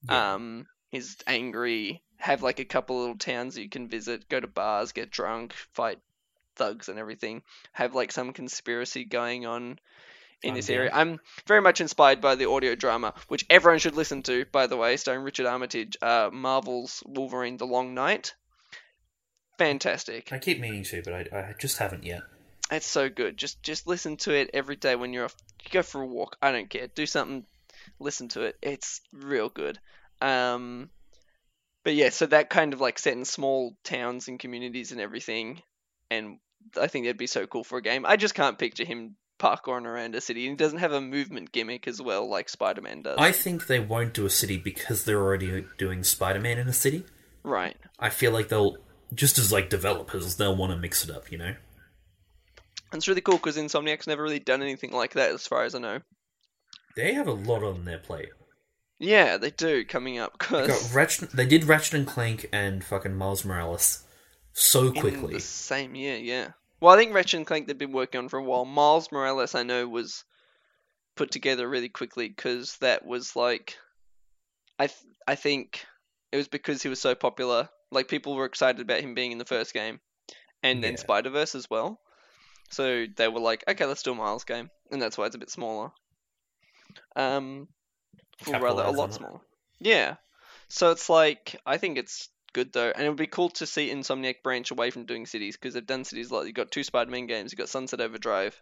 Yeah. 0.10 0.34
Um, 0.34 0.68
he's 0.92 1.16
angry. 1.28 2.02
Have 2.18 2.44
like 2.44 2.60
a 2.60 2.66
couple 2.66 3.00
little 3.00 3.18
towns 3.18 3.56
that 3.56 3.62
you 3.62 3.70
can 3.70 3.88
visit, 3.88 4.28
go 4.28 4.40
to 4.40 4.48
bars, 4.48 4.92
get 4.92 5.12
drunk, 5.12 5.54
fight 5.74 6.00
thugs 6.58 6.90
and 6.90 7.00
everything. 7.00 7.42
Have 7.72 7.96
like 7.96 8.12
some 8.12 8.34
conspiracy 8.34 9.06
going 9.06 9.46
on 9.46 9.80
in 10.44 10.54
this 10.54 10.70
area. 10.70 10.92
I'm 10.94 11.20
very 11.48 11.62
much 11.62 11.82
inspired 11.82 12.22
by 12.22 12.36
the 12.36 12.50
audio 12.50 12.76
drama, 12.76 13.14
which 13.28 13.46
everyone 13.50 13.80
should 13.80 13.96
listen 13.96 14.24
to, 14.24 14.46
by 14.52 14.68
the 14.68 14.78
way, 14.78 14.98
starring 14.98 15.24
Richard 15.24 15.46
Armitage, 15.46 15.98
uh, 16.02 16.30
Marvel's 16.32 17.04
Wolverine: 17.06 17.58
The 17.58 17.66
Long 17.66 17.94
Night. 17.94 18.34
Fantastic. 19.58 20.32
I 20.34 20.40
keep 20.40 20.60
meaning 20.60 20.84
to, 20.84 21.02
but 21.02 21.14
I, 21.14 21.38
I 21.38 21.54
just 21.60 21.78
haven't 21.78 22.04
yet. 22.04 22.24
It's 22.72 22.88
so 22.88 23.10
good. 23.10 23.38
Just 23.38 23.62
just 23.64 23.88
listen 23.88 24.18
to 24.18 24.34
it 24.34 24.50
every 24.54 24.76
day 24.76 24.96
when 24.96 25.14
you're 25.14 25.26
off. 25.26 25.36
You 25.64 25.72
go 25.72 25.84
for 25.84 26.02
a 26.02 26.08
walk. 26.08 26.38
I 26.42 26.52
don't 26.52 26.70
care. 26.70 26.88
Do 26.88 27.06
something. 27.06 27.46
Listen 28.00 28.28
to 28.30 28.42
it. 28.42 28.58
It's 28.62 29.02
real 29.14 29.50
good. 29.50 29.80
Um, 30.22 30.90
but 31.84 31.94
yeah, 31.94 32.10
so 32.10 32.26
that 32.26 32.50
kind 32.50 32.74
of 32.74 32.82
like 32.82 32.98
set 32.98 33.14
in 33.14 33.26
small 33.26 33.78
towns 33.84 34.28
and 34.28 34.40
communities 34.40 34.92
and 34.92 35.00
everything, 35.00 35.62
and 36.10 36.40
I 36.80 36.88
think 36.88 37.06
that'd 37.06 37.18
be 37.18 37.28
so 37.28 37.46
cool 37.46 37.64
for 37.64 37.78
a 37.78 37.84
game. 37.84 38.06
I 38.06 38.18
just 38.18 38.34
can't 38.34 38.58
picture 38.58 38.86
him 38.86 39.16
parkouring 39.40 39.86
around 39.86 40.16
a 40.16 40.22
city. 40.22 40.48
And 40.48 40.60
he 40.60 40.64
doesn't 40.64 40.80
have 40.80 40.92
a 40.92 41.02
movement 41.02 41.52
gimmick 41.52 41.88
as 41.88 42.02
well, 42.02 42.30
like 42.30 42.50
Spider 42.50 42.82
Man 42.82 43.02
does. 43.02 43.18
I 43.18 43.32
think 43.32 43.68
they 43.68 43.80
won't 43.80 44.14
do 44.14 44.26
a 44.26 44.30
city 44.30 44.58
because 44.58 45.06
they're 45.06 45.22
already 45.22 45.66
doing 45.78 46.04
Spider-Man 46.04 46.58
in 46.58 46.68
a 46.68 46.74
city. 46.74 47.06
Right. 47.44 47.78
I 48.00 48.10
feel 48.10 48.32
like 48.32 48.50
they'll 48.50 48.78
just 49.14 49.38
as 49.38 49.52
like 49.52 49.70
developers, 49.70 50.36
they'll 50.36 50.56
want 50.56 50.72
to 50.72 50.78
mix 50.78 51.04
it 51.04 51.16
up. 51.16 51.32
You 51.32 51.38
know. 51.38 51.56
And 52.92 53.00
it's 53.00 53.08
really 53.08 53.22
cool 53.22 53.36
because 53.38 53.58
Insomniac's 53.58 54.08
never 54.08 54.24
really 54.24 54.40
done 54.40 54.62
anything 54.62 54.92
like 54.92 55.14
that, 55.14 55.32
as 55.32 55.48
far 55.48 55.64
as 55.64 55.76
I 55.76 55.80
know. 55.80 56.00
They 56.96 57.14
have 57.14 57.28
a 57.28 57.34
lot 57.34 57.64
on 57.64 57.84
their 57.84 57.98
plate. 57.98 58.30
Yeah, 59.00 59.38
they 59.38 59.52
do 59.52 59.84
coming 59.84 60.20
up 60.20 60.40
They, 60.50 60.68
got 60.68 60.94
Ratchet, 60.94 61.32
they 61.32 61.46
did 61.46 61.66
Ratchet 61.66 61.96
and 61.96 62.08
Clank 62.08 62.48
and 62.54 62.84
fucking 62.84 63.16
Miles 63.16 63.44
Morales 63.44 64.04
so 64.54 64.88
in 64.88 64.94
quickly. 64.94 65.34
the 65.34 65.42
same 65.42 65.96
year, 65.96 66.16
yeah. 66.16 66.52
Well, 66.86 66.94
I 66.94 66.98
think 67.00 67.16
Ratchet 67.16 67.40
and 67.40 67.48
Clank 67.48 67.66
they've 67.66 67.76
been 67.76 67.94
working 67.94 68.20
on 68.20 68.30
for 68.30 68.38
a 68.38 68.44
while. 68.44 68.64
Miles 68.64 69.12
Morales, 69.12 69.56
I 69.56 69.64
know, 69.64 69.88
was 69.88 70.24
put 71.16 71.32
together 71.32 71.68
really 71.68 71.90
quickly 71.90 72.28
because 72.30 72.78
that 72.78 73.04
was 73.04 73.36
like, 73.36 73.80
I 74.78 74.86
th- 74.86 75.16
I 75.28 75.34
think 75.34 75.84
it 76.32 76.38
was 76.38 76.48
because 76.48 76.84
he 76.84 76.90
was 76.90 77.02
so 77.02 77.16
popular. 77.16 77.70
Like 77.90 78.08
people 78.08 78.36
were 78.36 78.46
excited 78.46 78.82
about 78.82 79.00
him 79.02 79.16
being 79.16 79.32
in 79.32 79.40
the 79.40 79.46
first 79.46 79.74
game, 79.74 80.00
and 80.62 80.84
then 80.84 80.92
Yeah. 80.92 81.00
Spider 81.00 81.32
Verse 81.32 81.56
as 81.56 81.68
well. 81.72 82.00
So 82.70 83.08
they 83.18 83.30
were 83.30 83.40
like, 83.40 83.64
okay, 83.68 83.86
let's 83.86 84.04
do 84.04 84.12
a 84.12 84.16
Miles 84.16 84.44
game, 84.44 84.70
and 84.92 85.02
that's 85.02 85.18
why 85.18 85.26
it's 85.26 85.36
a 85.36 85.40
bit 85.40 85.50
smaller. 85.50 85.90
Um, 87.16 87.68
or 88.46 88.60
rather, 88.60 88.84
a 88.84 88.92
lot 88.92 89.12
smaller. 89.12 89.40
Yeah. 89.80 90.18
So 90.68 90.92
it's 90.92 91.10
like 91.10 91.60
I 91.66 91.78
think 91.78 91.98
it's 91.98 92.30
good 92.56 92.72
though, 92.72 92.90
and 92.96 93.06
it 93.06 93.10
would 93.10 93.18
be 93.18 93.28
cool 93.28 93.50
to 93.50 93.66
see 93.66 93.92
Insomniac 93.92 94.42
branch 94.42 94.72
away 94.72 94.90
from 94.90 95.06
doing 95.06 95.26
cities 95.26 95.58
because 95.58 95.74
they've 95.74 95.86
done 95.86 96.06
cities 96.06 96.32
a 96.32 96.34
lot. 96.34 96.46
You've 96.46 96.56
got 96.56 96.72
two 96.72 96.84
Spider-Man 96.84 97.28
games. 97.28 97.52
You've 97.52 97.60
got 97.60 97.68
Sunset 97.68 98.00
Overdrive. 98.00 98.58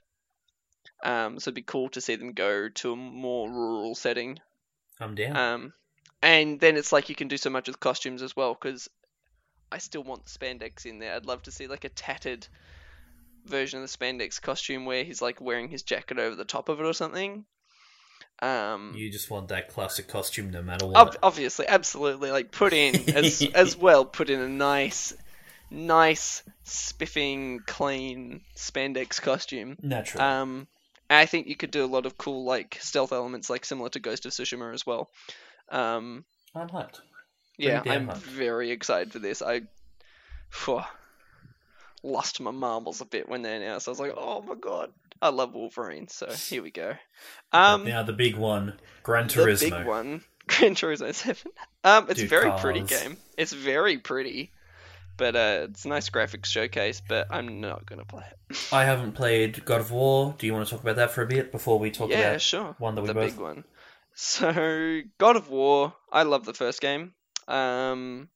Um, 1.03 1.39
so 1.39 1.49
it'd 1.49 1.55
be 1.55 1.61
cool 1.61 1.89
to 1.89 2.01
see 2.01 2.15
them 2.15 2.33
go 2.33 2.69
to 2.69 2.93
a 2.93 2.95
more 2.95 3.47
rural 3.47 3.93
setting. 3.93 4.39
I'm 4.99 5.13
down. 5.13 5.37
Um, 5.37 5.73
and 6.23 6.59
then 6.59 6.75
it's 6.75 6.91
like 6.91 7.09
you 7.09 7.15
can 7.15 7.27
do 7.27 7.37
so 7.37 7.51
much 7.51 7.67
with 7.67 7.79
costumes 7.79 8.23
as 8.23 8.35
well 8.35 8.55
because 8.55 8.89
I 9.71 9.77
still 9.77 10.03
want 10.03 10.25
the 10.25 10.31
spandex 10.31 10.87
in 10.87 10.97
there. 10.97 11.15
I'd 11.15 11.27
love 11.27 11.43
to 11.43 11.51
see 11.51 11.67
like 11.67 11.83
a 11.83 11.89
tattered 11.89 12.47
version 13.45 13.83
of 13.83 13.91
the 13.91 13.95
spandex 13.95 14.41
costume 14.41 14.85
where 14.85 15.03
he's 15.03 15.21
like 15.21 15.39
wearing 15.39 15.69
his 15.69 15.83
jacket 15.83 16.17
over 16.17 16.35
the 16.35 16.45
top 16.45 16.67
of 16.67 16.79
it 16.79 16.85
or 16.85 16.93
something. 16.93 17.45
Um, 18.43 18.93
you 18.95 19.09
just 19.09 19.29
want 19.29 19.47
that 19.49 19.69
classic 19.69 20.07
costume, 20.07 20.51
no 20.51 20.61
matter 20.61 20.85
what. 20.85 20.97
Ob- 20.97 21.17
obviously, 21.23 21.65
absolutely. 21.67 22.29
Like 22.31 22.51
put 22.51 22.73
in 22.73 23.15
as 23.15 23.41
as 23.55 23.77
well. 23.77 24.03
Put 24.03 24.29
in 24.29 24.39
a 24.41 24.49
nice 24.49 25.13
nice, 25.73 26.43
spiffing, 26.63 27.59
clean 27.65 28.41
spandex 28.55 29.21
costume. 29.21 29.77
Naturally. 29.81 30.23
Um, 30.23 30.67
I 31.09 31.25
think 31.25 31.47
you 31.47 31.55
could 31.55 31.71
do 31.71 31.83
a 31.83 31.87
lot 31.87 32.05
of 32.05 32.17
cool 32.17 32.45
like 32.45 32.77
stealth 32.79 33.11
elements, 33.11 33.49
like 33.49 33.65
similar 33.65 33.89
to 33.89 33.99
Ghost 33.99 34.25
of 34.25 34.31
Tsushima 34.31 34.73
as 34.73 34.85
well. 34.85 35.09
Um, 35.69 36.23
I'm 36.55 36.69
hyped. 36.69 37.01
yeah, 37.57 37.81
I'm 37.85 38.07
hyped. 38.07 38.17
very 38.17 38.71
excited 38.71 39.11
for 39.11 39.19
this. 39.19 39.41
I 39.41 39.61
phew, 40.49 40.81
lost 42.04 42.39
my 42.41 42.51
marbles 42.51 43.01
a 43.01 43.06
bit 43.06 43.30
when 43.30 43.41
they 43.41 43.56
announced. 43.56 43.88
I 43.88 43.91
was 43.91 43.99
like, 43.99 44.14
oh 44.16 44.41
my 44.41 44.56
god, 44.56 44.91
I 45.22 45.30
love 45.30 45.54
Wolverine. 45.54 46.08
So 46.08 46.32
here 46.32 46.62
we 46.62 46.72
go. 46.72 46.95
Um, 47.51 47.86
now 47.86 48.04
the 48.04 48.14
big 48.14 48.36
one, 48.36 48.74
Gran 49.04 49.28
Turismo. 49.28 49.60
the 49.60 49.70
big 49.72 49.88
one, 49.88 50.24
Gran 50.47 50.76
Turismo 50.76 51.14
Seven. 51.14 51.51
Um, 51.84 52.08
it's 52.10 52.20
a 52.20 52.24
Dude, 52.24 52.30
very 52.30 52.51
pretty 52.60 52.82
game. 52.82 53.18
It's 53.38 53.54
very 53.54 53.97
pretty, 53.97 54.51
but 55.18 55.36
uh, 55.36 55.68
it's 55.70 55.86
a 55.86 55.89
nice 55.89 56.10
graphics 56.10 56.45
showcase. 56.45 57.01
But 57.08 57.28
I'm 57.32 57.62
not 57.62 57.86
gonna 57.86 58.06
play 58.06 58.26
it. 58.30 58.68
I 58.72 58.84
haven't 58.84 59.14
played 59.14 59.64
God 59.66 59.82
of 59.82 59.91
War. 59.91 60.36
Do 60.38 60.45
you 60.45 60.54
want 60.54 60.68
to 60.68 60.72
talk 60.72 60.84
about 60.84 60.97
that 60.97 61.12
for 61.12 61.22
a 61.22 61.28
bit 61.28 61.51
before 61.51 61.80
we 61.80 61.91
talk 61.91 62.10
yeah, 62.10 62.20
about 62.20 62.41
sure. 62.41 62.76
one 62.80 62.95
that 62.95 63.01
we 63.01 63.08
the 63.08 63.14
both? 63.14 63.32
big 63.32 63.39
one. 63.39 63.64
So 64.16 65.01
God 65.18 65.36
of 65.36 65.49
War, 65.49 65.93
I 66.12 66.24
love 66.24 66.45
the 66.45 66.54
first 66.54 66.82
game. 66.82 67.14
Um, 67.47 68.30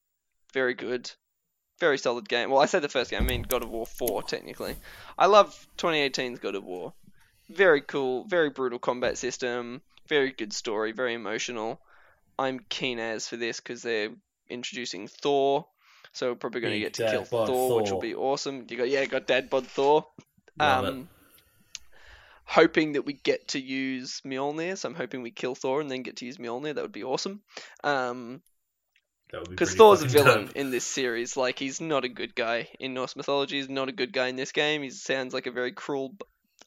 very 0.53 0.73
good, 0.73 1.11
very 1.79 1.97
solid 1.97 2.27
game. 2.27 2.49
Well, 2.49 2.61
I 2.61 2.65
say 2.65 2.79
the 2.79 2.89
first 2.89 3.11
game. 3.11 3.21
I 3.21 3.25
mean 3.25 3.43
God 3.43 3.63
of 3.63 3.69
War 3.69 3.85
Four, 3.85 4.23
technically. 4.23 4.75
I 5.17 5.27
love 5.27 5.67
2018's 5.77 6.39
God 6.39 6.55
of 6.55 6.63
War. 6.63 6.93
Very 7.49 7.81
cool, 7.81 8.25
very 8.25 8.49
brutal 8.49 8.79
combat 8.79 9.17
system. 9.17 9.81
Very 10.07 10.31
good 10.31 10.53
story, 10.53 10.91
very 10.91 11.13
emotional. 11.13 11.79
I'm 12.39 12.59
keen 12.69 12.99
as 12.99 13.27
for 13.27 13.37
this 13.37 13.59
because 13.59 13.81
they're 13.81 14.09
introducing 14.49 15.07
Thor, 15.07 15.65
so 16.13 16.29
we're 16.29 16.35
probably 16.35 16.61
going 16.61 16.73
to 16.73 16.79
get 16.79 16.93
to 16.95 17.09
kill 17.09 17.25
bod 17.29 17.47
Thor, 17.47 17.81
which 17.81 17.91
will 17.91 17.99
be 17.99 18.15
awesome. 18.15 18.65
You 18.69 18.77
got 18.77 18.89
yeah, 18.89 19.05
got 19.05 19.27
Dad 19.27 19.49
Bod 19.49 19.65
Thor. 19.67 20.07
Love 20.59 20.85
it. 20.85 20.89
Um, 20.89 21.09
hoping 22.45 22.93
that 22.93 23.05
we 23.05 23.13
get 23.13 23.49
to 23.49 23.59
use 23.59 24.21
Mjolnir, 24.25 24.77
so 24.77 24.87
I'm 24.89 24.95
hoping 24.95 25.21
we 25.21 25.31
kill 25.31 25.55
Thor 25.55 25.81
and 25.81 25.91
then 25.91 26.01
get 26.03 26.17
to 26.17 26.25
use 26.25 26.37
Mjolnir. 26.37 26.75
That 26.75 26.83
would 26.83 26.91
be 26.91 27.03
awesome. 27.03 27.41
Um, 27.83 28.31
That 28.31 28.31
would 28.31 28.39
be 28.39 28.56
because 29.49 29.75
Thor's 29.75 30.01
a 30.01 30.07
villain 30.07 30.45
dope. 30.47 30.55
in 30.55 30.71
this 30.71 30.85
series. 30.85 31.35
Like 31.37 31.59
he's 31.59 31.81
not 31.81 32.05
a 32.05 32.09
good 32.09 32.33
guy 32.35 32.67
in 32.79 32.93
Norse 32.93 33.15
mythology. 33.15 33.57
He's 33.57 33.69
not 33.69 33.89
a 33.89 33.91
good 33.91 34.13
guy 34.13 34.27
in 34.27 34.35
this 34.35 34.51
game. 34.51 34.83
He 34.83 34.89
sounds 34.89 35.33
like 35.33 35.47
a 35.47 35.51
very 35.51 35.71
cruel 35.71 36.15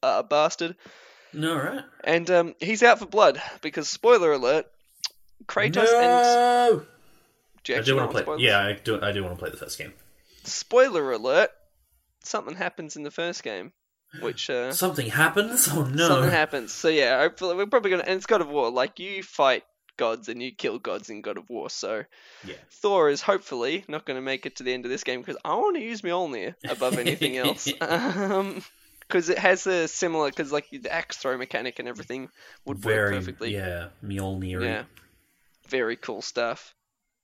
uh, 0.02 0.22
bastard, 0.22 0.76
No, 1.32 1.56
right? 1.56 1.84
and 2.04 2.30
um, 2.30 2.54
he's 2.60 2.82
out 2.82 2.98
for 2.98 3.06
blood 3.06 3.40
because 3.62 3.88
spoiler 3.88 4.32
alert: 4.32 4.66
Kratos 5.46 5.76
and 5.92 5.96
no! 6.02 6.82
do 7.64 7.72
you 7.72 7.78
I 7.78 7.82
do 7.82 7.96
want 7.96 8.06
want 8.06 8.10
to 8.10 8.12
play. 8.14 8.22
spoilers? 8.22 8.42
Yeah, 8.42 8.58
I 8.60 8.72
do. 8.74 9.00
I 9.00 9.12
do 9.12 9.22
want 9.24 9.34
to 9.36 9.38
play 9.40 9.50
the 9.50 9.56
first 9.56 9.78
game. 9.78 9.92
Spoiler 10.44 11.12
alert: 11.12 11.50
something 12.24 12.54
happens 12.56 12.96
in 12.96 13.02
the 13.02 13.10
first 13.10 13.42
game, 13.42 13.72
which 14.20 14.48
uh, 14.50 14.72
Something 14.72 15.08
happens. 15.08 15.68
Oh 15.70 15.84
no! 15.84 16.08
something 16.08 16.30
happens. 16.30 16.72
So 16.72 16.88
yeah, 16.88 17.18
hopefully 17.20 17.56
we're 17.56 17.66
probably 17.66 17.90
gonna. 17.90 18.04
And 18.04 18.16
it's 18.16 18.26
God 18.26 18.40
of 18.40 18.48
War. 18.48 18.70
Like 18.70 18.98
you 18.98 19.22
fight 19.22 19.64
gods 20.00 20.30
and 20.30 20.42
you 20.42 20.50
kill 20.50 20.78
gods 20.78 21.10
in 21.10 21.20
God 21.20 21.36
of 21.36 21.48
War. 21.50 21.68
So 21.68 22.04
Yeah. 22.44 22.54
Thor 22.70 23.10
is 23.10 23.20
hopefully 23.20 23.84
not 23.86 24.06
going 24.06 24.16
to 24.16 24.22
make 24.22 24.46
it 24.46 24.56
to 24.56 24.62
the 24.62 24.72
end 24.72 24.86
of 24.86 24.90
this 24.90 25.04
game 25.04 25.20
because 25.20 25.36
I 25.44 25.54
want 25.54 25.76
to 25.76 25.82
use 25.82 26.00
Mjolnir 26.00 26.54
above 26.66 26.98
anything 26.98 27.36
else. 27.36 27.68
um, 27.82 28.62
because 29.00 29.28
it 29.28 29.38
has 29.38 29.66
a 29.66 29.88
similar, 29.88 30.30
because 30.30 30.52
like 30.52 30.70
the 30.70 30.90
axe 30.90 31.18
throw 31.18 31.36
mechanic 31.36 31.78
and 31.80 31.88
everything 31.88 32.30
would 32.64 32.78
Very. 32.78 33.12
work 33.12 33.20
perfectly. 33.20 33.54
Yeah, 33.54 33.88
Mjolnir. 34.02 34.62
Yeah. 34.62 34.84
Very 35.68 35.96
cool 35.96 36.22
stuff. 36.22 36.74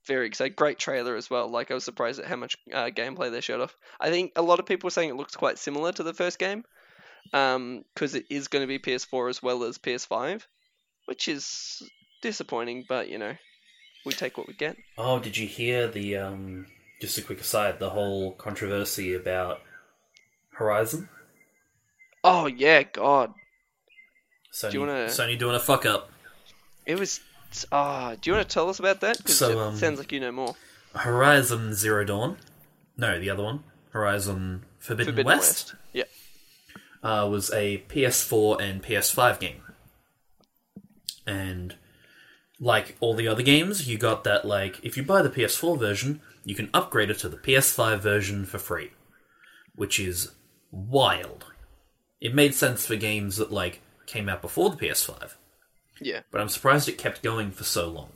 Very 0.06 0.26
excited. 0.26 0.56
Great 0.56 0.78
trailer 0.78 1.16
as 1.16 1.30
well. 1.30 1.48
Like 1.48 1.70
I 1.70 1.74
was 1.74 1.84
surprised 1.84 2.20
at 2.20 2.26
how 2.26 2.36
much 2.36 2.56
uh, 2.72 2.90
gameplay 2.90 3.30
they 3.30 3.40
showed 3.40 3.60
off. 3.60 3.74
I 3.98 4.10
think 4.10 4.32
a 4.36 4.42
lot 4.42 4.58
of 4.58 4.66
people 4.66 4.88
were 4.88 4.92
saying 4.92 5.10
it 5.10 5.16
looks 5.16 5.36
quite 5.36 5.58
similar 5.58 5.92
to 5.92 6.02
the 6.02 6.14
first 6.14 6.38
game, 6.38 6.64
um, 7.32 7.84
because 7.94 8.14
it 8.14 8.26
is 8.30 8.48
going 8.48 8.62
to 8.62 8.68
be 8.68 8.78
PS4 8.78 9.30
as 9.30 9.42
well 9.42 9.64
as 9.64 9.78
PS5, 9.78 10.42
which 11.06 11.28
is 11.28 11.82
disappointing. 12.30 12.84
But 12.88 13.08
you 13.08 13.18
know, 13.18 13.34
we 14.04 14.12
take 14.12 14.36
what 14.36 14.48
we 14.48 14.54
get. 14.54 14.76
Oh, 14.98 15.18
did 15.18 15.36
you 15.36 15.46
hear 15.46 15.88
the 15.88 16.16
um? 16.16 16.66
Just 17.00 17.18
a 17.18 17.22
quick 17.22 17.40
aside: 17.40 17.78
the 17.78 17.90
whole 17.90 18.32
controversy 18.32 19.14
about 19.14 19.60
Horizon. 20.50 21.08
Oh 22.24 22.46
yeah, 22.46 22.82
God, 22.82 23.32
Sony, 24.52 24.72
you 24.72 24.80
wanna- 24.80 25.06
Sony 25.06 25.38
doing 25.38 25.54
a 25.54 25.60
fuck 25.60 25.86
up. 25.86 26.10
it 26.84 26.98
was. 26.98 27.20
Ah, 27.70 28.14
do 28.20 28.28
you 28.30 28.36
want 28.36 28.48
to 28.48 28.52
tell 28.52 28.68
us 28.68 28.78
about 28.80 29.00
that? 29.00 29.22
'Cause 29.24 29.38
So, 29.38 29.50
it 29.50 29.56
um, 29.58 29.76
sounds 29.76 29.98
like 29.98 30.10
you 30.12 30.20
know 30.20 30.32
more. 30.32 30.56
Horizon 30.94 31.74
Zero 31.74 32.04
Dawn. 32.04 32.38
No, 32.96 33.18
the 33.20 33.30
other 33.30 33.42
one. 33.44 33.62
Horizon 33.90 34.64
Forbidden, 34.78 35.12
Forbidden 35.12 35.26
West. 35.26 35.74
West. 35.74 35.74
Yeah. 35.92 36.04
uh, 37.02 37.28
was 37.28 37.50
a 37.52 37.78
PS4 37.88 38.60
and 38.60 38.82
PS5 38.82 39.38
game. 39.38 39.62
And 41.26 41.76
like 42.60 42.96
all 43.00 43.14
the 43.14 43.28
other 43.28 43.42
games, 43.42 43.88
you 43.88 43.98
got 43.98 44.24
that 44.24 44.44
like 44.44 44.80
if 44.84 44.96
you 44.96 45.02
buy 45.02 45.22
the 45.22 45.30
PS4 45.30 45.78
version, 45.78 46.20
you 46.44 46.54
can 46.54 46.70
upgrade 46.72 47.10
it 47.10 47.18
to 47.20 47.28
the 47.28 47.36
PS5 47.36 48.00
version 48.00 48.44
for 48.46 48.58
free, 48.58 48.90
which 49.74 49.98
is 50.00 50.32
wild. 50.70 51.46
It 52.20 52.34
made 52.34 52.54
sense 52.54 52.86
for 52.86 52.96
games 52.96 53.36
that 53.36 53.52
like 53.52 53.82
came 54.06 54.28
out 54.28 54.40
before 54.42 54.70
the 54.70 54.76
PS5, 54.76 55.34
Yeah. 56.00 56.20
but 56.30 56.40
I'm 56.40 56.48
surprised 56.48 56.88
it 56.88 56.98
kept 56.98 57.22
going 57.22 57.50
for 57.50 57.64
so 57.64 57.88
long. 57.88 58.10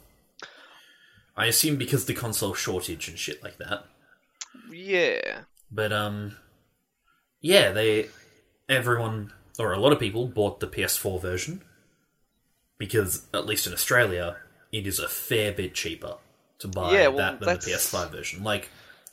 I 1.36 1.46
assume 1.46 1.76
because 1.76 2.04
the 2.06 2.14
console 2.14 2.54
shortage 2.54 3.08
and 3.08 3.18
shit 3.18 3.42
like 3.42 3.58
that. 3.58 3.84
Yeah. 4.70 5.40
But 5.70 5.92
um, 5.92 6.36
yeah, 7.40 7.72
they 7.72 8.08
everyone 8.68 9.32
or 9.58 9.72
a 9.72 9.78
lot 9.78 9.92
of 9.92 9.98
people 10.00 10.26
bought 10.28 10.60
the 10.60 10.66
PS4 10.68 11.20
version 11.20 11.62
because 12.80 13.26
at 13.32 13.46
least 13.46 13.68
in 13.68 13.72
Australia, 13.72 14.38
it 14.72 14.88
is 14.88 14.98
a 14.98 15.06
fair 15.06 15.52
bit 15.52 15.74
cheaper 15.74 16.16
to 16.58 16.66
buy 16.66 16.94
Yeah, 16.94 17.08
well, 17.08 17.18
that 17.18 17.38
than 17.38 17.54
the 17.54 17.60
PS5 17.60 18.10
version. 18.10 18.42
Like 18.42 18.70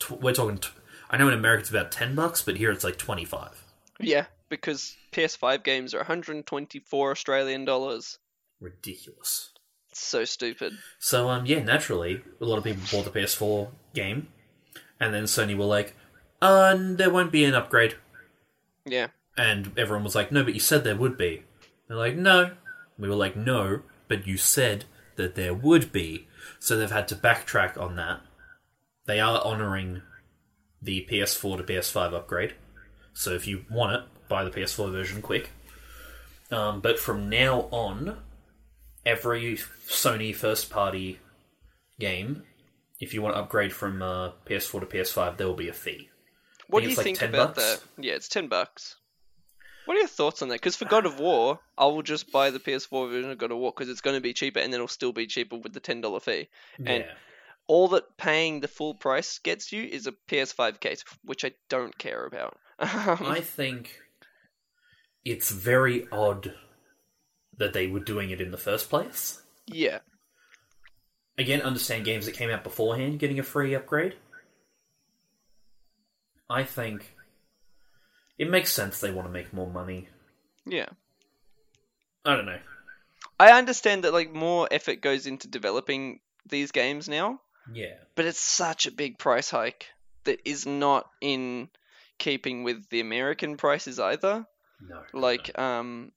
we're 0.09 0.33
talking. 0.33 0.57
T- 0.57 0.69
I 1.11 1.17
know 1.17 1.27
in 1.27 1.35
America 1.35 1.61
it's 1.61 1.69
about 1.69 1.91
ten 1.91 2.15
bucks, 2.15 2.41
but 2.41 2.57
here 2.57 2.71
it's 2.71 2.83
like 2.83 2.97
twenty 2.97 3.25
five. 3.25 3.63
Yeah, 3.99 4.25
because 4.49 4.95
PS5 5.11 5.63
games 5.63 5.93
are 5.93 5.99
124 5.99 7.11
Australian 7.11 7.65
dollars. 7.65 8.19
Ridiculous. 8.59 9.49
It's 9.89 9.99
so 9.99 10.23
stupid. 10.23 10.73
So 10.99 11.29
um, 11.29 11.45
yeah, 11.45 11.63
naturally, 11.63 12.21
a 12.41 12.45
lot 12.45 12.57
of 12.57 12.63
people 12.63 12.81
bought 12.91 13.11
the 13.11 13.19
PS4 13.19 13.69
game, 13.93 14.29
and 14.99 15.13
then 15.13 15.23
Sony 15.23 15.55
were 15.55 15.65
like, 15.65 15.95
"Uh, 16.41 16.75
there 16.77 17.11
won't 17.11 17.31
be 17.31 17.43
an 17.43 17.53
upgrade." 17.53 17.95
Yeah. 18.85 19.07
And 19.37 19.71
everyone 19.77 20.03
was 20.03 20.15
like, 20.15 20.31
no, 20.31 20.43
but 20.43 20.53
you 20.53 20.59
said 20.59 20.83
there 20.83 20.95
would 20.95 21.17
be. 21.17 21.43
They're 21.87 21.97
like, 21.97 22.15
no. 22.15 22.51
We 22.97 23.09
were 23.09 23.15
like, 23.15 23.35
no, 23.35 23.81
but 24.07 24.27
you 24.27 24.37
said 24.37 24.85
that 25.15 25.35
there 25.35 25.53
would 25.53 25.91
be. 25.91 26.27
So 26.59 26.77
they've 26.77 26.89
had 26.89 27.07
to 27.09 27.15
backtrack 27.15 27.79
on 27.79 27.95
that. 27.97 28.21
They 29.05 29.19
are 29.19 29.39
honouring 29.39 30.01
the 30.81 31.07
PS4 31.09 31.57
to 31.57 31.63
PS5 31.63 32.13
upgrade. 32.13 32.55
So 33.13 33.31
if 33.33 33.47
you 33.47 33.65
want 33.69 33.93
it, 33.93 34.01
buy 34.29 34.43
the 34.43 34.51
PS4 34.51 34.91
version 34.91 35.21
quick. 35.21 35.49
Um, 36.51 36.81
but 36.81 36.99
from 36.99 37.29
now 37.29 37.67
on, 37.71 38.17
every 39.05 39.55
Sony 39.87 40.33
first 40.33 40.69
party 40.69 41.19
game, 41.99 42.43
if 42.99 43.13
you 43.13 43.21
want 43.21 43.35
to 43.35 43.41
upgrade 43.41 43.73
from 43.73 44.01
uh, 44.01 44.31
PS4 44.45 44.81
to 44.81 44.85
PS5, 44.85 45.37
there 45.37 45.47
will 45.47 45.55
be 45.55 45.69
a 45.69 45.73
fee. 45.73 46.09
What 46.67 46.81
do 46.81 46.85
you 46.85 46.89
it's 46.91 46.97
like 46.97 47.05
think 47.05 47.19
10 47.19 47.29
about 47.29 47.55
bucks. 47.55 47.77
that? 47.77 48.03
Yeah, 48.03 48.13
it's 48.13 48.27
10 48.27 48.47
bucks. 48.47 48.95
What 49.87 49.95
are 49.95 49.99
your 50.01 50.07
thoughts 50.09 50.41
on 50.41 50.49
that? 50.49 50.55
Because 50.55 50.75
for 50.75 50.83
God 50.83 51.05
of 51.05 51.17
War, 51.17 51.59
I 51.77 51.85
will 51.85 52.01
just 52.03 52.29
buy 52.31 52.49
the 52.49 52.59
PS4 52.59 53.09
version 53.09 53.31
of 53.31 53.37
God 53.37 53.51
of 53.51 53.57
War 53.57 53.71
because 53.73 53.89
it's 53.89 54.01
going 54.01 54.17
to 54.17 54.21
be 54.21 54.33
cheaper 54.33 54.59
and 54.59 54.71
then 54.73 54.79
it'll 54.79 54.89
still 54.89 55.13
be 55.13 55.27
cheaper 55.27 55.55
with 55.55 55.71
the 55.73 55.79
$10 55.79 56.21
fee. 56.21 56.49
And- 56.77 56.87
yeah. 57.05 57.11
All 57.69 57.89
that 57.89 58.15
paying 58.17 58.61
the 58.61 58.69
full 58.69 58.93
price 58.93 59.39
gets 59.39 59.73
you 59.73 59.83
is 59.83 60.07
a 60.07 60.13
PS5 60.29 60.79
case, 60.79 61.03
which 61.25 61.43
I 61.43 61.51
don't 61.67 61.97
care 61.97 62.25
about. 62.25 62.57
I 62.79 63.41
think 63.41 63.99
it's 65.25 65.51
very 65.51 66.07
odd 66.09 66.53
that 67.57 67.73
they 67.73 67.87
were 67.87 67.99
doing 67.99 68.29
it 68.29 68.39
in 68.39 68.51
the 68.51 68.57
first 68.57 68.89
place. 68.89 69.41
yeah. 69.65 69.99
Again, 71.37 71.61
understand 71.61 72.05
games 72.05 72.25
that 72.25 72.35
came 72.35 72.49
out 72.49 72.63
beforehand 72.63 73.19
getting 73.19 73.37
a 73.37 73.43
free 73.43 73.73
upgrade. 73.75 74.15
I 76.49 76.63
think 76.63 77.13
it 78.37 78.49
makes 78.49 78.71
sense 78.71 78.99
they 78.99 79.11
want 79.11 79.27
to 79.27 79.31
make 79.31 79.53
more 79.53 79.69
money. 79.69 80.07
Yeah. 80.65 80.87
I 82.25 82.35
don't 82.35 82.45
know. 82.45 82.59
I 83.39 83.51
understand 83.57 84.03
that 84.03 84.13
like 84.13 84.33
more 84.33 84.67
effort 84.71 85.01
goes 85.01 85.27
into 85.27 85.47
developing 85.47 86.19
these 86.47 86.71
games 86.71 87.07
now, 87.07 87.39
Yeah. 87.71 87.95
but 88.15 88.25
it's 88.25 88.39
such 88.39 88.85
a 88.85 88.91
big 88.91 89.17
price 89.17 89.49
hike 89.49 89.87
that 90.25 90.39
is 90.45 90.65
not 90.65 91.09
in 91.21 91.69
keeping 92.17 92.63
with 92.63 92.89
the 92.89 92.99
American 92.99 93.57
prices 93.57 93.99
either. 93.99 94.45
No. 94.81 95.03
Like, 95.13 95.57
um, 95.57 96.11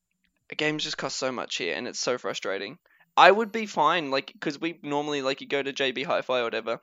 games 0.56 0.84
just 0.84 0.98
cost 0.98 1.16
so 1.16 1.30
much 1.32 1.56
here, 1.56 1.74
and 1.76 1.86
it's 1.86 2.00
so 2.00 2.18
frustrating. 2.18 2.78
I 3.16 3.30
would 3.30 3.52
be 3.52 3.66
fine, 3.66 4.10
like, 4.10 4.32
because 4.32 4.60
we 4.60 4.78
normally 4.82 5.22
like 5.22 5.40
you 5.40 5.46
go 5.46 5.62
to 5.62 5.72
JB 5.72 6.04
Hi-Fi 6.04 6.40
or 6.40 6.44
whatever, 6.44 6.80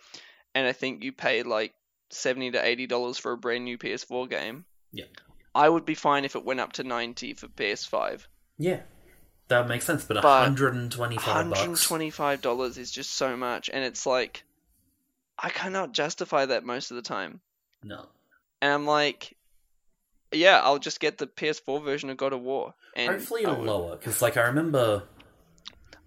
and 0.55 0.67
I 0.67 0.71
think 0.73 1.03
you 1.03 1.11
pay 1.11 1.43
like 1.43 1.73
seventy 2.09 2.51
to 2.51 2.63
eighty 2.65 2.87
dollars 2.87 3.17
for 3.17 3.31
a 3.33 3.37
brand 3.37 3.65
new 3.65 3.77
PS4 3.77 4.29
game. 4.29 4.65
Yeah. 4.97 5.05
I 5.55 5.69
would 5.69 5.85
be 5.85 5.95
fine 5.95 6.25
if 6.25 6.35
it 6.35 6.43
went 6.45 6.59
up 6.59 6.73
to 6.73 6.83
ninety 6.83 7.33
for 7.33 7.47
PS5. 7.47 8.27
Yeah, 8.57 8.81
that 9.47 9.59
would 9.59 9.67
make 9.69 9.81
sense. 9.81 10.03
But, 10.03 10.15
But 10.15 10.23
125 10.25 11.23
Hundred 11.23 11.49
bucks. 11.51 11.61
and 11.63 11.77
twenty-five 11.81 12.41
dollars 12.41 12.77
is 12.77 12.91
just 12.91 13.11
so 13.11 13.35
much, 13.37 13.69
and 13.71 13.83
it's 13.83 14.05
like 14.05 14.43
I 15.39 15.49
cannot 15.49 15.93
justify 15.93 16.45
that 16.47 16.63
most 16.63 16.91
of 16.91 16.95
the 16.95 17.01
time. 17.03 17.41
No. 17.83 18.05
And 18.61 18.73
I'm 18.73 18.85
like, 18.85 19.35
yeah, 20.31 20.59
I'll 20.63 20.79
just 20.79 20.99
get 20.99 21.17
the 21.19 21.27
PS4 21.27 21.83
version 21.83 22.09
of 22.09 22.17
God 22.17 22.33
of 22.33 22.41
War. 22.41 22.73
And 22.95 23.11
Hopefully 23.11 23.43
it'll 23.43 23.55
lower 23.63 23.95
because, 23.97 24.21
like, 24.21 24.35
I 24.37 24.41
remember. 24.47 25.03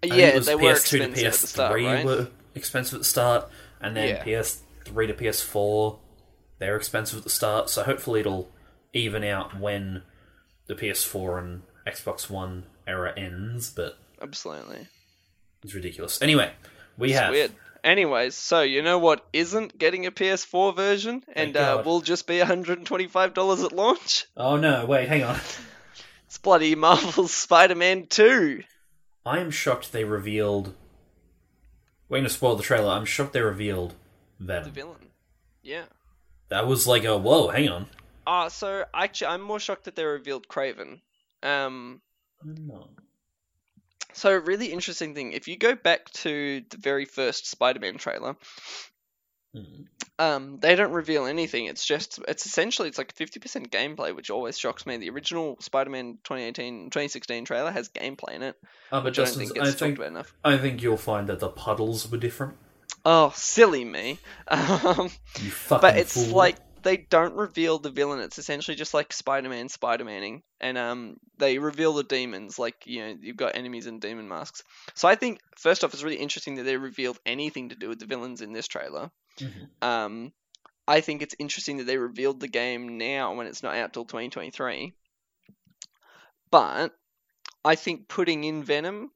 I 0.03 0.07
Yeah, 0.07 0.27
it 0.27 0.35
was 0.35 0.45
they 0.47 0.55
were 0.55 0.73
PS2 0.73 0.73
expensive 0.73 1.15
to 1.15 1.25
at 1.25 1.33
the 1.33 1.47
start, 1.47 1.73
PS3 1.79 1.85
right? 1.85 2.05
were 2.05 2.27
expensive 2.55 2.93
at 2.95 3.01
the 3.01 3.05
start, 3.05 3.49
and 3.79 3.95
then 3.95 4.09
Yeah. 4.09 4.23
PS3 4.23 5.07
to 5.07 5.13
PS4 5.13 5.99
they're 6.59 6.75
expensive 6.75 7.17
at 7.17 7.23
the 7.23 7.29
start. 7.29 7.69
So 7.69 7.83
hopefully 7.83 8.19
it'll 8.19 8.51
even 8.93 9.23
out 9.23 9.59
when 9.59 10.03
the 10.67 10.75
PS4 10.75 11.39
and 11.39 11.61
Xbox 11.87 12.29
One 12.29 12.63
era 12.87 13.13
ends. 13.17 13.69
But 13.71 13.97
Absolutely. 14.21 14.87
it's 15.63 15.73
ridiculous. 15.73 16.21
Anyway, 16.21 16.51
we 16.97 17.11
It's 17.11 17.19
have 17.19 17.31
weird. 17.31 17.51
Anyways, 17.83 18.35
so 18.35 18.61
you 18.61 18.83
know 18.83 18.99
what 18.99 19.25
isn't 19.33 19.77
getting 19.79 20.05
a 20.05 20.11
PS4 20.11 20.75
version 20.75 21.23
and 21.33 21.57
uh, 21.57 21.81
will 21.83 22.01
just 22.01 22.27
be 22.27 22.37
$125 22.37 23.65
at 23.65 23.71
launch? 23.71 24.27
Oh 24.37 24.55
no! 24.57 24.85
Wait, 24.85 25.07
hang 25.07 25.23
on. 25.23 25.39
It's 26.27 26.37
bloody 26.37 26.75
Marvel's 26.75 27.33
Spider-Man 27.33 28.05
2. 28.07 28.63
I 29.25 29.39
am 29.39 29.51
shocked 29.51 29.91
they 29.91 30.05
revealed. 30.05 30.73
We're 32.07 32.19
going 32.19 32.23
to 32.23 32.29
spoil 32.29 32.55
the 32.55 32.63
trailer. 32.63 32.93
I'm 32.93 33.03
shocked 33.03 33.33
they 33.33 33.41
revealed 33.41 33.95
The 34.39 34.45
Venom. 34.45 34.71
villain. 34.71 35.09
Yeah. 35.61 35.83
That 36.47 36.67
was 36.67 36.87
like 36.87 37.03
a 37.03 37.17
whoa. 37.17 37.49
Hang 37.49 37.67
on. 37.67 37.87
Ah, 38.25 38.47
so 38.47 38.85
actually, 38.93 39.27
I'm 39.27 39.41
more 39.41 39.59
shocked 39.59 39.85
that 39.85 39.95
they 39.95 40.03
revealed 40.05 40.47
Kraven. 40.47 41.01
Um, 41.43 42.01
No. 42.43 42.89
so 44.13 44.33
really 44.35 44.71
interesting 44.71 45.13
thing. 45.15 45.31
If 45.33 45.47
you 45.47 45.57
go 45.57 45.75
back 45.75 46.09
to 46.23 46.61
the 46.69 46.77
very 46.77 47.05
first 47.05 47.47
Spider-Man 47.49 47.97
trailer, 47.97 48.35
Hmm. 49.53 49.83
um, 50.19 50.59
they 50.59 50.75
don't 50.75 50.91
reveal 50.91 51.25
anything. 51.25 51.65
It's 51.65 51.85
just, 51.85 52.19
it's 52.27 52.45
essentially, 52.45 52.87
it's 52.89 52.97
like 52.97 53.13
50% 53.15 53.71
gameplay, 53.71 54.15
which 54.15 54.29
always 54.29 54.57
shocks 54.57 54.85
me. 54.85 54.97
The 54.97 55.09
original 55.09 55.57
Spider-Man 55.59 56.19
2018, 56.23 56.89
2016 56.89 57.45
trailer 57.45 57.71
has 57.71 57.89
gameplay 57.89 58.33
in 58.33 58.43
it, 58.43 58.55
Uh, 58.91 59.01
but 59.01 59.13
which 59.13 59.19
I 59.19 59.23
don't 59.23 59.37
Justin, 59.37 59.37
think 59.37 59.57
I 59.59 59.71
think 59.71 59.77
talked 59.77 59.97
about 59.97 60.09
enough. 60.09 60.33
I 60.43 60.57
think 60.57 60.81
you'll 60.83 60.97
find 60.97 61.27
that 61.29 61.39
the 61.39 61.49
puddles 61.49 62.09
were 62.11 62.17
different. 62.17 62.57
Oh, 63.05 63.31
silly 63.35 63.85
me. 63.85 64.19
Um, 64.47 65.09
You 65.37 65.51
fucking 65.51 65.81
but 65.81 65.97
it's 65.97 66.13
fool. 66.13 66.33
like 66.33 66.57
they 66.83 66.97
don't 66.97 67.35
reveal 67.35 67.79
the 67.79 67.89
villain. 67.89 68.19
It's 68.19 68.39
essentially 68.39 68.75
just 68.75 68.93
like 68.93 69.13
Spider-Man, 69.13 69.69
Spider-Maning, 69.69 70.43
and 70.59 70.77
um, 70.77 71.17
they 71.37 71.57
reveal 71.57 71.93
the 71.93 72.03
demons. 72.03 72.57
Like 72.59 72.75
you 72.85 73.05
know, 73.05 73.17
you've 73.19 73.37
got 73.37 73.55
enemies 73.55 73.87
and 73.87 74.01
demon 74.01 74.27
masks. 74.27 74.63
So 74.95 75.07
I 75.07 75.15
think 75.15 75.39
first 75.57 75.83
off, 75.83 75.93
it's 75.93 76.03
really 76.03 76.17
interesting 76.17 76.55
that 76.55 76.63
they 76.63 76.77
revealed 76.77 77.19
anything 77.25 77.69
to 77.69 77.75
do 77.75 77.89
with 77.89 77.99
the 77.99 78.05
villains 78.05 78.41
in 78.41 78.53
this 78.53 78.67
trailer. 78.67 79.11
Mhm. 79.39 79.69
Um, 79.81 80.33
I 80.87 81.01
think 81.01 81.21
it's 81.21 81.35
interesting 81.39 81.77
that 81.77 81.85
they 81.85 81.97
revealed 81.97 82.39
the 82.39 82.47
game 82.47 82.97
now 82.97 83.33
when 83.35 83.47
it's 83.47 83.63
not 83.63 83.75
out 83.75 83.93
till 83.93 84.05
2023. 84.05 84.93
But 86.49 86.93
I 87.63 87.75
think 87.75 88.07
putting 88.07 88.43
in 88.43 88.63
Venom 88.63 89.11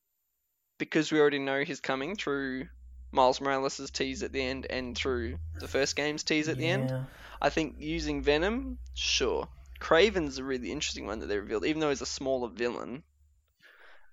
because 0.78 1.12
we 1.12 1.20
already 1.20 1.40
know 1.40 1.64
he's 1.64 1.80
coming 1.80 2.16
through 2.16 2.68
Miles 3.16 3.42
Morales' 3.42 3.90
tease 3.92 4.22
at 4.22 4.32
the 4.32 4.42
end 4.42 4.68
and 4.70 4.96
through 4.96 5.40
the 5.60 5.68
first 5.68 5.96
game's 5.96 6.24
tease 6.24 6.50
at 6.50 6.58
the 6.58 6.68
end. 6.68 6.94
I 7.42 7.50
think 7.50 7.78
using 7.80 8.22
Venom, 8.22 8.78
sure. 8.94 9.48
Kraven's 9.80 10.38
a 10.38 10.44
really 10.44 10.72
interesting 10.72 11.06
one 11.06 11.20
that 11.20 11.28
they 11.28 11.38
revealed, 11.38 11.66
even 11.66 11.80
though 11.80 11.90
he's 11.90 12.02
a 12.02 12.06
smaller 12.06 12.50
villain. 12.50 13.04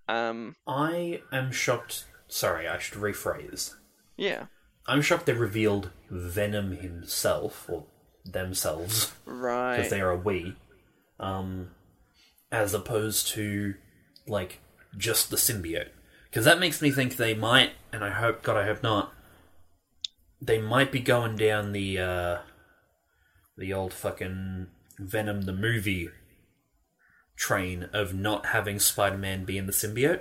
Um, 0.08 0.56
I 0.66 1.22
am 1.32 1.52
shocked. 1.52 2.04
Sorry, 2.28 2.66
I 2.66 2.78
should 2.78 2.98
rephrase. 2.98 3.74
yeah, 4.16 4.46
I'm 4.86 5.02
shocked 5.02 5.26
they 5.26 5.32
revealed 5.32 5.90
Venom 6.10 6.72
himself 6.76 7.68
or 7.70 7.84
themselves 8.24 9.12
right. 9.24 9.76
because 9.76 9.90
they 9.90 10.00
are 10.00 10.10
a 10.10 10.16
we, 10.16 10.56
um, 11.20 11.70
as 12.50 12.74
opposed 12.74 13.28
to 13.28 13.74
like 14.26 14.60
just 14.96 15.30
the 15.30 15.36
symbiote. 15.36 15.90
Because 16.32 16.46
that 16.46 16.58
makes 16.58 16.80
me 16.80 16.90
think 16.90 17.16
they 17.16 17.34
might, 17.34 17.72
and 17.92 18.02
I 18.02 18.08
hope, 18.08 18.42
God, 18.42 18.56
I 18.56 18.64
hope 18.64 18.82
not. 18.82 19.12
They 20.40 20.58
might 20.58 20.90
be 20.90 20.98
going 20.98 21.36
down 21.36 21.72
the 21.72 21.98
uh, 21.98 22.38
the 23.58 23.74
old 23.74 23.92
fucking 23.92 24.68
Venom 24.98 25.42
the 25.42 25.52
movie 25.52 26.08
train 27.36 27.90
of 27.92 28.14
not 28.14 28.46
having 28.46 28.78
Spider-Man 28.78 29.44
be 29.44 29.58
in 29.58 29.66
the 29.66 29.72
symbiote, 29.72 30.20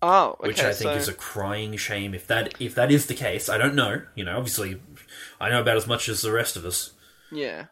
oh, 0.00 0.38
okay, 0.40 0.48
which 0.48 0.60
I 0.60 0.72
think 0.72 0.92
so, 0.92 0.96
is 0.96 1.08
a 1.08 1.14
crying 1.14 1.76
shame. 1.76 2.14
If 2.14 2.26
that 2.28 2.54
if 2.58 2.74
that 2.74 2.90
is 2.90 3.04
the 3.04 3.14
case, 3.14 3.50
I 3.50 3.58
don't 3.58 3.74
know. 3.74 4.00
You 4.14 4.24
know, 4.24 4.38
obviously, 4.38 4.80
I 5.38 5.50
know 5.50 5.60
about 5.60 5.76
as 5.76 5.86
much 5.86 6.08
as 6.08 6.22
the 6.22 6.32
rest 6.32 6.56
of 6.56 6.64
us. 6.64 6.94
yeah, 7.30 7.66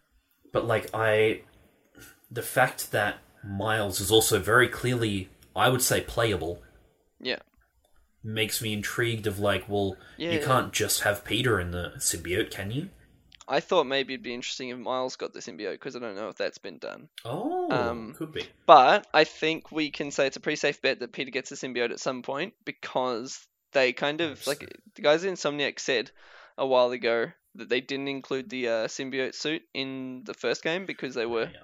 But 0.52 0.66
like 0.66 0.90
I, 0.92 1.40
the 2.30 2.42
fact 2.42 2.92
that 2.92 3.16
Miles 3.42 3.98
is 3.98 4.10
also 4.10 4.38
very 4.40 4.68
clearly, 4.68 5.30
I 5.56 5.70
would 5.70 5.82
say, 5.82 6.02
playable, 6.02 6.62
yeah, 7.24 7.40
makes 8.22 8.62
me 8.62 8.72
intrigued. 8.72 9.26
Of 9.26 9.38
like, 9.38 9.68
well, 9.68 9.96
Yeah. 10.16 10.32
you 10.32 10.40
can't 10.40 10.72
just 10.72 11.01
have 11.02 11.24
Peter 11.24 11.59
in 11.60 11.70
the 11.72 11.92
symbiote, 11.98 12.51
can 12.51 12.70
you? 12.70 12.90
I 13.46 13.60
thought 13.60 13.84
maybe 13.84 14.14
it'd 14.14 14.24
be 14.24 14.32
interesting 14.32 14.70
if 14.70 14.78
Miles 14.78 15.16
got 15.16 15.34
the 15.34 15.40
symbiote 15.40 15.72
because 15.72 15.94
I 15.94 15.98
don't 15.98 16.14
know 16.16 16.28
if 16.30 16.36
that's 16.36 16.56
been 16.56 16.78
done. 16.78 17.10
Oh, 17.26 17.70
Um, 17.70 18.14
could 18.14 18.32
be. 18.32 18.46
But 18.64 19.06
I 19.12 19.24
think 19.24 19.70
we 19.70 19.90
can 19.90 20.10
say 20.10 20.26
it's 20.26 20.38
a 20.38 20.40
pretty 20.40 20.56
safe 20.56 20.80
bet 20.80 21.01
that 21.01 21.12
Peter 21.12 21.30
gets 21.30 21.51
the 21.51 21.56
symbiote 21.56 21.90
at 21.90 22.01
some 22.01 22.22
point 22.22 22.55
because 22.64 23.46
they 23.72 23.92
kind 23.92 24.22
of 24.22 24.46
like 24.46 24.60
the 24.94 25.02
guys 25.02 25.24
at 25.24 25.32
Insomniac 25.34 25.78
said 25.78 26.10
a 26.56 26.66
while 26.66 26.90
ago 26.92 27.26
that 27.56 27.68
they 27.68 27.82
didn't 27.82 28.09
include 28.09 28.48
the 28.48 28.68
uh, 28.68 28.86
symbiote 28.86 29.34
suit 29.34 29.60
in 29.74 30.22
the 30.24 30.32
first 30.34 30.62
game 30.62 30.86
because 30.86 31.14
they 31.14 31.26
were 31.26 31.51
Yeah. 31.52 31.60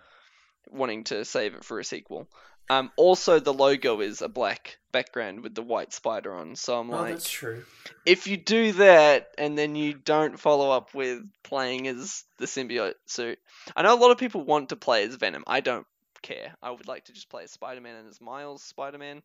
wanting 0.71 1.05
to 1.05 1.25
save 1.25 1.55
it 1.55 1.65
for 1.65 1.79
a 1.81 1.85
sequel. 1.85 2.29
Um, 2.69 2.91
also, 2.97 3.41
the 3.41 3.53
logo 3.53 4.01
is 4.01 4.23
a 4.23 4.29
black 4.29 4.79
background 4.93 5.43
with 5.43 5.55
the 5.55 5.63
white 5.63 5.93
spider 5.93 6.33
on. 6.35 6.55
So 6.57 6.79
I'm 6.79 6.91
Oh, 6.91 6.97
like, 7.03 7.15
that's 7.15 7.29
true. 7.31 7.65
if 8.07 8.27
you 8.29 8.37
do 8.37 8.73
that 8.75 9.29
and 9.39 9.57
then 9.59 9.75
you 9.75 9.95
don't 9.95 10.39
follow 10.39 10.71
up 10.71 10.95
with 10.95 11.23
playing 11.43 11.89
as 11.89 12.25
the 12.39 12.47
symbiote 12.47 12.95
suit, 13.07 13.39
I 13.75 13.83
know 13.83 13.95
a 13.95 13.99
lot 13.99 14.11
of 14.13 14.19
people 14.19 14.43
want 14.45 14.69
to 14.69 14.77
play 14.77 15.05
as 15.05 15.15
Venom. 15.17 15.43
I 15.47 15.61
don't 15.61 15.87
care. 16.23 16.55
I 16.63 16.71
would 16.71 16.87
like 16.87 17.07
to 17.07 17.13
just 17.13 17.29
play 17.29 17.45
as 17.45 17.51
Spider 17.51 17.81
Man 17.81 17.97
and 17.97 18.09
as 18.09 18.21
Miles 18.21 18.63
Spider 18.63 18.99
Man, 18.99 19.23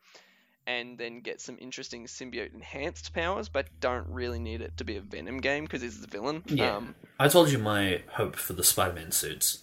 and 0.66 0.98
then 0.98 1.20
get 1.20 1.40
some 1.42 1.58
interesting 1.62 2.06
symbiote 2.08 2.54
enhanced 2.56 3.14
powers, 3.14 3.50
but 3.50 3.68
don't 3.80 4.08
really 4.10 4.40
need 4.40 4.62
it 4.62 4.78
to 4.78 4.84
be 4.86 4.98
a 4.98 5.02
Venom 5.02 5.38
game 5.40 5.66
because 5.66 5.84
he's 5.84 6.02
the 6.02 6.08
villain. 6.08 6.42
Yeah. 6.48 6.78
Um, 6.78 6.96
I 7.20 7.28
told 7.28 7.52
you 7.52 7.60
my 7.60 8.02
hope 8.14 8.36
for 8.36 8.54
the 8.54 8.64
Spider-Man 8.64 9.12
suits. 9.12 9.60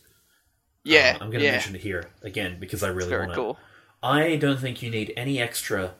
Yeah. 0.84 1.16
Uh, 1.20 1.24
I'm 1.24 1.30
going 1.30 1.40
to 1.40 1.44
yeah. 1.46 1.52
mention 1.52 1.74
it 1.76 1.80
here 1.82 2.10
again 2.22 2.58
because 2.60 2.82
I 2.82 2.88
really 2.88 3.08
Very 3.10 3.26
want 3.26 3.36
cool. 3.36 3.58
I 4.02 4.36
don't 4.36 4.58
think 4.58 4.82
you 4.82 4.90
need 4.90 5.12
any 5.16 5.40
extra. 5.40 5.94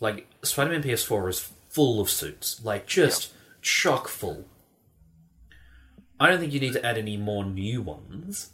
Like 0.00 0.26
Spider-Man 0.42 0.82
PS4 0.82 1.28
is 1.30 1.50
full 1.68 2.00
of 2.00 2.10
suits, 2.10 2.62
like 2.64 2.86
just 2.86 3.32
chock 3.62 4.08
full. 4.08 4.44
I 6.18 6.28
don't 6.28 6.40
think 6.40 6.52
you 6.52 6.60
need 6.60 6.72
to 6.72 6.84
add 6.84 6.96
any 6.98 7.16
more 7.16 7.44
new 7.44 7.82
ones. 7.82 8.50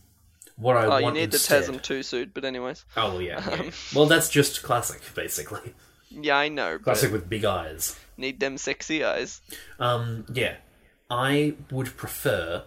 What 0.57 0.77
I 0.77 0.85
Oh, 0.87 0.91
want 0.91 1.05
you 1.17 1.23
need 1.23 1.33
instead, 1.35 1.65
the 1.65 1.73
TASM 1.73 1.83
2 1.83 2.03
suit, 2.03 2.31
but 2.35 2.45
anyways. 2.45 2.85
Oh 2.97 3.19
yeah, 3.19 3.41
yeah, 3.49 3.57
Um, 3.63 3.71
well 3.95 4.07
that's 4.07 4.29
just 4.29 4.63
classic, 4.63 5.01
basically. 5.15 5.75
Yeah, 6.11 6.37
I 6.37 6.49
know, 6.49 6.79
Classic 6.79 7.11
with 7.11 7.29
big 7.29 7.45
eyes. 7.45 7.99
need 8.19 8.39
them 8.39 8.59
sexy 8.59 9.03
eyes. 9.03 9.41
Um, 9.79 10.27
yeah, 10.33 10.57
I 11.09 11.55
would 11.71 11.97
prefer, 11.97 12.65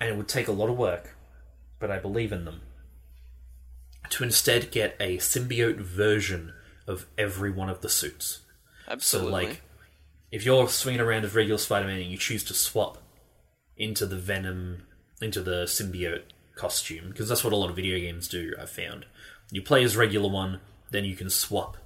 and 0.00 0.08
it 0.08 0.16
would 0.16 0.28
take 0.28 0.48
a 0.48 0.52
lot 0.52 0.70
of 0.70 0.78
work, 0.78 1.15
but 1.78 1.90
I 1.90 1.98
believe 1.98 2.32
in 2.32 2.44
them, 2.44 2.62
to 4.10 4.24
instead 4.24 4.70
get 4.70 4.96
a 5.00 5.18
symbiote 5.18 5.80
version 5.80 6.52
of 6.86 7.06
every 7.18 7.50
one 7.50 7.68
of 7.68 7.80
the 7.80 7.88
suits. 7.88 8.40
Absolutely. 8.88 9.30
So, 9.30 9.32
like, 9.32 9.62
if 10.30 10.44
you're 10.44 10.68
swinging 10.68 11.00
around 11.00 11.24
as 11.24 11.34
regular 11.34 11.58
Spider-Man 11.58 12.00
and 12.00 12.10
you 12.10 12.16
choose 12.16 12.44
to 12.44 12.54
swap 12.54 12.98
into 13.76 14.06
the 14.06 14.16
Venom, 14.16 14.86
into 15.20 15.42
the 15.42 15.64
symbiote 15.64 16.24
costume, 16.54 17.08
because 17.10 17.28
that's 17.28 17.44
what 17.44 17.52
a 17.52 17.56
lot 17.56 17.70
of 17.70 17.76
video 17.76 17.98
games 17.98 18.28
do. 18.28 18.54
I've 18.60 18.70
found 18.70 19.06
you 19.50 19.62
play 19.62 19.84
as 19.84 19.96
regular 19.96 20.28
one, 20.28 20.60
then 20.90 21.04
you 21.04 21.16
can 21.16 21.30
swap 21.30 21.76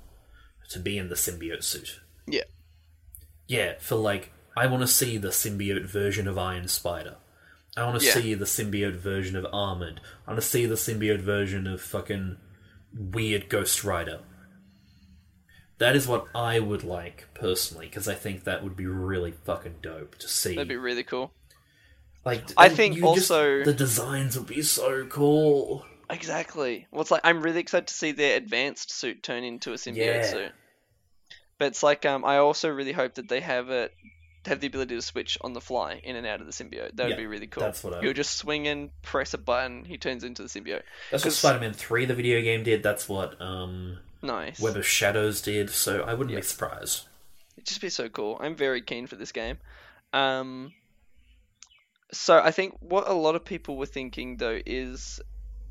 to 0.70 0.78
be 0.78 0.96
in 0.98 1.08
the 1.08 1.14
symbiote 1.14 1.64
suit. 1.64 2.00
yeah. 2.26 2.42
Yeah, 3.46 3.74
for 3.80 3.96
like, 3.96 4.32
I 4.56 4.68
want 4.68 4.82
to 4.82 4.86
see 4.86 5.16
the 5.18 5.28
symbiote 5.30 5.86
version 5.86 6.28
of 6.28 6.38
Iron 6.38 6.68
Spider. 6.68 7.16
I 7.80 7.86
want 7.86 8.00
to 8.00 8.06
Yeah. 8.06 8.12
see 8.14 8.34
the 8.34 8.44
symbiote 8.44 8.96
version 8.96 9.36
of 9.36 9.46
Armored. 9.52 10.00
I 10.26 10.30
want 10.32 10.42
to 10.42 10.46
see 10.46 10.66
the 10.66 10.74
symbiote 10.74 11.20
version 11.20 11.66
of 11.66 11.80
fucking 11.80 12.36
weird 12.94 13.48
Ghost 13.48 13.84
Rider. 13.84 14.20
That 15.78 15.96
is 15.96 16.06
what 16.06 16.26
I 16.34 16.60
would 16.60 16.84
like 16.84 17.28
personally, 17.34 17.86
because 17.86 18.06
I 18.06 18.14
think 18.14 18.44
that 18.44 18.62
would 18.62 18.76
be 18.76 18.86
really 18.86 19.32
fucking 19.32 19.76
dope 19.80 20.16
to 20.18 20.28
see. 20.28 20.54
That'd 20.54 20.68
be 20.68 20.76
really 20.76 21.04
cool. 21.04 21.32
Like 22.24 22.44
I 22.56 22.68
think 22.68 22.96
you 22.96 23.02
just- 23.14 23.30
also- 23.30 23.64
the 23.64 23.72
designs 23.72 24.36
would 24.36 24.46
be 24.46 24.60
so 24.62 25.06
cool. 25.06 25.86
Exactly. 26.10 26.86
Well, 26.90 27.00
it's 27.00 27.10
like 27.10 27.22
I'm 27.24 27.40
really 27.40 27.60
excited 27.60 27.86
to 27.88 27.94
see 27.94 28.12
their 28.12 28.36
advanced 28.36 28.90
suit 28.90 29.22
turn 29.22 29.42
into 29.44 29.72
a 29.72 29.76
symbiote 29.76 29.96
Yeah. 29.96 30.30
suit. 30.30 30.52
But 31.58 31.68
it's 31.68 31.82
like 31.82 32.04
um, 32.04 32.24
I 32.26 32.36
also 32.38 32.68
really 32.68 32.92
hope 32.92 33.14
that 33.14 33.28
they 33.28 33.40
have 33.40 33.70
it 33.70 33.94
have 34.46 34.60
the 34.60 34.66
ability 34.66 34.94
to 34.96 35.02
switch 35.02 35.36
on 35.42 35.52
the 35.52 35.60
fly 35.60 36.00
in 36.02 36.16
and 36.16 36.26
out 36.26 36.40
of 36.40 36.46
the 36.46 36.52
symbiote. 36.52 36.96
That 36.96 37.04
would 37.04 37.10
Yeah, 37.10 37.16
be 37.16 37.26
really 37.26 37.46
cool. 37.46 37.62
that's 37.62 37.84
what 37.84 37.94
I- 37.94 38.00
You'll 38.00 38.14
just 38.14 38.36
swing 38.36 38.66
in, 38.66 38.90
press 39.02 39.34
a 39.34 39.38
button, 39.38 39.84
he 39.84 39.98
turns 39.98 40.24
into 40.24 40.42
the 40.42 40.48
symbiote. 40.48 40.82
That's 41.10 41.22
what 41.24 41.30
'Cause- 41.30 41.38
Spider-Man 41.38 41.72
Three, 41.74 42.06
the 42.06 42.14
video 42.14 42.40
game, 42.40 42.62
did. 42.62 42.82
That's 42.82 43.08
what 43.08 43.40
um, 43.40 43.98
Nice. 44.22 44.58
Web 44.60 44.76
of 44.76 44.86
Shadows 44.86 45.42
did. 45.42 45.70
So 45.70 46.02
I 46.02 46.14
wouldn't 46.14 46.34
be 46.34 46.42
surprised. 46.42 47.06
It'd 47.56 47.66
just 47.66 47.80
be 47.82 47.90
so 47.90 48.08
cool. 48.08 48.38
I'm 48.40 48.56
very 48.56 48.80
keen 48.80 49.06
for 49.06 49.16
this 49.16 49.32
game. 49.32 49.58
Um, 50.12 50.72
so 52.12 52.38
I 52.40 52.50
think 52.50 52.76
what 52.80 53.06
a 53.08 53.12
lot 53.12 53.34
of 53.36 53.44
people 53.44 53.76
were 53.76 53.86
thinking 53.86 54.36
though 54.38 54.58
is 54.66 55.20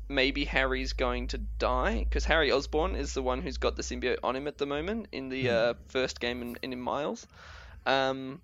maybe 0.08 0.44
Harry's 0.44 0.92
going 0.92 1.28
to 1.28 1.38
die 1.38 2.04
because 2.04 2.24
Harry 2.24 2.50
Osborn 2.50 2.96
is 2.96 3.14
the 3.14 3.22
one 3.22 3.42
who's 3.42 3.58
got 3.58 3.76
the 3.76 3.82
symbiote 3.82 4.18
on 4.24 4.34
him 4.34 4.48
at 4.48 4.58
the 4.58 4.66
moment 4.66 5.06
in 5.12 5.28
the 5.28 5.42
Hmm. 5.42 5.48
uh, 5.48 5.74
first 5.88 6.20
game 6.20 6.42
in, 6.42 6.56
in, 6.62 6.72
in 6.72 6.80
Miles. 6.80 7.26
Um, 7.86 8.40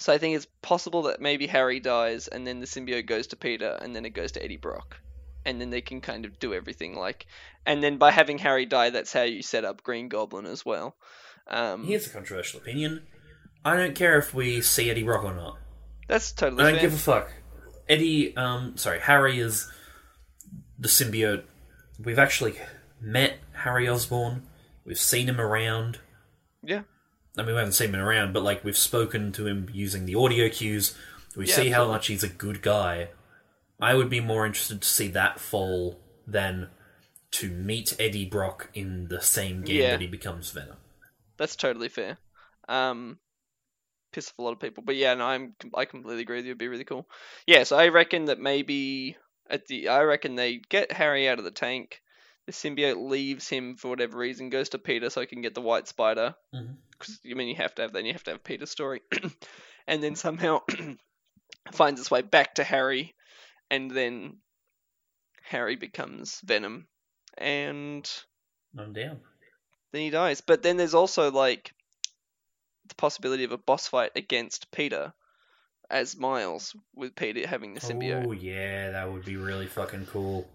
so 0.00 0.14
I 0.14 0.16
think 0.16 0.34
it's 0.34 0.46
possible 0.62 1.02
that 1.02 1.20
maybe 1.20 1.46
Harry 1.46 1.78
dies 1.78 2.26
and 2.26 2.46
then 2.46 2.58
the 2.58 2.66
symbiote 2.66 3.04
goes 3.04 3.26
to 3.28 3.36
Peter 3.36 3.78
and 3.82 3.94
then 3.94 4.06
it 4.06 4.14
goes 4.14 4.32
to 4.32 4.42
Eddie 4.42 4.56
Brock. 4.56 4.98
And 5.44 5.60
then 5.60 5.68
they 5.68 5.82
can 5.82 6.00
kind 6.00 6.24
of 6.24 6.38
do 6.38 6.54
everything 6.54 6.94
like, 6.94 7.26
and 7.66 7.82
then 7.82 7.98
by 7.98 8.10
having 8.10 8.38
Harry 8.38 8.64
die, 8.64 8.88
that's 8.88 9.12
how 9.12 9.22
you 9.24 9.42
set 9.42 9.66
up 9.66 9.82
Green 9.82 10.08
Goblin 10.08 10.46
as 10.46 10.64
well. 10.64 10.96
Um, 11.48 11.84
Here's 11.84 12.06
a 12.06 12.10
controversial 12.10 12.60
opinion. 12.60 13.02
I 13.62 13.76
don't 13.76 13.94
care 13.94 14.18
if 14.18 14.32
we 14.32 14.62
see 14.62 14.88
Eddie 14.90 15.02
Brock 15.02 15.22
or 15.22 15.34
not. 15.34 15.58
That's 16.08 16.32
totally 16.32 16.62
I 16.62 16.70
don't 16.70 16.80
fair. 16.80 16.88
give 16.88 16.94
a 16.94 16.98
fuck. 16.98 17.32
Eddie, 17.86 18.34
um, 18.38 18.78
sorry, 18.78 19.00
Harry 19.00 19.38
is 19.38 19.70
the 20.78 20.88
symbiote. 20.88 21.44
We've 22.02 22.18
actually 22.18 22.54
met 23.02 23.34
Harry 23.52 23.86
Osborn. 23.86 24.46
We've 24.86 24.98
seen 24.98 25.28
him 25.28 25.40
around. 25.40 25.98
Yeah. 26.62 26.82
I 27.36 27.42
mean, 27.42 27.52
we 27.52 27.58
haven't 27.58 27.72
seen 27.72 27.90
him 27.94 28.00
around, 28.00 28.32
but 28.32 28.42
like 28.42 28.64
we've 28.64 28.76
spoken 28.76 29.32
to 29.32 29.46
him 29.46 29.68
using 29.72 30.04
the 30.06 30.14
audio 30.16 30.48
cues. 30.48 30.96
We 31.36 31.46
Yeah, 31.46 31.54
see 31.56 31.70
how 31.70 31.86
much 31.86 32.08
he's 32.08 32.24
a 32.24 32.28
good 32.28 32.60
guy. 32.62 33.10
I 33.80 33.94
would 33.94 34.10
be 34.10 34.20
more 34.20 34.46
interested 34.46 34.82
to 34.82 34.88
see 34.88 35.08
that 35.08 35.40
fall 35.40 36.00
than 36.26 36.68
to 37.32 37.48
meet 37.50 37.96
Eddie 37.98 38.26
Brock 38.26 38.68
in 38.74 39.08
the 39.08 39.20
same 39.22 39.62
game 39.62 39.76
Yeah. 39.76 39.90
that 39.92 40.00
he 40.00 40.06
becomes 40.06 40.50
Venom. 40.50 40.76
That's 41.38 41.56
totally 41.56 41.88
fair. 41.88 42.18
Um, 42.68 43.18
piss 44.12 44.28
off 44.28 44.38
a 44.38 44.42
lot 44.42 44.52
of 44.52 44.60
people, 44.60 44.82
but 44.84 44.96
yeah, 44.96 45.14
no, 45.14 45.24
I'm 45.26 45.54
I 45.74 45.84
completely 45.84 46.22
agree 46.22 46.36
with 46.38 46.44
you. 46.46 46.50
It'd 46.50 46.58
be 46.58 46.68
really 46.68 46.84
cool. 46.84 47.08
Yeah, 47.46 47.62
so 47.64 47.78
I 47.78 47.88
reckon 47.88 48.26
that 48.26 48.38
maybe 48.38 49.16
at 49.48 49.66
the 49.66 49.88
I 49.88 50.02
reckon 50.02 50.34
they 50.36 50.58
get 50.68 50.92
Harry 50.92 51.28
out 51.28 51.38
of 51.38 51.44
the 51.44 51.50
tank. 51.50 52.00
The 52.50 52.56
symbiote 52.56 53.08
leaves 53.08 53.48
him 53.48 53.76
for 53.76 53.86
whatever 53.86 54.18
reason, 54.18 54.50
goes 54.50 54.70
to 54.70 54.78
Peter 54.80 55.08
so 55.08 55.20
he 55.20 55.28
can 55.28 55.40
get 55.40 55.54
the 55.54 55.60
white 55.60 55.86
spider. 55.86 56.34
Mm-hmm. 56.52 56.72
Because 56.90 57.20
I 57.24 57.34
mean, 57.34 57.46
you 57.46 57.54
have 57.54 57.76
to 57.76 57.82
have 57.82 57.92
then 57.92 58.04
you 58.04 58.12
have 58.12 58.24
to 58.24 58.32
have 58.32 58.42
Peter's 58.42 58.72
story, 58.72 59.02
and 59.86 60.02
then 60.02 60.16
somehow 60.16 60.62
finds 61.72 62.00
its 62.00 62.10
way 62.10 62.22
back 62.22 62.56
to 62.56 62.64
Harry, 62.64 63.14
and 63.70 63.88
then 63.88 64.38
Harry 65.44 65.76
becomes 65.76 66.40
Venom, 66.40 66.88
and 67.38 68.10
I'm 68.76 68.92
down. 68.92 69.20
then 69.92 70.02
he 70.02 70.10
dies. 70.10 70.40
But 70.40 70.64
then 70.64 70.76
there's 70.76 70.94
also 70.94 71.30
like 71.30 71.72
the 72.88 72.96
possibility 72.96 73.44
of 73.44 73.52
a 73.52 73.58
boss 73.58 73.86
fight 73.86 74.10
against 74.16 74.72
Peter 74.72 75.12
as 75.88 76.16
Miles, 76.16 76.74
with 76.96 77.14
Peter 77.14 77.46
having 77.46 77.74
the 77.74 77.80
symbiote. 77.80 78.26
Oh 78.26 78.32
yeah, 78.32 78.90
that 78.90 79.12
would 79.12 79.24
be 79.24 79.36
really 79.36 79.68
fucking 79.68 80.06
cool. 80.06 80.48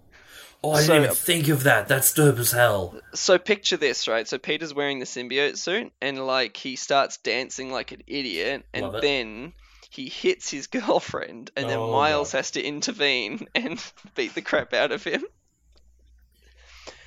Oh, 0.65 0.71
I 0.71 0.81
So- 0.81 0.93
didn't 0.93 1.03
even 1.05 1.15
think 1.15 1.47
of 1.49 1.63
that. 1.63 1.87
That's 1.87 2.11
dope 2.13 2.39
as 2.39 2.51
hell. 2.51 2.99
So 3.13 3.37
picture 3.37 3.77
this, 3.77 4.07
right? 4.07 4.27
So 4.27 4.37
Peter's 4.37 4.73
wearing 4.73 4.99
the 4.99 5.05
symbiote 5.05 5.57
suit, 5.57 5.91
and 6.01 6.25
like 6.25 6.57
he 6.57 6.75
starts 6.75 7.17
dancing 7.17 7.71
like 7.71 7.91
an 7.91 8.01
idiot, 8.07 8.65
and 8.73 8.95
then 9.01 9.53
he 9.91 10.09
hits 10.09 10.49
his 10.49 10.67
girlfriend, 10.77 11.51
and 11.55 11.69
then 11.69 11.77
Oh, 11.77 11.91
Miles 11.91 12.31
God. 12.31 12.37
has 12.39 12.51
to 12.51 12.61
intervene 12.63 13.47
and 13.55 13.79
beat 14.15 14.33
the 14.33 14.41
crap 14.41 14.73
out 14.73 14.91
of 14.91 15.03
him. 15.03 15.23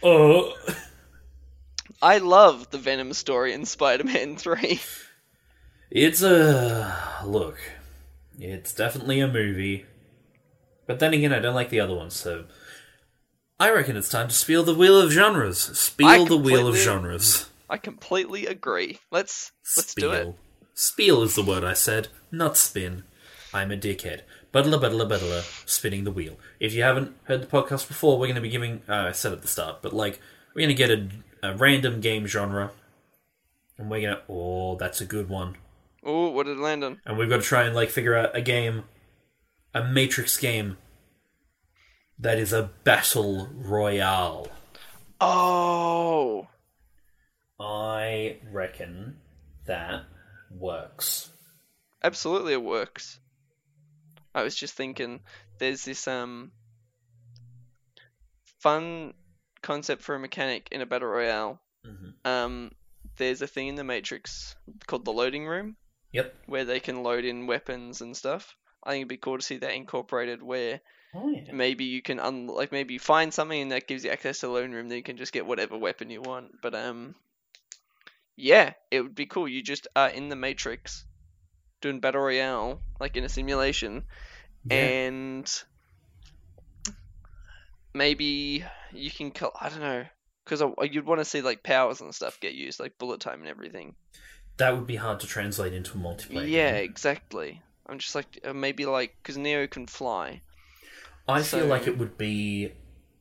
Oh, 0.02 0.54
I 2.00 2.18
love 2.18 2.70
the 2.70 2.78
Venom 2.78 3.12
story 3.12 3.52
in 3.52 3.64
Spider-Man 3.66 4.36
Three. 4.38 4.80
it's 5.90 6.22
a 6.22 7.22
look. 7.26 7.58
It's 8.38 8.72
definitely 8.72 9.18
a 9.18 9.26
movie, 9.26 9.84
but 10.86 11.00
then 11.00 11.12
again, 11.12 11.32
I 11.32 11.40
don't 11.40 11.56
like 11.56 11.70
the 11.70 11.80
other 11.80 11.96
ones. 11.96 12.14
So, 12.14 12.44
I 13.60 13.72
reckon 13.72 13.96
it's 13.96 14.08
time 14.08 14.28
to 14.28 14.34
spiel 14.34 14.62
the 14.62 14.74
wheel 14.74 15.00
of 15.00 15.10
genres. 15.10 15.58
Spiel 15.76 16.26
the 16.26 16.36
wheel 16.36 16.68
of 16.68 16.76
genres. 16.76 17.50
I 17.68 17.76
completely 17.76 18.46
agree. 18.46 18.98
Let's 19.10 19.50
let's 19.76 19.90
Spiel. 19.90 20.10
do 20.10 20.16
it. 20.16 20.34
Spiel 20.74 21.22
is 21.22 21.34
the 21.34 21.42
word 21.42 21.64
I 21.64 21.72
said, 21.72 22.06
not 22.30 22.56
spin. 22.56 23.02
I'm 23.52 23.72
a 23.72 23.76
dickhead. 23.76 24.20
Buddler, 24.52 24.78
buddler, 24.78 25.06
buddler, 25.06 25.42
spinning 25.66 26.04
the 26.04 26.12
wheel. 26.12 26.38
If 26.60 26.72
you 26.72 26.82
haven't 26.82 27.16
heard 27.24 27.42
the 27.42 27.46
podcast 27.46 27.88
before, 27.88 28.16
we're 28.18 28.26
going 28.26 28.36
to 28.36 28.40
be 28.40 28.48
giving. 28.48 28.82
Uh, 28.88 29.08
I 29.08 29.12
said 29.12 29.32
at 29.32 29.42
the 29.42 29.48
start, 29.48 29.82
but 29.82 29.92
like 29.92 30.20
we're 30.54 30.62
going 30.62 30.68
to 30.68 30.74
get 30.74 30.90
a, 30.90 31.08
a 31.42 31.56
random 31.56 32.00
game 32.00 32.26
genre, 32.26 32.70
and 33.76 33.90
we're 33.90 34.02
going 34.02 34.16
to. 34.16 34.22
Oh, 34.28 34.76
that's 34.76 35.00
a 35.00 35.04
good 35.04 35.28
one. 35.28 35.56
Oh, 36.04 36.30
what 36.30 36.46
did 36.46 36.58
it 36.58 36.60
land 36.60 36.84
on? 36.84 37.00
And 37.04 37.18
we've 37.18 37.28
got 37.28 37.38
to 37.38 37.42
try 37.42 37.64
and 37.64 37.74
like 37.74 37.90
figure 37.90 38.14
out 38.14 38.36
a 38.36 38.40
game, 38.40 38.84
a 39.74 39.82
Matrix 39.84 40.36
game 40.36 40.76
that 42.20 42.38
is 42.38 42.52
a 42.52 42.70
battle 42.84 43.48
royale. 43.54 44.48
Oh, 45.20 46.48
I 47.60 48.38
reckon 48.52 49.18
that 49.66 50.04
works. 50.50 51.30
absolutely, 52.02 52.52
it 52.52 52.62
works. 52.62 53.18
I 54.34 54.42
was 54.42 54.54
just 54.54 54.74
thinking, 54.74 55.20
there's 55.58 55.84
this 55.84 56.06
um 56.06 56.52
fun 58.60 59.14
concept 59.62 60.02
for 60.02 60.14
a 60.14 60.18
mechanic 60.20 60.68
in 60.70 60.80
a 60.80 60.86
battle 60.86 61.08
royale. 61.08 61.60
Mhm. 61.84 62.14
Um, 62.24 62.72
there's 63.16 63.42
a 63.42 63.46
thing 63.46 63.68
in 63.68 63.74
the 63.74 63.84
Matrix 63.84 64.54
called 64.86 65.04
the 65.04 65.12
loading 65.12 65.46
room, 65.46 65.76
Yep. 66.12 66.34
where 66.46 66.64
they 66.64 66.80
can 66.80 67.02
load 67.02 67.24
in 67.24 67.46
weapons 67.46 68.00
and 68.00 68.16
stuff. 68.16 68.56
I 68.82 68.90
think 68.90 69.02
it'd 69.02 69.08
be 69.08 69.16
cool 69.16 69.38
to 69.38 69.44
see 69.44 69.56
that 69.58 69.74
incorporated, 69.74 70.42
where 70.42 70.80
Oh 71.20 71.28
yeah. 71.30 71.52
maybe 71.52 71.84
you 71.84 72.00
can 72.00 72.20
un- 72.20 72.46
like 72.46 72.70
maybe 72.70 72.94
you 72.94 73.00
find 73.00 73.34
something 73.34 73.60
and 73.60 73.72
that 73.72 73.88
gives 73.88 74.04
you 74.04 74.10
access 74.10 74.40
to 74.40 74.46
the 74.46 74.52
loading 74.52 74.72
room, 74.72 74.88
then 74.88 74.98
you 74.98 75.02
can 75.02 75.16
just 75.16 75.32
get 75.32 75.46
whatever 75.46 75.76
weapon 75.76 76.10
you 76.10 76.22
want. 76.22 76.60
But 76.62 76.74
um, 76.74 77.14
yeah, 78.36 78.74
it 78.90 79.00
would 79.00 79.14
be 79.16 79.26
cool. 79.26 79.48
You 79.48 79.62
just 79.62 79.88
are 79.96 80.08
in 80.08 80.28
the 80.28 80.36
Matrix, 80.36 81.04
doing 81.80 81.98
battle 82.00 82.22
royale, 82.22 82.80
like 83.00 83.16
in 83.16 83.24
a 83.24 83.28
simulation, 83.28 84.04
and 84.70 85.62
maybe 87.92 88.64
you 88.92 89.10
can. 89.10 89.32
Col- 89.32 89.56
I 89.60 89.68
don't 89.70 89.80
know, 89.80 90.04
because 90.44 90.62
you'd 90.92 91.06
want 91.06 91.20
to 91.20 91.24
see 91.24 91.40
like 91.40 91.64
powers 91.64 92.00
and 92.00 92.14
stuff 92.14 92.38
get 92.40 92.54
used, 92.54 92.78
like 92.78 92.96
bullet 92.98 93.20
time 93.20 93.40
and 93.40 93.48
everything. 93.48 93.96
That 94.58 94.74
would 94.76 94.86
be 94.86 94.96
hard 94.96 95.20
to 95.20 95.26
translate 95.26 95.72
into 95.72 95.98
a 95.98 96.00
multiplayer. 96.00 96.48
yeah, 96.48 96.76
game. 96.76 96.84
exactly. 96.84 97.62
I'm 97.86 97.98
just 97.98 98.14
like 98.14 98.40
uh, 98.44 98.52
maybe 98.52 98.86
like 98.86 99.16
because 99.22 99.36
Neo 99.36 99.66
can 99.66 99.86
fly. 99.86 100.42
I 101.28 101.42
feel 101.42 101.66
like 101.66 101.86
it 101.86 101.98
would 101.98 102.16
be 102.16 102.72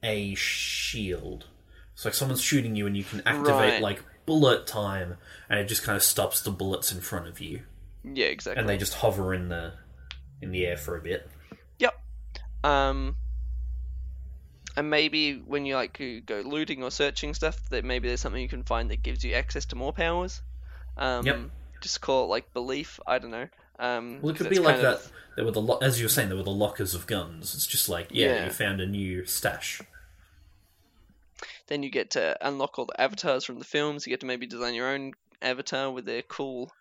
a 0.04 0.34
shield. 0.36 1.48
It's 1.94 2.06
like 2.06 2.14
someone's 2.14 2.42
shooting 2.42 2.76
you, 2.76 2.88
and 2.88 2.96
you 2.96 3.04
can 3.04 3.22
activate 3.26 3.74
Right. 3.74 3.82
like 3.82 4.04
bullet 4.26 4.66
time, 4.68 5.18
and 5.50 5.60
it 5.60 5.66
just 5.66 5.84
kind 5.84 5.96
of 5.96 6.04
stops 6.04 6.42
the 6.42 6.52
bullets 6.52 6.92
in 6.92 7.02
front 7.02 7.28
of 7.28 7.40
you, 7.40 7.64
Yeah, 8.04 8.28
exactly. 8.28 8.60
and 8.60 8.70
they 8.70 8.78
just 8.78 8.94
hover 8.96 9.34
in 9.34 9.50
the 9.50 9.74
in 10.42 10.52
the 10.52 10.66
air 10.66 10.78
for 10.78 10.96
a 10.98 11.02
bit. 11.02 11.30
Yep. 11.80 12.00
Um, 12.64 13.16
and 14.76 14.90
maybe 14.90 15.38
when 15.40 15.66
you 15.66 15.76
like 15.76 16.00
you 16.00 16.22
go 16.22 16.42
looting 16.42 16.84
or 16.84 16.92
searching 16.92 17.34
stuff, 17.34 17.68
that 17.70 17.84
maybe 17.84 18.08
there's 18.08 18.22
something 18.22 18.42
you 18.42 18.48
can 18.50 18.64
find 18.64 18.92
that 18.92 19.02
gives 19.02 19.24
you 19.24 19.34
access 19.34 19.66
to 19.66 19.76
more 19.76 19.92
powers. 19.94 20.42
Um, 20.98 21.26
Yep. 21.26 21.40
Just 21.82 22.02
call 22.02 22.26
it 22.26 22.28
like 22.28 22.54
belief. 22.54 23.00
I 23.08 23.18
don't 23.20 23.32
know. 23.32 23.48
Um, 23.80 24.20
Well, 24.22 24.34
it 24.34 24.38
could 24.38 24.50
be 24.50 24.60
like 24.60 24.82
that. 24.82 24.96
of- 24.96 25.12
There 25.36 25.46
were 25.46 25.52
the 25.52 25.62
lo- 25.62 25.78
as 25.82 26.00
you 26.00 26.06
were 26.06 26.10
saying, 26.10 26.30
there 26.30 26.38
were 26.38 26.44
the 26.44 26.50
lockers 26.52 26.94
of 26.96 27.06
guns. 27.06 27.54
It's 27.54 27.68
just 27.68 27.88
like 27.90 28.08
yeah, 28.12 28.28
Yeah. 28.34 28.46
you 28.46 28.52
found 28.52 28.82
a 28.82 28.86
new 28.88 29.26
stash. 29.26 29.82
Then 31.68 31.84
you 31.84 31.90
get 31.90 32.12
to 32.12 32.38
unlock 32.46 32.80
all 32.80 32.86
the 32.86 33.00
avatars 33.00 33.44
from 33.44 33.60
the 33.60 33.66
films. 33.66 34.06
You 34.08 34.12
get 34.12 34.22
to 34.22 34.26
maybe 34.26 34.48
design 34.48 34.74
your 34.74 34.88
own 34.88 35.14
avatar 35.42 35.92
with 35.92 36.06
their 36.06 36.22
cool, 36.22 36.72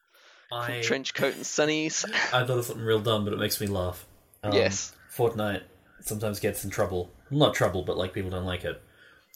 cool 0.51 0.59
I 0.59 0.81
trench 0.81 1.13
coat 1.13 1.35
and 1.35 1.45
sunnies. 1.45 2.05
I 2.33 2.47
thought 2.47 2.59
of 2.59 2.65
something 2.65 2.85
real 2.85 3.01
dumb, 3.01 3.25
but 3.25 3.33
it 3.35 3.39
makes 3.39 3.61
me 3.61 3.67
laugh. 3.67 4.07
Um, 4.43 4.53
Yes. 4.53 4.93
Fortnite 5.15 5.63
sometimes 6.01 6.41
gets 6.41 6.65
in 6.65 6.71
trouble. 6.71 7.11
Not 7.31 7.55
trouble, 7.55 7.83
but 7.83 7.97
like 7.99 8.13
people 8.15 8.31
don't 8.31 8.45
like 8.47 8.65
it 8.65 8.81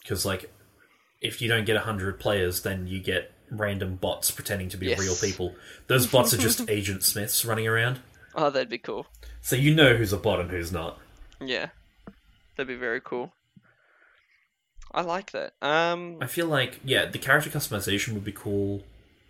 because 0.02 0.24
like 0.24 0.52
if 1.20 1.42
you 1.42 1.48
don't 1.48 1.64
get 1.66 1.76
hundred 1.78 2.20
players, 2.20 2.62
then 2.62 2.86
you 2.86 3.00
get 3.00 3.32
random 3.50 3.96
bots 3.96 4.30
pretending 4.30 4.68
to 4.70 4.76
be 4.76 4.86
Yes. 4.86 4.98
real 5.00 5.16
people. 5.16 5.54
Those 5.86 6.06
bots 6.06 6.32
are 6.34 6.38
just 6.38 6.60
Agent 6.70 7.02
Smiths 7.02 7.44
running 7.44 7.66
around. 7.66 8.00
Oh, 8.34 8.50
that'd 8.50 8.68
be 8.68 8.78
cool. 8.78 9.06
So 9.42 9.56
you 9.56 9.74
know 9.74 9.96
who's 9.96 10.12
a 10.12 10.16
bot 10.16 10.40
and 10.40 10.50
who's 10.50 10.70
not. 10.72 10.98
Yeah, 11.40 11.70
that'd 12.56 12.68
be 12.68 12.74
very 12.76 13.00
cool. 13.00 13.32
I 14.92 15.02
like 15.02 15.30
that. 15.32 15.54
Um, 15.62 16.18
I 16.20 16.26
feel 16.26 16.46
like 16.46 16.80
yeah, 16.84 17.06
the 17.06 17.18
character 17.18 17.50
customization 17.50 18.14
would 18.14 18.24
be 18.24 18.32
cool. 18.32 18.82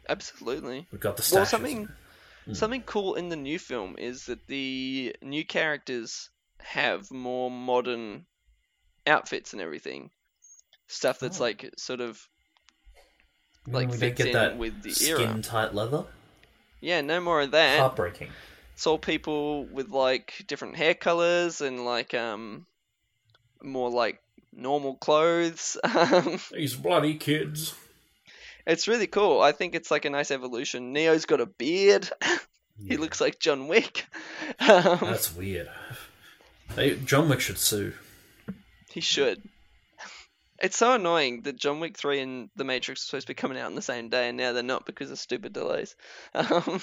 absolutely. 0.08 0.86
We've 0.90 1.00
got 1.00 1.16
the 1.16 1.22
stashes. 1.22 1.34
Well, 1.34 1.46
something 1.46 1.88
Hmm. 2.46 2.54
something 2.54 2.82
cool 2.82 3.14
in 3.16 3.28
the 3.28 3.36
new 3.36 3.58
film 3.58 3.96
is 3.98 4.26
that 4.26 4.46
the 4.46 5.14
new 5.22 5.44
characters 5.44 6.30
have 6.58 7.10
more 7.10 7.50
modern 7.50 8.24
outfits 9.06 9.52
and 9.52 9.60
everything. 9.60 10.10
Stuff 10.88 11.18
that's 11.20 11.38
Oh. 11.40 11.44
like 11.44 11.70
sort 11.76 12.00
of 12.00 12.16
Mm, 12.16 12.26
like 13.72 13.86
we 13.88 13.92
don't 13.92 14.00
fits 14.00 14.18
get 14.18 14.26
in 14.28 14.32
that 14.34 14.58
with 14.58 14.82
the 14.82 14.92
skin 14.92 15.20
era. 15.20 15.42
tight 15.42 15.74
leather. 15.74 16.04
Yeah, 16.80 17.00
no 17.02 17.20
more 17.20 17.40
of 17.40 17.50
that. 17.52 17.78
Heartbreaking. 17.80 18.30
It's 18.74 18.86
all 18.86 18.98
people 18.98 19.64
with 19.66 19.90
like 19.90 20.44
different 20.46 20.76
hair 20.76 20.94
colors 20.94 21.60
and 21.60 21.84
like 21.84 22.14
um 22.14 22.66
more 23.62 23.90
like 23.90 24.20
normal 24.52 24.94
clothes. 24.96 25.76
Um, 25.84 26.38
These 26.52 26.76
bloody 26.76 27.14
kids. 27.14 27.74
it's 28.66 28.88
really 28.88 29.06
cool. 29.06 29.40
I 29.40 29.52
think 29.52 29.74
it's 29.74 29.90
like 29.90 30.04
a 30.04 30.10
nice 30.10 30.30
evolution. 30.30 30.92
Neo's 30.92 31.26
got 31.26 31.40
a 31.40 31.46
beard. 31.46 32.08
he 32.86 32.96
looks 32.96 33.20
like 33.20 33.38
John 33.38 33.68
Wick. 33.68 34.06
Um, 34.58 34.98
That's 35.00 35.34
weird. 35.34 35.70
They, 36.74 36.96
John 36.96 37.28
Wick 37.28 37.40
should 37.40 37.58
sue. 37.58 37.92
He 38.90 39.00
should. 39.00 39.42
It's 40.60 40.76
so 40.76 40.92
annoying 40.94 41.42
that 41.42 41.56
John 41.56 41.80
Wick 41.80 41.96
3 41.96 42.20
and 42.20 42.50
The 42.56 42.64
Matrix 42.64 43.02
are 43.02 43.06
supposed 43.06 43.26
to 43.26 43.30
be 43.30 43.34
coming 43.34 43.58
out 43.58 43.66
on 43.66 43.74
the 43.74 43.82
same 43.82 44.08
day, 44.10 44.28
and 44.28 44.36
now 44.36 44.52
they're 44.52 44.62
not 44.62 44.84
because 44.86 45.10
of 45.10 45.18
stupid 45.18 45.52
delays. 45.52 45.96
Um, 46.34 46.80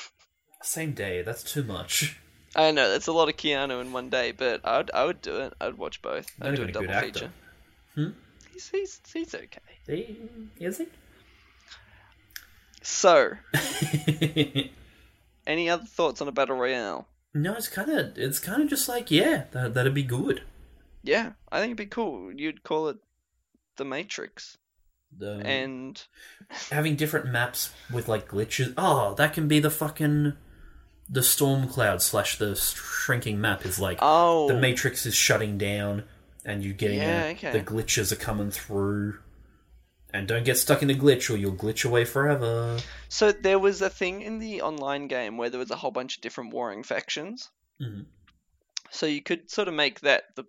Same 0.63 0.93
day. 0.93 1.21
That's 1.21 1.43
too 1.43 1.63
much. 1.63 2.19
I 2.55 2.71
know 2.71 2.89
that's 2.89 3.05
a 3.07 3.11
lot 3.11 3.29
of 3.29 3.37
Keanu 3.37 3.79
in 3.81 3.91
one 3.91 4.09
day, 4.09 4.31
but 4.31 4.61
I 4.65 4.77
would 4.77 4.89
I 4.91 5.05
would 5.05 5.21
do 5.21 5.37
it. 5.41 5.53
I'd 5.61 5.77
watch 5.77 6.01
both. 6.01 6.25
Not 6.39 6.49
I'd 6.49 6.55
do 6.55 6.63
a 6.63 6.65
a 6.65 6.71
double 6.71 6.89
actor. 6.91 7.05
feature. 7.13 7.31
Hmm? 7.93 8.07
He's, 8.51 8.69
he's 8.69 9.01
he's 9.13 9.35
okay. 9.35 9.59
He, 9.85 10.17
is 10.59 10.79
he? 10.79 10.87
So, 12.81 13.33
any 15.45 15.69
other 15.69 15.85
thoughts 15.85 16.21
on 16.21 16.27
a 16.27 16.31
battle 16.31 16.55
royale? 16.57 17.07
no, 17.33 17.53
it's 17.53 17.67
kind 17.67 17.91
of 17.91 18.17
it's 18.17 18.39
kind 18.39 18.63
of 18.63 18.69
just 18.69 18.89
like 18.89 19.11
yeah, 19.11 19.43
that 19.51 19.73
that'd 19.75 19.93
be 19.93 20.03
good. 20.03 20.41
Yeah, 21.03 21.33
I 21.51 21.59
think 21.59 21.69
it'd 21.71 21.77
be 21.77 21.85
cool. 21.85 22.31
You'd 22.33 22.63
call 22.63 22.87
it 22.89 22.97
The 23.77 23.85
Matrix, 23.85 24.57
The, 25.17 25.41
and 25.45 26.01
having 26.71 26.95
different 26.95 27.27
maps 27.31 27.71
with 27.93 28.07
like 28.07 28.27
glitches. 28.27 28.73
Oh, 28.77 29.13
that 29.15 29.33
can 29.33 29.47
be 29.47 29.59
the 29.59 29.69
fucking 29.69 30.33
the 31.09 31.23
storm 31.23 31.67
cloud 31.69 32.01
slash 32.01 32.37
the 32.37 32.55
shrinking 32.55 33.39
map 33.39 33.65
is 33.65 33.79
like 33.79 33.99
oh, 34.01 34.47
the 34.49 34.59
matrix 34.59 35.05
is 35.05 35.15
shutting 35.15 35.57
down 35.57 36.03
and 36.43 36.63
you're 36.63 36.73
getting 36.73 36.97
Yeah, 36.99 37.27
a- 37.27 37.31
okay. 37.31 37.51
the 37.51 37.61
glitches 37.61 38.11
are 38.11 38.15
coming 38.17 38.51
through. 38.51 39.19
And 40.13 40.27
don't 40.27 40.45
get 40.45 40.57
stuck 40.57 40.81
in 40.81 40.87
the 40.87 40.95
glitch 40.95 41.29
or 41.29 41.37
you'll 41.37 41.53
glitch 41.55 41.85
away 41.85 42.05
forever. 42.05 42.77
So 43.09 43.31
there 43.33 43.59
was 43.59 43.81
a 43.81 43.89
thing 43.89 44.21
in 44.21 44.39
the 44.39 44.61
online 44.61 45.07
game 45.07 45.37
where 45.37 45.49
there 45.49 45.59
was 45.59 45.69
a 45.71 45.75
whole 45.75 45.91
bunch 45.91 46.15
of 46.17 46.21
different 46.21 46.53
warring 46.53 46.83
factions. 46.83 47.49
Mhm. 47.81 48.05
So 48.89 49.05
you 49.05 49.21
could 49.21 49.49
sort 49.51 49.67
of 49.67 49.73
make 49.73 49.99
that 50.01 50.35
the 50.35 50.45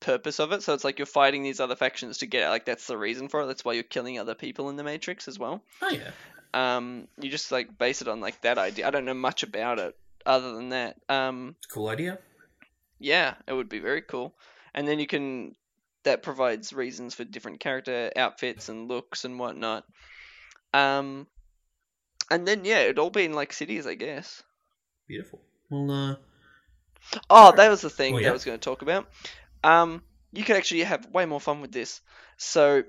purpose 0.00 0.38
of 0.40 0.52
it. 0.52 0.62
So 0.62 0.74
it's 0.74 0.84
like 0.84 0.98
you're 0.98 1.06
fighting 1.06 1.42
these 1.42 1.60
other 1.60 1.76
factions 1.76 2.18
to 2.18 2.26
get 2.26 2.42
out. 2.44 2.50
Like 2.50 2.64
that's 2.64 2.86
the 2.86 2.96
reason 2.98 3.28
for 3.28 3.42
it. 3.42 3.46
That's 3.46 3.64
why 3.64 3.72
you're 3.74 3.82
killing 3.82 4.18
other 4.18 4.34
people 4.34 4.68
in 4.70 4.76
the 4.76 4.84
Matrix 4.84 5.28
as 5.28 5.38
well. 5.38 5.62
Oh 5.82 5.90
yeah. 5.90 6.10
Um, 6.54 7.08
you 7.20 7.30
just 7.30 7.52
like 7.52 7.76
base 7.78 8.00
it 8.02 8.08
on 8.08 8.20
like 8.20 8.40
that 8.42 8.58
idea. 8.58 8.86
I 8.86 8.90
don't 8.90 9.04
know 9.04 9.14
much 9.14 9.42
about 9.42 9.78
it 9.78 9.96
other 10.24 10.52
than 10.52 10.70
that. 10.70 10.96
Um, 11.08 11.56
It's 11.58 11.70
a 11.70 11.74
cool 11.74 11.88
idea. 11.88 12.18
yeah, 12.98 13.34
it 13.46 13.52
would 13.52 13.68
be 13.68 13.80
very 13.80 14.02
cool. 14.02 14.34
And 14.74 14.86
then 14.86 14.98
you 14.98 15.06
can 15.06 15.54
that 16.04 16.22
provides 16.22 16.72
reasons 16.72 17.14
for 17.14 17.24
different 17.24 17.60
character 17.60 18.10
outfits 18.16 18.68
and 18.68 18.88
looks 18.88 19.24
and 19.24 19.38
whatnot. 19.38 19.84
Um, 20.72 21.26
and 22.30 22.46
then 22.46 22.64
yeah, 22.64 22.80
it'd 22.80 22.98
all 22.98 23.10
be 23.10 23.24
in 23.24 23.32
like 23.32 23.52
cities, 23.52 23.86
I 23.86 23.94
guess. 23.94 24.42
Beautiful. 25.06 25.40
Well, 25.70 25.90
uh, 25.90 26.16
Oh, 27.30 27.52
that 27.56 27.68
was 27.70 27.80
the 27.80 27.90
thing 27.90 28.14
Oh, 28.14 28.18
that? 28.20 28.28
I 28.28 28.32
was 28.32 28.44
going 28.44 28.58
to 28.58 28.64
talk 28.64 28.82
about. 28.82 29.08
Um, 29.64 30.02
you 30.32 30.44
could 30.44 30.56
actually 30.56 30.82
have 30.84 31.06
way 31.06 31.26
more 31.26 31.40
fun 31.40 31.60
with 31.60 31.72
this. 31.72 32.00
So, 32.36 32.84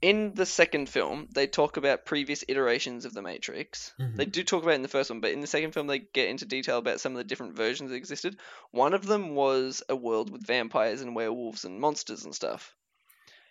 in 0.00 0.34
the 0.34 0.46
second 0.46 0.88
film, 0.88 1.28
they 1.32 1.46
talk 1.46 1.76
about 1.76 2.04
previous 2.04 2.44
iterations 2.48 3.04
of 3.04 3.14
the 3.14 3.22
Matrix. 3.22 3.92
Mhm. 4.00 4.16
They 4.16 4.24
do 4.24 4.42
talk 4.42 4.62
about 4.64 4.72
it 4.72 4.76
in 4.76 4.82
the 4.82 4.88
first 4.88 5.10
one, 5.10 5.20
but 5.20 5.30
in 5.30 5.40
the 5.40 5.46
second 5.46 5.72
film, 5.72 5.86
they 5.86 6.00
get 6.00 6.28
into 6.28 6.44
detail 6.44 6.78
about 6.78 7.00
some 7.00 7.12
of 7.12 7.18
the 7.18 7.24
different 7.24 7.54
versions 7.56 7.90
that 7.90 7.96
existed. 7.96 8.36
One 8.72 8.94
of 8.94 9.06
them 9.06 9.34
was 9.36 9.82
a 9.88 9.94
world 9.94 10.30
with 10.30 10.44
vampires 10.46 11.02
and 11.02 11.14
werewolves 11.14 11.64
and 11.64 11.78
monsters 11.78 12.24
and 12.24 12.34
stuff. 12.34 12.74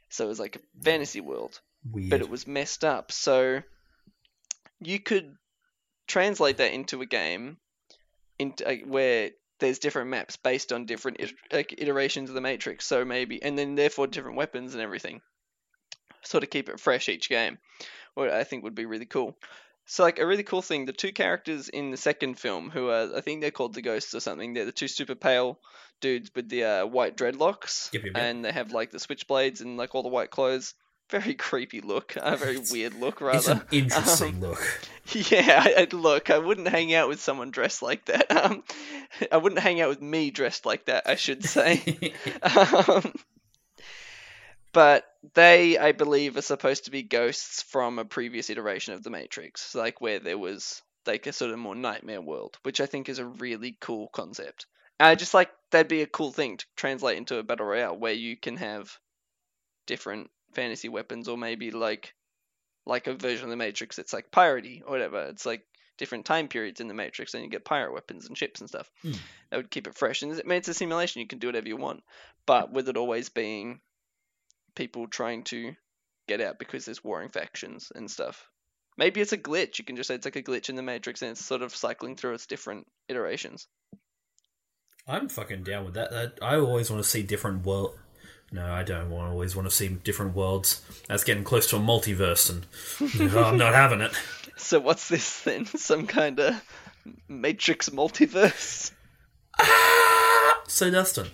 So 0.10 0.26
it 0.26 0.28
was 0.28 0.40
like 0.42 0.58
a 0.58 0.84
fantasy 0.84 1.22
world 1.22 1.62
weird. 1.90 2.10
but 2.10 2.20
it 2.20 2.30
was 2.30 2.46
messed 2.46 2.84
up. 2.84 3.14
So 3.14 3.64
you 4.82 5.00
could 5.00 5.38
translate 6.08 6.58
that 6.58 6.74
into 6.74 7.02
a 7.02 7.06
game, 7.06 7.58
into 8.38 8.68
uh, 8.68 8.76
where 8.88 9.32
there's 9.62 9.80
different 9.80 10.10
maps 10.10 10.36
based 10.36 10.74
on 10.74 10.86
different 10.86 11.22
iterations 11.52 12.30
of 12.30 12.36
the 12.36 12.42
Matrix. 12.42 12.86
So 12.86 13.06
maybe, 13.06 13.42
and 13.42 13.58
then 13.58 13.76
therefore 13.76 14.08
different 14.08 14.36
weapons 14.36 14.74
and 14.74 14.84
everything. 14.84 15.22
Sort 16.24 16.44
of 16.44 16.50
keep 16.50 16.68
it 16.68 16.80
fresh 16.80 17.08
each 17.08 17.30
game, 17.30 17.58
what 18.14 18.30
I 18.30 18.44
think 18.44 18.64
would 18.64 18.76
be 18.76 18.86
really 18.86 19.06
cool. 19.06 19.38
So 19.86 20.04
like 20.04 20.20
a 20.20 20.28
really 20.28 20.44
cool 20.44 20.62
thing, 20.62 20.86
the 20.86 20.94
two 20.94 21.12
characters 21.12 21.68
in 21.68 21.90
the 21.92 21.98
second 21.98 22.38
film, 22.38 22.70
who 22.70 22.90
are 22.90 23.16
I 23.16 23.22
think 23.22 23.42
they're 23.42 23.50
called 23.52 23.74
the 23.74 23.82
Ghosts 23.82 24.14
or 24.14 24.20
something. 24.20 24.54
They're 24.54 24.66
the 24.66 24.72
two 24.72 24.88
super 24.88 25.16
pale 25.16 25.60
dudes 26.00 26.30
with 26.36 26.48
the 26.50 26.64
uh, 26.64 26.86
white 26.86 27.18
dreadlocks, 27.18 27.92
Yep, 27.94 28.04
yep, 28.04 28.12
yep. 28.16 28.24
and 28.24 28.46
they 28.46 28.52
have 28.52 28.72
like 28.72 28.92
the 28.92 29.00
switchblades 29.00 29.62
and 29.62 29.78
like 29.78 29.96
all 29.96 30.04
the 30.04 30.10
white 30.10 30.30
clothes. 30.30 30.74
Very 31.12 31.34
creepy 31.34 31.82
look, 31.82 32.16
a 32.16 32.38
very 32.38 32.58
weird 32.72 32.94
look 32.96 33.20
rather. 33.20 33.38
It's 33.38 33.48
an 33.48 33.62
interesting 33.72 34.40
look. 34.40 34.62
Yeah, 35.14 35.62
I, 35.66 35.82
I'd 35.82 35.94
look, 35.94 36.30
I 36.30 36.38
wouldn't 36.38 36.70
hang 36.70 36.94
out 36.94 37.10
with 37.10 37.20
someone 37.20 37.52
dressed 37.52 37.82
like 37.82 38.06
that. 38.06 38.28
Um, 38.32 38.64
I 39.30 39.38
wouldn't 39.38 39.60
hang 39.60 39.82
out 39.82 39.90
with 39.90 40.02
me 40.02 40.32
dressed 40.32 40.66
like 40.66 40.86
that, 40.86 41.04
I 41.06 41.16
should 41.16 41.44
say. 41.44 42.14
um, 42.42 43.14
but 44.72 45.06
they, 45.34 45.78
I 45.78 45.92
believe, 45.92 46.38
are 46.38 46.42
supposed 46.42 46.86
to 46.86 46.92
be 46.92 47.04
ghosts 47.04 47.62
from 47.62 48.00
a 48.00 48.06
previous 48.06 48.50
iteration 48.50 48.94
of 48.94 49.04
the 49.04 49.10
Matrix, 49.10 49.76
like 49.76 50.00
where 50.00 50.20
there 50.20 50.38
was 50.38 50.82
like 51.06 51.28
a 51.28 51.34
sort 51.34 51.52
of 51.52 51.60
more 51.60 51.76
nightmare 51.76 52.22
world, 52.22 52.58
which 52.64 52.80
I 52.80 52.86
think 52.86 53.10
is 53.10 53.20
a 53.20 53.26
really 53.26 53.76
cool 53.82 54.08
concept. 54.14 54.66
I 54.98 55.16
just 55.16 55.34
like 55.34 55.50
that'd 55.72 55.90
be 55.90 56.04
a 56.04 56.08
cool 56.08 56.32
thing 56.32 56.58
to 56.58 56.66
translate 56.78 57.18
into 57.18 57.38
a 57.38 57.44
battle 57.44 57.66
royale 57.66 57.98
where 57.98 58.14
you 58.14 58.38
can 58.38 58.58
have 58.58 58.98
different 59.88 60.30
fantasy 60.54 60.90
weapons, 60.90 61.28
or 61.28 61.38
maybe 61.38 61.72
like 61.72 62.14
like 62.86 63.08
a 63.08 63.14
version 63.14 63.46
of 63.46 63.50
the 63.52 63.58
Matrix 63.58 63.96
that's 63.96 64.14
like 64.14 64.32
piratey 64.32 64.82
or 64.86 64.92
whatever. 64.92 65.24
It's 65.26 65.46
like 65.46 65.66
different 65.98 66.26
time 66.26 66.48
periods 66.48 66.82
in 66.82 66.88
the 66.88 66.94
Matrix, 66.94 67.34
and 67.34 67.44
you 67.44 67.50
get 67.50 67.66
pirate 67.66 67.94
weapons 67.94 68.28
and 68.28 68.38
ships 68.38 68.60
and 68.60 68.70
stuff. 68.70 68.90
Hmm. 69.02 69.12
That 69.50 69.58
would 69.58 69.72
keep 69.72 69.88
it 69.88 69.96
fresh. 69.96 70.24
And 70.24 70.32
I 70.32 70.48
mean, 70.48 70.58
it's 70.58 70.68
a 70.68 70.74
simulation; 70.74 71.22
you 71.22 71.28
can 71.28 71.40
do 71.40 71.48
whatever 71.48 71.68
you 71.68 71.78
want, 71.78 72.04
but 72.46 72.72
with 72.72 72.90
it 72.90 72.98
always 72.98 73.30
being 73.30 73.82
people 74.76 75.08
trying 75.08 75.44
to 75.44 75.74
get 76.28 76.42
out 76.42 76.60
because 76.60 76.86
there's 76.86 77.04
warring 77.04 77.30
factions 77.30 77.92
and 77.94 78.10
stuff. 78.10 78.48
Maybe 78.98 79.22
it's 79.22 79.34
a 79.34 79.38
glitch. 79.38 79.80
You 79.80 79.86
can 79.86 79.96
just 79.96 80.08
say 80.08 80.16
it's 80.16 80.26
like 80.26 80.36
a 80.36 80.44
glitch 80.44 80.70
in 80.70 80.76
the 80.76 80.82
Matrix, 80.82 81.22
and 81.22 81.32
it's 81.32 81.46
sort 81.46 81.62
of 81.62 81.76
cycling 81.76 82.16
through 82.16 82.34
its 82.34 82.46
different 82.46 82.88
iterations. 83.08 83.68
I'm 85.08 85.30
fucking 85.30 85.64
down 85.64 85.86
with 85.86 85.96
that. 85.96 86.12
that. 86.12 86.40
I 86.42 86.58
always 86.58 86.90
want 86.90 87.04
to 87.04 87.10
see 87.10 87.24
different 87.24 87.66
world. 87.66 87.98
No, 88.52 88.66
I 88.72 88.84
don't 88.84 89.10
want. 89.10 89.28
I 89.28 89.32
always 89.32 89.56
want 89.56 89.70
to 89.70 89.74
see 89.76 89.88
different 89.88 90.36
worlds. 90.36 90.82
That's 91.08 91.24
getting 91.24 91.44
close 91.44 91.68
to 91.70 91.78
a 91.78 91.80
multiverse, 91.80 92.50
and 92.50 92.66
I'm 93.36 93.58
not 93.58 93.74
having 93.74 94.02
it. 94.02 94.12
So 94.58 94.80
what's 94.80 95.08
this 95.08 95.42
then? 95.44 95.66
Some 95.66 96.06
kind 96.06 96.40
of 96.40 96.62
Matrix 97.30 97.90
multiverse? 97.90 98.92
So, 100.68 100.90
Dustin, 100.90 101.28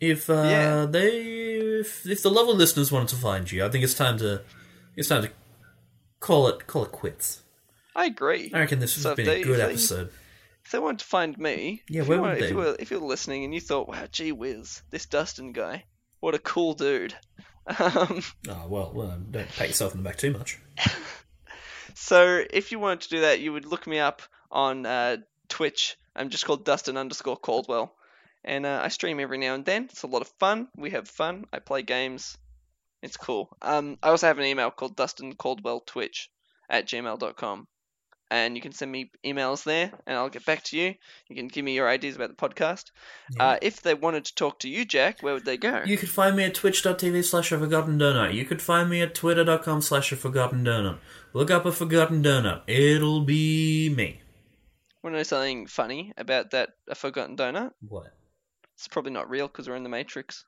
if 0.00 0.28
uh, 0.28 0.34
Yeah. 0.34 0.86
they, 0.86 1.08
if, 1.80 2.06
if 2.06 2.22
the 2.22 2.30
lovely 2.30 2.54
listeners 2.54 2.90
wanted 2.90 3.08
to 3.08 3.16
find 3.16 3.50
you, 3.50 3.64
I 3.64 3.68
think 3.68 3.84
it's 3.84 3.94
time 3.94 4.18
to, 4.18 4.42
it's 4.96 5.08
time 5.08 5.22
to 5.22 5.30
call 6.18 6.48
it, 6.48 6.66
call 6.66 6.84
it 6.84 6.92
quits. 6.92 7.42
I 7.94 8.06
agree. 8.06 8.50
I 8.54 8.60
reckon 8.60 8.78
this 8.80 8.94
has 8.94 9.02
So 9.04 9.14
been 9.14 9.26
they- 9.26 9.42
a 9.42 9.44
good 9.44 9.58
they- 9.60 9.64
episode. 9.64 10.10
If 10.64 10.72
they 10.72 10.78
wanted 10.78 11.00
to 11.00 11.04
find 11.06 11.36
me, 11.38 11.82
Yeah, 11.88 12.02
if 12.02 12.08
where 12.08 12.18
you 12.18 12.22
would 12.22 12.30
were, 12.30 12.36
if 12.44 12.50
you 12.50 12.56
were 12.56 12.76
if 12.78 12.90
you 12.92 13.00
were 13.00 13.06
listening 13.08 13.44
and 13.44 13.52
you 13.52 13.60
thought, 13.60 13.88
wow, 13.88 14.06
gee 14.12 14.30
whiz, 14.30 14.82
this 14.90 15.06
Dustin 15.06 15.52
guy, 15.52 15.84
what 16.20 16.34
a 16.34 16.38
cool 16.38 16.74
dude. 16.74 17.14
Um, 17.66 18.22
Oh 18.48 18.66
well, 18.68 18.92
well, 18.94 19.18
don't 19.30 19.48
pat 19.48 19.68
yourself 19.68 19.94
in 19.94 20.02
the 20.02 20.08
back 20.08 20.16
too 20.16 20.32
much. 20.32 20.58
so 21.94 22.42
if 22.50 22.72
you 22.72 22.78
wanted 22.78 23.02
to 23.02 23.08
do 23.10 23.20
that, 23.22 23.40
you 23.40 23.52
would 23.52 23.66
look 23.66 23.86
me 23.86 23.98
up 23.98 24.22
on 24.50 24.86
uh, 24.86 25.18
Twitch. 25.48 25.96
I'm 26.16 26.30
just 26.30 26.44
called 26.44 26.64
Dustin 26.64 26.96
underscore 26.96 27.36
Caldwell, 27.36 27.94
and 28.44 28.66
uh, 28.66 28.80
I 28.82 28.88
stream 28.88 29.20
every 29.20 29.38
now 29.38 29.54
and 29.54 29.64
then. 29.64 29.84
It's 29.84 30.02
a 30.02 30.08
lot 30.08 30.22
of 30.22 30.28
fun. 30.38 30.68
We 30.76 30.90
have 30.90 31.08
fun. 31.08 31.44
I 31.52 31.58
play 31.60 31.82
games. 31.82 32.36
It's 33.02 33.16
cool. 33.16 33.56
Um, 33.62 33.98
I 34.02 34.08
also 34.10 34.26
have 34.26 34.38
an 34.38 34.44
email 34.44 34.70
called 34.70 34.96
Dustin 34.96 35.34
Caldwell 35.34 35.80
Twitch 35.80 36.30
at 36.68 36.86
gmail.com. 36.86 37.66
and 38.30 38.54
you 38.56 38.62
can 38.62 38.72
send 38.72 38.92
me 38.92 39.10
emails 39.24 39.64
there, 39.64 39.92
and 40.06 40.16
I'll 40.16 40.28
get 40.28 40.46
back 40.46 40.62
to 40.64 40.76
you. 40.78 40.94
You 41.28 41.36
can 41.36 41.48
give 41.48 41.64
me 41.64 41.74
your 41.74 41.88
ideas 41.88 42.16
about 42.16 42.28
the 42.30 42.36
podcast. 42.36 42.90
Uh, 43.38 43.58
if 43.60 43.82
they 43.82 43.94
wanted 43.94 44.24
to 44.26 44.34
talk 44.34 44.60
to 44.60 44.68
you, 44.68 44.84
Jack, 44.84 45.20
where 45.22 45.34
would 45.34 45.44
they 45.44 45.56
go? 45.56 45.82
You 45.84 45.96
could 45.98 46.08
find 46.10 46.36
me 46.36 46.44
at 46.44 46.54
twitch.tv 46.54 47.24
slash 47.24 47.52
a 47.52 47.58
forgotten 47.58 47.98
donut. 47.98 48.34
You 48.34 48.44
could 48.44 48.62
find 48.62 48.88
me 48.88 49.02
at 49.02 49.14
twitter.com 49.14 49.82
slash 49.82 50.12
a 50.12 50.16
forgotten 50.16 50.64
donut. 50.64 50.98
Look 51.32 51.50
up 51.50 51.66
a 51.66 51.72
forgotten 51.72 52.22
donut. 52.22 52.62
It'll 52.66 53.22
be 53.22 53.92
me. 53.94 54.20
Want 55.02 55.14
to 55.14 55.18
know 55.18 55.22
something 55.22 55.66
funny 55.66 56.12
about 56.16 56.50
that 56.50 56.70
a 56.88 56.94
forgotten 56.94 57.36
donut? 57.36 57.70
What? 57.88 58.12
It's 58.76 58.88
probably 58.88 59.12
not 59.12 59.30
real 59.30 59.46
because 59.48 59.68
we're 59.68 59.76
in 59.76 59.82
the 59.82 59.88
Matrix. 59.88 60.44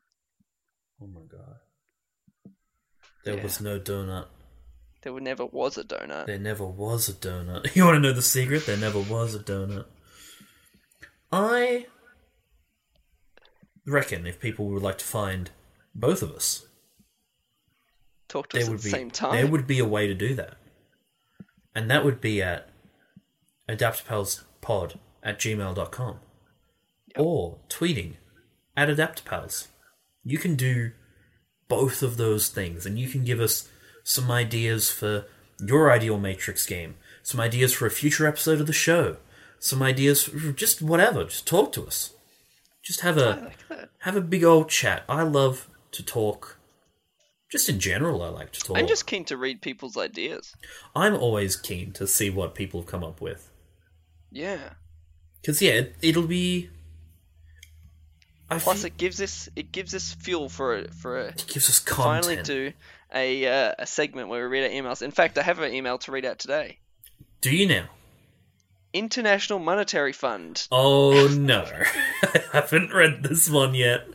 Oh 1.01 1.07
my 1.07 1.21
god. 1.31 1.57
There 3.25 3.37
Yeah. 3.37 3.43
was 3.43 3.61
no 3.61 3.79
donut. 3.79 4.27
There 5.03 5.13
never 5.21 5.45
was 5.45 5.77
a 5.77 5.85
donut. 5.85 6.27
There 6.27 6.39
never 6.39 6.65
was 6.65 7.09
a 7.09 7.13
donut. 7.13 7.73
You 7.77 7.85
want 7.85 7.97
to 7.97 8.01
know 8.01 8.13
the 8.13 8.23
secret? 8.23 8.67
There 8.67 8.77
never 8.77 9.01
was 9.01 9.35
a 9.35 9.41
donut. 9.41 9.87
I 11.31 11.87
reckon 13.87 14.27
if 14.27 14.39
people 14.41 14.67
would 14.67 14.83
like 14.83 14.99
to 14.99 15.05
find 15.05 15.51
both 15.95 16.23
of 16.23 16.31
us, 16.33 16.67
Talk 18.29 18.49
to 18.51 18.57
there 18.57 18.63
us 18.63 18.69
at 18.69 18.73
would 18.73 18.81
the 18.81 18.85
be 18.85 18.91
same 18.91 19.11
time. 19.11 19.33
there 19.35 19.47
would 19.47 19.67
be 19.67 19.79
a 19.79 19.85
way 19.85 20.07
to 20.07 20.15
do 20.15 20.35
that, 20.35 20.57
and 21.75 21.91
that 21.91 22.05
would 22.05 22.21
be 22.21 22.41
at 22.43 22.69
adaptpalspod 23.69 24.99
at 25.23 25.39
gmail.com 25.39 26.21
or 27.17 27.59
tweeting 27.69 28.15
at 28.77 28.89
adaptpals. 28.89 29.69
You 30.25 30.39
can 30.39 30.55
do 30.55 30.93
both 31.69 32.03
of 32.03 32.17
those 32.17 32.49
things, 32.49 32.87
and 32.87 32.99
you 32.99 33.09
can 33.09 33.25
give 33.25 33.41
us 33.41 33.69
some 34.05 34.31
ideas 34.31 34.91
for 34.91 35.27
your 35.61 35.93
ideal 35.93 36.19
Matrix 36.19 36.67
game, 36.67 36.97
some 37.23 37.41
ideas 37.41 37.73
for 37.73 37.87
a 37.87 37.91
future 37.91 38.27
episode 38.27 38.61
of 38.61 38.67
the 38.67 38.73
show, 38.73 39.17
some 39.59 39.83
ideas 39.83 40.25
for 40.25 40.53
just 40.53 40.83
whatever. 40.83 41.25
Just 41.25 41.47
talk 41.47 41.73
to 41.73 41.87
us. 41.87 42.15
Just 42.83 43.01
have 43.01 43.17
a 43.17 43.53
like 43.71 43.89
have 43.99 44.17
a 44.17 44.21
big 44.21 44.45
old 44.45 44.69
chat. 44.69 45.05
I 45.09 45.23
love 45.23 45.69
to 45.93 46.05
talk. 46.05 46.59
Just 47.51 47.69
in 47.69 47.79
general, 47.79 48.23
I 48.23 48.29
like 48.29 48.53
to 48.53 48.61
talk. 48.61 48.79
I'm 48.79 48.87
just 48.87 49.07
keen 49.07 49.25
to 49.27 49.37
read 49.37 49.61
people's 49.61 49.97
ideas. 49.97 50.55
I'm 50.97 51.15
always 51.15 51.55
keen 51.55 51.93
to 51.93 52.07
see 52.07 52.31
what 52.31 52.55
people 52.55 52.81
have 52.81 52.89
come 52.89 53.05
up 53.05 53.21
with. 53.21 53.51
Yeah. 54.31 54.71
Because 55.41 55.61
yeah, 55.61 55.73
it, 55.73 55.97
it'll 56.01 56.27
be. 56.27 56.71
I 58.51 58.59
Plus, 58.59 58.85
it 58.85 58.97
gives 58.97 59.21
us 59.21 59.49
it 59.55 59.71
gives 59.73 59.95
us 59.95 60.13
fuel 60.13 60.49
for 60.49 60.79
a, 60.79 60.89
for 60.89 61.21
a 61.21 61.29
it 61.29 61.45
gives 61.47 61.69
us 61.69 61.79
content. 61.79 62.25
finally 62.25 62.37
content. 62.37 62.75
A 63.15 63.47
uh, 63.47 63.73
a 63.79 63.87
segment 63.87 64.29
where 64.29 64.49
we 64.49 64.59
read 64.59 64.65
our 64.65 64.71
emails. 64.71 65.03
In 65.03 65.11
fact, 65.11 65.39
I 65.39 65.43
have 65.43 65.59
an 65.59 65.73
email 65.73 65.99
to 65.99 66.13
read 66.13 66.25
out 66.25 66.39
today. 66.39 66.79
Do 67.41 67.55
you 67.55 67.67
now? 67.67 67.85
International 68.93 69.59
Monetary 69.59 70.13
Fund. 70.13 70.67
Oh 70.71 71.29
no, 71.39 71.63
I 72.23 72.41
haven't 72.53 72.93
read 72.93 73.23
this 73.23 73.51
one 73.51 73.75
yet. 73.75 74.07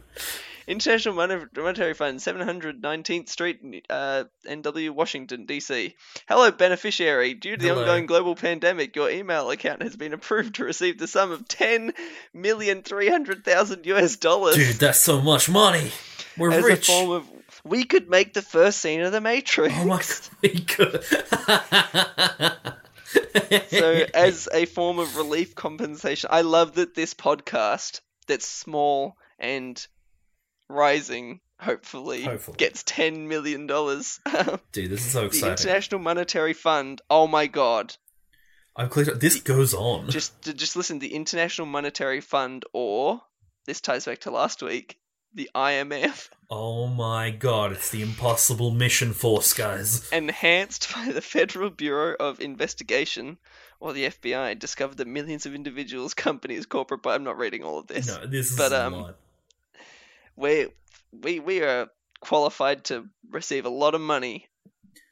International 0.68 1.16
Monetary 1.16 1.94
Fund, 1.94 2.20
719th 2.20 3.30
Street, 3.30 3.86
uh, 3.90 4.26
NW, 4.46 4.90
Washington, 4.90 5.46
D.C. 5.46 5.96
Hello, 6.28 6.52
beneficiary. 6.52 7.36
Due 7.36 7.56
to 7.56 7.62
the 7.62 7.70
Hello. 7.70 7.84
ongoing 7.84 8.06
global 8.06 8.36
pandemic, 8.36 8.94
your 8.94 9.10
email 9.10 9.50
account 9.50 9.82
has 9.82 9.96
been 9.96 10.12
approved 10.12 10.56
to 10.56 10.66
receive 10.66 11.00
the 11.00 11.08
sum 11.08 11.32
of 11.32 11.48
10,300,000 11.48 13.86
US 13.86 14.18
dollars 14.18 14.56
Dude, 14.56 14.76
that's 14.76 15.00
so 15.00 15.22
much 15.22 15.50
money. 15.50 15.90
We're 16.38 16.52
as 16.52 16.66
rich. 16.66 16.90
a 16.90 16.92
form 16.92 17.12
of. 17.12 17.30
We 17.64 17.84
could 17.84 18.10
make 18.10 18.34
the 18.34 18.42
first 18.42 18.80
scene 18.80 19.02
of 19.02 19.12
the 19.12 19.22
Matrix. 19.22 19.74
oh 19.78 19.86
my 19.86 19.98
god, 19.98 20.30
we 20.42 20.60
could. 20.62 21.04
so 23.70 24.06
as 24.14 24.50
a 24.54 24.66
form 24.66 25.00
of 25.00 25.16
relief 25.16 25.56
compensation 25.56 26.30
i 26.34 26.42
love 26.42 26.74
that 26.76 26.94
this 26.94 27.14
podcast 27.14 28.02
that's 28.28 28.46
small 28.48 29.16
and 29.40 29.88
rising 30.70 31.40
hopefully, 31.60 32.24
Hopefully. 32.24 32.58
gets 32.58 32.84
10 32.84 33.28
million 33.28 33.66
dollars 33.66 34.20
Dude, 34.74 34.92
this 34.92 35.06
is 35.06 35.12
so 35.12 35.26
exciting. 35.26 35.42
The 35.42 35.52
international 35.52 36.02
monetary 36.02 36.54
fund 36.54 37.02
oh 37.10 37.28
my 37.28 37.48
god 37.48 37.96
I've 38.76 38.92
clicked. 38.92 39.20
This 39.20 39.42
goes 39.42 39.74
on. 39.74 40.10
just 40.10 40.56
just 40.56 40.76
listen 40.76 41.00
the 41.00 41.16
international 41.16 41.66
monetary 41.66 42.22
fund 42.22 42.64
or 42.74 43.22
this 43.66 43.82
ties 43.82 44.06
back 44.06 44.20
to 44.20 44.32
last 44.32 44.62
week 44.62 44.98
the 45.38 45.50
imf 45.56 46.30
Oh 46.50 46.88
my 46.88 47.30
god, 47.30 47.74
it's 47.74 47.90
the 47.90 48.02
Impossible 48.02 48.72
Mission 48.72 49.12
Force, 49.14 49.54
guys. 49.54 50.10
enhanced 50.14 50.94
by 50.96 51.12
the 51.12 51.20
Federal 51.22 51.70
Bureau 51.70 52.16
of 52.20 52.40
Investigation, 52.40 53.38
or 53.82 53.92
the 53.92 54.06
FBI, 54.06 54.58
discovered 54.58 54.96
that 54.98 55.08
millions 55.08 55.46
of 55.46 55.54
individuals, 55.54 56.14
companies, 56.28 56.66
corporate. 56.66 57.02
But 57.04 57.16
I'm 57.16 57.26
not 57.26 57.38
reading 57.38 57.64
all 57.64 57.80
of 57.80 57.88
this. 57.88 58.08
No, 58.08 58.26
this 58.26 58.52
is 58.52 58.58
But, 58.58 58.72
a 58.72 58.86
um, 58.88 58.94
lot. 58.94 59.18
We 60.38 60.68
we 61.12 61.40
we 61.42 61.62
are 61.64 61.90
qualified 62.22 62.86
to 62.86 63.08
receive 63.30 63.66
a 63.66 63.70
lot 63.70 63.94
of 63.94 64.02
money. 64.02 64.48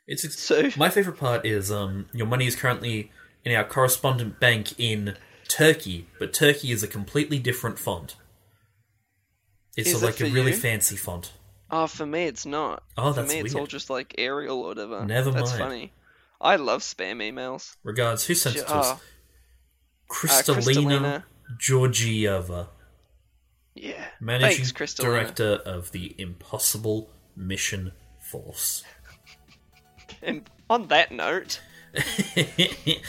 It's 0.07 0.23
ex- 0.23 0.39
So 0.39 0.69
my 0.77 0.89
favorite 0.89 1.18
part 1.18 1.45
is 1.45 1.72
um 1.72 2.06
your 2.14 2.27
money 2.27 2.47
is 2.47 2.56
currently 2.56 3.11
in 3.43 3.53
our 3.53 3.64
correspondent 3.65 4.39
bank 4.39 4.80
in 4.80 5.15
Turkey, 5.49 6.07
but 6.18 6.34
Turkey 6.34 6.72
is 6.72 6.81
a 6.81 6.88
completely 6.88 7.39
different 7.39 7.77
font. 7.77 8.15
It's 9.77 9.89
Is 9.89 10.02
a, 10.02 10.06
it 10.06 10.07
like 10.07 10.22
a 10.22 10.26
really 10.26 10.52
you? 10.52 10.57
fancy 10.57 10.95
font. 10.95 11.31
oh, 11.72 11.88
for 11.88 12.06
me 12.06 12.23
it's 12.26 12.45
not. 12.45 12.84
Oh, 12.97 13.11
for 13.14 13.22
that's 13.22 13.34
me 13.34 13.39
it's 13.41 13.56
all 13.56 13.68
just 13.68 13.89
like 13.89 14.15
Arial 14.18 14.60
or 14.61 14.68
whatever. 14.69 15.06
Never 15.06 15.31
That's 15.31 15.52
mind. 15.52 15.61
funny. 15.64 15.91
I 16.39 16.56
love 16.57 16.81
spam 16.81 17.18
emails. 17.18 17.76
Regards, 17.84 18.26
who 18.26 18.35
sent 18.35 18.56
it 18.57 18.68
to 18.68 18.73
Oh, 18.73 18.80
us? 18.80 18.91
uh, 18.91 18.97
Kristalina. 20.11 21.23
Georgieva, 21.60 22.68
Yeah. 23.76 24.06
managing 24.19 24.65
Thanks, 24.65 24.72
Kristalina. 24.72 25.02
director 25.03 25.53
of 25.65 25.91
the 25.91 26.15
Impossible 26.18 27.10
Mission 27.35 27.91
Force. 28.19 28.84
And 30.22 30.49
on 30.69 30.88
that 30.88 31.11
note, 31.11 31.61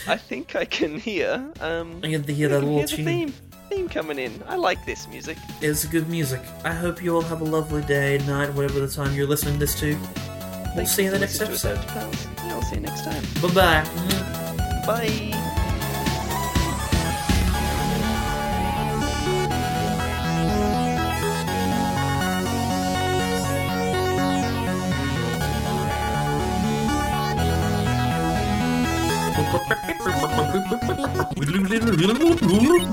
I 0.07 0.17
think 0.17 0.55
I 0.55 0.65
can 0.65 0.99
hear 0.99 1.51
um 1.61 2.01
I 2.05 2.11
can 2.11 2.23
hear 2.25 2.49
that 2.49 2.61
little 2.61 2.77
hear 2.79 2.87
the 2.87 2.97
tune. 2.97 3.05
theme 3.05 3.35
theme 3.69 3.89
coming 3.89 4.19
in. 4.19 4.43
I 4.47 4.57
like 4.57 4.85
this 4.85 5.09
music. 5.09 5.39
It's 5.61 5.85
good 5.85 6.09
music. 6.09 6.41
I 6.65 6.73
hope 6.73 7.03
you 7.03 7.15
all 7.15 7.23
have 7.23 7.41
a 7.41 7.45
lovely 7.45 7.83
day, 7.83 8.19
night, 8.27 8.53
whatever 8.55 8.81
the 8.81 8.89
time 8.89 9.15
you're 9.15 9.27
listening 9.27 9.59
this 9.59 9.79
to. 9.81 9.95
We'll 9.95 10.85
Thanks 10.85 10.93
see 10.93 11.03
you 11.03 11.09
in 11.09 11.15
the 11.15 11.21
next 11.21 11.41
episode. 11.41 11.79
us, 11.79 11.85
pals. 11.87 12.27
Yeah, 12.39 12.55
I'll 12.55 12.63
see 12.63 12.77
you 12.77 12.83
next 12.83 13.05
time. 13.05 13.23
Bye 13.43 13.55
bye. 13.55 14.87
Bye. 14.87 15.33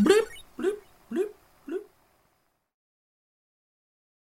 Bloop. 0.04 0.23